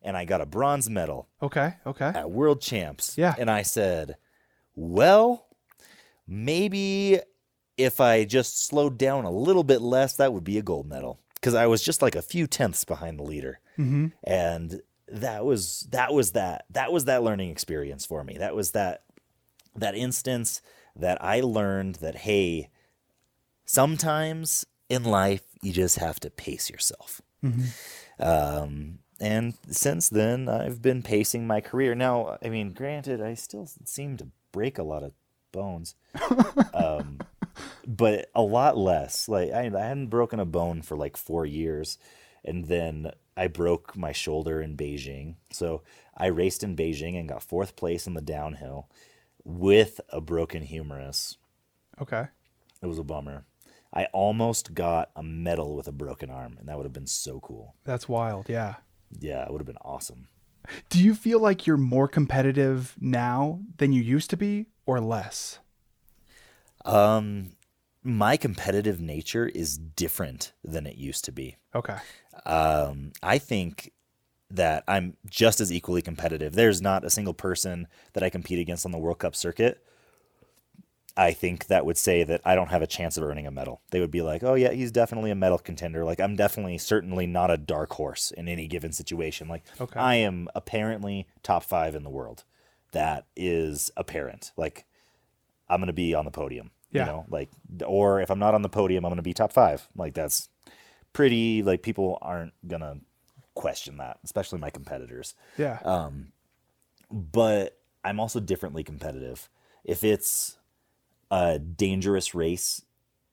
and 0.02 0.18
I 0.18 0.26
got 0.26 0.42
a 0.42 0.46
bronze 0.46 0.90
medal 0.90 1.30
Okay. 1.42 1.74
Okay. 1.86 2.08
at 2.08 2.30
World 2.30 2.62
Champs. 2.62 3.18
Yeah. 3.18 3.34
And 3.38 3.50
I 3.50 3.62
said, 3.62 4.18
well, 4.76 5.48
maybe 6.28 7.20
if 7.78 8.00
I 8.00 8.26
just 8.26 8.66
slowed 8.66 8.98
down 8.98 9.26
a 9.26 9.32
little 9.32 9.64
bit 9.64 9.82
less, 9.82 10.16
that 10.18 10.34
would 10.34 10.44
be 10.44 10.58
a 10.58 10.62
gold 10.62 10.88
medal. 10.88 11.20
Because 11.36 11.56
I 11.56 11.68
was 11.68 11.84
just 11.84 12.02
like 12.02 12.16
a 12.16 12.22
few 12.22 12.48
tenths 12.48 12.86
behind 12.86 13.20
the 13.20 13.24
leader. 13.24 13.60
Mm-hmm. 13.78 14.08
And 14.24 14.82
that 15.10 15.46
was 15.46 15.88
that 15.92 16.14
was 16.14 16.32
that 16.32 16.66
that 16.70 16.92
was 16.92 17.06
that 17.06 17.24
learning 17.24 17.50
experience 17.50 18.06
for 18.06 18.24
me. 18.24 18.38
That 18.38 18.56
was 18.56 18.72
that 18.72 19.04
that 19.76 19.96
instance 19.96 20.62
that 20.96 21.22
I 21.24 21.42
learned 21.42 21.96
that 21.96 22.16
hey, 22.16 22.70
sometimes 23.66 24.66
in 24.90 25.04
life 25.04 25.44
you 25.64 25.74
just 25.74 25.98
have 25.98 26.20
to 26.20 26.30
pace 26.30 26.70
yourself. 26.70 27.22
Um, 28.20 29.00
and 29.20 29.54
since 29.70 30.10
then, 30.10 30.50
I've 30.50 30.82
been 30.82 31.02
pacing 31.02 31.48
my 31.48 31.62
career. 31.62 31.96
Now, 31.96 32.38
I 32.44 32.50
mean, 32.50 32.74
granted, 32.74 33.22
I 33.22 33.34
still 33.36 33.68
seem 33.86 34.18
to 34.18 34.28
break 34.52 34.78
a 34.78 34.84
lot 34.84 35.04
of 35.04 35.14
bones, 35.52 35.96
um, 36.74 37.20
but 37.88 38.30
a 38.36 38.42
lot 38.42 38.78
less. 38.78 39.30
Like 39.30 39.52
I, 39.52 39.72
I 39.74 39.86
hadn't 39.86 40.08
broken 40.08 40.40
a 40.40 40.46
bone 40.46 40.82
for 40.82 40.98
like 40.98 41.16
four 41.16 41.46
years, 41.46 41.98
and 42.44 42.66
then 42.66 43.12
I 43.38 43.48
broke 43.48 43.96
my 43.96 44.12
shoulder 44.12 44.62
in 44.62 44.76
Beijing. 44.76 45.36
So 45.52 45.82
I 46.16 46.28
raced 46.28 46.64
in 46.64 46.76
Beijing 46.76 47.18
and 47.18 47.30
got 47.30 47.44
fourth 47.44 47.76
place 47.76 48.06
in 48.06 48.14
the 48.14 48.22
downhill 48.22 48.90
with 49.44 50.02
a 50.10 50.22
broken 50.22 50.64
humerus. 50.64 51.38
Okay. 52.02 52.28
It 52.82 52.88
was 52.88 53.00
a 53.00 53.04
bummer. 53.04 53.46
I 53.94 54.06
almost 54.06 54.74
got 54.74 55.12
a 55.16 55.22
medal 55.22 55.76
with 55.76 55.88
a 55.88 55.92
broken 55.92 56.30
arm, 56.30 56.58
and 56.60 56.68
that 56.68 56.78
would 56.78 56.86
have 56.86 56.94
been 56.94 57.08
so 57.08 57.40
cool. 57.40 57.76
That's 57.84 58.10
wild. 58.10 58.50
Yeah. 58.50 58.76
Yeah, 59.20 59.44
it 59.44 59.52
would 59.52 59.62
have 59.62 59.68
been 59.68 59.78
awesome. 59.78 60.28
Do 60.90 61.04
you 61.04 61.14
feel 61.14 61.40
like 61.40 61.68
you're 61.68 61.78
more 61.78 62.08
competitive 62.08 62.96
now 63.00 63.60
than 63.78 63.94
you 63.94 64.02
used 64.02 64.30
to 64.32 64.38
be 64.38 64.68
or 64.86 65.00
less? 65.00 65.60
Um, 66.86 67.52
my 68.02 68.38
competitive 68.38 69.00
nature 69.00 69.48
is 69.48 69.78
different 69.78 70.54
than 70.64 70.88
it 70.88 70.96
used 70.96 71.26
to 71.26 71.32
be. 71.32 71.58
Okay. 71.76 71.98
Um, 72.46 73.12
I 73.22 73.38
think 73.38 73.92
that 74.50 74.84
I'm 74.88 75.18
just 75.30 75.60
as 75.60 75.72
equally 75.72 76.02
competitive. 76.02 76.54
There's 76.54 76.82
not 76.82 77.04
a 77.04 77.10
single 77.10 77.34
person 77.34 77.88
that 78.14 78.24
I 78.24 78.30
compete 78.30 78.60
against 78.60 78.86
on 78.86 78.92
the 78.92 78.98
World 78.98 79.20
Cup 79.20 79.36
circuit. 79.36 79.84
I 81.16 81.32
think 81.32 81.68
that 81.68 81.86
would 81.86 81.98
say 81.98 82.24
that 82.24 82.42
I 82.44 82.56
don't 82.56 82.70
have 82.72 82.82
a 82.82 82.88
chance 82.88 83.18
of 83.18 83.24
earning 83.24 83.46
a 83.46 83.52
medal. 83.52 83.82
They 83.92 84.00
would 84.00 84.10
be 84.10 84.22
like, 84.24 84.42
"Oh 84.44 84.56
yeah, 84.56 84.72
he's 84.72 84.92
definitely 84.92 85.30
a 85.30 85.36
medal 85.36 85.60
contender." 85.60 86.04
Like 86.04 86.20
I'm 86.20 86.36
definitely 86.36 86.78
certainly 86.80 87.28
not 87.28 87.52
a 87.52 87.58
dark 87.58 87.94
horse 87.94 88.32
in 88.32 88.48
any 88.48 88.68
given 88.68 88.92
situation. 88.92 89.48
Like 89.48 89.64
Okay. 89.80 90.00
I 90.00 90.16
am 90.16 90.48
apparently 90.56 91.28
top 91.44 91.64
5 91.64 91.94
in 91.96 92.04
the 92.04 92.10
world. 92.10 92.44
That 92.94 93.26
is 93.36 93.92
apparent. 93.96 94.52
Like 94.58 94.86
I'm 95.70 95.80
going 95.80 95.88
to 95.88 95.94
be 95.94 96.16
on 96.16 96.26
the 96.26 96.32
podium, 96.32 96.72
Yeah. 96.92 97.06
you 97.06 97.12
know, 97.12 97.26
like 97.30 97.50
or 97.86 98.20
if 98.20 98.32
I'm 98.32 98.40
not 98.40 98.56
on 98.56 98.64
the 98.64 98.70
podium, 98.70 99.06
I'm 99.06 99.10
going 99.10 99.18
to 99.18 99.22
be 99.24 99.34
top 99.36 99.54
5. 99.54 99.90
Like 99.96 100.14
that's 100.16 100.50
pretty 101.14 101.62
like 101.62 101.84
people 101.84 102.18
aren't 102.24 102.54
going 102.68 102.82
to 102.82 102.98
question 103.54 103.98
that, 103.98 104.18
especially 104.24 104.58
my 104.58 104.72
competitors 104.72 105.36
Yeah. 105.60 105.78
Um, 105.84 106.32
but 107.12 107.78
I'm 108.04 108.20
also 108.20 108.40
differently 108.40 108.84
competitive. 108.84 109.48
If 109.84 110.04
it's 110.04 110.58
a 111.32 111.60
dangerous 111.60 112.36
race 112.36 112.82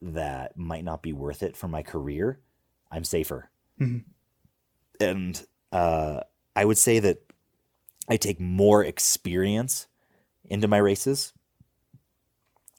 that 0.02 0.56
might 0.56 0.84
not 0.84 1.02
be 1.02 1.12
worth 1.12 1.42
it 1.42 1.56
for 1.56 1.68
my 1.68 1.82
career, 1.82 2.40
I'm 2.90 3.04
safer. 3.04 3.50
And 5.00 5.46
uh, 5.72 6.20
I 6.56 6.64
would 6.64 6.78
say 6.78 6.98
that 7.00 7.22
I 8.08 8.16
take 8.16 8.40
more 8.40 8.84
experience 8.84 9.86
into 10.44 10.68
my 10.68 10.78
races 10.78 11.32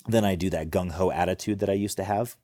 than 0.08 0.26
I 0.26 0.36
do 0.36 0.50
that 0.50 0.72
gung 0.72 0.92
ho 0.92 1.12
attitude 1.12 1.60
that 1.60 1.70
I 1.70 1.74
used 1.74 1.98
to 1.98 2.04
have. 2.04 2.36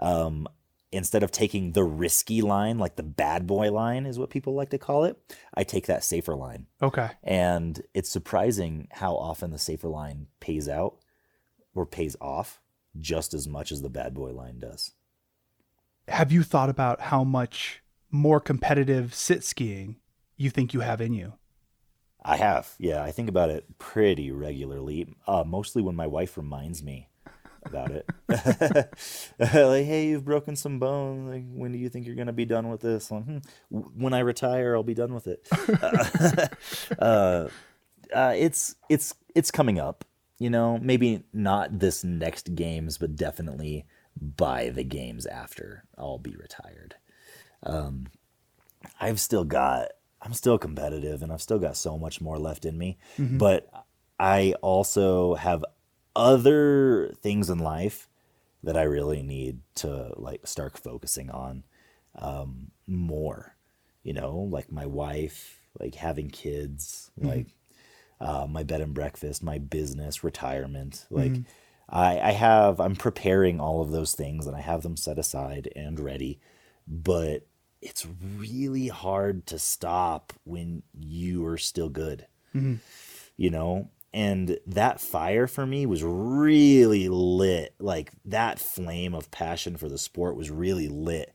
Um, 0.00 0.48
instead 0.90 1.22
of 1.24 1.32
taking 1.32 1.72
the 1.72 1.82
risky 1.84 2.40
line, 2.40 2.78
like 2.78 2.96
the 2.96 3.02
bad 3.02 3.46
boy 3.46 3.72
line 3.72 4.06
is 4.06 4.18
what 4.18 4.30
people 4.30 4.54
like 4.54 4.70
to 4.70 4.78
call 4.78 5.04
it, 5.04 5.18
I 5.52 5.64
take 5.64 5.86
that 5.86 6.04
safer 6.04 6.36
line. 6.36 6.66
Okay. 6.80 7.10
And 7.22 7.82
it's 7.94 8.10
surprising 8.10 8.88
how 8.92 9.16
often 9.16 9.50
the 9.50 9.58
safer 9.58 9.88
line 9.88 10.28
pays 10.38 10.68
out 10.68 10.96
or 11.74 11.86
pays 11.86 12.16
off 12.20 12.60
just 12.98 13.34
as 13.34 13.48
much 13.48 13.72
as 13.72 13.82
the 13.82 13.90
bad 13.90 14.14
boy 14.14 14.32
line 14.32 14.58
does. 14.58 14.92
Have 16.08 16.30
you 16.30 16.42
thought 16.42 16.68
about 16.68 17.00
how 17.00 17.24
much 17.24 17.82
more 18.10 18.40
competitive 18.40 19.14
sit 19.14 19.42
skiing 19.42 19.96
you 20.36 20.50
think 20.50 20.74
you 20.74 20.80
have 20.80 21.00
in 21.00 21.12
you? 21.12 21.34
I 22.22 22.36
have. 22.36 22.74
Yeah, 22.78 23.02
I 23.02 23.10
think 23.10 23.28
about 23.28 23.50
it 23.50 23.78
pretty 23.78 24.30
regularly, 24.30 25.14
uh, 25.26 25.44
mostly 25.46 25.82
when 25.82 25.96
my 25.96 26.06
wife 26.06 26.36
reminds 26.36 26.82
me 26.82 27.08
about 27.66 27.90
it. 27.90 28.08
like, 28.28 29.84
hey, 29.84 30.06
you've 30.06 30.24
broken 30.24 30.56
some 30.56 30.78
bones. 30.78 31.28
Like, 31.28 31.44
when 31.52 31.72
do 31.72 31.78
you 31.78 31.88
think 31.88 32.06
you're 32.06 32.14
going 32.14 32.28
to 32.28 32.32
be 32.32 32.44
done 32.44 32.70
with 32.70 32.80
this? 32.80 33.10
Like, 33.10 33.24
hmm, 33.24 33.38
when 33.70 34.14
I 34.14 34.20
retire, 34.20 34.74
I'll 34.74 34.82
be 34.82 34.94
done 34.94 35.14
with 35.14 35.26
it. 35.26 35.46
uh, 36.98 37.48
uh, 38.14 38.34
it's 38.36 38.74
it's 38.88 39.14
it's 39.34 39.50
coming 39.50 39.78
up. 39.78 40.04
You 40.44 40.50
know, 40.50 40.78
maybe 40.82 41.22
not 41.32 41.78
this 41.78 42.04
next 42.04 42.54
games, 42.54 42.98
but 42.98 43.16
definitely 43.16 43.86
by 44.20 44.68
the 44.68 44.84
games 44.84 45.24
after 45.24 45.84
I'll 45.96 46.18
be 46.18 46.36
retired. 46.36 46.96
Um, 47.62 48.08
I've 49.00 49.18
still 49.20 49.44
got 49.44 49.92
I'm 50.20 50.34
still 50.34 50.58
competitive 50.58 51.22
and 51.22 51.32
I've 51.32 51.40
still 51.40 51.58
got 51.58 51.78
so 51.78 51.96
much 51.96 52.20
more 52.20 52.38
left 52.38 52.66
in 52.66 52.76
me, 52.76 52.98
Mm-hmm. 53.18 53.38
but 53.38 53.70
I 54.20 54.54
also 54.60 55.34
have 55.34 55.64
other 56.14 57.14
things 57.22 57.48
in 57.48 57.58
life 57.58 58.10
that 58.62 58.76
I 58.76 58.82
really 58.82 59.22
need 59.22 59.60
to 59.76 60.12
like 60.16 60.46
start 60.46 60.76
focusing 60.76 61.30
on 61.30 61.64
um, 62.18 62.70
more. 62.86 63.56
You 64.02 64.12
know, 64.12 64.46
like 64.56 64.70
my 64.70 64.84
wife, 64.84 65.58
like 65.80 65.94
having 65.94 66.28
kids, 66.28 67.10
like 67.16 67.46
uh, 68.24 68.46
my 68.48 68.62
bed 68.62 68.80
and 68.80 68.94
breakfast, 68.94 69.42
my 69.42 69.58
business, 69.58 70.24
retirement. 70.24 71.06
Mm-hmm. 71.12 71.16
Like 71.16 71.42
I, 71.88 72.18
I 72.20 72.32
have, 72.32 72.80
I'm 72.80 72.96
preparing 72.96 73.60
all 73.60 73.82
of 73.82 73.92
those 73.92 74.14
things 74.14 74.46
and 74.46 74.56
I 74.56 74.60
have 74.60 74.82
them 74.82 74.96
set 74.96 75.18
aside 75.18 75.70
and 75.76 76.00
ready. 76.00 76.40
But 76.88 77.46
it's 77.84 78.06
really 78.38 78.88
hard 78.88 79.46
to 79.46 79.58
stop 79.58 80.32
when 80.44 80.82
you 80.98 81.44
are 81.46 81.58
still 81.58 81.90
good 81.90 82.26
mm-hmm. 82.54 82.76
you 83.36 83.50
know 83.50 83.90
and 84.14 84.58
that 84.66 85.00
fire 85.00 85.46
for 85.46 85.66
me 85.66 85.84
was 85.84 86.02
really 86.02 87.08
lit 87.10 87.74
like 87.78 88.10
that 88.24 88.58
flame 88.58 89.14
of 89.14 89.30
passion 89.30 89.76
for 89.76 89.88
the 89.88 89.98
sport 89.98 90.34
was 90.34 90.50
really 90.50 90.88
lit 90.88 91.34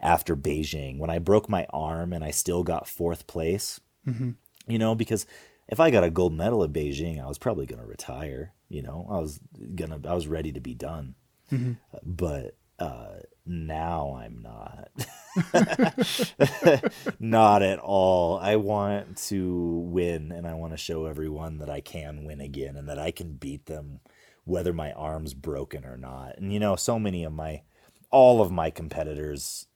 after 0.00 0.36
beijing 0.36 0.98
when 0.98 1.10
i 1.10 1.18
broke 1.18 1.48
my 1.48 1.66
arm 1.70 2.12
and 2.12 2.24
i 2.24 2.30
still 2.30 2.62
got 2.62 2.86
fourth 2.88 3.26
place 3.26 3.80
mm-hmm. 4.06 4.30
you 4.68 4.78
know 4.78 4.94
because 4.94 5.26
if 5.68 5.80
i 5.80 5.90
got 5.90 6.04
a 6.04 6.10
gold 6.10 6.32
medal 6.32 6.64
at 6.64 6.72
beijing 6.72 7.22
i 7.22 7.26
was 7.26 7.38
probably 7.38 7.66
going 7.66 7.80
to 7.80 7.86
retire 7.86 8.52
you 8.68 8.82
know 8.82 9.06
i 9.10 9.18
was 9.18 9.40
gonna 9.74 10.00
i 10.08 10.14
was 10.14 10.26
ready 10.26 10.52
to 10.52 10.60
be 10.60 10.74
done 10.74 11.14
but 12.04 12.56
uh 12.78 13.16
now 13.46 14.18
i'm 14.20 14.40
not 14.42 14.90
not 17.20 17.62
at 17.62 17.78
all. 17.78 18.38
I 18.38 18.56
want 18.56 19.16
to 19.28 19.84
win 19.86 20.32
and 20.32 20.46
I 20.46 20.54
want 20.54 20.72
to 20.72 20.78
show 20.78 21.06
everyone 21.06 21.58
that 21.58 21.70
I 21.70 21.80
can 21.80 22.24
win 22.24 22.40
again 22.40 22.76
and 22.76 22.88
that 22.88 22.98
I 22.98 23.10
can 23.10 23.34
beat 23.34 23.66
them 23.66 24.00
whether 24.44 24.72
my 24.72 24.92
arm's 24.92 25.34
broken 25.34 25.84
or 25.84 25.96
not. 25.96 26.38
And 26.38 26.52
you 26.52 26.58
know, 26.58 26.76
so 26.76 26.98
many 26.98 27.24
of 27.24 27.32
my 27.32 27.62
all 28.10 28.40
of 28.40 28.50
my 28.50 28.70
competitors 28.70 29.66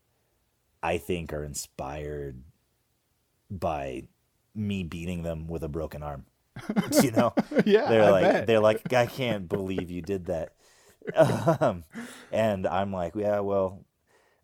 I 0.83 0.99
think 0.99 1.33
are 1.33 1.45
inspired 1.45 2.43
by 3.51 4.05
me 4.55 4.83
beating 4.85 5.23
them 5.23 5.47
with 5.49 5.63
a 5.63 5.69
broken 5.69 6.03
arm. 6.03 6.27
you 7.03 7.11
know? 7.13 7.33
Yeah, 7.65 7.89
They're 7.89 8.05
I 8.05 8.11
like 8.11 8.23
bet. 8.25 8.47
they're 8.47 8.61
like 8.61 8.93
I 8.93 9.07
can't 9.07 9.49
believe 9.49 9.91
you 9.91 10.03
did 10.03 10.27
that. 10.27 10.53
Um, 11.17 11.83
and 12.31 12.65
I'm 12.65 12.93
like, 12.93 13.17
yeah, 13.17 13.41
well, 13.41 13.85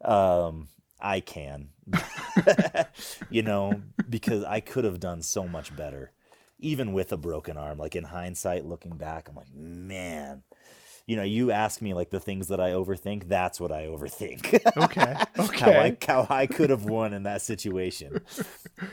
um, 0.05 0.67
I 1.01 1.21
can, 1.21 1.69
you 3.31 3.43
know, 3.43 3.81
because 4.11 4.43
I 4.43 4.59
could 4.59 4.83
have 4.83 4.99
done 4.99 5.23
so 5.23 5.47
much 5.47 5.77
better, 5.77 6.11
even 6.59 6.93
with 6.93 7.13
a 7.13 7.17
broken 7.17 7.57
arm. 7.57 7.79
Like 7.79 7.95
in 7.95 8.03
hindsight, 8.03 8.65
looking 8.67 8.97
back, 8.97 9.29
I'm 9.29 9.37
like, 9.37 9.55
man, 9.55 10.43
you 11.09 11.17
know, 11.17 11.23
you 11.23 11.51
ask 11.51 11.81
me 11.81 11.95
like 11.95 12.11
the 12.11 12.21
things 12.21 12.49
that 12.49 12.61
I 12.61 12.73
overthink. 12.73 13.29
That's 13.29 13.59
what 13.59 13.73
I 13.73 13.87
overthink. 13.87 14.61
Okay. 14.77 15.15
how 15.35 15.45
Okay. 15.45 15.97
I 15.99 16.07
how 16.07 16.27
I 16.29 16.47
could 16.47 16.69
have 16.69 16.85
won 16.85 17.13
in 17.15 17.25
that 17.25 17.43
situation. 17.43 18.21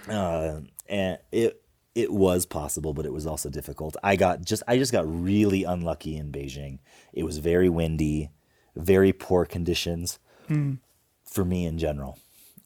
Uh, 0.10 0.62
and 0.88 1.20
it 1.32 1.62
it 1.94 2.12
was 2.12 2.46
possible, 2.48 2.94
but 2.94 3.06
it 3.06 3.14
was 3.14 3.28
also 3.28 3.50
difficult. 3.50 3.96
I 4.04 4.16
got 4.16 4.44
just 4.44 4.64
I 4.68 4.78
just 4.78 4.92
got 4.92 5.06
really 5.08 5.64
unlucky 5.64 6.16
in 6.18 6.32
Beijing. 6.32 6.80
It 7.14 7.24
was 7.24 7.38
very 7.38 7.70
windy, 7.70 8.32
very 8.76 9.14
poor 9.14 9.46
conditions 9.46 10.18
for 11.24 11.46
me 11.46 11.66
in 11.66 11.78
general. 11.78 12.18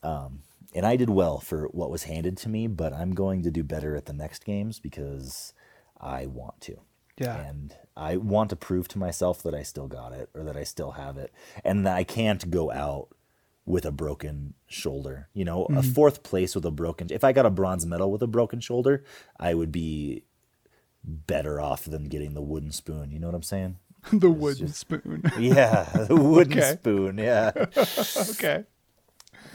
Um, 0.03 0.43
and 0.73 0.85
I 0.85 0.95
did 0.95 1.09
well 1.09 1.39
for 1.39 1.67
what 1.67 1.89
was 1.89 2.03
handed 2.03 2.37
to 2.37 2.49
me, 2.49 2.67
but 2.67 2.93
I'm 2.93 3.13
going 3.13 3.43
to 3.43 3.51
do 3.51 3.63
better 3.63 3.95
at 3.95 4.05
the 4.05 4.13
next 4.13 4.45
games 4.45 4.79
because 4.79 5.53
I 5.99 6.25
want 6.25 6.61
to. 6.61 6.79
Yeah. 7.17 7.37
And 7.37 7.75
I 7.99 8.17
want 8.17 8.49
to 8.51 8.55
prove 8.55 8.87
to 8.89 8.97
myself 8.97 9.43
that 9.43 9.53
I 9.53 9.63
still 9.63 9.87
got 9.87 10.13
it 10.13 10.29
or 10.33 10.43
that 10.43 10.55
I 10.57 10.63
still 10.63 10.91
have 10.91 11.17
it 11.17 11.33
and 11.63 11.85
that 11.85 11.95
I 11.97 12.03
can't 12.03 12.49
go 12.49 12.71
out 12.71 13.09
with 13.65 13.85
a 13.85 13.91
broken 13.91 14.53
shoulder. 14.67 15.27
You 15.33 15.45
know, 15.45 15.65
a 15.65 15.83
fourth 15.83 16.23
place 16.23 16.55
with 16.55 16.65
a 16.65 16.71
broken 16.71 17.07
if 17.11 17.23
I 17.23 17.33
got 17.33 17.45
a 17.45 17.49
bronze 17.51 17.85
medal 17.85 18.11
with 18.11 18.23
a 18.23 18.27
broken 18.27 18.59
shoulder, 18.61 19.03
I 19.39 19.53
would 19.53 19.71
be 19.71 20.23
better 21.03 21.61
off 21.61 21.83
than 21.85 22.05
getting 22.05 22.33
the 22.33 22.41
wooden 22.41 22.71
spoon. 22.71 23.11
You 23.11 23.19
know 23.19 23.27
what 23.27 23.35
I'm 23.35 23.43
saying? 23.43 23.77
the 24.13 24.29
wooden 24.29 24.69
spoon. 24.69 25.23
Yeah, 25.37 25.83
the 26.07 26.15
wooden 26.15 26.57
Okay. 26.57 26.73
spoon. 26.73 27.17
Yeah. 27.17 27.51
okay. 28.31 28.63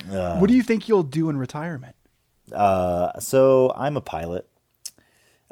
what 0.07 0.49
do 0.49 0.55
you 0.55 0.62
think 0.62 0.89
you'll 0.89 1.03
do 1.03 1.29
in 1.31 1.37
retirement? 1.37 1.97
Uh, 2.53 3.19
so 3.21 3.73
I'm 3.75 3.97
a 3.97 4.01
pilot. 4.03 4.49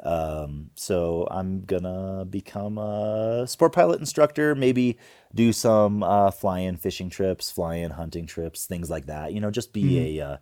Um, 0.03 0.69
so 0.75 1.27
I'm 1.31 1.61
gonna 1.61 2.25
become 2.29 2.77
a 2.77 3.45
sport 3.47 3.73
pilot 3.73 3.99
instructor. 3.99 4.53
Maybe 4.53 4.97
do 5.33 5.53
some 5.53 6.03
uh, 6.03 6.29
fly-in 6.29 6.77
fishing 6.77 7.09
trips, 7.09 7.49
fly-in 7.49 7.91
hunting 7.91 8.25
trips, 8.25 8.65
things 8.65 8.89
like 8.89 9.05
that. 9.05 9.33
You 9.33 9.39
know, 9.39 9.49
just 9.49 9.71
be 9.71 10.19
a 10.19 10.25
uh, 10.25 10.37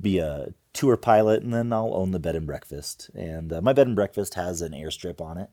be 0.00 0.18
a 0.18 0.48
tour 0.74 0.96
pilot, 0.96 1.42
and 1.42 1.52
then 1.52 1.72
I'll 1.72 1.94
own 1.94 2.10
the 2.10 2.20
bed 2.20 2.36
and 2.36 2.46
breakfast. 2.46 3.10
And 3.14 3.52
uh, 3.52 3.62
my 3.62 3.72
bed 3.72 3.86
and 3.86 3.96
breakfast 3.96 4.34
has 4.34 4.60
an 4.60 4.72
airstrip 4.72 5.20
on 5.20 5.38
it, 5.38 5.48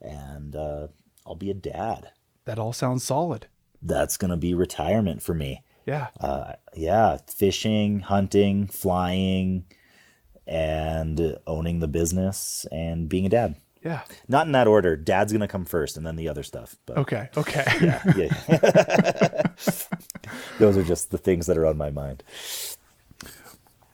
and 0.00 0.54
uh, 0.54 0.88
I'll 1.26 1.34
be 1.34 1.50
a 1.50 1.54
dad. 1.54 2.10
That 2.44 2.58
all 2.58 2.74
sounds 2.74 3.04
solid. 3.04 3.46
That's 3.80 4.18
gonna 4.18 4.36
be 4.36 4.52
retirement 4.52 5.22
for 5.22 5.34
me. 5.34 5.62
Yeah. 5.84 6.08
uh, 6.20 6.52
yeah, 6.76 7.18
fishing, 7.26 8.00
hunting, 8.00 8.68
flying, 8.68 9.64
and 10.46 11.38
owning 11.46 11.80
the 11.80 11.88
business 11.88 12.66
and 12.72 13.08
being 13.08 13.26
a 13.26 13.28
dad. 13.28 13.56
Yeah. 13.84 14.02
Not 14.28 14.46
in 14.46 14.52
that 14.52 14.68
order. 14.68 14.96
Dad's 14.96 15.32
gonna 15.32 15.48
come 15.48 15.64
first, 15.64 15.96
and 15.96 16.06
then 16.06 16.16
the 16.16 16.28
other 16.28 16.42
stuff. 16.42 16.76
But 16.86 16.98
Okay. 16.98 17.28
Okay. 17.36 17.64
yeah, 17.80 18.02
those 20.58 20.76
are 20.76 20.84
just 20.84 21.10
the 21.10 21.18
things 21.18 21.46
that 21.46 21.58
are 21.58 21.66
on 21.66 21.76
my 21.76 21.90
mind. 21.90 22.22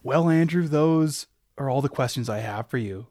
Well, 0.02 0.28
Andrew, 0.28 0.68
those 0.68 1.26
are 1.56 1.70
all 1.70 1.82
the 1.82 1.88
questions 1.88 2.28
I 2.28 2.38
have 2.38 2.68
for 2.68 2.78
you. 2.78 3.06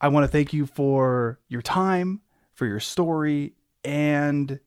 I 0.00 0.08
want 0.08 0.24
to 0.24 0.28
thank 0.28 0.52
you 0.52 0.66
for 0.66 1.38
your 1.48 1.62
time, 1.62 2.22
for 2.54 2.66
your 2.66 2.80
story, 2.80 3.54
and 3.84 4.58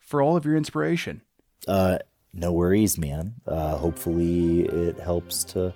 for 0.00 0.22
all 0.22 0.36
of 0.36 0.44
your 0.44 0.56
inspiration. 0.56 1.22
Uh, 1.68 1.98
no 2.32 2.52
worries, 2.52 2.98
man. 2.98 3.34
Uh, 3.46 3.76
hopefully, 3.76 4.62
it 4.62 4.98
helps 4.98 5.44
to 5.44 5.72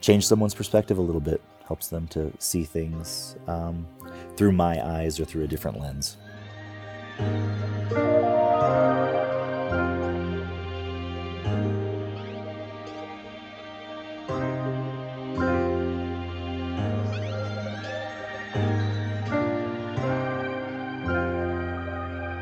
change 0.00 0.26
someone's 0.26 0.54
perspective 0.54 0.98
a 0.98 1.02
little 1.02 1.20
bit. 1.20 1.40
Helps 1.66 1.88
them 1.88 2.08
to 2.08 2.32
see 2.38 2.64
things 2.64 3.36
um, 3.46 3.86
through 4.36 4.52
my 4.52 4.84
eyes 4.84 5.20
or 5.20 5.24
through 5.24 5.44
a 5.44 5.46
different 5.46 5.78
lens. 5.78 6.16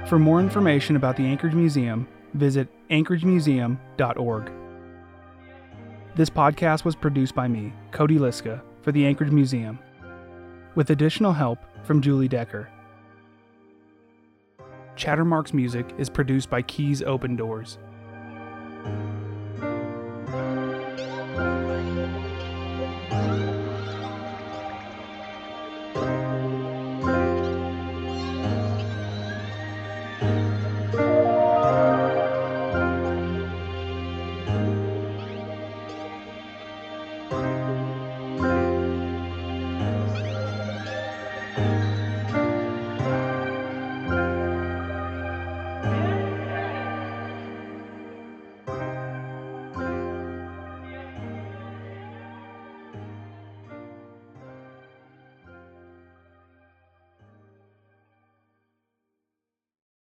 For 0.08 0.18
more 0.18 0.40
information 0.40 0.96
about 0.96 1.18
the 1.18 1.26
Anchorage 1.26 1.52
Museum, 1.52 2.08
visit 2.32 2.66
anchoragemuseum.org. 2.88 4.50
This 6.18 6.28
podcast 6.28 6.84
was 6.84 6.96
produced 6.96 7.36
by 7.36 7.46
me, 7.46 7.72
Cody 7.92 8.18
Liska, 8.18 8.60
for 8.82 8.90
the 8.90 9.06
Anchorage 9.06 9.30
Museum, 9.30 9.78
with 10.74 10.90
additional 10.90 11.32
help 11.32 11.60
from 11.84 12.02
Julie 12.02 12.26
Decker. 12.26 12.68
Chattermark's 14.96 15.54
music 15.54 15.94
is 15.96 16.10
produced 16.10 16.50
by 16.50 16.60
Keys 16.62 17.02
Open 17.02 17.36
Doors. 17.36 17.78